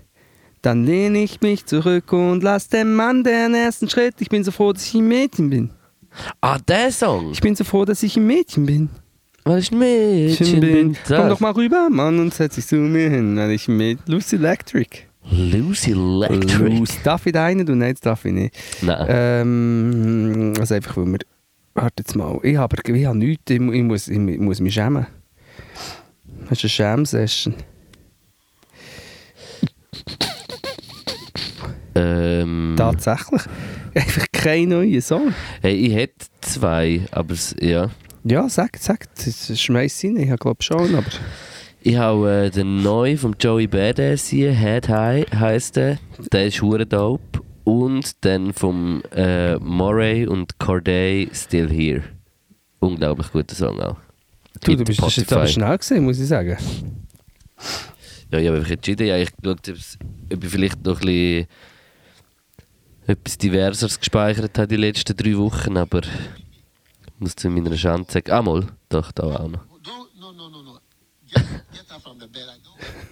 Dann 0.63 0.85
lehne 0.85 1.21
ich 1.21 1.41
mich 1.41 1.65
zurück 1.65 2.13
und 2.13 2.41
lass 2.41 2.69
dem 2.69 2.95
Mann 2.95 3.25
den 3.25 3.53
ersten 3.53 3.89
Schritt. 3.89 4.15
Ich 4.19 4.29
bin 4.29 4.45
so 4.45 4.51
froh, 4.51 4.71
dass 4.71 4.87
ich 4.87 4.93
ein 4.93 5.07
Mädchen 5.09 5.49
bin. 5.49 5.71
Ah, 6.39 6.57
der 6.57 6.89
Song. 6.89 7.31
Ich 7.33 7.41
bin 7.41 7.53
so 7.53 7.65
froh, 7.65 7.83
dass 7.83 8.01
ich 8.01 8.15
ein 8.15 8.25
Mädchen 8.25 8.65
bin. 8.65 8.89
Weil 9.43 9.59
ich 9.59 9.73
ein 9.73 9.79
Mädchen 9.79 10.61
bin. 10.61 10.95
Komm 11.05 11.27
doch 11.27 11.41
mal 11.41 11.51
rüber, 11.51 11.89
Mann, 11.89 12.17
und 12.17 12.33
setz 12.33 12.55
dich 12.55 12.65
zu 12.65 12.77
mir 12.77 13.09
hin, 13.09 13.35
weil 13.35 13.51
ich 13.51 13.67
mit 13.67 13.99
Lucy 14.07 14.37
Electric. 14.37 14.99
Lucy 15.29 15.91
Electric. 15.91 16.79
Lucy. 16.79 16.97
Darf 17.03 17.25
ich 17.25 17.35
rein? 17.35 17.65
Du, 17.65 17.75
nein, 17.75 17.91
das 17.91 17.99
darf 17.99 18.23
ich 18.23 18.31
nicht. 18.31 18.55
Nein. 18.81 19.05
Ähm, 19.09 20.53
also 20.57 20.75
einfach, 20.75 20.95
weil 20.95 21.07
wir... 21.07 21.19
Warte 21.73 22.03
jetzt 22.03 22.15
mal. 22.15 22.39
Ich 22.41 22.55
habe, 22.55 22.77
ich 22.85 23.05
habe 23.05 23.17
nichts. 23.17 23.43
Ich, 23.49 23.59
ich, 23.59 23.83
muss, 23.83 24.07
ich, 24.07 24.17
ich 24.17 24.39
muss 24.39 24.61
mich 24.61 24.73
schämen. 24.73 25.07
Das 26.47 26.63
ist 26.63 26.63
eine 26.63 26.69
Schämsession. 26.69 27.55
Ähm, 31.95 32.75
Tatsächlich. 32.77 33.41
Einfach 33.95 34.25
kein 34.31 34.69
neuer 34.69 35.01
Song. 35.01 35.33
hey, 35.61 35.75
ich 35.75 35.93
hätte 35.93 36.25
zwei, 36.41 37.01
aber 37.11 37.35
ja. 37.59 37.89
Ja, 38.23 38.49
sag, 38.49 38.77
sag. 38.77 39.07
Das 39.15 39.59
schmeiß 39.59 40.03
rein. 40.05 40.17
Ich 40.17 40.39
glaube 40.39 40.63
schon, 40.63 40.95
aber... 40.95 41.05
Ich 41.85 41.97
habe 41.97 42.45
äh, 42.45 42.49
den 42.49 42.81
neuen 42.81 43.17
von 43.17 43.35
Joey 43.37 43.67
Badass 43.67 44.27
hier, 44.29 44.53
Head 44.53 44.87
High 44.87 45.25
heisst 45.37 45.75
der. 45.75 45.99
Der 46.31 46.45
ist 46.47 46.61
hure 46.61 46.85
dope. 46.85 47.41
Und 47.65 48.23
dann 48.25 48.53
vom 48.53 49.03
äh, 49.13 49.55
Moray 49.57 50.25
und 50.25 50.57
Corday 50.59 51.29
Still 51.33 51.69
Here. 51.69 52.01
Unglaublich 52.79 53.31
guter 53.31 53.53
Song 53.55 53.79
auch. 53.81 53.97
Du, 54.61 54.75
du 54.77 54.83
bist 54.85 54.99
das 55.01 55.09
ist 55.09 55.17
jetzt 55.17 55.33
aber 55.33 55.45
Spotify. 55.45 55.53
schnell 55.65 55.77
gesehen, 55.77 56.03
muss 56.05 56.19
ich 56.19 56.27
sagen. 56.27 56.57
Ja, 58.31 58.39
ich 58.39 58.47
habe 58.47 58.57
einfach 58.57 58.71
entschieden, 58.71 59.07
ja, 59.07 59.17
ich 59.17 59.29
es- 59.67 59.97
ob 60.33 60.43
ich 60.43 60.49
vielleicht 60.49 60.83
noch 60.85 60.99
ein 61.01 61.05
bisschen 61.05 61.47
etwas 63.07 63.37
Diverseres 63.37 63.99
gespeichert 63.99 64.57
habe 64.57 64.67
die 64.67 64.75
letzten 64.75 65.15
drei 65.15 65.37
Wochen, 65.37 65.77
aber 65.77 66.01
ich 66.03 67.19
muss 67.19 67.35
zu 67.35 67.49
meiner 67.49 67.75
Schande 67.77 68.11
sagen, 68.11 68.31
ah 68.31 68.41
mal, 68.41 68.67
doch, 68.89 69.11
da 69.11 69.23
auch 69.23 69.47
noch. 69.47 69.61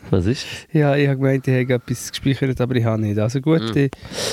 Was 0.09 0.25
ist? 0.25 0.45
Ja, 0.73 0.95
ich 0.95 1.07
habe 1.07 1.17
gemeint, 1.17 1.47
ich 1.47 1.53
habe 1.53 1.73
etwas 1.75 2.11
gespeichert, 2.11 2.59
aber 2.59 2.75
ich 2.75 2.83
habe 2.83 3.01
nicht. 3.01 3.17
Also 3.17 3.39
gut, 3.39 3.73
ich, 3.75 3.89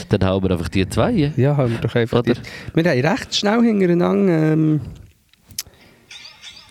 Dann 0.09 0.25
haben 0.25 0.43
wir 0.43 0.51
einfach 0.51 0.69
die 0.69 0.89
zwei. 0.89 1.13
ja? 1.13 1.31
ja, 1.37 1.57
haben 1.57 1.71
wir 1.71 1.79
doch 1.79 1.95
einfach... 1.95 2.19
Oder? 2.19 2.35
Die, 2.35 2.41
wir 2.75 2.91
haben 2.91 3.01
recht 3.01 3.35
schnell 3.35 3.63
hintereinander... 3.63 4.53
Ähm, 4.53 4.81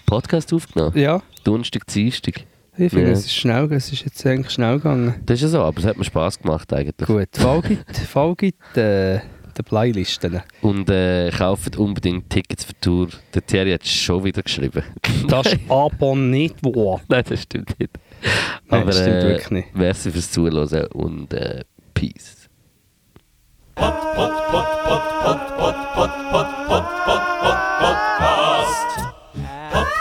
Podcast 0.06 0.54
aufgenommen. 0.54 0.98
ja, 0.98 1.22
Donnerstag, 1.44 1.88
Dienstag. 1.88 2.44
Ich 2.78 2.92
finde, 2.92 3.08
Ja. 3.08 3.12
es 3.14 3.26
ist 3.26 3.36
schnell, 3.36 3.72
es 3.74 3.92
ist 3.92 4.04
jetzt 4.06 4.26
eigentlich 4.26 4.52
schnell 4.52 4.78
gegangen. 4.78 5.16
Das 5.26 5.36
ist 5.36 5.42
ja 5.44 5.48
so, 5.50 5.62
aber 5.62 5.80
es 5.80 5.86
hat 5.86 5.98
mir 5.98 6.04
Spass 6.04 6.40
gemacht 6.40 6.72
eigentlich. 6.74 7.08
Gut, 7.08 7.30
folgt, 7.34 7.98
folgt 7.98 8.44
äh, 8.78 9.20
den 9.20 9.66
Playlisten. 9.66 10.42
Und 10.62 10.90
äh, 10.90 11.32
kauft 11.32 11.78
unbedingt 11.78 12.30
Tickets 12.30 12.66
für 12.66 12.74
die 12.74 12.80
Tour. 12.82 13.08
Der 13.34 13.46
Thierry 13.46 13.72
hat 13.72 13.84
es 13.84 13.92
schon 13.92 14.24
wieder 14.24 14.44
geschrieben. 14.44 14.84
Das 15.28 15.48
ist 15.48 15.60
aber 15.70 16.16
nicht 16.16 16.64
wahr. 16.64 17.02
Nein, 17.08 17.24
das 17.28 17.42
stimmt 17.44 17.80
nicht. 17.80 17.92
Nein, 18.70 18.82
aber 18.82 18.92
das 18.92 19.00
stimmt 19.02 19.24
äh, 19.24 19.28
wirklich 19.28 19.50
nicht. 19.52 19.76
Merci 19.76 20.12
fürs 20.12 20.32
Zuhören 20.32 20.86
und 20.88 21.34
äh, 21.34 21.64
Peace. 21.94 22.48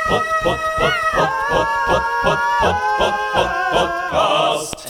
Pod, 0.09 0.23
pod, 0.45 0.59
pod, 0.79 0.93
pod, 1.17 1.31
pod, 1.51 1.67
pod, 1.87 2.03
pod, 2.23 2.39
pod, 2.63 3.15
pod, 3.35 3.51
podcast. 3.73 4.86